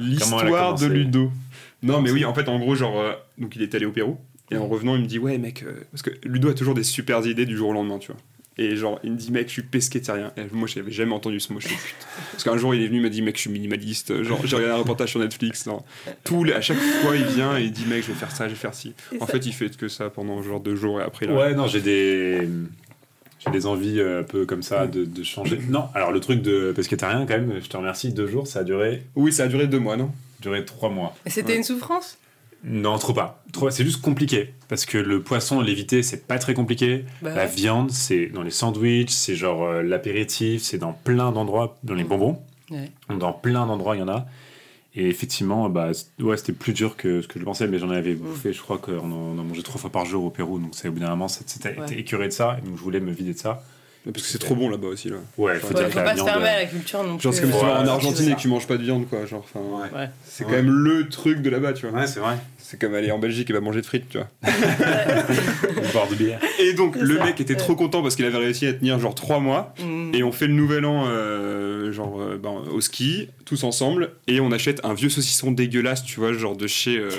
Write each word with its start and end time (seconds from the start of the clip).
L'histoire 0.00 0.74
de 0.74 0.86
Ludo. 0.86 1.30
Non, 1.82 2.00
mais 2.02 2.10
oui, 2.10 2.24
en 2.24 2.34
fait, 2.34 2.48
en 2.48 2.58
gros, 2.58 2.74
genre, 2.74 2.98
euh, 3.00 3.12
donc 3.38 3.56
il 3.56 3.62
est 3.62 3.74
allé 3.74 3.86
au 3.86 3.92
Pérou. 3.92 4.18
Et 4.50 4.56
en 4.56 4.66
revenant, 4.66 4.96
il 4.96 5.02
me 5.02 5.06
dit, 5.06 5.18
ouais, 5.18 5.38
mec, 5.38 5.62
euh, 5.62 5.72
parce 5.92 6.02
que 6.02 6.10
Ludo 6.24 6.48
a 6.50 6.54
toujours 6.54 6.74
des 6.74 6.82
super 6.82 7.24
idées 7.26 7.46
du 7.46 7.56
jour 7.56 7.68
au 7.70 7.72
lendemain, 7.72 7.98
tu 7.98 8.08
vois. 8.12 8.20
Et 8.58 8.74
genre, 8.76 8.98
il 9.04 9.12
me 9.12 9.16
dit, 9.16 9.30
mec, 9.30 9.46
je 9.46 9.52
suis 9.52 9.62
pesquétarien. 9.62 10.32
Et 10.36 10.42
moi, 10.52 10.68
j'avais 10.68 10.90
jamais 10.90 11.12
entendu 11.14 11.40
ce 11.40 11.52
mot. 11.52 11.60
Je 11.60 11.68
putain. 11.68 11.78
Parce 12.32 12.44
qu'un 12.44 12.56
jour, 12.58 12.74
il 12.74 12.82
est 12.82 12.88
venu, 12.88 12.98
il 12.98 13.02
m'a 13.02 13.08
dit, 13.08 13.22
mec, 13.22 13.36
je 13.36 13.42
suis 13.42 13.50
minimaliste. 13.50 14.22
Genre, 14.24 14.40
j'ai 14.44 14.56
regardé 14.56 14.74
un 14.74 14.78
reportage 14.78 15.10
sur 15.10 15.20
Netflix. 15.20 15.64
Non. 15.66 15.82
Les- 16.44 16.52
à 16.52 16.60
chaque 16.60 16.76
fois, 16.76 17.16
il 17.16 17.24
vient 17.26 17.56
et 17.56 17.62
il 17.62 17.70
dit, 17.72 17.86
mec, 17.86 18.02
je 18.02 18.08
vais 18.08 18.18
faire 18.18 18.32
ça, 18.32 18.46
je 18.48 18.50
vais 18.54 18.58
faire 18.58 18.74
ci. 18.74 18.92
Et 19.12 19.22
En 19.22 19.26
ça- 19.26 19.32
fait, 19.32 19.46
il 19.46 19.52
fait 19.54 19.74
que 19.76 19.88
ça 19.88 20.10
pendant 20.10 20.42
genre 20.42 20.60
deux 20.60 20.74
jours 20.76 21.00
et 21.00 21.04
après, 21.04 21.26
là. 21.26 21.34
Ouais, 21.34 21.54
non, 21.54 21.68
j'ai 21.68 21.80
des. 21.80 22.48
J'ai 23.44 23.50
des 23.50 23.66
envies 23.66 24.00
euh, 24.00 24.20
un 24.20 24.22
peu 24.22 24.44
comme 24.46 24.62
ça 24.62 24.86
de, 24.86 25.04
de 25.04 25.22
changer. 25.22 25.58
Non, 25.68 25.84
alors 25.94 26.12
le 26.12 26.20
truc 26.20 26.42
de 26.42 26.72
pesquétarien, 26.72 27.20
quand 27.26 27.38
même, 27.38 27.54
je 27.62 27.68
te 27.68 27.76
remercie, 27.76 28.12
deux 28.12 28.26
jours, 28.26 28.46
ça 28.46 28.60
a 28.60 28.64
duré, 28.64 29.02
Oui, 29.16 29.32
ça 29.32 29.44
a 29.44 29.46
duré 29.48 29.66
deux 29.66 29.78
mois, 29.78 29.96
non? 29.96 30.10
Duré 30.40 30.64
trois 30.64 30.90
mois. 30.90 31.14
Et 31.26 31.30
C'était 31.30 31.52
Ouais. 31.52 31.58
une 31.58 31.64
souffrance? 31.64 32.18
Non, 32.62 32.98
trop 32.98 33.14
pas. 33.14 33.42
Trop, 33.52 33.70
c'est 33.70 33.84
juste 33.84 34.02
compliqué. 34.02 34.52
Parce 34.68 34.84
que 34.84 34.98
le 34.98 35.22
poisson, 35.22 35.62
l'éviter, 35.62 36.02
c'est 36.02 36.26
pas 36.26 36.38
très 36.38 36.52
compliqué. 36.52 37.06
Bah 37.22 37.30
La 37.34 37.44
ouais. 37.44 37.48
viande, 37.50 37.90
c'est 37.90 38.26
dans 38.26 38.42
les 38.42 38.50
sandwichs, 38.50 39.08
c'est 39.10 39.34
genre 39.34 39.64
euh, 39.64 39.82
l'apéritif, 39.82 40.62
c'est 40.62 40.76
dans 40.76 40.92
plein 40.92 41.32
d'endroits, 41.32 41.78
dans 41.84 41.94
les 41.94 42.04
bonbons. 42.04 42.38
Ouais. 42.70 42.90
Dans 43.08 43.32
plein 43.32 43.66
d'endroits, 43.66 43.96
il 43.96 44.00
y 44.00 44.02
en 44.02 44.08
a. 44.08 44.26
Et 44.96 45.08
effectivement, 45.08 45.68
bah, 45.68 45.90
ouais, 46.20 46.36
c'était 46.36 46.52
plus 46.52 46.72
dur 46.72 46.96
que 46.96 47.22
ce 47.22 47.28
que 47.28 47.38
je 47.38 47.44
pensais, 47.44 47.68
mais 47.68 47.78
j'en 47.78 47.90
avais 47.90 48.14
bouffé, 48.14 48.52
je 48.52 48.60
crois 48.60 48.78
qu'on 48.78 48.98
en, 48.98 49.38
en 49.38 49.44
mangeait 49.44 49.62
trois 49.62 49.80
fois 49.80 49.90
par 49.90 50.04
jour 50.04 50.24
au 50.24 50.30
Pérou, 50.30 50.58
donc 50.58 50.70
c'est 50.72 50.88
au 50.88 50.92
bout 50.92 50.98
d'un 50.98 51.10
moment, 51.10 51.28
c'était 51.28 51.78
Ouais. 51.78 51.84
été 51.86 51.98
écuré 52.00 52.26
de 52.26 52.32
ça, 52.32 52.56
et 52.58 52.66
donc 52.66 52.76
je 52.76 52.82
voulais 52.82 52.98
me 53.00 53.12
vider 53.12 53.32
de 53.34 53.38
ça. 53.38 53.62
Parce 54.04 54.22
que 54.24 54.28
c'est 54.32 54.38
trop 54.38 54.54
bon 54.56 54.68
là-bas 54.70 54.88
aussi, 54.88 55.10
là. 55.10 55.16
Ouais, 55.36 55.54
il 55.56 55.60
faut 55.60 55.68
Ouais, 55.68 55.74
dire 55.74 55.84
faut 55.88 55.90
que 55.92 55.96
la 55.98 56.02
pas 56.04 56.10
se 56.10 56.14
viande, 56.16 56.28
fermer 56.28 56.48
à 56.48 56.54
euh, 56.56 56.60
la 56.60 56.66
culture 56.66 57.04
non 57.04 57.16
plus. 57.18 57.22
Genre, 57.22 57.34
c'est 57.34 57.40
comme 57.42 57.52
si 57.52 57.58
tu 57.58 57.64
vas 57.66 57.80
en 57.82 57.86
Argentine 57.86 58.28
et 58.30 58.34
que 58.34 58.40
tu 58.40 58.48
manges 58.48 58.66
pas 58.66 58.78
de 58.78 58.82
viande, 58.82 59.06
quoi. 59.08 59.26
Genre, 59.26 59.46
Ouais. 59.54 60.08
c'est 60.24 60.44
Ouais. 60.44 60.50
quand 60.50 60.56
même 60.56 60.70
le 60.70 61.08
truc 61.10 61.42
de 61.42 61.50
là-bas, 61.50 61.74
tu 61.74 61.86
vois. 61.86 62.00
Ouais, 62.00 62.06
c'est 62.06 62.18
vrai. 62.20 62.38
C'est 62.70 62.78
comme 62.78 62.94
aller 62.94 63.10
en 63.10 63.18
Belgique 63.18 63.50
et 63.50 63.52
va 63.52 63.60
manger 63.60 63.80
de 63.80 63.86
frites, 63.86 64.08
tu 64.08 64.18
vois. 64.18 64.28
Boire 65.92 66.08
de 66.08 66.14
bière. 66.14 66.38
Et 66.60 66.72
donc, 66.72 66.94
le 66.94 67.16
ça. 67.16 67.24
mec 67.24 67.40
était 67.40 67.56
trop 67.56 67.74
content 67.74 68.00
parce 68.00 68.14
qu'il 68.14 68.24
avait 68.24 68.38
réussi 68.38 68.64
à 68.64 68.72
tenir 68.72 69.00
genre 69.00 69.16
trois 69.16 69.40
mois. 69.40 69.74
Mm. 69.80 70.14
Et 70.14 70.22
on 70.22 70.30
fait 70.30 70.46
le 70.46 70.52
nouvel 70.52 70.84
an, 70.84 71.06
euh, 71.08 71.90
genre, 71.90 72.20
euh, 72.20 72.38
ben, 72.40 72.62
au 72.72 72.80
ski, 72.80 73.26
tous 73.44 73.64
ensemble. 73.64 74.12
Et 74.28 74.38
on 74.38 74.52
achète 74.52 74.80
un 74.84 74.94
vieux 74.94 75.08
saucisson 75.08 75.50
dégueulasse, 75.50 76.04
tu 76.04 76.20
vois, 76.20 76.32
genre 76.32 76.56
de 76.56 76.68
chez, 76.68 76.96
euh, 76.96 77.10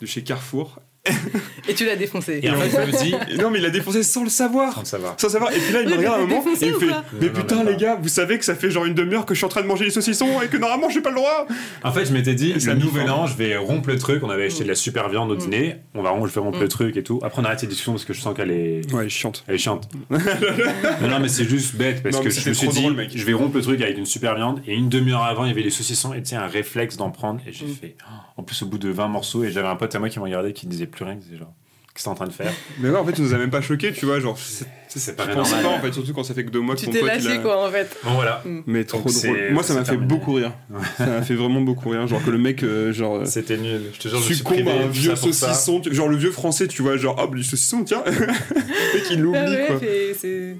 de 0.00 0.06
chez 0.06 0.22
Carrefour. 0.22 0.80
Et 1.68 1.74
tu 1.74 1.84
l'as 1.84 1.96
défoncé. 1.96 2.40
Et 2.42 2.50
en 2.50 2.54
fait, 2.56 2.86
me 2.86 3.42
non, 3.42 3.50
mais 3.50 3.58
il 3.58 3.62
l'a 3.62 3.70
défoncé 3.70 4.02
sans 4.02 4.22
le 4.24 4.30
savoir. 4.30 4.72
sans 4.74 4.80
le 4.80 4.86
savoir. 4.86 5.14
Sans 5.18 5.28
savoir. 5.28 5.52
Et 5.52 5.58
puis 5.58 5.72
là, 5.72 5.82
il 5.82 5.88
me 5.88 5.96
regarde 5.96 6.20
un 6.22 6.26
moment 6.26 6.44
et 6.60 6.66
il 6.66 6.74
fait 6.74 6.86
Mais 7.20 7.28
putain, 7.28 7.62
les 7.64 7.72
pas. 7.72 7.78
gars, 7.78 7.98
vous 8.00 8.08
savez 8.08 8.38
que 8.38 8.44
ça 8.44 8.54
fait 8.54 8.70
genre 8.70 8.84
une 8.86 8.94
demi-heure 8.94 9.26
que 9.26 9.34
je 9.34 9.38
suis 9.38 9.44
en 9.44 9.48
train 9.50 9.62
de 9.62 9.66
manger 9.66 9.84
les 9.84 9.90
saucissons 9.90 10.40
et 10.42 10.48
que 10.48 10.56
normalement 10.56 10.88
j'ai 10.88 11.00
pas 11.02 11.10
le 11.10 11.16
droit 11.16 11.46
En 11.82 11.92
fait, 11.92 12.04
je 12.06 12.12
m'étais 12.12 12.34
dit, 12.34 12.58
ça 12.60 12.72
le 12.74 12.80
nouvel 12.80 13.10
an, 13.10 13.26
je 13.26 13.36
vais 13.36 13.56
rompre 13.56 13.88
le 13.88 13.98
truc. 13.98 14.22
On 14.22 14.30
avait 14.30 14.46
acheté 14.46 14.64
de 14.64 14.68
la 14.68 14.74
super 14.74 15.08
viande 15.08 15.30
au 15.30 15.34
Mm. 15.34 15.38
dîner. 15.38 15.76
On 15.94 16.02
va 16.02 16.10
rompre, 16.10 16.26
je 16.26 16.32
vais 16.34 16.40
rompre 16.40 16.58
Mm. 16.58 16.62
le 16.62 16.68
truc 16.68 16.96
et 16.96 17.02
tout. 17.02 17.20
Après, 17.22 17.40
on 17.42 17.44
arrête 17.44 17.60
cette 17.60 17.68
discussion 17.68 17.92
parce 17.92 18.04
que 18.04 18.12
je 18.14 18.20
sens 18.20 18.34
qu'elle 18.34 18.50
est, 18.50 18.92
Ouais, 18.92 19.08
chiante. 19.08 19.44
elle 19.48 19.56
est 19.56 19.58
chiante. 19.58 19.88
non, 20.10 21.08
non, 21.08 21.20
mais 21.20 21.28
c'est 21.28 21.44
juste 21.44 21.76
bête 21.76 22.02
parce 22.02 22.16
Non, 22.16 22.22
que 22.22 22.30
je 22.30 22.48
me 22.48 22.54
suis 22.54 22.68
dit, 22.68 22.80
drôle, 22.80 22.94
mec. 22.94 23.10
je 23.14 23.24
vais 23.24 23.32
rompre 23.32 23.56
le 23.56 23.62
truc 23.62 23.80
avec 23.80 23.98
une 23.98 24.06
super 24.06 24.34
viande. 24.36 24.62
Et 24.66 24.74
une 24.74 24.88
demi-heure 24.88 25.22
avant, 25.24 25.44
il 25.44 25.48
y 25.48 25.52
avait 25.52 25.62
les 25.62 25.70
saucissons 25.70 26.12
et 26.14 26.22
tu 26.22 26.30
sais, 26.30 26.36
un 26.36 26.46
réflexe 26.46 26.96
d'en 26.96 27.10
prendre. 27.10 27.40
Et 27.46 27.52
j'ai 27.52 27.66
Mm. 27.66 27.74
fait, 27.74 27.96
oh, 28.08 28.12
en 28.38 28.42
plus, 28.42 28.62
au 28.62 28.66
bout 28.66 28.78
de 28.78 28.88
20 28.88 29.08
morceaux, 29.08 29.44
et 29.44 29.50
j'avais 29.50 29.68
un 29.68 29.76
pote 29.76 29.94
à 29.94 29.98
moi 29.98 30.08
qui 30.08 30.18
me 30.18 30.24
regardait 30.24 30.52
qui 30.52 30.66
disait 30.66 30.86
plus 30.94 31.04
rien. 31.04 31.14
Disait 31.16 31.36
genre, 31.36 31.52
qu'est-ce 31.94 31.98
que 31.98 32.02
t'es 32.04 32.08
en 32.08 32.14
train 32.14 32.26
de 32.26 32.32
faire 32.32 32.52
Mais 32.80 32.90
ouais, 32.90 32.96
en 32.96 33.04
fait, 33.04 33.16
ça 33.16 33.22
nous 33.22 33.34
a 33.34 33.38
même 33.38 33.50
pas 33.50 33.60
choqué, 33.60 33.92
tu 33.92 34.06
vois. 34.06 34.20
Genre, 34.20 34.38
c'est- 34.38 34.66
C'est 34.88 35.16
pas 35.16 35.26
normal. 35.26 35.62
pas 35.62 35.68
en 35.70 35.80
fait, 35.80 35.92
surtout 35.92 36.12
quand 36.14 36.22
ça 36.22 36.34
fait 36.34 36.44
que 36.44 36.50
deux 36.50 36.60
mois 36.60 36.76
que 36.76 36.80
Tu 36.80 36.86
ton 36.86 36.92
t'es 36.92 37.00
pote. 37.00 37.10
il 37.18 37.24
lâché 37.24 37.38
a- 37.38 37.42
quoi 37.42 37.66
en 37.66 37.70
fait. 37.70 37.96
Bon, 38.04 38.12
voilà. 38.12 38.42
Mais 38.66 38.84
trop 38.84 38.98
Donc, 38.98 39.10
c'est- 39.10 39.26
drôle. 39.26 39.50
Moi, 39.52 39.62
ça 39.64 39.68
c'est 39.72 39.74
m'a 39.80 39.84
fait 39.84 39.90
terminé. 39.92 40.06
beaucoup 40.08 40.32
rire. 40.34 40.52
Ça 40.98 41.06
m'a 41.06 41.22
fait 41.22 41.34
vraiment 41.34 41.60
beaucoup 41.60 41.88
rire. 41.90 42.06
Genre 42.06 42.22
que 42.24 42.30
le 42.30 42.38
mec, 42.38 42.62
euh, 42.62 42.92
genre. 42.92 43.16
euh, 43.16 43.24
C'était 43.24 43.56
nul. 43.56 43.82
Je 43.92 43.98
te 43.98 44.08
jure, 44.08 44.18
je 44.18 44.24
suis 44.24 44.36
succombe 44.36 44.54
privé 44.54 44.70
à 44.70 44.84
un 44.84 44.86
vieux 44.86 45.16
saucisson, 45.16 45.80
tu- 45.80 45.92
genre 45.92 46.08
le 46.08 46.16
vieux 46.16 46.30
français, 46.30 46.68
tu 46.68 46.82
vois, 46.82 46.96
genre 46.96 47.18
hop, 47.18 47.34
du 47.34 47.42
saucisson, 47.42 47.82
tiens, 47.82 48.04
et 48.94 49.02
qu'il 49.02 49.20
l'oublie 49.20 49.38
Ah 49.42 49.50
ouais, 49.50 49.64
quoi. 49.66 49.78
c'est- 49.80 50.14
c'est 50.14 50.56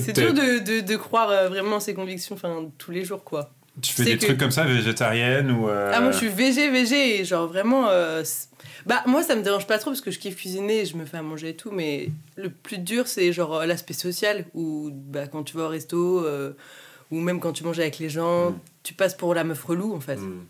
c'est 0.00 0.12
dur 0.12 0.32
de, 0.34 0.58
de, 0.64 0.80
de 0.86 0.96
croire 0.96 1.30
euh, 1.30 1.48
vraiment 1.48 1.76
en 1.76 1.80
ses 1.80 1.94
convictions 1.94 2.34
enfin, 2.34 2.64
tous 2.78 2.90
les 2.90 3.04
jours 3.04 3.22
quoi. 3.22 3.50
Tu 3.82 3.92
fais 3.92 4.04
des 4.04 4.18
que- 4.18 4.24
trucs 4.26 4.38
comme 4.38 4.50
ça, 4.52 4.64
végétarienne 4.64 5.50
ou. 5.50 5.68
euh, 5.68 5.90
Ah 5.94 6.00
moi 6.00 6.12
je 6.12 6.18
suis 6.18 6.28
végé 6.28 6.70
végé 6.70 7.18
et 7.20 7.24
genre 7.24 7.48
vraiment 7.48 7.88
euh, 7.88 8.22
bah 8.86 9.02
moi 9.06 9.22
ça 9.22 9.34
me 9.34 9.42
dérange 9.42 9.66
pas 9.66 9.78
trop 9.78 9.90
parce 9.90 10.00
que 10.00 10.10
je 10.12 10.18
kiffe 10.18 10.36
cuisiner 10.36 10.84
je 10.84 10.96
me 10.96 11.04
fais 11.06 11.16
à 11.16 11.22
manger 11.22 11.48
et 11.50 11.56
tout 11.56 11.70
mais 11.72 12.08
le 12.36 12.50
plus 12.50 12.78
dur 12.78 13.08
c'est 13.08 13.32
genre 13.32 13.54
euh, 13.56 13.66
l'aspect 13.66 13.94
social 13.94 14.44
où 14.54 14.90
bah 14.92 15.26
quand 15.26 15.42
tu 15.42 15.56
vas 15.56 15.64
au 15.64 15.68
resto 15.68 16.24
euh, 16.24 16.52
ou 17.10 17.18
même 17.20 17.40
quand 17.40 17.52
tu 17.52 17.64
manges 17.64 17.80
avec 17.80 17.98
les 17.98 18.08
gens 18.08 18.50
Mm. 18.50 18.58
tu 18.84 18.94
passes 18.94 19.14
pour 19.14 19.34
la 19.34 19.42
meuf 19.44 19.64
relou 19.64 19.92
en 19.94 20.00
fait 20.00 20.16
hmm. 20.16 20.44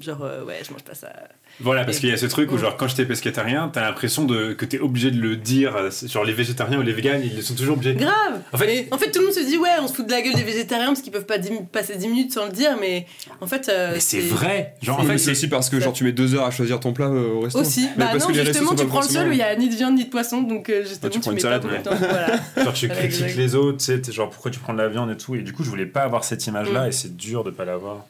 genre 0.00 0.20
ouais 0.46 0.60
je 0.66 0.72
mange 0.72 0.82
pas 0.84 0.94
ça 0.94 1.12
Voilà, 1.62 1.84
parce 1.84 1.98
qu'il 1.98 2.08
y 2.08 2.12
a 2.12 2.16
ce 2.16 2.26
truc 2.26 2.50
où, 2.52 2.58
genre, 2.58 2.76
quand 2.76 2.88
j'étais 2.88 3.04
pescétarien, 3.06 3.70
t'as 3.72 3.82
l'impression 3.82 4.24
de, 4.24 4.52
que 4.52 4.64
t'es 4.64 4.78
obligé 4.80 5.10
de 5.10 5.20
le 5.20 5.36
dire. 5.36 5.76
Genre, 6.06 6.24
les 6.24 6.32
végétariens 6.32 6.78
ou 6.78 6.82
les 6.82 6.92
véganes, 6.92 7.22
ils 7.24 7.42
sont 7.42 7.54
toujours 7.54 7.76
obligés. 7.76 7.94
grave 7.94 8.40
En 8.52 8.58
fait- 8.58 8.88
en 8.90 8.98
fait 8.98 9.10
tout 9.10 9.20
le 9.20 9.26
monde 9.26 9.34
se 9.34 9.40
dit 9.40 9.56
ouais 9.56 9.68
on 9.80 9.88
se 9.88 9.94
fout 9.94 10.06
de 10.06 10.10
la 10.10 10.22
gueule 10.22 10.34
des 10.34 10.42
végétariens 10.42 10.86
parce 10.88 11.00
qu'ils 11.02 11.12
peuvent 11.12 11.26
pas 11.26 11.38
dix- 11.38 11.50
passer 11.70 11.96
10 11.96 12.08
minutes 12.08 12.32
sans 12.32 12.46
le 12.46 12.52
dire 12.52 12.76
mais 12.80 13.06
en 13.40 13.46
fait 13.46 13.68
euh, 13.68 13.90
Mais 13.94 14.00
c'est 14.00 14.20
vrai. 14.20 14.74
Genre, 14.82 14.98
en 15.00 15.04
fait, 15.04 15.18
c'est 15.18 15.30
aussi 15.32 15.48
parce 15.48 15.68
que 15.70 15.80
genre 15.80 15.92
tu 15.92 16.04
mets 16.04 16.12
deux 16.12 16.34
heures 16.34 16.44
à 16.46 16.50
choisir 16.50 16.80
ton 16.80 16.92
plat 16.92 17.06
euh, 17.06 17.32
au 17.34 17.40
resto. 17.40 17.58
aussi 17.60 17.82
Mais 17.96 18.04
bah 18.04 18.08
parce 18.12 18.24
non 18.24 18.32
que 18.32 18.38
les 18.38 18.44
justement 18.46 18.74
tu 18.74 18.86
prends 18.86 19.00
le 19.00 19.06
seul 19.08 19.28
où 19.28 19.32
il 19.32 19.38
y 19.38 19.42
a 19.42 19.54
ni 19.56 19.68
de 19.68 19.74
viande 19.74 19.94
ni 19.94 20.04
de 20.04 20.10
poisson 20.10 20.42
donc 20.42 20.68
euh, 20.70 20.82
justement 20.84 21.10
tu 21.10 21.18
tu, 21.18 21.20
prends 21.20 21.30
une 21.30 21.34
mets 21.36 21.40
salade, 21.40 21.62
pas 21.62 21.68
ouais. 21.68 21.82
temps 21.82 21.94
voilà 21.96 22.26
genre, 22.64 22.72
tu 22.72 22.88
critiques 22.88 23.36
les 23.36 23.54
autres, 23.54 23.78
tu 23.78 23.84
sais, 23.84 24.12
genre, 24.12 24.30
pourquoi 24.30 24.50
tu 24.50 24.58
prends 24.58 24.72
de 24.74 24.78
la 24.78 24.88
viande 24.88 25.10
et 25.10 25.16
tout. 25.16 25.34
Et 25.34 25.42
du 25.42 25.52
coup, 25.52 25.62
je 25.64 25.70
voulais 25.70 25.86
pas 25.86 26.02
avoir 26.02 26.24
cette 26.24 26.46
image-là 26.46 26.84
Mm. 26.86 26.88
et 26.88 26.92
c'est 26.92 27.16
dur 27.16 27.44
de 27.44 27.50
pas 27.50 27.64
l'avoir. 27.64 28.04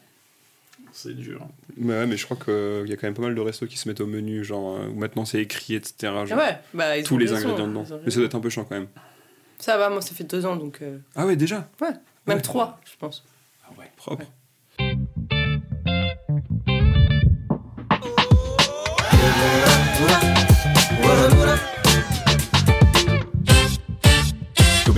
C'est 1.03 1.13
dur. 1.15 1.45
Mais 1.75 1.93
ouais, 1.93 2.07
mais 2.07 2.15
je 2.15 2.23
crois 2.23 2.37
qu'il 2.37 2.87
y 2.89 2.93
a 2.93 2.95
quand 2.95 3.07
même 3.07 3.13
pas 3.13 3.23
mal 3.23 3.35
de 3.35 3.41
restos 3.41 3.65
qui 3.67 3.77
se 3.77 3.89
mettent 3.89 3.99
au 3.99 4.05
menu, 4.07 4.43
genre 4.45 4.77
euh, 4.77 4.87
où 4.87 4.95
maintenant 4.95 5.25
c'est 5.25 5.39
écrit, 5.41 5.75
etc. 5.75 6.13
genre, 6.25 6.37
ouais 6.37 6.57
bah 6.73 6.97
ils 6.97 7.03
tous 7.03 7.17
les 7.17 7.33
ingrédients 7.33 7.67
dedans. 7.67 7.83
Mais 8.05 8.09
ça 8.09 8.17
doit 8.17 8.25
être 8.27 8.35
un 8.35 8.39
peu 8.39 8.49
chiant 8.49 8.63
quand 8.63 8.75
même. 8.75 8.87
Ça 9.59 9.77
va, 9.77 9.89
moi 9.89 10.01
ça 10.01 10.13
fait 10.15 10.23
deux 10.23 10.45
ans 10.45 10.55
donc. 10.55 10.81
euh, 10.81 10.97
Ah 11.15 11.25
ouais, 11.25 11.35
déjà? 11.35 11.67
Même 11.81 12.37
Ouais. 12.37 12.41
trois, 12.41 12.79
je 12.85 12.95
pense. 12.97 13.25
Ah 13.65 13.71
ouais. 13.77 13.91
Propre. 13.97 14.23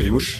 Mouches. 0.09 0.39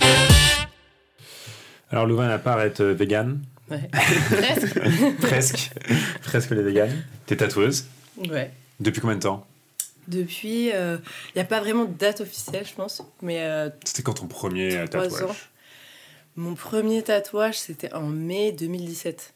Alors, 1.91 2.05
Louvain, 2.05 2.29
à 2.29 2.37
part 2.37 2.61
être 2.61 2.81
euh, 2.81 2.93
vegan, 2.93 3.41
Ouais. 3.69 3.89
Presque. 3.91 4.79
presque, 5.21 5.71
presque 6.21 6.49
les 6.51 6.61
véganes, 6.63 7.03
t'es 7.25 7.35
tatoueuse. 7.37 7.85
Ouais. 8.29 8.51
Depuis 8.79 9.01
combien 9.01 9.15
de 9.17 9.21
temps? 9.21 9.45
Depuis, 10.07 10.67
il 10.67 10.99
n'y 11.35 11.41
a 11.41 11.45
pas 11.45 11.59
vraiment 11.61 11.85
de 11.85 11.93
date 11.97 12.21
officielle, 12.21 12.65
je 12.67 12.73
pense. 12.73 13.01
Mais 13.23 13.41
euh, 13.43 13.69
C'était 13.83 14.03
quand 14.03 14.13
ton 14.13 14.27
premier 14.27 14.75
euh, 14.77 14.85
tatouage? 14.87 15.23
ans. 15.23 15.35
mon 16.35 16.53
premier 16.53 17.01
tatouage, 17.01 17.57
c'était 17.57 17.91
en 17.93 18.03
mai 18.03 18.51
2017. 18.51 19.33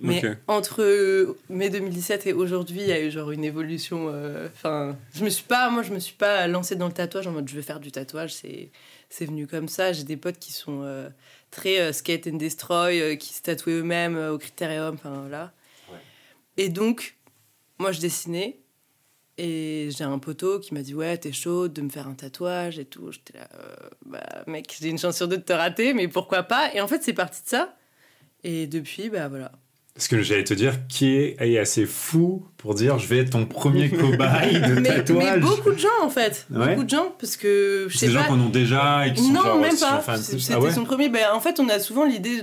Mais 0.00 0.20
entre 0.48 0.82
euh, 0.82 1.38
mai 1.48 1.70
2017 1.70 2.26
et 2.26 2.32
aujourd'hui, 2.32 2.80
il 2.80 2.88
y 2.88 2.92
a 2.92 3.00
eu 3.00 3.10
genre 3.12 3.30
une 3.30 3.44
évolution. 3.44 4.08
euh, 4.12 4.48
Enfin, 4.52 4.96
je 5.14 5.22
me 5.24 5.30
suis 5.30 5.44
pas, 5.44 5.70
moi, 5.70 5.84
je 5.84 5.92
me 5.92 6.00
suis 6.00 6.16
pas 6.16 6.48
lancée 6.48 6.74
dans 6.74 6.88
le 6.88 6.92
tatouage 6.92 7.28
en 7.28 7.30
mode 7.30 7.48
je 7.48 7.54
veux 7.54 7.62
faire 7.62 7.78
du 7.78 7.92
tatouage. 7.92 8.34
C'est, 8.34 8.70
c'est 9.10 9.26
venu 9.26 9.46
comme 9.46 9.68
ça. 9.68 9.92
J'ai 9.92 10.02
des 10.02 10.16
potes 10.16 10.40
qui 10.40 10.52
sont 10.52 10.80
euh, 10.82 11.08
très 11.56 11.80
euh, 11.80 11.92
skate 11.92 12.26
and 12.28 12.36
destroy, 12.36 13.00
euh, 13.00 13.16
qui 13.16 13.32
se 13.32 13.42
tatouaient 13.42 13.72
eux-mêmes 13.72 14.16
euh, 14.16 14.34
au 14.34 14.38
critérium. 14.38 14.94
Enfin 14.94 15.20
voilà. 15.20 15.52
Ouais. 15.90 15.98
Et 16.58 16.68
donc, 16.68 17.16
moi, 17.78 17.92
je 17.92 18.00
dessinais. 18.00 18.60
Et 19.38 19.90
j'ai 19.90 20.04
un 20.04 20.18
poteau 20.18 20.60
qui 20.60 20.72
m'a 20.72 20.80
dit 20.80 20.94
Ouais, 20.94 21.16
t'es 21.18 21.32
chaud 21.32 21.68
de 21.68 21.82
me 21.82 21.90
faire 21.90 22.08
un 22.08 22.14
tatouage 22.14 22.78
et 22.78 22.84
tout. 22.84 23.12
J'étais 23.12 23.38
là, 23.38 23.48
euh, 23.54 23.74
bah, 24.06 24.44
mec, 24.46 24.74
j'ai 24.80 24.88
une 24.88 24.98
chance 24.98 25.16
sur 25.16 25.28
deux 25.28 25.36
de 25.36 25.42
te 25.42 25.52
rater, 25.52 25.92
mais 25.92 26.08
pourquoi 26.08 26.42
pas? 26.42 26.72
Et 26.74 26.80
en 26.80 26.88
fait, 26.88 27.02
c'est 27.02 27.12
parti 27.12 27.42
de 27.42 27.48
ça. 27.48 27.76
Et 28.44 28.66
depuis, 28.66 29.10
bah 29.10 29.28
voilà. 29.28 29.52
Parce 29.96 30.08
que 30.08 30.20
j'allais 30.20 30.44
te 30.44 30.52
dire, 30.52 30.86
qui 30.88 31.14
est, 31.16 31.36
est 31.40 31.58
assez 31.58 31.86
fou 31.86 32.46
pour 32.58 32.74
dire 32.74 32.98
je 32.98 33.06
vais 33.06 33.18
être 33.20 33.30
ton 33.30 33.46
premier 33.46 33.88
cobaye 33.88 34.60
de 34.60 34.74
mais, 34.74 34.80
mais 34.80 34.94
tatouage 34.96 35.40
beaucoup 35.40 35.72
de 35.72 35.78
gens, 35.78 35.88
en 36.02 36.10
fait. 36.10 36.46
Ouais. 36.50 36.68
Beaucoup 36.68 36.84
de 36.84 36.90
gens, 36.90 37.14
parce 37.18 37.36
que 37.38 37.88
C'est 37.90 38.08
des 38.08 38.12
gens 38.12 38.24
qu'on 38.24 38.46
a 38.46 38.50
déjà 38.50 39.06
et 39.06 39.14
qui 39.14 39.22
sont 39.22 39.32
non, 39.32 39.42
genre, 39.42 39.58
même 39.58 39.78
pas. 39.78 40.16
C'était 40.18 40.52
Ah 40.52 40.60
ouais 40.60 40.70
son 40.70 40.84
premier. 40.84 41.08
Ben, 41.08 41.28
en 41.32 41.40
fait, 41.40 41.60
on 41.60 41.68
a 41.70 41.78
souvent 41.78 42.04
l'idée 42.04 42.42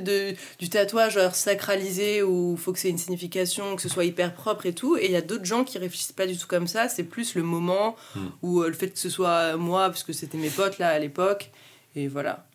du 0.57 0.69
tatouage 0.69 1.19
sacralisé 1.33 2.23
où 2.23 2.55
il 2.57 2.59
faut 2.61 2.73
que 2.73 2.79
c'est 2.79 2.89
une 2.89 2.97
signification, 2.97 3.75
que 3.75 3.83
ce 3.83 3.89
soit 3.89 4.05
hyper 4.05 4.33
propre 4.33 4.65
et 4.65 4.73
tout. 4.73 4.97
Et 4.97 5.05
il 5.05 5.11
y 5.11 5.15
a 5.15 5.21
d'autres 5.21 5.45
gens 5.45 5.63
qui 5.63 5.77
réfléchissent 5.77 6.11
pas 6.11 6.25
du 6.25 6.35
tout 6.37 6.47
comme 6.47 6.65
ça. 6.67 6.89
C'est 6.89 7.03
plus 7.03 7.35
le 7.35 7.43
moment 7.43 7.95
Hmm. 8.15 8.27
ou 8.41 8.61
euh, 8.61 8.67
le 8.67 8.73
fait 8.73 8.89
que 8.89 8.97
ce 8.99 9.09
soit 9.09 9.57
moi, 9.57 9.87
parce 9.89 10.03
que 10.03 10.13
c'était 10.13 10.37
mes 10.37 10.49
potes 10.49 10.79
là 10.79 10.89
à 10.89 10.99
l'époque. 10.99 11.51
Et 11.95 12.07
voilà. 12.07 12.47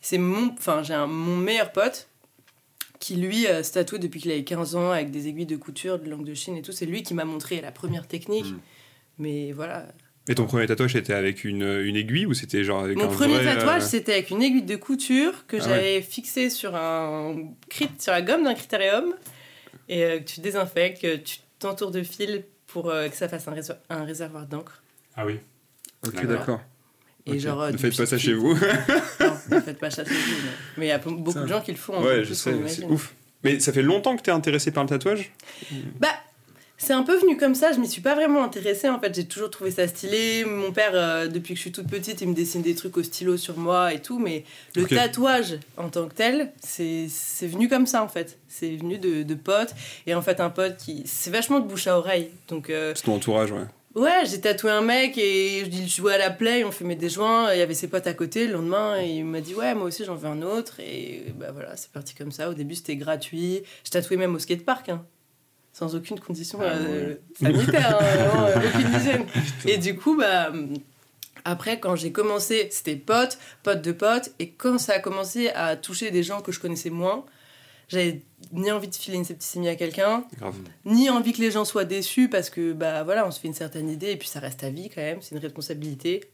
C'est 0.00 0.18
mon. 0.18 0.52
Enfin, 0.58 0.82
j'ai 0.82 0.96
mon 0.96 1.36
meilleur 1.36 1.70
pote 1.72 2.08
qui 3.00 3.16
lui 3.16 3.46
euh, 3.48 3.62
se 3.64 3.72
tatoue 3.72 3.98
depuis 3.98 4.20
qu'il 4.20 4.30
avait 4.30 4.44
15 4.44 4.76
ans 4.76 4.90
avec 4.92 5.10
des 5.10 5.26
aiguilles 5.26 5.46
de 5.46 5.56
couture, 5.56 5.98
de 5.98 6.08
langue 6.08 6.24
de 6.24 6.34
Chine 6.34 6.56
et 6.56 6.62
tout. 6.62 6.70
C'est 6.72 6.86
lui 6.86 7.02
qui 7.02 7.14
m'a 7.14 7.24
montré 7.24 7.60
la 7.60 7.72
première 7.72 8.06
technique. 8.06 8.46
Hmm. 8.46 8.58
Mais 9.18 9.52
voilà, 9.52 9.86
Et 10.28 10.34
ton 10.34 10.46
premier 10.46 10.66
tatouage 10.66 10.92
c'était 10.92 11.12
avec 11.14 11.44
une, 11.44 11.62
une 11.62 11.96
aiguille 11.96 12.26
ou 12.26 12.34
c'était 12.34 12.62
genre 12.64 12.84
avec 12.84 12.96
Mon 12.96 13.04
un 13.04 13.08
premier 13.08 13.34
vrai, 13.34 13.44
tatouage, 13.56 13.82
euh, 13.82 13.86
c'était 13.86 14.12
avec 14.12 14.30
une 14.30 14.42
aiguille 14.42 14.62
de 14.62 14.76
couture 14.76 15.46
que 15.46 15.56
Ah 15.60 15.64
j'avais 15.64 16.00
fixée 16.02 16.48
sur 16.50 16.74
un 16.76 17.36
crit- 17.68 17.88
sur 17.98 18.12
la 18.12 18.22
gomme 18.22 18.44
d'un 18.44 18.54
critérium. 18.54 19.14
et 19.88 20.04
euh, 20.04 20.18
que 20.20 20.24
tu 20.24 20.40
désinfectes, 20.40 21.02
que 21.02 21.16
tu 21.16 21.38
t'entoures 21.58 21.90
de 21.90 22.02
fil 22.02 22.44
pour 22.66 22.88
euh, 22.90 23.08
que 23.08 23.16
ça 23.16 23.28
fasse 23.28 23.46
un, 23.48 23.52
réser- 23.54 23.76
un 23.90 24.04
réservoir 24.04 24.46
d'encre. 24.46 24.82
Ah 25.16 25.26
oui. 25.26 25.38
Ok, 26.06 26.14
D'accord. 26.14 26.28
d'accord. 26.30 26.60
Et 27.26 27.32
Ok. 27.32 27.38
genre, 27.38 27.60
euh, 27.62 27.70
ne 27.72 27.76
faites 27.76 27.96
pas 27.96 28.06
ça 28.06 28.16
chez 28.18 28.32
vous. 28.34 28.54
Non, 29.20 29.32
ne 29.56 29.60
faites 29.60 29.78
pas 29.78 29.90
ça 29.90 30.04
chez 30.04 30.10
vous. 30.10 30.18
Mais 30.76 30.86
il 30.86 30.88
y 30.88 30.92
a 30.92 30.98
beaucoup 30.98 31.24
Putain. 31.24 31.42
de 31.42 31.46
gens 31.46 31.60
qui 31.60 31.72
le 31.72 31.78
font. 31.78 31.94
hein, 31.98 32.02
ouais, 32.04 32.24
je 32.24 32.34
sais, 32.34 32.54
c'est 32.68 32.84
ouf. 32.84 33.14
Mais 33.44 33.58
ça 33.60 33.72
fait 33.72 33.82
longtemps 33.82 34.16
que 34.16 34.22
t'es 34.22 34.30
intéressé 34.30 34.70
par 34.70 34.82
le 34.84 34.88
tatouage 34.90 35.32
Bah, 35.98 36.08
c'est 36.82 36.94
un 36.94 37.02
peu 37.02 37.18
venu 37.18 37.36
comme 37.36 37.54
ça, 37.54 37.72
je 37.72 37.78
m'y 37.78 37.86
suis 37.88 38.00
pas 38.00 38.14
vraiment 38.14 38.42
intéressée 38.42 38.88
en 38.88 38.98
fait, 38.98 39.14
j'ai 39.14 39.24
toujours 39.26 39.50
trouvé 39.50 39.70
ça 39.70 39.86
stylé. 39.86 40.44
Mon 40.46 40.72
père, 40.72 40.92
euh, 40.94 41.26
depuis 41.28 41.52
que 41.52 41.56
je 41.56 41.60
suis 41.62 41.72
toute 41.72 41.88
petite, 41.88 42.22
il 42.22 42.28
me 42.28 42.34
dessine 42.34 42.62
des 42.62 42.74
trucs 42.74 42.96
au 42.96 43.02
stylo 43.02 43.36
sur 43.36 43.58
moi 43.58 43.92
et 43.92 44.00
tout, 44.00 44.18
mais 44.18 44.44
le 44.76 44.86
tatouage 44.86 45.58
en 45.76 45.90
tant 45.90 46.06
que 46.08 46.14
tel, 46.14 46.52
c'est 46.62 47.06
c'est 47.10 47.46
venu 47.46 47.68
comme 47.68 47.86
ça 47.86 48.02
en 48.02 48.08
fait. 48.08 48.38
C'est 48.48 48.76
venu 48.76 48.96
de, 48.98 49.22
de 49.24 49.34
potes, 49.34 49.74
et 50.06 50.14
en 50.14 50.22
fait, 50.22 50.40
un 50.40 50.48
pote 50.50 50.76
qui. 50.78 51.02
C'est 51.06 51.30
vachement 51.30 51.60
de 51.60 51.66
bouche 51.68 51.86
à 51.86 51.96
oreille. 51.98 52.30
Donc, 52.48 52.68
euh, 52.70 52.92
C'est 52.96 53.04
ton 53.04 53.14
entourage, 53.14 53.52
ouais. 53.52 53.60
Ouais, 53.94 54.22
j'ai 54.26 54.40
tatoué 54.40 54.70
un 54.70 54.80
mec 54.80 55.16
et 55.18 55.60
je 55.64 55.66
dis, 55.66 55.88
je 55.88 55.96
jouais 55.96 56.14
à 56.14 56.18
la 56.18 56.30
play, 56.30 56.64
on 56.64 56.70
fumait 56.70 56.96
des 56.96 57.08
joints, 57.08 57.52
il 57.52 57.58
y 57.58 57.62
avait 57.62 57.74
ses 57.74 57.88
potes 57.88 58.06
à 58.06 58.14
côté. 58.14 58.46
Le 58.46 58.54
lendemain, 58.54 58.98
il 58.98 59.24
m'a 59.24 59.40
dit, 59.40 59.54
ouais, 59.54 59.74
moi 59.74 59.84
aussi 59.84 60.04
j'en 60.04 60.14
veux 60.14 60.28
un 60.28 60.42
autre, 60.42 60.80
et 60.80 61.32
bah 61.36 61.50
voilà, 61.52 61.76
c'est 61.76 61.90
parti 61.90 62.14
comme 62.14 62.32
ça. 62.32 62.50
Au 62.50 62.54
début, 62.54 62.74
c'était 62.74 62.96
gratuit. 62.96 63.62
Je 63.84 63.90
tatouais 63.90 64.16
même 64.16 64.34
au 64.34 64.38
skatepark, 64.38 64.88
hein, 64.88 65.04
sans 65.72 65.94
aucune 65.94 66.20
condition 66.20 66.58
Ah 66.62 66.72
euh, 66.72 67.16
sanitaire, 67.38 67.98
hein, 68.00 68.46
euh, 68.56 68.68
aucune 68.68 68.94
hygiène. 68.94 69.26
Et 69.66 69.78
du 69.78 69.96
coup, 69.96 70.16
bah. 70.16 70.52
Après, 71.46 71.80
quand 71.80 71.96
j'ai 71.96 72.12
commencé, 72.12 72.68
c'était 72.70 72.96
pote, 72.96 73.38
pote 73.62 73.80
de 73.80 73.92
pote, 73.92 74.30
et 74.38 74.50
quand 74.50 74.76
ça 74.76 74.96
a 74.96 74.98
commencé 74.98 75.48
à 75.48 75.74
toucher 75.74 76.10
des 76.10 76.22
gens 76.22 76.42
que 76.42 76.52
je 76.52 76.60
connaissais 76.60 76.90
moins, 76.90 77.24
j'avais 77.90 78.22
ni 78.52 78.70
envie 78.70 78.88
de 78.88 78.94
filer 78.94 79.16
une 79.16 79.24
septicémie 79.24 79.68
à 79.68 79.74
quelqu'un, 79.76 80.24
ni 80.84 81.10
envie 81.10 81.32
que 81.32 81.40
les 81.40 81.50
gens 81.50 81.64
soient 81.64 81.84
déçus 81.84 82.28
parce 82.30 82.48
que 82.48 82.72
bah 82.72 83.02
voilà, 83.02 83.26
on 83.26 83.30
se 83.30 83.40
fait 83.40 83.48
une 83.48 83.54
certaine 83.54 83.90
idée 83.90 84.12
et 84.12 84.16
puis 84.16 84.28
ça 84.28 84.40
reste 84.40 84.64
à 84.64 84.70
vie 84.70 84.88
quand 84.88 85.02
même, 85.02 85.20
c'est 85.20 85.34
une 85.34 85.40
responsabilité. 85.40 86.24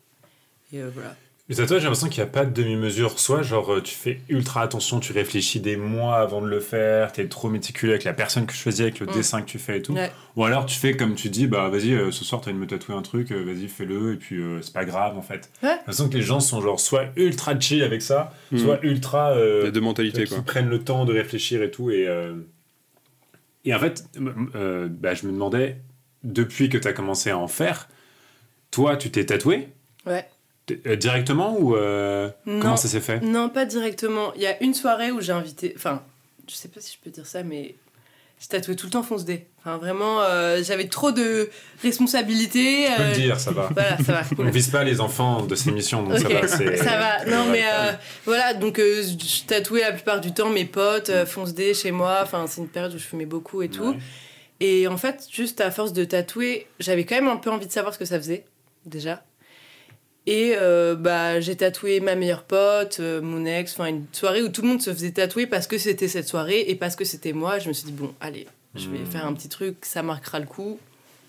Et 0.73 0.81
euh, 0.81 0.91
voilà. 0.93 1.17
Les 1.49 1.55
tatouages, 1.55 1.79
j'ai 1.83 1.85
l'impression 1.85 2.09
qu'il 2.09 2.21
n'y 2.25 2.29
a 2.29 2.33
pas 2.33 2.45
de 2.45 2.51
demi-mesure. 2.51 3.21
Soit, 3.21 3.43
genre, 3.43 3.75
euh, 3.75 3.81
tu 3.81 3.95
fais 3.95 4.21
ultra 4.29 4.63
attention, 4.63 4.99
tu 4.99 5.13
réfléchis 5.13 5.61
des 5.61 5.77
mois 5.77 6.17
avant 6.17 6.43
de 6.43 6.49
le 6.49 6.59
faire, 6.59 7.13
t'es 7.13 7.29
trop 7.29 7.49
méticuleux 7.49 7.93
avec 7.93 8.03
la 8.03 8.13
personne 8.15 8.47
que 8.47 8.53
tu 8.53 8.59
choisis, 8.59 8.81
avec 8.81 8.99
le 8.99 9.07
Mm. 9.07 9.13
dessin 9.13 9.43
que 9.43 9.47
tu 9.47 9.61
fais 9.61 9.79
et 9.79 9.83
tout. 9.83 9.93
Ouais. 9.95 10.11
Ou 10.35 10.45
alors, 10.45 10.67
tu 10.67 10.77
fais 10.77 10.97
comme 10.97 11.15
tu 11.15 11.29
dis, 11.31 11.47
bah 11.47 11.69
vas-y, 11.69 11.93
euh, 11.93 12.11
ce 12.11 12.25
soir, 12.25 12.41
t'as 12.41 12.51
envie 12.51 12.59
de 12.59 12.65
me 12.65 12.67
tatouer 12.67 12.97
un 12.97 13.03
truc, 13.03 13.31
euh, 13.31 13.45
vas-y, 13.45 13.69
fais-le, 13.69 14.15
et 14.15 14.17
puis 14.17 14.41
euh, 14.43 14.61
c'est 14.61 14.73
pas 14.73 14.85
grave 14.85 15.17
en 15.17 15.23
fait. 15.23 15.49
Ouais. 15.63 15.69
J'ai 15.71 15.77
l'impression 15.77 16.09
que 16.09 16.15
les 16.15 16.23
gens 16.23 16.41
sont 16.41 16.61
genre 16.61 16.81
soit 16.81 17.07
ultra 17.15 17.59
chill 17.61 17.85
avec 17.85 18.03
ça, 18.03 18.35
Mm. 18.51 18.59
soit 18.59 18.79
ultra. 18.83 19.31
euh, 19.31 19.69
a 19.69 19.71
deux 19.71 19.81
mentalités, 19.81 20.25
qui 20.25 20.35
quoi. 20.35 20.43
prennent 20.43 20.69
le 20.69 20.81
temps 20.83 21.05
de 21.05 21.13
réfléchir 21.13 21.63
et 21.63 21.71
tout. 21.71 21.93
Et, 21.93 22.09
euh, 22.09 22.35
et 23.65 23.73
en 23.73 23.79
fait, 23.79 24.05
euh, 24.57 24.89
bah, 24.91 25.15
je 25.15 25.27
me 25.29 25.33
demandais, 25.33 25.77
depuis 26.25 26.69
que 26.69 26.79
tu 26.79 26.89
as 26.89 26.93
commencé 26.93 27.31
à 27.31 27.39
en 27.39 27.47
faire, 27.47 27.89
toi, 28.73 28.97
tu 28.97 29.13
t'es 29.13 29.27
tatoué? 29.27 29.69
Ouais. 30.07 30.27
Euh, 30.87 30.97
directement 30.97 31.57
ou 31.59 31.77
euh, 31.77 32.29
Non. 32.45 32.61
comment 32.61 32.77
ça 32.77 32.89
s'est 32.89 33.01
fait? 33.01 33.21
Non, 33.21 33.49
pas 33.49 33.65
directement. 33.67 34.33
Il 34.35 34.43
y 34.43 34.47
a 34.47 34.61
une 34.63 34.75
soirée 34.75 35.13
où 35.13 35.21
j'ai 35.21 35.33
invité. 35.33 35.73
Enfin, 35.77 36.03
je 36.49 36.55
sais 36.55 36.69
pas 36.69 36.81
si 36.81 36.95
je 36.95 36.99
peux 37.05 37.11
dire 37.11 37.27
ça, 37.27 37.45
mais 37.45 37.77
j'ai 38.41 38.49
tatoué 38.49 38.75
tout 38.75 38.87
le 38.87 38.93
temps 38.93 39.05
fonce 39.05 39.25
D. 39.25 39.47
Enfin, 39.61 39.79
vraiment, 39.79 40.21
euh, 40.23 40.63
j'avais 40.65 40.89
trop 40.89 41.13
de 41.13 41.49
responsabilités. 41.83 42.87
Tu 42.89 42.97
peux 42.97 43.03
euh, 43.03 43.09
le 43.11 43.15
dire, 43.15 43.41
ça 43.41 43.51
va. 43.53 43.69
Voilà, 43.73 43.97
ça 43.99 44.13
va. 44.13 44.23
On 44.39 44.51
vise 44.51 44.69
pas 44.69 44.85
les 44.85 45.01
enfants 45.01 45.43
de 45.43 45.55
cette 45.55 45.69
émission, 45.69 46.03
donc 46.03 46.19
ça 46.19 46.29
va. 46.29 46.47
ça 46.49 46.59
va. 46.99 47.25
Non, 47.27 47.47
mais 47.51 47.63
euh, 47.65 47.93
voilà, 48.25 48.53
donc 48.55 48.79
euh, 48.79 49.03
je 49.03 49.45
tatouais 49.47 49.81
la 49.81 49.93
plupart 49.93 50.21
du 50.21 50.33
temps 50.33 50.51
mes 50.51 50.65
potes, 50.65 51.11
euh, 51.11 51.27
fonce 51.27 51.55
D 51.55 51.75
chez 51.75 51.93
moi. 51.93 52.19
Enfin, 52.23 52.45
c'est 52.49 52.61
une 52.61 52.69
période 52.69 52.93
où 52.95 52.99
je 52.99 53.05
fumais 53.05 53.27
beaucoup 53.27 53.63
et 53.63 53.69
tout. 53.69 53.91
Ouais. 53.91 53.99
Et 54.61 54.89
en 54.89 54.97
fait, 54.97 55.27
juste 55.31 55.61
à 55.61 55.71
force 55.71 55.93
de 55.93 56.05
tatouer, 56.05 56.67
j'avais 56.81 57.05
quand 57.05 57.15
même 57.17 57.29
un 57.29 57.37
peu 57.37 57.51
envie 57.51 57.67
de 57.67 57.73
savoir 57.73 57.95
ce 57.95 57.99
que 57.99 58.05
ça 58.05 58.19
faisait, 58.19 58.45
déjà. 58.85 59.23
Et 60.29 60.55
euh, 60.57 60.97
bah, 60.97 61.41
j'ai 61.41 61.55
tatoué 61.57 62.01
ma 62.01 62.17
meilleure 62.17 62.43
pote, 62.43 62.99
euh, 62.99 63.21
mon 63.23 63.45
ex, 63.47 63.73
enfin 63.75 63.87
une 63.87 64.07
soirée 64.13 64.43
où 64.43 64.49
tout 64.49 64.63
le 64.63 64.69
monde 64.69 64.83
se 64.83 64.93
faisait 64.93 65.13
tatouer 65.13 65.47
parce 65.47 65.67
que 65.69 65.79
c'était 65.79 66.09
cette 66.09 66.27
soirée 66.27 66.65
et 66.69 66.75
parce 66.75 66.97
que 66.97 67.05
c'était 67.05 67.33
moi. 67.33 67.59
Je 67.61 67.69
me 67.69 67.73
suis 67.73 67.87
dit, 67.87 67.93
bon, 67.93 68.13
allez, 68.21 68.47
je 68.75 68.89
vais 68.91 68.99
Hmm. 68.99 69.07
faire 69.07 69.27
un 69.27 69.35
petit 69.35 69.49
truc, 69.49 69.77
ça 69.83 70.03
marquera 70.03 70.41
le 70.41 70.47
coup. 70.47 70.81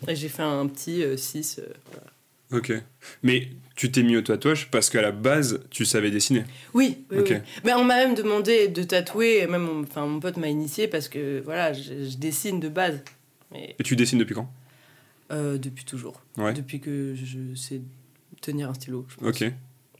Et 0.07 0.15
j'ai 0.15 0.29
fait 0.29 0.43
un 0.43 0.65
petit 0.67 1.03
6. 1.15 1.61
Ok. 2.51 2.71
Mais 3.23 3.49
tu 3.75 3.91
t'es 3.91 4.01
mis 4.03 4.15
au 4.17 4.21
tatouage 4.21 4.69
parce 4.71 4.89
qu'à 4.89 5.01
la 5.01 5.11
base, 5.11 5.59
tu 5.69 5.85
savais 5.85 6.09
dessiner. 6.11 6.45
Oui, 6.73 7.03
oui. 7.11 7.19
Mais 7.65 7.73
on 7.73 7.83
m'a 7.83 7.97
même 7.97 8.15
demandé 8.15 8.67
de 8.67 8.81
tatouer, 8.83 9.45
même 9.47 9.63
mon, 9.63 9.83
enfin, 9.83 10.05
mon 10.05 10.19
pote 10.19 10.37
m'a 10.37 10.47
initié 10.47 10.87
parce 10.87 11.07
que 11.09 11.41
voilà, 11.45 11.73
je, 11.73 11.81
je 12.09 12.17
dessine 12.17 12.59
de 12.59 12.69
base. 12.69 12.99
Mais 13.51 13.75
Et 13.79 13.83
tu 13.83 13.95
dessines 13.95 14.17
depuis 14.19 14.33
quand? 14.35 14.49
Euh, 15.31 15.57
depuis 15.57 15.83
toujours. 15.83 16.21
Ouais. 16.37 16.53
Depuis 16.53 16.79
que 16.79 17.13
je 17.15 17.55
sais 17.59 17.81
tenir 18.41 18.69
un 18.69 18.73
stylo. 18.73 19.05
je 19.09 19.15
pense. 19.15 19.27
Ok. 19.27 19.51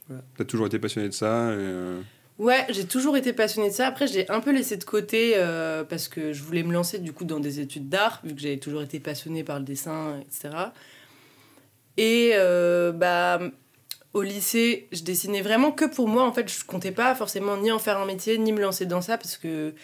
Voilà. 0.08 0.22
T'as 0.36 0.44
toujours 0.44 0.66
été 0.66 0.78
passionné 0.78 1.08
de 1.08 1.14
ça 1.14 1.52
et, 1.52 1.56
euh, 1.56 2.00
Ouais, 2.38 2.64
j'ai 2.68 2.84
toujours 2.84 3.16
été 3.16 3.32
passionnée 3.32 3.68
de 3.70 3.74
ça. 3.74 3.88
Après, 3.88 4.06
je 4.06 4.14
l'ai 4.14 4.30
un 4.30 4.38
peu 4.38 4.52
laissé 4.52 4.76
de 4.76 4.84
côté 4.84 5.32
euh, 5.34 5.82
parce 5.82 6.06
que 6.06 6.32
je 6.32 6.42
voulais 6.44 6.62
me 6.62 6.72
lancer 6.72 6.98
du 6.98 7.12
coup 7.12 7.24
dans 7.24 7.40
des 7.40 7.58
études 7.58 7.88
d'art, 7.88 8.20
vu 8.22 8.32
que 8.32 8.40
j'avais 8.40 8.58
toujours 8.58 8.82
été 8.82 9.00
passionnée 9.00 9.42
par 9.42 9.58
le 9.58 9.64
dessin, 9.64 10.20
etc. 10.20 10.50
Et 11.96 12.30
euh, 12.34 12.92
bah, 12.92 13.40
au 14.12 14.22
lycée, 14.22 14.86
je 14.92 15.02
dessinais 15.02 15.42
vraiment 15.42 15.72
que 15.72 15.84
pour 15.84 16.06
moi. 16.06 16.24
En 16.24 16.32
fait, 16.32 16.48
je 16.48 16.64
comptais 16.64 16.92
pas 16.92 17.16
forcément 17.16 17.56
ni 17.56 17.72
en 17.72 17.80
faire 17.80 17.98
un 17.98 18.06
métier, 18.06 18.38
ni 18.38 18.52
me 18.52 18.60
lancer 18.60 18.86
dans 18.86 19.00
ça 19.00 19.18
parce 19.18 19.36
que 19.36 19.74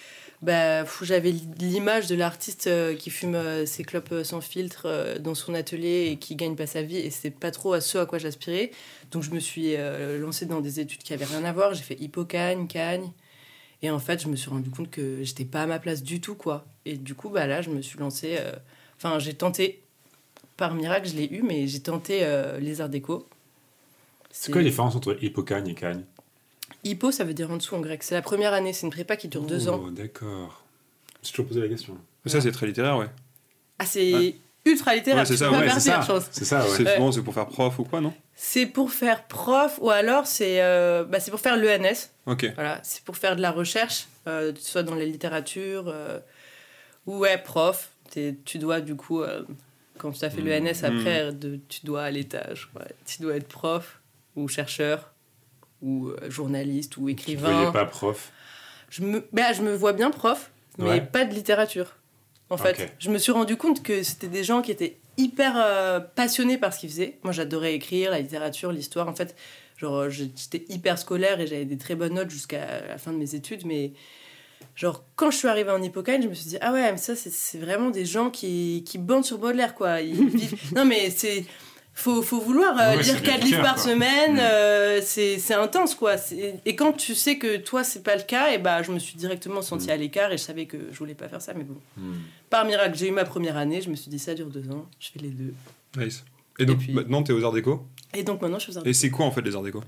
bah, 0.45 0.85
j'avais 1.03 1.33
l'image 1.59 2.07
de 2.07 2.15
l'artiste 2.15 2.67
euh, 2.67 2.95
qui 2.95 3.11
fume 3.11 3.35
euh, 3.35 3.67
ses 3.67 3.83
clopes 3.85 4.13
euh, 4.13 4.25
sans 4.25 4.41
filtre 4.41 5.17
dans 5.21 5.35
son 5.35 5.55
atelier 5.55 6.09
et 6.11 6.17
qui 6.19 6.37
gagne 6.37 6.55
pas 6.57 6.67
sa 6.67 6.83
vie. 6.83 6.99
Et 6.99 7.11
c'est 7.11 7.31
pas 7.31 7.51
trop 7.51 7.73
à 7.73 7.81
ce 7.81 7.99
à 7.99 8.07
quoi 8.07 8.19
j'aspirais. 8.19 8.71
Donc 9.11 9.23
je 9.23 9.31
me 9.31 9.41
suis 9.41 9.77
lancée 10.19 10.47
dans 10.47 10.61
des 10.61 10.81
études 10.81 11.03
qui 11.03 11.13
avaient 11.13 11.25
rien 11.25 11.45
à 11.45 11.53
voir. 11.53 11.75
J'ai 11.75 11.83
fait 11.83 12.01
hippocagne, 12.01 12.67
cagne. 12.67 13.13
Et 13.83 13.91
en 13.91 13.99
fait, 13.99 14.23
je 14.23 14.29
me 14.29 14.37
suis 14.37 14.49
rendu 14.49 14.71
compte 14.71 14.91
que 14.91 15.23
j'étais 15.23 15.45
pas 15.45 15.63
à 15.63 15.67
ma 15.67 15.79
place 15.79 16.03
du 16.03 16.21
tout, 16.21 16.35
quoi. 16.35 16.65
Et 16.87 16.97
du 16.97 17.15
coup, 17.15 17.29
bah 17.29 17.47
là, 17.47 17.61
je 17.61 17.69
me 17.69 17.83
suis 17.83 17.99
lancée. 17.99 18.37
euh, 18.41 18.53
Enfin, 18.97 19.19
j'ai 19.19 19.35
tenté. 19.35 19.83
Par 20.57 20.75
miracle, 20.75 21.09
je 21.09 21.17
l'ai 21.17 21.27
eu, 21.31 21.43
mais 21.43 21.67
j'ai 21.67 21.81
tenté 21.81 22.21
euh, 22.23 22.59
les 22.61 22.81
arts 22.81 22.89
déco. 22.89 23.29
C'est 24.31 24.53
quoi 24.53 24.63
la 24.63 24.69
différence 24.69 24.97
entre 24.97 25.19
hippocagne 25.23 25.69
et 25.69 25.75
cagne? 25.75 26.05
Hippo, 26.83 27.11
ça 27.11 27.25
veut 27.25 27.35
dire 27.35 27.51
en 27.51 27.57
dessous 27.57 27.75
en 27.75 27.81
grec. 27.81 28.03
C'est 28.03 28.15
la 28.15 28.23
première 28.23 28.53
année, 28.53 28.73
c'est 28.73 28.87
une 28.87 28.93
prépa 28.93 29.17
qui 29.17 29.29
dure 29.29 29.43
deux 29.43 29.69
ans. 29.69 29.81
Oh, 29.87 29.91
d'accord. 29.91 30.65
J'ai 31.23 31.31
toujours 31.31 31.47
posé 31.47 31.61
la 31.61 31.69
question. 31.69 31.97
Ça, 32.27 32.41
c'est 32.41 32.53
très 32.53 32.67
littéraire, 32.67 32.97
ouais. 32.99 33.09
Ah, 33.79 33.87
c'est 33.87 34.15
Ouais. 34.15 34.35
ultra 34.65 34.95
littéraire. 34.95 35.21
Ouais, 35.23 35.27
c'est 35.27 35.37
ça, 35.37 35.51
ouais, 35.51 35.69
ça. 35.69 35.81
C'est 36.31 36.45
ça, 36.45 36.63
ouais. 36.65 36.69
C'est 36.77 36.85
Ouais. 36.85 36.95
souvent 36.95 37.13
c'est 37.13 37.23
pour 37.23 37.35
faire 37.35 37.47
prof 37.47 37.79
ou 37.79 37.85
quoi, 37.85 38.01
non? 38.01 38.13
C'est 38.35 38.67
pour 38.67 38.91
faire 38.91 39.27
prof 39.27 39.79
ou 39.81 39.91
alors 39.91 40.27
c'est 40.27 40.61
euh, 40.63 41.05
bah, 41.05 41.21
c'est 41.21 41.31
pour 41.31 41.41
faire 41.41 41.57
l'ENS. 41.57 42.11
Ok. 42.27 42.51
Voilà, 42.55 42.81
c'est 42.83 43.03
pour 43.05 43.17
faire 43.17 43.37
de 43.37 43.43
la 43.43 43.51
recherche, 43.53 44.07
euh, 44.27 44.53
soit 44.59 44.83
dans 44.83 44.95
la 44.95 45.05
littérature 45.05 45.85
euh, 45.89 46.19
ou 47.07 47.19
ouais, 47.19 47.39
prof. 47.39 47.91
T'es- 48.11 48.37
tu 48.45 48.59
dois 48.59 48.81
du 48.81 48.95
coup, 48.97 49.23
euh, 49.23 49.43
quand 49.99 50.13
tu 50.13 50.25
as 50.25 50.31
fait 50.31 50.41
Mmh. 50.43 50.49
l'ENS 50.65 50.85
après, 50.85 51.33
de, 51.33 51.59
tu 51.69 51.85
dois 51.87 52.03
à 52.03 52.11
l'étage. 52.11 52.71
ouais. 52.77 52.87
Tu 53.07 53.23
dois 53.23 53.37
être 53.37 53.49
prof 53.49 54.01
ou 54.37 54.49
chercheur 54.49 55.13
ou 55.85 56.09
euh, 56.09 56.31
journaliste 56.31 56.97
ou 56.97 57.01
Tu 57.01 57.05
ne 57.07 57.11
écrivain. 57.13 57.53
voyais 57.53 57.73
pas 57.73 57.85
prof. 57.85 58.33
Je 58.91 59.03
me, 59.03 59.25
bah, 59.33 59.53
je 59.53 59.63
me 59.63 59.75
vois 59.75 59.93
bien 59.93 60.11
prof, 60.11 60.51
mais 60.79 60.85
Ouais. 60.89 61.01
pas 61.01 61.25
de 61.25 61.35
littérature. 61.35 61.97
En 62.51 62.57
fait, 62.57 62.95
je 62.99 63.11
me 63.11 63.19
suis 63.19 63.33
rendu 63.33 63.57
compte 63.57 63.83
que 63.83 64.03
c'était 64.03 64.29
des 64.29 64.45
gens 64.45 64.63
qui 64.63 64.71
étaient 64.71 64.99
hyper 65.17 65.55
euh, 65.57 65.99
passionnés 66.01 66.59
par 66.59 66.73
ce 66.73 66.81
qu'ils 66.81 66.91
faisaient. 66.91 67.19
Moi, 67.25 67.33
j'adorais 67.33 67.75
écrire, 67.75 68.11
la 68.11 68.21
littérature, 68.21 68.71
l'histoire. 68.71 69.09
En 69.09 69.15
fait, 69.15 69.35
genre, 69.77 69.95
euh, 69.97 70.09
j'étais 70.11 70.65
hyper 70.69 70.99
scolaire 70.99 71.41
et 71.41 71.47
j'avais 71.47 71.65
des 71.65 71.79
très 71.79 71.95
bonnes 71.97 72.15
notes 72.15 72.31
jusqu'à 72.31 72.87
la 72.87 72.99
fin 72.99 73.13
de 73.13 73.17
mes 73.17 73.35
études. 73.35 73.65
Mais, 73.67 73.93
genre, 74.77 75.05
quand 75.17 75.31
je 75.31 75.39
suis 75.39 75.49
arrivée 75.49 75.71
en 75.71 75.83
hippocane, 75.83 76.23
je 76.23 76.29
me 76.29 76.35
suis 76.35 76.49
dit, 76.51 76.59
ah 76.61 76.73
ouais, 76.73 76.93
mais 76.93 76.99
ça, 76.99 77.17
c'est- 77.17 77.33
c'est 77.33 77.59
vraiment 77.59 77.91
des 77.91 78.05
gens 78.05 78.31
qui, 78.31 78.85
qui 78.87 78.99
bandent 78.99 79.25
sur 79.25 79.39
Baudelaire, 79.39 79.75
quoi. 79.75 80.01
Ils 80.03 80.15
vivent- 80.29 80.75
non, 80.77 80.85
mais 80.85 81.11
c'est. 81.11 81.45
Faut, 81.97 82.23
faut 82.23 82.41
vouloir 82.41 82.77
euh, 82.79 82.97
Ouais, 82.97 83.03
lire 83.05 83.21
bien 83.21 83.23
4 83.33 83.39
du 83.41 83.47
livres 83.47 83.57
cœur, 83.59 83.65
par 83.67 83.75
quoi. 83.77 83.85
semaine, 83.93 84.35
Mm. 84.35 84.41
euh, 84.41 85.01
c'est 85.03 85.39
c'est 85.39 85.55
intense 85.55 85.95
quoi. 85.95 86.17
Et 86.67 86.75
quand 86.75 86.93
tu 86.93 87.15
sais 87.15 87.39
que 87.39 87.57
toi 87.57 87.85
c'est 87.85 88.03
pas 88.03 88.17
le 88.17 88.23
cas, 88.23 88.51
et 88.53 88.59
bah 88.59 88.83
je 88.83 88.91
me 88.91 88.99
suis 88.99 89.17
directement 89.17 89.63
sentie 89.63 89.87
Mm. 89.87 89.91
à 89.91 89.97
l'écart 89.97 90.33
et 90.33 90.37
je 90.37 90.43
savais 90.43 90.67
que 90.67 90.77
je 90.91 90.99
voulais 90.99 91.15
pas 91.15 91.29
faire 91.29 91.41
ça. 91.41 91.55
Mais 91.55 91.63
bon, 91.65 91.77
Hmm. 91.97 92.15
par 92.51 92.65
miracle, 92.65 92.97
j'ai 92.99 93.09
eu 93.09 93.13
ma 93.13 93.25
première 93.25 93.57
année, 93.57 93.81
je 93.81 93.91
me 93.91 93.95
suis 93.97 94.11
dit 94.11 94.19
ça 94.19 94.35
dure 94.35 94.49
deux 94.49 94.69
ans, 94.71 94.87
je 94.99 95.09
fais 95.13 95.21
les 95.21 95.29
deux. 95.29 95.55
Nice. 95.97 96.25
Et 96.59 96.67
donc 96.67 96.77
Et 96.77 96.85
puis- 96.87 96.93
maintenant, 96.93 97.23
t'es 97.23 97.33
aux 97.33 97.45
arts 97.45 97.53
déco? 97.53 97.87
Et 98.13 98.23
donc 98.25 98.43
maintenant 98.43 98.59
je 98.59 98.67
fais 98.67 98.73
ça. 98.73 98.81
Et 98.85 98.93
c'est 98.93 99.11
quoi 99.11 99.27
en 99.27 99.31
fait 99.31 99.43
les 99.43 99.55
arts 99.55 99.63
déco? 99.63 99.83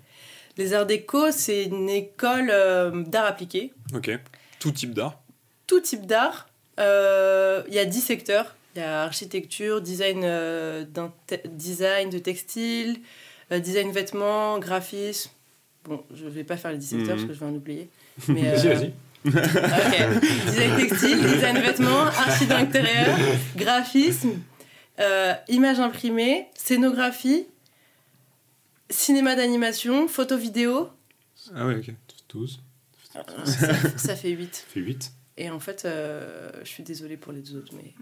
Les 0.56 0.72
arts 0.74 0.86
déco, 0.86 1.30
c'est 1.32 1.64
une 1.64 1.88
école 1.90 2.50
euh, 2.50 3.02
d'art 3.04 3.26
appliqué, 3.26 3.72
Ok. 3.94 4.10
Tout 4.58 4.70
type 4.72 4.94
d'art? 4.94 5.20
Tout 5.66 5.80
type 5.80 6.06
d'art. 6.06 6.48
Euh, 6.80 7.62
Il 7.68 7.74
y 7.74 7.78
a 7.78 7.84
10 7.84 8.00
secteurs. 8.00 8.55
Il 8.76 8.80
y 8.80 8.82
a 8.82 9.04
architecture, 9.04 9.80
design, 9.80 10.20
euh, 10.22 10.84
design 11.46 12.10
de 12.10 12.18
textile, 12.18 12.98
euh, 13.50 13.58
design 13.58 13.90
vêtements, 13.90 14.58
graphisme. 14.58 15.30
Bon, 15.84 16.04
je 16.14 16.26
vais 16.26 16.44
pas 16.44 16.58
faire 16.58 16.72
les 16.72 16.76
10 16.78 16.86
secteurs 16.86 17.16
Mhm. 17.16 17.26
parce 17.26 17.28
que 17.28 17.32
je 17.32 17.38
vais 17.40 17.46
en 17.46 17.54
oublier. 17.54 17.88
Mais, 18.28 18.42
Vas-y, 18.54 18.66
euh, 18.68 18.74
vas-y. 18.74 18.92
Ok. 19.26 20.20
Design 20.46 20.76
textile, 20.76 21.22
design 21.22 21.58
vêtements, 21.58 22.02
archi 22.06 22.44
d'intérieur, 22.46 23.16
graphisme, 23.56 24.32
euh, 25.00 25.32
image 25.48 25.80
imprimée, 25.80 26.46
scénographie, 26.54 27.46
cinéma 28.90 29.34
d'animation, 29.36 30.06
photo 30.06 30.36
vidéo. 30.36 30.90
Ah 31.54 31.66
ouais, 31.66 31.76
ok. 31.76 31.94
12, 32.28 32.60
Ça, 33.14 33.24
ça 33.96 34.16
fait 34.16 34.30
8. 34.30 34.54
ça 34.54 34.64
fait 34.68 34.80
8. 34.80 35.12
Et 35.38 35.50
en 35.50 35.60
fait, 35.60 35.82
euh, 35.84 36.50
je 36.62 36.68
suis 36.68 36.82
désolée 36.82 37.16
pour 37.18 37.32
les 37.32 37.54
autres, 37.54 37.72
mais. 37.74 37.92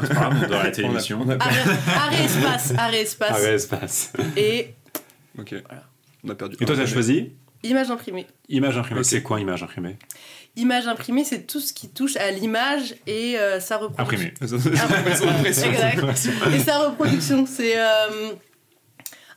C'est 0.00 0.08
pas 0.08 0.14
grave, 0.14 0.40
on 0.42 0.48
doit 0.48 0.56
arrêter 0.58 0.82
l'émission. 0.82 1.20
Arrêt, 1.38 1.60
arrêt 1.94 2.24
espace, 2.24 2.72
arrêt 2.78 3.02
espace. 3.02 3.30
Ah 3.34 3.40
ouais, 3.42 3.54
espace. 3.54 4.12
Et 4.36 4.74
Ok. 5.38 5.54
Voilà. 5.66 5.84
On 6.24 6.28
a 6.30 6.34
perdu. 6.34 6.56
Et 6.60 6.64
toi, 6.64 6.74
t'as 6.76 6.86
choisi 6.86 7.32
image 7.64 7.90
imprimée. 7.90 8.26
Image 8.48 8.76
imprimée. 8.78 9.04
C'est 9.04 9.22
quoi 9.22 9.38
image 9.40 9.62
imprimée 9.62 9.96
Image 10.56 10.86
imprimée, 10.88 11.24
c'est 11.24 11.46
tout 11.46 11.60
ce 11.60 11.72
qui 11.72 11.88
touche 11.90 12.16
à 12.16 12.30
l'image 12.30 12.94
et 13.06 13.38
euh, 13.38 13.60
sa 13.60 13.76
reproduction. 13.78 14.04
Imprimée. 14.04 14.34
Ah. 14.76 15.48
Exact. 15.48 16.54
Et 16.54 16.58
sa 16.58 16.78
reproduction, 16.88 17.46
c'est 17.46 17.78
euh, 17.78 18.32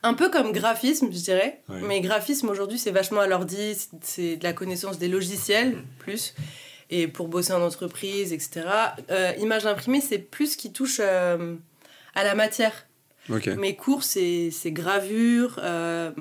un 0.03 0.13
peu 0.13 0.29
comme 0.29 0.51
graphisme, 0.53 1.07
je 1.11 1.17
dirais. 1.19 1.61
Mais 1.83 2.01
graphisme, 2.01 2.49
aujourd'hui, 2.49 2.77
c'est 2.79 2.91
vachement 2.91 3.21
à 3.21 3.27
l'ordi, 3.27 3.75
c'est- 3.75 3.89
c'est 4.01 4.37
de 4.37 4.43
la 4.43 4.53
connaissance 4.53 4.97
des 4.99 5.07
logiciels, 5.07 5.75
plus. 5.99 6.33
Et 6.89 7.07
pour 7.07 7.27
bosser 7.27 7.53
en 7.53 7.61
entreprise, 7.61 8.31
etc. 8.31 8.67
Euh, 9.09 9.33
image 9.39 9.65
imprimée, 9.65 10.01
c'est 10.01 10.19
plus 10.19 10.51
ce 10.53 10.57
qui 10.57 10.71
touche 10.71 10.99
euh, 11.01 11.55
à 12.13 12.23
la 12.23 12.35
matière. 12.35 12.85
Ok. 13.29 13.47
Mes 13.47 13.75
cours, 13.75 14.03
c'est 14.03 14.51
gravure, 14.67 15.59
euh, 15.63 16.11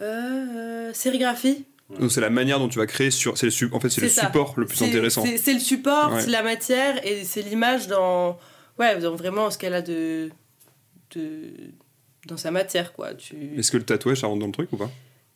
euh, 0.00 0.92
sérigraphie. 0.92 1.64
Donc 2.00 2.10
c'est 2.10 2.20
la 2.20 2.30
manière 2.30 2.58
dont 2.58 2.68
tu 2.68 2.78
vas 2.78 2.86
créer 2.86 3.10
sur. 3.10 3.36
C'est 3.36 3.48
en 3.72 3.80
fait 3.80 3.90
c'est 3.90 4.00
le 4.00 4.08
ça. 4.08 4.22
support 4.26 4.54
le 4.56 4.66
plus 4.66 4.82
intéressant. 4.82 5.22
C'est 5.24 5.36
c'est 5.36 5.52
le 5.52 5.60
support, 5.60 6.12
Ouais. 6.12 6.20
c'est 6.20 6.30
la 6.30 6.42
matière 6.42 7.04
et 7.06 7.24
c'est 7.24 7.42
l'image 7.42 7.88
dans, 7.88 8.38
ouais, 8.78 8.98
dans 8.98 9.14
vraiment 9.14 9.50
ce 9.50 9.58
qu'elle 9.58 9.74
a 9.74 9.82
de, 9.82 10.30
de, 11.14 11.52
dans 12.26 12.38
sa 12.38 12.50
matière, 12.50 12.94
quoi. 12.94 13.14
Tu... 13.14 13.36
Est-ce 13.58 13.70
que 13.70 13.76
le 13.76 13.84
tatouage 13.84 14.20
ça 14.20 14.28
rentre 14.28 14.40
dans 14.40 14.46
le 14.46 14.52
truc 14.52 14.72
ou 14.72 14.76
pas? 14.78 14.90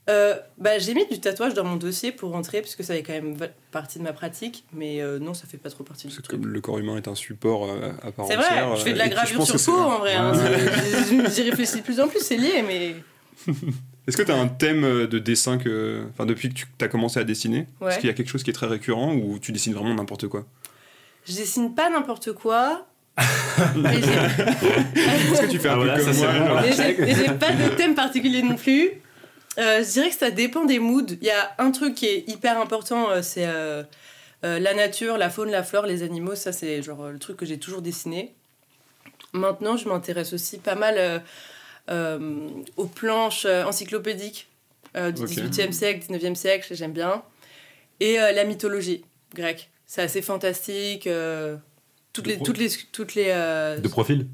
Euh, 0.09 0.35
bah, 0.57 0.79
j'ai 0.79 0.95
mis 0.95 1.07
du 1.07 1.21
tatouage 1.21 1.53
dans 1.55 1.65
mon 1.65 1.77
dossier 1.77 2.13
pour 2.13 2.31
rentrer, 2.31 2.63
puisque 2.63 2.83
ça 2.83 2.95
fait 2.95 3.03
quand 3.03 3.13
même 3.13 3.37
partie 3.71 3.99
de 3.99 4.05
ma 4.05 4.15
pratique, 4.15 4.65
mais 4.73 5.03
euh, 5.03 5.19
non, 5.19 5.35
ça 5.35 5.47
fait 5.47 5.59
pas 5.59 5.69
trop 5.71 5.85
partie 5.85 6.07
du 6.07 6.15
Parce 6.15 6.23
que 6.23 6.29
truc. 6.29 6.41
comme 6.41 6.51
le 6.51 6.61
corps 6.63 6.79
humain 6.79 6.97
est 6.97 7.09
un 7.09 7.15
support 7.15 7.69
euh, 7.71 7.91
à 8.03 8.11
part 8.11 8.27
C'est 8.27 8.37
vrai, 8.37 8.47
je 8.77 8.83
fais 8.83 8.91
de 8.93 8.95
euh, 8.95 8.99
la 8.99 9.09
gravure 9.09 9.45
sur 9.45 9.57
que 9.57 9.65
peau 9.67 9.77
en 9.77 9.99
vrai. 9.99 10.15
hein. 10.15 10.33
J'y 11.31 11.43
réfléchis 11.43 11.77
de 11.77 11.83
plus 11.83 12.01
en 12.01 12.09
plus, 12.09 12.21
c'est 12.21 12.39
lié, 12.39 12.65
mais 12.67 12.95
Est-ce 14.09 14.17
que 14.17 14.23
tu 14.23 14.33
as 14.33 14.37
un 14.37 14.49
thème 14.49 15.07
de 15.07 15.19
dessin 15.19 15.59
que. 15.59 16.05
Enfin, 16.15 16.25
depuis 16.25 16.49
que 16.49 16.55
tu 16.55 16.67
as 16.85 16.89
commencé 16.89 17.21
à 17.21 17.25
dessiner 17.25 17.67
Ouais. 17.81 17.91
Est-ce 17.91 17.99
qu'il 17.99 18.07
y 18.09 18.11
a 18.11 18.15
quelque 18.15 18.31
chose 18.31 18.43
qui 18.43 18.49
est 18.49 18.55
très 18.55 18.67
récurrent 18.67 19.15
ou 19.15 19.39
tu 19.39 19.53
dessines 19.53 19.75
vraiment 19.75 19.95
n'importe 19.95 20.29
quoi? 20.29 20.47
Je 21.27 21.35
dessine 21.35 21.75
pas 21.75 21.91
n'importe 21.91 22.33
quoi. 22.33 22.87
Est-ce 23.19 25.41
que 25.43 25.51
tu 25.51 25.59
fais 25.59 25.69
un 25.69 25.73
Ah, 25.73 25.77
peu 25.77 25.85
voilà, 25.85 26.01
comme 26.01 26.13
ça, 26.13 26.33
moi 26.33 26.63
bon, 26.63 26.69
j'ai 26.77 27.29
pas 27.35 27.53
de 27.53 27.69
thème 27.77 27.95
particulier 27.95 28.43
non 28.43 28.57
plus. 28.57 28.91
Euh, 29.59 29.83
je 29.83 29.91
dirais 29.93 30.11
que 30.11 30.17
ça 30.17 30.31
dépend 30.31 30.65
des 30.65 30.79
moods. 30.79 31.17
Il 31.21 31.27
y 31.27 31.31
a 31.31 31.55
un 31.59 31.71
truc 31.71 31.95
qui 31.97 32.07
est 32.07 32.29
hyper 32.29 32.61
important, 32.61 33.11
euh, 33.11 33.23
c'est 33.23 33.47
euh, 33.47 33.83
la 34.43 34.75
nature, 34.75 35.19
la 35.19 35.31
faune, 35.31 35.51
la 35.51 35.65
flore, 35.65 35.87
les 35.87 36.03
animaux. 36.03 36.37
Ça, 36.37 36.53
c'est 36.53 36.83
genre 36.83 37.09
le 37.09 37.19
truc 37.19 37.37
que 37.37 37.47
j'ai 37.47 37.59
toujours 37.59 37.83
dessiné. 37.83 38.35
Maintenant, 39.33 39.77
je 39.77 39.89
m'intéresse 39.89 40.33
aussi 40.33 40.59
pas 40.59 40.75
mal 40.75 41.23
aux 42.77 42.87
planches 42.87 43.47
encyclopédiques 43.47 44.49
du 44.95 45.01
Ok. 45.23 45.29
18e 45.29 45.73
siècle, 45.73 46.07
19e 46.13 46.35
siècle, 46.35 46.75
j'aime 46.75 46.93
bien. 46.93 47.23
Et 48.01 48.17
la 48.17 48.45
mythologie 48.45 49.05
grecque. 49.35 49.71
C'est 49.87 50.03
assez 50.03 50.23
fantastique. 50.23 51.09
toutes, 52.13 52.25
De 52.25 52.31
les, 52.31 52.39
toutes 52.39 52.59
les. 52.59 52.69
Toutes 52.93 53.15
les 53.17 53.25
De 53.83 53.89
profil? 53.89 54.29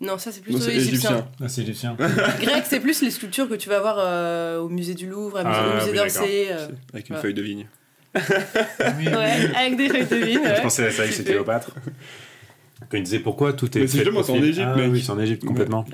Non, 0.00 0.16
ça 0.16 0.30
c'est 0.30 0.40
plutôt 0.40 0.58
égyptien. 0.60 1.10
égyptien. 1.16 1.28
Ah, 1.40 1.48
c'est 1.48 1.62
égyptien. 1.62 1.96
Grec, 2.40 2.64
c'est 2.68 2.78
plus 2.80 3.02
les 3.02 3.10
sculptures 3.10 3.48
que 3.48 3.54
tu 3.54 3.68
vas 3.68 3.80
voir 3.80 3.96
euh, 3.98 4.58
au 4.60 4.68
musée 4.68 4.94
du 4.94 5.08
Louvre, 5.08 5.38
à 5.38 5.44
musée- 5.44 5.58
Ah, 5.60 5.70
au 5.72 5.74
musée 5.74 5.90
oui, 5.90 5.96
d'Orsay. 5.96 6.46
euh, 6.52 6.68
Avec 6.92 7.08
une 7.08 7.16
Ouais. 7.16 7.22
feuille 7.22 7.34
de 7.34 7.42
vigne. 7.42 7.66
ouais, 8.14 9.54
avec 9.56 9.76
des 9.76 9.88
feuilles 9.88 10.06
de 10.06 10.24
vigne. 10.24 10.40
Je 10.56 10.62
pensais 10.62 10.86
à 10.86 10.90
ça 10.92 11.04
c'est. 11.10 11.24
Quand 11.24 12.96
il 12.96 13.02
disait 13.02 13.18
pourquoi 13.18 13.52
tout 13.52 13.66
est. 13.76 13.80
Mais 13.80 13.86
c'est 13.88 13.98
justement, 13.98 14.22
c'est 14.22 14.32
en. 14.32 14.36
Égypte, 14.42 14.60
Ah 14.64 14.76
mec. 14.76 14.92
Oui, 14.92 15.02
c'est 15.02 15.10
en 15.10 15.18
Égypte, 15.18 15.44
complètement. 15.44 15.84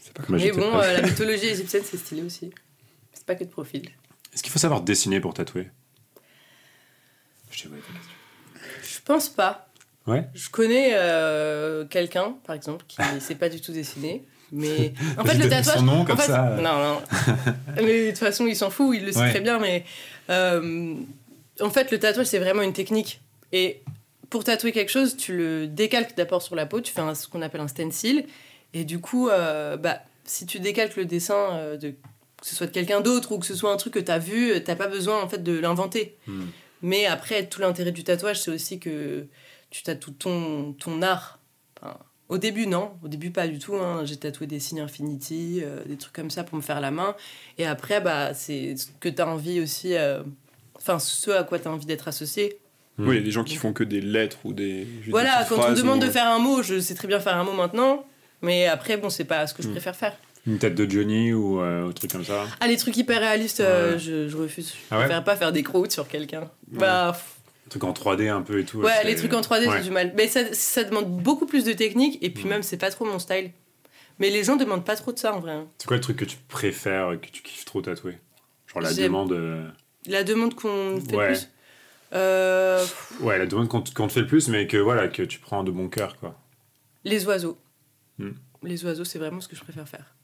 C'est 0.00 0.12
pas 0.14 0.22
Mais 0.28 0.50
bon, 0.52 0.70
pas- 0.70 0.84
euh, 0.86 0.92
la 1.00 1.02
mythologie 1.02 1.46
égyptienne, 1.46 1.82
c'est 1.84 1.96
stylé 1.98 2.22
aussi. 2.22 2.50
C'est 3.12 3.26
pas 3.26 3.34
que 3.34 3.44
de 3.44 3.48
profil. 3.50 3.82
Est-ce 4.32 4.42
qu'il 4.42 4.52
faut 4.52 4.58
savoir 4.60 4.82
dessiner 4.82 5.18
pour 5.20 5.34
tatouer? 5.34 5.68
Je 7.50 7.62
sais 7.62 7.68
pas 7.68 7.74
ta 7.76 7.92
question. 7.92 8.12
Je 8.82 9.00
pense 9.04 9.28
pas. 9.28 9.65
Ouais 10.06 10.24
Je 10.34 10.48
connais 10.50 10.90
euh, 10.94 11.84
quelqu'un, 11.84 12.36
par 12.46 12.54
exemple, 12.56 12.84
qui 12.88 12.98
ne 13.14 13.20
sait 13.20 13.34
pas 13.34 13.48
du 13.48 13.60
tout 13.60 13.72
dessiner. 13.72 14.24
Mais 14.52 14.92
en 15.18 15.24
fait, 15.24 15.38
le 15.38 15.48
tatouage. 15.48 15.76
son 15.78 15.82
nom, 15.82 16.00
en 16.00 16.04
comme 16.04 16.16
fait- 16.18 16.26
ça. 16.32 16.56
Non, 16.60 16.78
non. 16.78 17.02
mais 17.76 18.04
de 18.06 18.10
toute 18.10 18.18
façon, 18.18 18.46
il 18.46 18.54
s'en 18.56 18.70
fout, 18.70 18.96
il 18.96 19.04
le 19.04 19.12
sait 19.12 19.18
Ouais. 19.20 19.30
très 19.30 19.40
bien. 19.40 19.58
Mais 19.58 19.84
euh, 20.30 20.94
en 21.60 21.70
fait, 21.70 21.90
le 21.90 21.98
tatouage, 21.98 22.26
c'est 22.26 22.38
vraiment 22.38 22.62
une 22.62 22.72
technique. 22.72 23.20
Et 23.52 23.82
pour 24.30 24.44
tatouer 24.44 24.72
quelque 24.72 24.90
chose, 24.90 25.16
tu 25.16 25.36
le 25.36 25.66
décalques 25.66 26.16
d'abord 26.16 26.42
sur 26.42 26.54
la 26.54 26.66
peau, 26.66 26.80
tu 26.80 26.92
fais 26.92 27.00
un- 27.00 27.14
ce 27.14 27.26
qu'on 27.28 27.42
appelle 27.42 27.60
un 27.60 27.68
stencil. 27.68 28.24
Et 28.74 28.84
du 28.84 29.00
coup, 29.00 29.28
euh, 29.28 29.76
bah, 29.76 30.00
si 30.24 30.46
tu 30.46 30.60
décalques 30.60 30.96
le 30.96 31.06
dessin, 31.06 31.50
euh, 31.54 31.76
de, 31.76 31.90
que 31.90 31.96
ce 32.46 32.54
soit 32.54 32.66
de 32.66 32.72
quelqu'un 32.72 33.00
d'autre 33.00 33.32
ou 33.32 33.38
que 33.38 33.46
ce 33.46 33.54
soit 33.54 33.72
un 33.72 33.76
truc 33.76 33.94
que 33.94 33.98
tu 34.00 34.10
as 34.12 34.18
vu, 34.18 34.52
tu 34.62 34.70
n'as 34.70 34.76
pas 34.76 34.88
besoin 34.88 35.22
en 35.22 35.28
fait, 35.28 35.42
de 35.42 35.58
l'inventer. 35.58 36.16
Hmm. 36.26 36.44
Mais 36.82 37.06
après, 37.06 37.46
tout 37.46 37.60
l'intérêt 37.60 37.90
du 37.92 38.04
tatouage, 38.04 38.40
c'est 38.42 38.50
aussi 38.50 38.78
que 38.78 39.26
tu 39.70 39.82
tatoues 39.82 40.12
ton, 40.12 40.72
ton 40.74 41.02
art. 41.02 41.38
Enfin, 41.80 41.96
au 42.28 42.38
début, 42.38 42.66
non. 42.66 42.92
Au 43.04 43.08
début, 43.08 43.30
pas 43.30 43.46
du 43.48 43.58
tout. 43.58 43.76
hein. 43.76 44.02
J'ai 44.04 44.16
tatoué 44.16 44.46
des 44.46 44.58
signes 44.60 44.80
Infinity, 44.80 45.60
euh, 45.62 45.84
des 45.86 45.96
trucs 45.96 46.12
comme 46.14 46.30
ça 46.30 46.44
pour 46.44 46.56
me 46.56 46.62
faire 46.62 46.80
la 46.80 46.90
main. 46.90 47.14
Et 47.58 47.66
après, 47.66 48.00
bah, 48.00 48.34
c'est 48.34 48.76
ce 48.76 48.88
que 49.00 49.08
tu 49.08 49.20
as 49.22 49.28
envie 49.28 49.60
aussi. 49.60 49.94
euh, 49.94 50.22
Enfin, 50.76 50.98
ce 50.98 51.30
à 51.30 51.42
quoi 51.42 51.58
tu 51.58 51.66
as 51.68 51.70
envie 51.70 51.86
d'être 51.86 52.06
associé. 52.06 52.58
Oui, 52.98 53.16
il 53.16 53.18
y 53.18 53.18
a 53.18 53.22
des 53.24 53.30
gens 53.30 53.44
qui 53.44 53.56
font 53.56 53.72
que 53.72 53.82
des 53.84 54.00
lettres 54.00 54.38
ou 54.44 54.52
des. 54.52 54.86
Voilà, 55.08 55.44
quand 55.48 55.58
on 55.66 55.70
me 55.70 55.74
demande 55.76 56.02
ou- 56.02 56.06
de 56.06 56.10
faire 56.10 56.28
un 56.28 56.38
mot, 56.38 56.62
je 56.62 56.78
sais 56.80 56.94
très 56.94 57.08
bien 57.08 57.18
faire 57.18 57.36
un 57.36 57.44
mot 57.44 57.52
maintenant. 57.52 58.04
Mais 58.42 58.66
après, 58.66 58.96
bon, 58.96 59.10
c'est 59.10 59.24
pas 59.24 59.46
ce 59.46 59.54
que 59.54 59.62
je 59.62 59.68
Mm. 59.68 59.72
préfère 59.72 59.96
faire. 59.96 60.16
Une 60.46 60.58
tête 60.58 60.74
de 60.76 60.88
Johnny 60.88 61.32
ou 61.32 61.60
euh, 61.60 61.88
un 61.88 61.92
truc 61.92 62.12
comme 62.12 62.24
ça 62.24 62.44
Ah, 62.60 62.68
les 62.68 62.76
trucs 62.76 62.96
hyper 62.96 63.18
réalistes, 63.20 63.60
euh, 63.60 63.94
Ouais. 63.94 63.98
je, 63.98 64.28
je 64.28 64.36
refuse. 64.36 64.68
Je 64.70 64.76
Ah 64.90 64.98
ouais 64.98 65.04
préfère 65.06 65.24
pas 65.24 65.34
faire 65.34 65.50
des 65.52 65.62
croûtes 65.64 65.90
sur 65.92 66.06
quelqu'un. 66.06 66.50
Bah, 66.68 67.12
pff, 67.14 67.35
Un 67.66 67.68
truc 67.68 67.84
en 67.84 67.92
3D 67.92 68.28
un 68.28 68.42
peu 68.42 68.60
et 68.60 68.64
tout. 68.64 68.78
Ouais, 68.80 69.04
les 69.04 69.16
trucs 69.16 69.32
en 69.34 69.40
3D, 69.40 69.66
Ouais. 69.68 69.78
j'ai 69.78 69.84
du 69.84 69.90
mal. 69.90 70.12
Mais 70.16 70.28
ça, 70.28 70.40
ça 70.54 70.84
demande 70.84 71.20
beaucoup 71.22 71.46
plus 71.46 71.64
de 71.64 71.72
technique, 71.72 72.18
et 72.22 72.30
puis 72.30 72.44
même, 72.44 72.62
c'est 72.62 72.76
pas 72.76 72.90
trop 72.90 73.04
mon 73.04 73.18
style. 73.18 73.50
Mais 74.18 74.30
les 74.30 74.44
gens 74.44 74.56
demandent 74.56 74.84
pas 74.84 74.96
trop 74.96 75.12
de 75.12 75.18
ça 75.18 75.34
en 75.34 75.40
vrai. 75.40 75.52
hein. 75.52 75.66
C'est 75.78 75.86
quoi 75.86 75.96
le 75.96 76.00
truc 76.02 76.16
que 76.16 76.24
tu 76.24 76.36
préfères, 76.48 77.18
que 77.20 77.26
tu 77.28 77.42
kiffes 77.42 77.64
trop 77.66 77.82
tatouer? 77.82 78.18
Genre 78.72 78.82
la 78.82 78.94
demande. 78.94 79.32
euh, 79.32 79.68
La 80.06 80.22
demande 80.24 80.54
qu'on 80.54 81.00
fait 81.00 81.16
Ouais. 81.16 81.28
le 81.28 81.34
plus. 81.34 81.48
Euh, 82.14 82.84
Ouais, 83.20 83.36
la 83.38 83.46
demande 83.46 83.68
qu'on 83.68 83.80
te, 83.82 84.12
fait 84.12 84.20
le 84.20 84.26
plus, 84.26 84.48
mais 84.48 84.66
que 84.66 84.76
voilà, 84.76 85.08
que 85.08 85.22
tu 85.22 85.38
prends 85.38 85.64
de 85.64 85.70
bon 85.70 85.88
cœur, 85.88 86.16
quoi. 86.18 86.38
les 87.04 87.26
oiseaux. 87.26 87.58
Mm. 88.18 88.30
Les 88.62 88.84
oiseaux, 88.84 89.04
c'est 89.04 89.18
vraiment 89.18 89.40
ce 89.40 89.48
que 89.48 89.56
je 89.56 89.62
préfère 89.62 89.88
faire. 89.88 90.14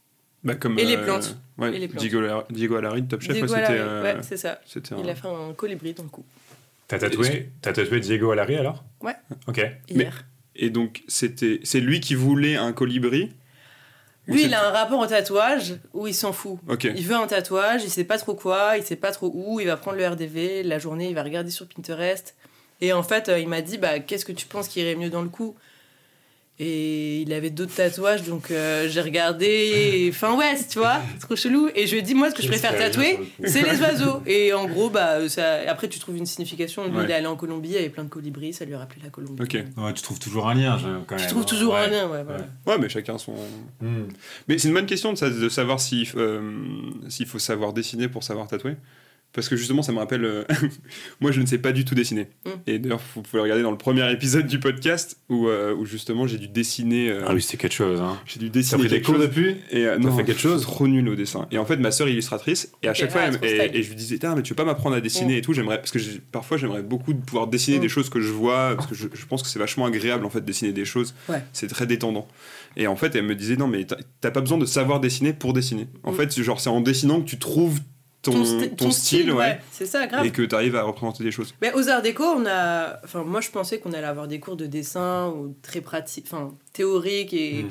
Bah, 0.42 0.54
comme, 0.56 0.78
Et 0.78 0.84
les 0.84 0.96
euh, 0.96 1.04
plantes. 1.04 1.36
Ouais, 1.58 1.74
Et 1.74 1.78
les 1.78 1.86
plantes. 1.88 2.00
Diego, 2.00 2.20
Diego 2.50 2.76
Alari 2.76 3.02
de 3.02 3.08
Top 3.08 3.20
Chef, 3.20 3.36
c'était. 3.36 3.66
Euh, 3.70 4.02
ouais, 4.02 4.16
c'est 4.22 4.36
ça. 4.36 4.60
Il 4.74 5.06
un- 5.06 5.08
a 5.08 5.14
fait 5.14 5.28
un 5.28 5.52
colibri 5.54 5.92
dans 5.92 6.02
le 6.02 6.08
cou. 6.08 6.24
T'as 6.88 6.98
tatoué, 6.98 7.50
t'as 7.62 7.72
tatoué 7.72 8.00
Diego 8.00 8.30
Alari 8.30 8.56
alors? 8.56 8.84
Ouais. 9.00 9.14
Ok. 9.46 9.64
Hier. 9.88 10.24
Et 10.54 10.70
donc, 10.70 11.02
c'était, 11.08 11.60
c'est 11.64 11.80
lui 11.80 12.00
qui 12.00 12.14
voulait 12.14 12.56
un 12.56 12.72
colibri? 12.72 13.32
Lui, 14.28 14.44
il 14.44 14.54
a 14.54 14.68
un 14.68 14.70
rapport 14.70 15.00
au 15.00 15.06
tatouage 15.06 15.76
où 15.94 16.06
il 16.06 16.14
s'en 16.14 16.32
fout. 16.32 16.58
Ok. 16.68 16.84
Il 16.84 17.04
veut 17.04 17.16
un 17.16 17.26
tatouage, 17.26 17.82
il 17.82 17.90
sait 17.90 18.04
pas 18.04 18.18
trop 18.18 18.34
quoi, 18.34 18.76
il 18.76 18.84
sait 18.84 18.96
pas 18.96 19.10
trop 19.10 19.32
où, 19.34 19.58
il 19.58 19.66
va 19.66 19.76
prendre 19.76 19.96
le 19.96 20.06
RDV, 20.06 20.62
la 20.62 20.78
journée, 20.78 21.08
il 21.08 21.14
va 21.14 21.22
regarder 21.22 21.50
sur 21.50 21.66
Pinterest. 21.66 22.36
Et 22.80 22.92
en 22.92 23.02
fait, 23.02 23.28
euh, 23.28 23.38
il 23.38 23.48
m'a 23.48 23.62
dit 23.62 23.78
bah, 23.78 23.98
Qu'est-ce 23.98 24.24
que 24.24 24.32
tu 24.32 24.46
penses 24.46 24.68
qui 24.68 24.80
irait 24.80 24.94
mieux 24.94 25.10
dans 25.10 25.22
le 25.22 25.28
cou 25.28 25.56
Et 26.64 27.22
il 27.22 27.32
avait 27.32 27.50
d'autres 27.50 27.74
tatouages, 27.74 28.22
donc 28.22 28.52
euh, 28.52 28.86
j'ai 28.88 29.00
regardé. 29.00 30.08
Enfin, 30.14 30.36
ouais, 30.36 30.54
tu 30.70 30.78
vois, 30.78 31.00
c'est 31.14 31.26
trop 31.26 31.34
chelou. 31.34 31.68
Et 31.74 31.86
je 31.88 31.92
lui 31.92 31.98
ai 31.98 32.02
dit 32.02 32.14
Moi, 32.14 32.30
ce 32.30 32.36
que 32.36 32.42
je 32.42 32.46
préfère 32.48 32.76
tatouer, 32.78 33.16
coup. 33.16 33.24
c'est 33.46 33.62
les 33.62 33.80
oiseaux. 33.80 34.22
Et 34.26 34.52
en 34.52 34.66
gros, 34.66 34.88
bah, 34.88 35.28
ça... 35.28 35.58
après, 35.66 35.88
tu 35.88 35.98
trouves 35.98 36.16
une 36.16 36.26
signification. 36.26 36.86
Lui, 36.86 36.96
Ouais. 36.98 37.04
il 37.04 37.10
est 37.10 37.14
allé 37.14 37.26
en 37.26 37.34
Colombie, 37.36 37.70
il 37.70 37.74
y 37.74 37.78
avait 37.78 37.88
plein 37.88 38.04
de 38.04 38.08
colibris, 38.08 38.52
ça 38.52 38.64
lui 38.64 38.74
a 38.74 38.78
rappelé 38.78 39.00
la 39.02 39.10
Colombie. 39.10 39.42
Ok. 39.42 39.54
Ouais, 39.76 39.92
tu 39.94 40.02
trouves 40.02 40.20
toujours 40.20 40.48
un 40.48 40.54
lien, 40.54 40.78
je- 40.78 40.84
quand 41.06 41.16
même. 41.16 41.20
Tu 41.24 41.26
trouves 41.26 41.42
hein, 41.42 41.46
toujours 41.48 41.74
ouais. 41.74 41.80
un 41.80 41.86
lien, 41.88 42.08
ouais, 42.08 42.22
voilà. 42.22 42.38
Ouais. 42.66 42.72
Ouais, 42.72 42.78
mais 42.78 42.88
chacun 42.88 43.18
son. 43.18 43.34
Hmm. 43.80 44.04
Mais 44.46 44.58
c'est 44.58 44.68
une 44.68 44.74
bonne 44.74 44.86
question 44.86 45.12
de, 45.12 45.18
sa- 45.18 45.30
de 45.30 45.48
savoir 45.48 45.80
si, 45.80 46.08
euh, 46.16 46.40
s'il 47.08 47.26
faut 47.26 47.38
savoir 47.40 47.72
dessiner 47.72 48.06
pour 48.08 48.22
savoir 48.22 48.46
tatouer. 48.46 48.76
Parce 49.34 49.48
que 49.48 49.56
justement, 49.56 49.82
ça 49.82 49.92
me 49.92 49.98
rappelle. 49.98 50.24
euh, 50.26 50.44
moi, 51.20 51.32
je 51.32 51.40
ne 51.40 51.46
sais 51.46 51.56
pas 51.58 51.72
du 51.72 51.84
tout 51.86 51.94
dessiner. 51.94 52.28
Mm. 52.44 52.50
Et 52.66 52.78
d'ailleurs, 52.78 53.00
vous 53.14 53.22
pouvez 53.22 53.42
regarder 53.42 53.62
dans 53.62 53.70
le 53.70 53.78
premier 53.78 54.10
épisode 54.12 54.46
du 54.46 54.60
podcast 54.60 55.16
où, 55.30 55.48
euh, 55.48 55.74
où 55.74 55.86
justement 55.86 56.26
j'ai 56.26 56.36
dû 56.38 56.48
dessiner. 56.48 57.08
euh, 57.10 57.24
Ah 57.26 57.32
oui, 57.34 57.40
c'était 57.40 57.56
quelque 57.56 57.72
chose. 57.74 58.00
Hein. 58.00 58.18
J'ai 58.26 58.38
dû 58.40 58.46
T'as 58.50 58.52
dessiner 58.58 58.78
pris 58.80 58.88
des 58.88 58.94
quelque 58.96 59.06
cours 59.06 59.14
chose. 59.16 59.24
depuis? 59.28 59.56
Et 59.70 59.86
euh, 59.86 59.94
T'as 59.96 59.98
non, 60.08 60.16
fait 60.16 60.24
quelque 60.24 60.40
chose? 60.40 60.62
trop 60.62 60.86
nul 60.86 61.08
au 61.08 61.14
dessin. 61.14 61.46
Et 61.50 61.56
en 61.58 61.64
fait, 61.64 61.76
ma 61.78 61.90
sœur 61.90 62.08
est 62.08 62.12
illustratrice. 62.12 62.70
Et 62.82 62.88
à 62.88 62.94
chaque 62.94 63.10
fois, 63.10 63.22
elle- 63.22 63.74
et, 63.76 63.82
je 63.82 63.88
lui 63.88 63.96
disais, 63.96 64.18
Tain, 64.18 64.34
mais 64.34 64.42
tu 64.42 64.50
veux 64.50 64.56
pas 64.56 64.64
m'apprendre 64.66 64.96
à 64.96 65.00
dessiner 65.00 65.34
Mm. 65.34 65.38
et 65.38 65.42
tout? 65.42 65.52
J'aimerais 65.54 65.78
parce 65.78 65.90
que 65.92 65.98
parfois 66.30 66.58
j'aimerais 66.58 66.82
beaucoup 66.82 67.14
de 67.14 67.20
pouvoir 67.24 67.46
dessiner 67.46 67.78
Mm. 67.78 67.82
des 67.82 67.88
choses 67.88 68.10
que 68.10 68.20
je 68.20 68.30
vois 68.32 68.74
parce 68.76 68.86
que 68.88 68.94
je, 68.94 69.08
je 69.14 69.24
pense 69.26 69.42
que 69.42 69.48
c'est 69.48 69.58
vachement 69.58 69.86
agréable 69.86 70.26
en 70.26 70.30
fait 70.30 70.40
de 70.40 70.46
dessiner 70.46 70.72
des 70.72 70.84
choses. 70.84 71.14
Ouais. 71.30 71.42
C'est 71.54 71.68
très 71.68 71.86
détendant. 71.86 72.28
Et 72.76 72.86
en 72.86 72.96
fait, 72.96 73.14
elle 73.16 73.24
me 73.24 73.34
disait 73.34 73.56
non, 73.56 73.66
mais 73.66 73.84
t'as- 74.20 74.30
pas 74.30 74.40
besoin 74.42 74.58
de 74.58 74.66
savoir 74.66 75.00
dessiner 75.00 75.32
pour 75.32 75.52
dessiner. 75.54 75.86
En 76.04 76.12
fait, 76.12 76.30
c'est 76.32 76.42
genre 76.42 76.60
c'est 76.60 76.70
en 76.70 76.80
dessinant 76.82 77.20
que 77.22 77.26
tu 77.28 77.38
trouves 77.38 77.80
ton, 78.22 78.44
sti- 78.44 78.76
ton 78.76 78.90
style, 78.90 79.32
ouais, 79.32 79.60
C'est 79.72 79.86
ça, 79.86 80.06
grave. 80.06 80.24
et 80.24 80.30
que 80.30 80.42
tu 80.42 80.54
arrives 80.54 80.76
à 80.76 80.82
représenter 80.82 81.24
des 81.24 81.30
choses. 81.32 81.54
Mais 81.60 81.72
aux 81.74 81.88
arts 81.88 82.02
déco, 82.02 82.24
on 82.24 82.46
a. 82.46 83.00
Enfin, 83.04 83.24
moi, 83.24 83.40
je 83.40 83.50
pensais 83.50 83.78
qu'on 83.80 83.92
allait 83.92 84.06
avoir 84.06 84.28
des 84.28 84.38
cours 84.40 84.56
de 84.56 84.66
dessin 84.66 85.28
ou 85.28 85.54
très 85.62 85.80
pratiques, 85.80 86.26
enfin, 86.28 86.54
théoriques 86.72 87.34
et. 87.34 87.64
Mm. 87.64 87.70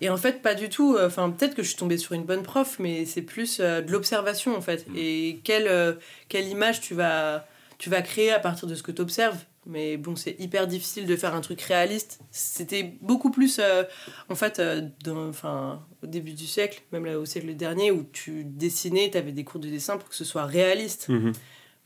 Et 0.00 0.10
en 0.10 0.16
fait, 0.16 0.42
pas 0.42 0.54
du 0.56 0.68
tout. 0.68 0.98
Enfin, 1.00 1.30
peut-être 1.30 1.54
que 1.54 1.62
je 1.62 1.68
suis 1.68 1.76
tombée 1.76 1.96
sur 1.96 2.14
une 2.14 2.24
bonne 2.24 2.42
prof, 2.42 2.76
mais 2.80 3.04
c'est 3.04 3.22
plus 3.22 3.58
euh, 3.60 3.82
de 3.82 3.92
l'observation, 3.92 4.56
en 4.56 4.60
fait. 4.60 4.84
Mm. 4.88 4.94
Et 4.96 5.40
quelle, 5.44 5.68
euh, 5.68 5.92
quelle 6.28 6.48
image 6.48 6.80
tu 6.80 6.94
vas, 6.94 7.46
tu 7.78 7.88
vas 7.88 8.02
créer 8.02 8.32
à 8.32 8.40
partir 8.40 8.66
de 8.66 8.74
ce 8.74 8.82
que 8.82 8.90
tu 8.90 9.00
observes. 9.00 9.38
Mais 9.66 9.96
bon, 9.96 10.16
c'est 10.16 10.34
hyper 10.40 10.66
difficile 10.66 11.06
de 11.06 11.14
faire 11.16 11.34
un 11.36 11.40
truc 11.40 11.60
réaliste. 11.62 12.18
C'était 12.32 12.82
beaucoup 13.00 13.30
plus, 13.30 13.60
euh, 13.60 13.84
en 14.28 14.34
fait, 14.34 14.58
euh, 14.58 14.88
dans- 15.04 15.28
enfin, 15.28 15.84
au 16.02 16.06
début 16.08 16.32
du 16.32 16.46
siècle, 16.48 16.82
même 16.90 17.04
là, 17.04 17.18
au 17.18 17.24
siècle 17.24 17.54
dernier, 17.54 17.92
où 17.92 18.02
tu 18.12 18.44
dessinais, 18.44 19.08
tu 19.10 19.18
avais 19.18 19.30
des 19.30 19.44
cours 19.44 19.60
de 19.60 19.68
dessin 19.68 19.98
pour 19.98 20.08
que 20.08 20.16
ce 20.16 20.24
soit 20.24 20.46
réaliste. 20.46 21.08
Mhm. 21.08 21.32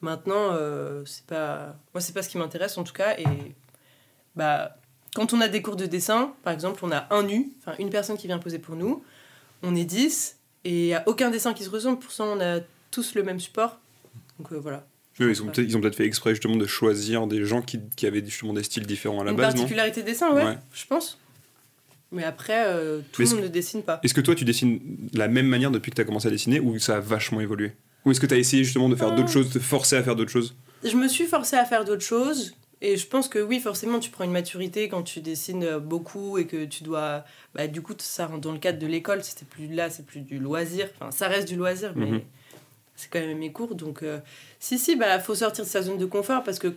Maintenant, 0.00 0.52
euh, 0.52 1.04
c'est 1.04 1.26
pas. 1.26 1.76
Moi, 1.92 2.00
c'est 2.00 2.12
pas 2.14 2.22
ce 2.22 2.28
qui 2.30 2.38
m'intéresse 2.38 2.78
en 2.78 2.84
tout 2.84 2.92
cas. 2.94 3.14
Et 3.18 3.26
bah, 4.34 4.76
quand 5.14 5.32
on 5.32 5.40
a 5.40 5.48
des 5.48 5.62
cours 5.62 5.76
de 5.76 5.86
dessin, 5.86 6.34
par 6.44 6.52
exemple, 6.52 6.80
on 6.84 6.92
a 6.92 7.06
un 7.14 7.22
nu, 7.24 7.52
enfin 7.60 7.74
une 7.78 7.90
personne 7.90 8.16
qui 8.16 8.26
vient 8.26 8.38
poser 8.38 8.58
pour 8.58 8.76
nous, 8.76 9.02
on 9.62 9.74
est 9.74 9.84
10, 9.84 10.38
et 10.64 10.70
il 10.70 10.86
n'y 10.86 10.94
a 10.94 11.02
aucun 11.06 11.30
dessin 11.30 11.54
qui 11.54 11.64
se 11.64 11.70
ressemble, 11.70 11.98
pourtant 11.98 12.26
on 12.36 12.40
a 12.40 12.60
tous 12.90 13.14
le 13.14 13.22
même 13.22 13.40
support. 13.40 13.78
Donc 14.38 14.52
euh, 14.52 14.56
voilà. 14.58 14.86
Oui, 15.18 15.26
ils 15.30 15.42
ont 15.42 15.46
peut-être 15.46 15.66
ils 15.68 15.76
ont 15.76 15.80
peut-être 15.80 15.96
fait 15.96 16.04
exprès 16.04 16.30
justement 16.30 16.56
de 16.56 16.66
choisir 16.66 17.26
des 17.26 17.44
gens 17.44 17.62
qui, 17.62 17.80
qui 17.96 18.06
avaient 18.06 18.24
justement 18.24 18.52
des 18.52 18.62
styles 18.62 18.86
différents 18.86 19.20
à 19.20 19.24
la 19.24 19.30
Une 19.30 19.36
base, 19.36 19.54
non 19.54 19.60
particularité 19.62 20.02
de 20.02 20.06
dessin, 20.06 20.32
ouais, 20.34 20.44
Ouais. 20.44 20.58
je 20.74 20.84
pense. 20.86 21.18
Mais 22.12 22.22
après, 22.24 22.66
euh, 22.68 23.00
tout 23.12 23.22
le 23.22 23.28
monde 23.30 23.40
ne 23.42 23.48
dessine 23.48 23.82
pas. 23.82 23.98
Est-ce 24.02 24.14
que 24.14 24.20
toi, 24.20 24.34
tu 24.34 24.44
dessines 24.44 24.78
de 25.12 25.18
la 25.18 25.26
même 25.28 25.46
manière 25.46 25.70
depuis 25.70 25.90
que 25.90 25.96
tu 25.96 26.02
as 26.02 26.04
commencé 26.04 26.28
à 26.28 26.30
dessiner 26.30 26.60
ou 26.60 26.78
ça 26.78 26.96
a 26.96 27.00
vachement 27.00 27.40
évolué? 27.40 27.72
Ou 28.04 28.12
est-ce 28.12 28.20
que 28.20 28.26
tu 28.26 28.34
as 28.34 28.38
essayé 28.38 28.62
justement 28.62 28.88
de 28.88 28.94
faire 28.94 29.14
d'autres 29.14 29.30
choses, 29.30 29.48
de 29.48 29.54
te 29.54 29.58
forcer 29.58 29.96
à 29.96 30.02
faire 30.02 30.14
d'autres 30.14 30.30
choses? 30.30 30.54
Je 30.84 30.94
me 30.96 31.08
suis 31.08 31.24
forcée 31.26 31.56
à 31.56 31.64
faire 31.64 31.84
d'autres 31.84 32.04
choses. 32.04 32.54
Et 32.82 32.96
je 32.98 33.06
pense 33.06 33.28
que 33.28 33.38
oui, 33.38 33.58
forcément, 33.58 33.98
tu 33.98 34.10
prends 34.10 34.24
une 34.24 34.30
maturité 34.32 34.88
quand 34.88 35.02
tu 35.02 35.20
dessines 35.20 35.64
euh, 35.64 35.78
beaucoup 35.80 36.36
et 36.38 36.46
que 36.46 36.66
tu 36.66 36.84
dois. 36.84 37.24
Bah, 37.54 37.66
du 37.66 37.80
coup, 37.80 37.94
ça 37.98 38.26
rentre 38.26 38.42
dans 38.42 38.52
le 38.52 38.58
cadre 38.58 38.78
de 38.78 38.86
l'école. 38.86 39.24
C'était 39.24 39.46
plus 39.46 39.66
là, 39.66 39.88
c'est 39.90 40.04
plus 40.06 40.20
du 40.20 40.38
loisir. 40.38 40.88
Enfin, 41.00 41.10
ça 41.10 41.26
reste 41.26 41.48
du 41.48 41.56
loisir, 41.56 41.94
mais 41.96 42.06
Mhm. 42.06 42.20
C'est 42.96 43.10
quand 43.10 43.20
même 43.20 43.38
mes 43.38 43.52
cours. 43.52 43.74
Donc, 43.74 44.02
euh, 44.02 44.18
si, 44.58 44.78
si, 44.78 44.96
bah, 44.96 45.18
faut 45.20 45.34
sortir 45.34 45.64
de 45.64 45.68
sa 45.70 45.82
zone 45.82 45.98
de 45.98 46.06
confort 46.06 46.42
parce 46.42 46.58
que 46.58 46.74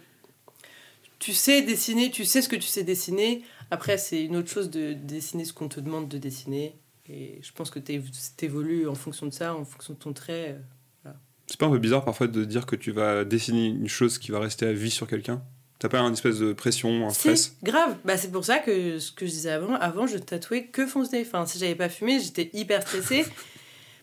tu 1.17 1.33
sais 1.33 1.61
dessiner, 1.61 2.11
tu 2.11 2.25
sais 2.25 2.41
ce 2.41 2.49
que 2.49 2.55
tu 2.55 2.67
sais 2.67 2.83
dessiner. 2.83 3.43
Après, 3.71 3.97
c'est 3.97 4.23
une 4.23 4.35
autre 4.37 4.49
chose 4.49 4.69
de 4.69 4.93
dessiner 4.93 5.45
ce 5.45 5.53
qu'on 5.53 5.67
te 5.67 5.79
demande 5.79 6.07
de 6.07 6.17
dessiner. 6.17 6.75
Et 7.07 7.39
je 7.41 7.51
pense 7.51 7.71
que 7.71 7.79
tu 7.79 8.01
évolues 8.41 8.87
en 8.87 8.95
fonction 8.95 9.25
de 9.25 9.33
ça, 9.33 9.55
en 9.55 9.65
fonction 9.65 9.93
de 9.93 9.99
ton 9.99 10.13
trait. 10.13 10.57
euh. 11.05 11.11
C'est 11.47 11.57
pas 11.57 11.65
un 11.65 11.71
peu 11.71 11.79
bizarre 11.79 12.05
parfois 12.05 12.27
de 12.27 12.45
dire 12.45 12.65
que 12.65 12.75
tu 12.75 12.91
vas 12.91 13.25
dessiner 13.25 13.65
une 13.67 13.87
chose 13.87 14.17
qui 14.19 14.31
va 14.31 14.39
rester 14.39 14.65
à 14.67 14.73
vie 14.73 14.91
sur 14.91 15.07
quelqu'un? 15.07 15.41
T'as 15.79 15.89
pas 15.89 15.99
une 15.99 16.13
espèce 16.13 16.39
de 16.39 16.51
pression, 16.51 17.07
un 17.07 17.09
stress? 17.09 17.55
grave. 17.63 17.95
Bah, 18.03 18.17
c'est 18.17 18.31
pour 18.31 18.43
ça 18.43 18.59
que 18.59 18.99
ce 18.99 19.11
que 19.11 19.25
je 19.25 19.31
disais 19.31 19.51
avant, 19.51 19.75
avant 19.75 20.07
je 20.07 20.17
tatouais 20.17 20.65
que 20.65 20.85
fonce 20.85 21.11
nez. 21.13 21.23
Enfin, 21.25 21.45
si 21.45 21.57
j'avais 21.57 21.75
pas 21.75 21.89
fumé, 21.89 22.19
j'étais 22.19 22.49
hyper 22.53 22.81
stressée. 22.81 23.25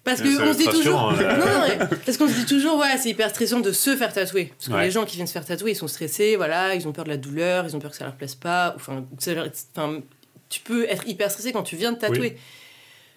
Parce 0.06 0.22
que 0.22 0.48
on 0.48 0.52
se 0.52 0.58
dit 0.58 0.64
toujours. 0.68 1.00
hein. 1.10 1.16
Non, 1.20 1.44
non, 1.46 1.66
mais- 1.68 1.78
parce 2.06 2.16
qu'on 2.16 2.28
se 2.28 2.32
dit 2.34 2.46
toujours, 2.46 2.78
ouais, 2.78 2.96
c'est 2.98 3.10
hyper 3.10 3.28
stressant 3.28 3.60
de 3.60 3.72
se 3.72 3.94
faire 3.96 4.12
tatouer. 4.12 4.52
Parce 4.56 4.68
que 4.68 4.72
Ouais. 4.74 4.84
les 4.84 4.90
gens 4.90 5.04
qui 5.04 5.16
viennent 5.16 5.26
se 5.26 5.32
faire 5.32 5.44
tatouer, 5.44 5.72
ils 5.72 5.76
sont 5.76 5.88
stressés, 5.88 6.36
voilà, 6.36 6.74
ils 6.74 6.86
ont 6.88 6.92
peur 6.92 7.04
de 7.04 7.10
la 7.10 7.16
douleur, 7.16 7.66
ils 7.68 7.74
ont 7.76 7.80
peur 7.80 7.90
que 7.90 7.96
ça 7.96 8.04
leur 8.04 8.14
plaise 8.14 8.34
pas. 8.36 8.72
Enfin, 8.76 9.04
que 9.16 9.22
ça 9.22 9.34
leur- 9.34 9.48
enfin, 9.76 10.00
tu 10.48 10.60
peux 10.60 10.84
être 10.88 11.06
hyper 11.08 11.30
stressé 11.30 11.52
quand 11.52 11.64
tu 11.64 11.74
viens 11.76 11.92
de 11.92 11.98
tatouer. 11.98 12.36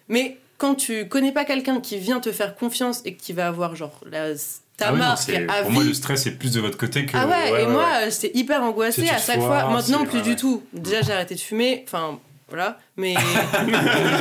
Mais 0.08 0.38
quand 0.58 0.74
tu 0.74 1.06
connais 1.08 1.32
pas 1.32 1.44
quelqu'un 1.44 1.80
qui 1.80 1.96
vient 1.96 2.20
te 2.20 2.32
faire 2.32 2.54
confiance 2.56 3.00
et 3.04 3.14
qui 3.14 3.32
va 3.32 3.46
avoir 3.46 3.76
genre 3.76 3.98
la, 4.10 4.34
ta 4.76 4.88
Ah 4.88 4.92
ouais, 4.92 4.98
non, 4.98 5.04
marque 5.04 5.18
c'est- 5.22 5.48
à 5.48 5.62
pour 5.62 5.70
moi, 5.70 5.82
vie. 5.84 5.88
le 5.90 5.94
stress 5.94 6.26
est 6.26 6.32
plus 6.32 6.52
de 6.52 6.60
votre 6.60 6.76
côté 6.76 7.06
que. 7.06 7.16
Ah 7.16 7.26
ouais, 7.26 7.32
ouais, 7.32 7.48
et 7.62 7.66
ouais, 7.66 7.70
moi, 7.70 7.84
ouais. 7.84 8.06
euh, 8.06 8.10
j'étais 8.10 8.36
hyper 8.36 8.62
angoissée 8.62 9.08
à 9.08 9.18
chaque 9.18 9.36
fois. 9.38 9.46
foires, 9.60 9.70
Maintenant, 9.70 10.04
plus 10.04 10.22
du 10.22 10.34
tout. 10.36 10.62
Déjà, 10.72 11.02
j'ai 11.02 11.12
arrêté 11.12 11.34
de 11.36 11.40
fumer. 11.40 11.84
Enfin, 11.86 12.18
voilà. 12.50 12.78
Mais 12.96 13.14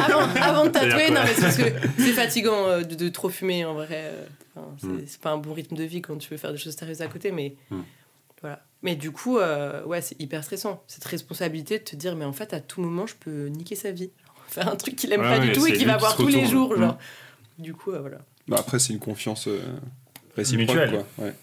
avant, 0.08 0.22
avant 0.42 0.66
de 0.66 0.70
tatouer, 0.70 1.10
non, 1.12 1.22
mais 1.24 1.34
c'est 1.34 1.42
parce 1.42 1.58
que 1.58 1.64
c'est 1.98 2.14
fatigant 2.14 2.68
euh, 2.68 2.82
de, 2.84 2.96
de 2.96 3.10
trop 3.10 3.30
fumer 3.30 3.66
en 3.66 3.74
vrai. 3.74 3.88
euh, 3.92 4.26
enfin, 4.56 4.68
c'est 4.80 4.88
Mm. 4.88 5.22
pas 5.22 5.32
un 5.32 5.38
bon 5.38 5.54
rythme 5.54 5.76
de 5.76 5.84
vie 5.84 6.02
quand 6.02 6.18
tu 6.18 6.30
veux 6.30 6.38
faire 6.38 6.52
des 6.52 6.58
choses 6.58 6.76
sérieuses 6.76 7.02
à 7.02 7.08
côté, 7.08 7.32
mais 7.32 7.56
Mm. 7.70 7.82
voilà. 8.42 8.64
Mais 8.82 8.96
du 8.96 9.12
coup, 9.12 9.38
euh, 9.40 9.84
ouais, 9.84 10.02
c'est 10.02 10.20
hyper 10.22 10.44
stressant. 10.44 10.82
Cette 10.88 11.04
responsabilité 11.04 11.80
de 11.80 11.84
te 11.84 11.96
dire, 11.98 12.16
mais 12.16 12.24
en 12.26 12.32
fait, 12.34 12.54
à 12.54 12.62
tout 12.62 12.80
moment, 12.82 13.06
je 13.06 13.16
peux 13.16 13.48
niquer 13.48 13.76
sa 13.76 13.92
vie. 13.92 14.10
Faire 14.48 14.68
un 14.70 14.76
truc 14.78 14.96
qu'il 14.96 15.12
aime 15.12 15.22
Ouais, 15.22 15.38
pas 15.38 15.40
du 15.40 15.52
tout 15.52 15.68
et 15.68 15.74
qu'il 15.74 15.86
va 15.88 15.98
voir 15.98 16.16
tous 16.16 16.28
les 16.28 16.46
jours. 16.46 16.74
Mm. 16.78 16.80
Genre. 16.82 16.98
Du 17.58 17.74
coup, 17.74 17.92
euh, 17.92 18.00
voilà. 18.00 18.20
Bah 18.48 18.58
après, 18.60 18.80
c'est 18.80 18.94
une 18.94 19.00
confiance 19.00 19.48
euh, 19.48 19.60
réciproque, 20.36 20.68
Mutuelle. 20.70 21.04
quoi. 21.18 21.26
Ouais. 21.26 21.34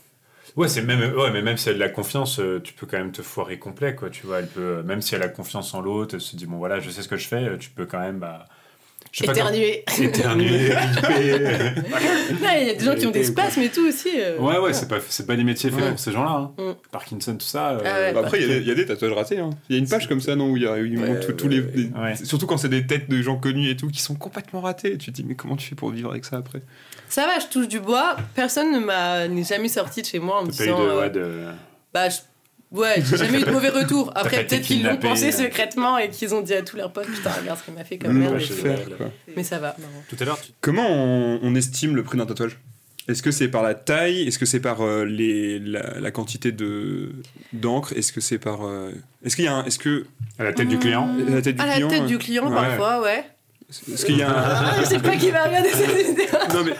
Ouais, 0.57 0.69
c'est 0.69 0.83
même, 0.83 1.13
ouais, 1.15 1.31
mais 1.33 1.43
même 1.43 1.57
si 1.59 1.69
elle 1.69 1.75
a 1.75 1.79
de 1.79 1.83
la 1.83 1.89
confiance, 1.91 2.39
euh, 2.41 2.61
tu 2.63 2.73
peux 2.73 2.87
quand 2.87 2.97
même 2.99 3.13
te 3.13 3.21
foirer 3.23 3.59
complet, 3.59 3.95
quoi. 3.95 4.09
Tu 4.11 4.27
vois, 4.27 4.39
elle 4.39 4.49
peut, 4.49 4.83
même 4.83 5.03
si 5.03 5.15
elle 5.15 5.23
a 5.23 5.29
confiance 5.29 5.75
en 5.75 5.83
l'autre, 5.83 6.15
elle 6.15 6.21
se 6.23 6.35
dit 6.35 6.47
bon 6.47 6.57
voilà, 6.57 6.81
je 6.81 6.89
sais 6.91 7.03
ce 7.03 7.09
que 7.09 7.17
je 7.19 7.29
fais, 7.29 7.45
euh, 7.45 7.57
tu 7.59 7.69
peux 7.69 7.85
quand 7.85 8.01
même, 8.01 8.19
bah, 8.19 8.47
je 9.13 9.19
sais 9.21 9.27
pas 9.27 9.35
comment- 9.35 9.51
Éternuer. 9.51 9.85
éternuer, 10.01 10.69
gripper. 11.03 11.81
Non, 12.43 12.49
Il 12.61 12.67
y 12.67 12.71
a 12.71 12.75
des 12.75 12.85
gens 12.85 12.95
qui 12.95 13.07
ont 13.07 13.11
des 13.11 13.25
spasmes 13.25 13.61
et 13.61 13.69
tout 13.69 13.87
aussi. 13.87 14.09
euh. 14.19 14.39
ouais, 14.39 14.59
ouais, 14.59 14.73
c'est 14.73 14.89
pas, 14.89 14.97
c'est 15.07 15.27
pas 15.27 15.37
des 15.37 15.45
métiers 15.45 15.71
faits 15.71 15.81
Ouais. 15.83 15.91
pour 15.91 15.99
ces 15.99 16.13
gens-là. 16.13 16.31
hein. 16.31 16.53
Mm. 16.59 16.73
Parkinson, 16.91 17.35
tout 17.37 17.47
ça. 17.47 17.73
euh, 17.73 17.81
Ah 17.85 18.01
ouais. 18.01 18.13
Bah 18.15 18.21
après, 18.25 18.41
il 18.41 18.49
y, 18.49 18.51
a 18.51 18.55
des- 18.55 18.61
il 18.63 18.67
y 18.67 18.71
a 18.71 18.75
des 18.75 18.87
tatouages 18.87 19.13
ratés. 19.13 19.39
hein. 19.39 19.51
Il 19.69 19.77
y 19.77 19.79
a 19.79 19.83
une 19.83 19.89
page 19.89 20.09
comme 20.09 20.21
ça, 20.23 20.37
non, 20.37 20.51
où 20.51 20.57
il 20.57 20.63
y 20.63 20.67
a 20.67 20.73
où 20.73 20.85
ils 20.85 20.99
Ouais, 20.99 21.07
montrent 21.09 21.33
tous- 21.33 21.49
les. 21.49 21.63
Surtout 22.25 22.47
quand 22.47 22.57
c'est 22.57 22.69
des 22.71 22.87
têtes 22.87 23.11
de 23.11 23.21
gens 23.21 23.37
connus 23.37 23.69
et 23.69 23.77
tout 23.77 23.89
qui 23.89 24.01
sont 24.01 24.15
complètement 24.15 24.63
ratés. 24.63 24.95
Et 24.95 24.99
tu 24.99 25.11
te 25.13 25.17
dis, 25.17 25.25
mais 25.25 25.35
comment 25.35 25.57
tu 25.57 25.69
fais 25.69 25.75
pour 25.75 25.91
vivre 25.91 26.11
avec 26.11 26.25
ça 26.25 26.39
après? 26.39 26.63
Ça 27.09 27.27
va, 27.27 27.39
je 27.39 27.47
touche 27.47 27.69
du 27.69 27.81
bois. 27.81 28.17
Personne 28.35 28.73
ne 28.73 28.79
m'a 28.79 29.29
n'est 29.29 29.45
jamais 29.45 29.69
sorti 29.69 30.03
de 30.03 30.07
chez 30.07 30.19
moi 30.19 30.41
en 30.41 30.45
me 30.45 30.51
disant. 30.51 30.79
de, 30.81 30.85
euh, 30.89 31.01
ouais, 31.01 31.11
de- 31.11 31.45
Bah, 31.95 32.09
je- 32.09 32.19
ouais, 32.73 32.97
j'ai 32.99 33.17
jamais 33.17 33.41
eu 33.41 33.45
de 33.45 33.51
mauvais 33.51 33.69
retours. 33.71 34.13
pas 34.15 34.21
Après, 34.21 34.45
peut-être 34.45 34.63
qu'ils 34.63 34.85
l'ont 34.85 34.97
pensé 34.97 35.29
euh. 35.29 35.33
secrètement 35.33 35.99
et 35.99 36.09
qu'ils 36.11 36.35
ont 36.35 36.41
dit 36.43 36.55
à 36.55 36.63
tous 36.63 36.77
leurs 36.77 36.93
potes 36.93 37.07
Putain, 37.07 37.31
regarde 37.41 37.59
ce 37.59 37.65
qu'il 37.65 37.75
m'a 37.75 37.85
fait 37.85 37.99
comme 37.99 38.13
Mmh, 38.13 38.19
merde. 38.19 38.43
Mais 39.37 39.45
ça 39.45 39.59
va, 39.59 39.77
marrant. 39.79 40.03
Tout 40.09 40.17
à 40.21 40.25
l'heure, 40.25 40.41
tu... 40.41 40.51
Comment 40.61 40.89
on, 40.91 41.39
on 41.43 41.55
estime 41.55 41.95
le 41.97 42.03
prix 42.03 42.19
d'un 42.19 42.27
tatouage? 42.27 42.59
Est-ce 43.09 43.23
que 43.23 43.31
c'est 43.31 43.47
par 43.47 43.63
la 43.63 43.75
taille? 43.75 44.27
Est-ce 44.27 44.37
que 44.37 44.47
c'est 44.47 44.59
par 44.59 44.81
euh, 44.81 45.05
les, 45.05 45.61
la, 45.61 46.01
la 46.01 46.11
quantité 46.11 46.51
de 46.51 47.13
d'encre? 47.53 47.93
Est-ce 47.97 48.13
que 48.13 48.21
c'est 48.21 48.39
par 48.39 48.67
euh, 48.67 48.91
Est-ce 49.25 49.37
qu'il 49.37 49.45
y 49.45 49.49
a 49.49 49.55
un 49.55 49.65
Est-ce 49.65 49.79
que 49.79 50.07
à 50.41 50.43
la 50.43 50.53
tête 50.53 50.67
du 50.67 50.77
client. 50.81 51.07
Mmh, 51.07 51.33
La 51.33 51.41
tête 51.41 51.55
du 51.55 51.63
à 51.63 51.73
client, 51.73 51.89
la 51.89 51.97
tête 51.99 52.07
du 52.07 52.19
client, 52.19 52.49
Ouais. 52.49 52.55
parfois, 52.57 53.03
ouais. 53.03 53.25
Est-ce 53.93 54.05
qu'il 54.07 54.19
y 54.19 54.23
a 54.23 54.31
un 54.31 54.35
Ah, 54.37 54.75
je 54.81 54.85
sais 54.87 54.99
pas 54.99 55.17
qui 55.17 55.31
va 55.31 55.45
regarder 55.45 55.71
cette 55.71 55.91
vidéo. 55.97 56.27
Non 56.55 56.65
mais 56.65 56.73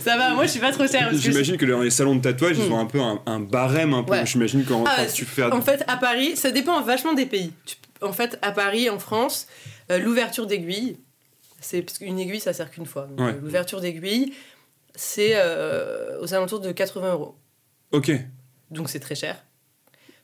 Ça 0.00 0.16
va, 0.16 0.34
moi 0.34 0.44
je 0.46 0.50
suis 0.50 0.60
pas 0.60 0.72
trop 0.72 0.86
sérieuse. 0.86 1.12
que 1.22 1.30
j'imagine 1.30 1.56
que 1.56 1.66
dans 1.66 1.80
les 1.80 1.90
salons 1.90 2.16
de 2.16 2.20
tatouage, 2.22 2.56
ils 2.58 2.68
Mm. 2.68 2.72
ont 2.72 2.78
un 2.80 2.86
peu 2.86 3.00
un, 3.00 3.20
un 3.26 3.40
barème 3.40 3.94
un 3.94 4.02
peu. 4.02 4.12
Ouais. 4.12 4.26
J'imagine 4.26 4.64
quand, 4.64 4.84
Ah, 4.86 4.96
quand 5.06 5.12
tu 5.12 5.24
fais 5.24 5.44
En 5.44 5.60
fait, 5.62 5.84
à 5.88 5.96
Paris, 5.96 6.36
ça 6.36 6.50
dépend 6.50 6.80
vachement 6.82 7.12
des 7.14 7.26
pays. 7.26 7.52
En 8.02 8.12
fait, 8.12 8.38
à 8.42 8.52
Paris, 8.52 8.90
en 8.90 8.98
France, 8.98 9.46
euh, 9.90 9.98
l'ouverture 9.98 10.46
d'aiguille, 10.46 10.98
c'est 11.60 11.82
parce 11.82 11.98
qu'une 11.98 12.18
aiguille, 12.18 12.40
ça 12.40 12.52
sert 12.52 12.70
qu'une 12.70 12.86
fois. 12.86 13.08
Ouais. 13.18 13.24
euh, 13.32 13.40
L'ouverture 13.42 13.80
d'aiguille, 13.80 14.32
c'est 14.94 15.32
euh, 15.34 16.20
aux 16.20 16.32
alentours 16.34 16.60
de 16.60 16.72
80 16.72 17.12
euros. 17.12 17.34
Ok. 17.92 18.12
Donc 18.70 18.88
c'est 18.90 19.00
très 19.00 19.14
cher. 19.14 19.36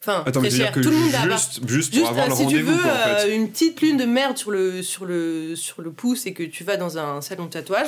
Enfin, 0.04 0.24
Attends, 0.26 0.40
très 0.40 0.50
cher. 0.50 0.72
Tout 0.72 0.80
le 0.80 0.90
monde 0.96 1.14
a 1.14 1.30
juste, 1.30 1.68
juste 1.68 1.96
pour 1.98 2.08
avoir 2.08 2.26
euh, 2.26 2.28
le 2.28 2.34
si 2.34 2.40
tu 2.40 2.44
rendez-vous, 2.46 2.72
veux 2.72 2.82
quoi, 2.82 2.90
en 2.92 2.96
fait. 3.18 3.28
euh, 3.30 3.36
une 3.36 3.50
petite 3.50 3.80
lune 3.80 3.96
de 3.96 4.04
merde 4.04 4.36
sur 4.36 4.50
le, 4.50 4.82
sur, 4.82 5.04
le, 5.06 5.54
sur 5.56 5.80
le 5.80 5.92
pouce 5.92 6.26
et 6.26 6.32
que 6.34 6.42
tu 6.42 6.64
vas 6.64 6.76
dans 6.76 6.98
un 6.98 7.20
salon 7.20 7.44
de 7.46 7.50
tatouage, 7.50 7.86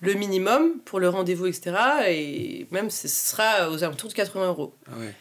le 0.00 0.14
minimum 0.14 0.78
pour 0.86 0.98
le 0.98 1.08
rendez-vous, 1.10 1.46
etc. 1.46 1.72
Et 2.08 2.66
même 2.70 2.88
ce 2.88 3.06
sera 3.06 3.70
aux 3.70 3.84
alentours 3.84 4.08
de 4.08 4.14
80 4.14 4.46
euros. 4.48 4.74
Ah 4.90 4.98
ouais. 4.98 5.14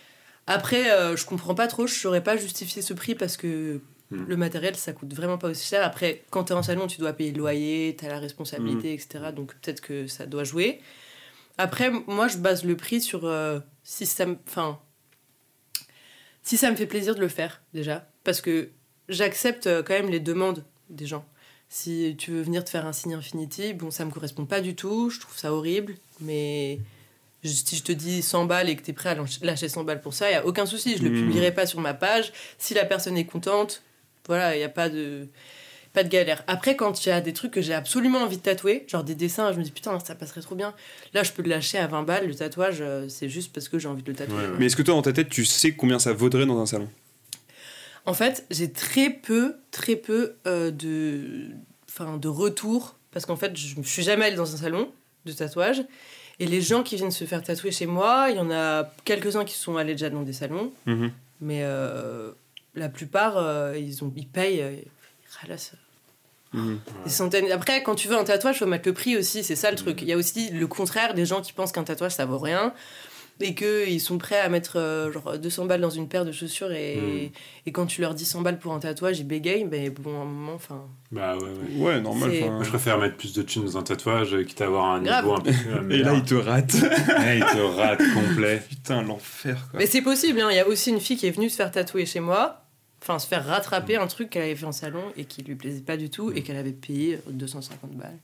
Après, 0.48 0.90
euh, 0.92 1.16
je 1.18 1.26
comprends 1.26 1.54
pas 1.54 1.68
trop, 1.68 1.86
je 1.86 1.94
saurais 1.94 2.24
pas 2.24 2.38
justifier 2.38 2.82
ce 2.82 2.94
prix 2.94 3.16
parce 3.16 3.38
que 3.38 3.82
Hmm. 4.12 4.26
le 4.28 4.38
matériel 4.38 4.76
ça 4.76 4.92
coûte 4.92 5.14
vraiment 5.14 5.38
pas 5.38 5.50
aussi 5.50 5.68
cher. 5.68 5.86
Après, 5.86 6.24
quand 6.32 6.46
tu 6.46 6.54
es 6.54 6.56
en 6.56 6.64
salon, 6.64 6.88
tu 6.88 6.98
dois 6.98 7.14
payer 7.14 7.32
le 7.32 7.38
loyer, 7.38 7.96
tu 7.96 8.06
as 8.06 8.10
la 8.10 8.18
responsabilité, 8.18 8.92
etc. 8.92 9.26
Donc 9.36 9.54
peut-être 9.62 9.82
que 9.82 10.08
ça 10.08 10.26
doit 10.26 10.44
jouer. 10.44 10.82
Après, 11.60 11.92
moi 12.08 12.28
je 12.28 12.38
base 12.38 12.64
le 12.64 12.76
prix 12.76 13.02
sur 13.02 13.26
euh, 13.26 13.60
si 13.84 14.08
ça. 14.08 14.26
Enfin. 14.48 14.80
Si 16.50 16.58
ça 16.58 16.72
me 16.72 16.76
fait 16.76 16.88
plaisir 16.88 17.14
de 17.14 17.20
le 17.20 17.28
faire, 17.28 17.62
déjà. 17.76 18.10
Parce 18.24 18.42
que 18.42 18.70
j'accepte 19.08 19.68
euh, 19.68 19.84
quand 19.84 19.94
même 19.94 20.10
les 20.10 20.20
demandes 20.20 20.64
des 20.90 21.06
gens. 21.06 21.24
Si 21.70 22.16
tu 22.18 22.32
veux 22.32 22.42
venir 22.42 22.64
te 22.66 22.72
faire 22.72 22.88
un 22.88 22.92
signe 22.92 23.14
Infinity, 23.14 23.74
bon, 23.74 23.92
ça 23.92 24.04
me 24.04 24.10
correspond 24.10 24.48
pas 24.48 24.60
du 24.60 24.74
tout, 24.74 25.12
je 25.12 25.20
trouve 25.20 25.38
ça 25.38 25.54
horrible, 25.54 25.94
mais 26.22 26.80
Si 27.44 27.76
je 27.76 27.84
te 27.84 27.92
dis 27.92 28.24
100 28.24 28.46
balles 28.46 28.68
et 28.68 28.76
que 28.76 28.82
tu 28.82 28.90
es 28.90 28.94
prêt 28.96 29.10
à 29.10 29.16
lâch- 29.16 29.44
lâcher 29.46 29.70
100 29.70 29.84
balles 29.84 30.02
pour 30.02 30.16
ça, 30.16 30.28
il 30.28 30.32
n'y 30.32 30.38
a 30.38 30.46
aucun 30.48 30.66
souci. 30.66 30.98
Je 30.98 31.04
ne 31.04 31.10
le 31.10 31.16
Mhm. 31.16 31.26
publierai 31.28 31.54
pas 31.54 31.68
sur 31.68 31.80
ma 31.82 31.94
page. 31.94 32.34
Si 32.58 32.74
la 32.74 32.84
personne 32.84 33.16
est 33.16 33.26
contente, 33.26 33.84
voilà, 34.26 34.56
il 34.56 34.58
n'y 34.58 34.64
a 34.66 34.70
pas 34.70 34.90
de, 34.90 35.28
pas 35.93 36.04
de 36.04 36.10
galère. 36.10 36.43
Après, 36.47 36.75
quand 36.75 37.06
il 37.06 37.10
y 37.10 37.12
a 37.12 37.19
des 37.21 37.34
trucs 37.34 37.52
que 37.52 37.62
j'ai 37.62 37.73
absolument 37.73 38.19
envie 38.19 38.38
de 38.38 38.41
tatouer, 38.43 38.86
genre 38.88 39.04
des 39.04 39.15
dessins, 39.15 39.52
je 39.54 39.58
me 39.58 39.63
dis 39.63 39.71
putain, 39.71 39.99
ça 39.99 40.13
passerait 40.15 40.41
trop 40.41 40.56
bien. 40.56 40.73
Là, 41.13 41.23
je 41.23 41.32
peux 41.32 41.41
le 41.41 41.49
lâcher 41.49 41.78
à 41.80 41.88
20 41.88 42.04
balles. 42.04 42.28
Le 42.28 42.36
tatouage, 42.36 42.78
euh, 42.82 43.08
c'est 43.10 43.28
juste 43.30 43.52
parce 43.54 43.67
que 43.69 43.80
j'ai 43.80 43.88
envie 43.88 44.04
de 44.04 44.10
le 44.12 44.15
tatouer. 44.15 44.36
Ouais, 44.36 44.43
ouais. 44.43 44.56
Mais 44.60 44.65
est-ce 44.67 44.75
que 44.75 44.84
toi, 44.84 44.93
dans 44.93 45.02
ta 45.02 45.13
tête, 45.13 45.30
tu 45.30 45.45
sais 45.45 45.71
combien 45.73 45.97
ça 45.99 46.13
vaudrait 46.13 46.45
dans 46.45 46.60
un 46.60 46.65
salon? 46.65 46.88
En 48.06 48.13
fait, 48.13 48.45
j'ai 48.49 48.71
très 48.71 49.10
peu, 49.10 49.56
très 49.71 49.95
peu 49.95 50.36
euh, 50.47 50.71
de, 50.71 51.47
enfin, 51.89 52.17
de 52.17 52.28
retours 52.28 52.95
parce 53.12 53.25
qu'en 53.25 53.36
fait, 53.36 53.56
je 53.58 53.78
ne 53.78 53.84
suis 53.84 54.04
jamais 54.04 54.25
allée 54.25 54.36
dans 54.36 54.54
un 54.54 54.58
salon 54.58 54.91
de 55.25 55.32
tatouage. 55.34 55.84
Et 56.39 56.45
les 56.45 56.62
gens 56.62 56.84
qui 56.84 56.95
viennent 56.95 57.12
se 57.12 57.25
faire 57.25 57.43
tatouer 57.43 57.71
chez 57.71 57.86
moi, 57.86 58.28
il 58.30 58.38
y 58.38 58.39
en 58.39 58.49
a 58.52 58.89
quelques-uns 59.04 59.43
qui 59.43 59.56
sont 59.56 59.75
allés 59.78 59.93
déjà 59.93 60.10
dans 60.10 60.21
des 60.21 60.32
salons, 60.34 60.71
Mhm. 60.86 61.12
mais 61.41 61.60
euh, 61.63 62.32
la 62.75 62.88
plupart, 62.88 63.36
euh, 63.38 63.75
ils, 63.78 64.04
ont, 64.06 64.13
ils 64.15 64.28
payent, 64.28 64.63
euh, 65.30 65.36
ils 65.44 65.48
ralassent 65.48 65.72
Mhm. 66.52 66.80
des 67.06 67.12
centaines. 67.12 67.52
Après, 67.52 67.84
quand 67.84 67.94
tu 67.94 68.08
veux 68.08 68.18
un 68.18 68.24
tatouage, 68.24 68.56
il 68.56 68.60
faut 68.60 68.65
mettre 68.65 68.88
le 68.89 68.94
prix 68.96 69.15
aussi, 69.15 69.44
c'est 69.44 69.56
ça 69.56 69.70
le 69.70 69.78
truc. 69.78 70.02
Il 70.02 70.08
y 70.08 70.13
a 70.13 70.18
aussi 70.18 70.50
le 70.50 70.65
contraire, 70.65 71.13
des 71.13 71.26
gens 71.28 71.42
qui 71.42 71.54
pensent 71.54 71.72
qu'un 71.72 71.84
tatouage, 71.84 72.13
ça 72.13 72.26
vaut 72.26 72.39
rien. 72.39 72.74
Et 73.42 73.56
qu'ils 73.56 74.02
sont 74.02 74.18
prêts 74.18 74.39
à 74.39 74.50
mettre 74.50 74.78
euh, 74.78 75.12
genre 75.13 75.38
200 75.38 75.63
balles 75.65 75.80
dans 75.80 75.89
une 75.92 76.10
paire 76.10 76.26
de 76.26 76.32
chaussures 76.34 76.74
et, 76.74 77.32
et 77.65 77.72
quand 77.72 77.86
tu 77.86 78.02
leur 78.02 78.13
dis 78.13 78.26
100 78.26 78.42
balles 78.42 78.60
pour 78.60 78.74
un 78.74 78.80
tatouage, 78.80 79.20
ils 79.20 79.28
bégayent, 79.28 79.63
mais 79.63 79.89
bon, 79.92 80.10
à 80.20 80.24
un 80.24 80.26
moment, 80.26 80.54
enfin. 80.56 80.82
Bah 81.12 81.38
ouais, 81.38 81.44
ouais. 81.44 81.78
Ouais, 81.86 82.02
normal. 82.02 82.32
Moi, 82.32 82.63
je 82.63 82.70
préfère 82.70 82.98
mettre 82.98 83.15
plus 83.15 83.32
de 83.32 83.42
thunes 83.44 83.63
dans 83.63 83.78
un 83.78 83.84
tatouage, 83.84 84.34
euh, 84.34 84.44
quitte 84.44 84.60
à 84.60 84.65
avoir 84.65 84.86
un 84.92 85.02
Grave. 85.02 85.24
niveau 85.24 85.36
un 85.38 85.42
peu 85.42 85.52
plus. 85.52 85.70
euh, 85.72 85.89
Et 85.89 85.98
là, 86.00 86.13
il 86.15 86.24
te 86.24 86.36
rate. 86.36 86.74
Ouais, 86.74 87.38
il 87.38 87.46
te 87.46 87.62
rate 87.78 88.02
complet. 88.13 88.62
Putain, 88.68 89.04
l'enfer, 89.04 89.68
quoi. 89.72 89.80
Mais 89.80 89.86
c'est 89.86 90.02
possible, 90.02 90.42
hein. 90.42 90.50
il 90.52 90.58
y 90.58 90.60
a 90.60 90.68
aussi 90.68 90.89
une 90.89 91.00
fille 91.00 91.15
qui 91.15 91.28
est 91.28 91.32
venue 91.32 91.50
se 91.50 91.56
faire 91.56 91.72
tatouer 91.72 92.06
chez 92.06 92.20
moi, 92.20 92.65
enfin 93.02 93.20
se 93.20 93.28
faire 93.28 93.46
rattraper 93.46 93.96
un 93.96 94.08
truc 94.08 94.30
qu'elle 94.30 94.44
avait 94.44 94.56
fait 94.56 94.66
en 94.66 94.72
salon 94.72 95.04
et 95.18 95.26
qui 95.26 95.42
lui 95.44 95.56
plaisait 95.56 95.82
pas 95.82 95.98
du 95.98 96.10
tout 96.10 96.32
et 96.32 96.44
qu'elle 96.44 96.58
avait 96.58 96.72
payé 96.74 97.20
250 97.28 97.92
balles. 97.92 98.18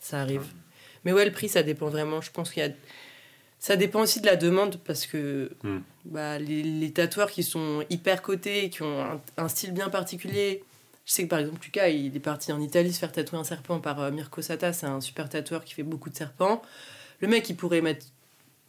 Ça 0.00 0.20
arrive. 0.22 0.42
Mais 1.04 1.12
ouais, 1.12 1.24
le 1.24 1.32
prix, 1.32 1.48
ça 1.48 1.62
dépend 1.62 1.88
vraiment. 1.88 2.20
Je 2.20 2.30
pense 2.30 2.50
qu'il 2.50 2.62
y 2.62 2.66
a. 2.66 2.70
Ça 3.58 3.76
dépend 3.76 4.00
aussi 4.00 4.20
de 4.22 4.26
la 4.26 4.36
demande 4.36 4.78
parce 4.84 5.06
que 5.06 5.50
Hmm. 5.62 5.80
bah, 6.06 6.38
les, 6.38 6.62
les 6.62 6.90
tatoueurs 6.92 7.30
qui 7.30 7.42
sont 7.42 7.84
hyper 7.90 8.22
cotés, 8.22 8.70
qui 8.70 8.82
ont 8.82 9.02
un, 9.02 9.20
un 9.36 9.48
style 9.48 9.72
bien 9.72 9.90
particulier. 9.90 10.64
Je 11.04 11.12
sais 11.12 11.24
que 11.24 11.28
par 11.28 11.40
exemple, 11.40 11.60
Lucas, 11.64 11.88
il 11.88 12.14
est 12.16 12.20
parti 12.20 12.52
en 12.52 12.60
Italie 12.60 12.92
se 12.92 12.98
faire 12.98 13.12
tatouer 13.12 13.38
un 13.38 13.44
serpent 13.44 13.80
par 13.80 14.00
euh, 14.00 14.10
Mirko 14.10 14.40
Sata, 14.42 14.72
c'est 14.72 14.86
un 14.86 15.00
super 15.00 15.28
tatoueur 15.28 15.64
qui 15.64 15.74
fait 15.74 15.82
beaucoup 15.82 16.08
de 16.08 16.16
serpents. 16.16 16.62
Le 17.20 17.28
mec, 17.28 17.48
il 17.50 17.56
pourrait 17.56 17.82
mettre. 17.82 18.06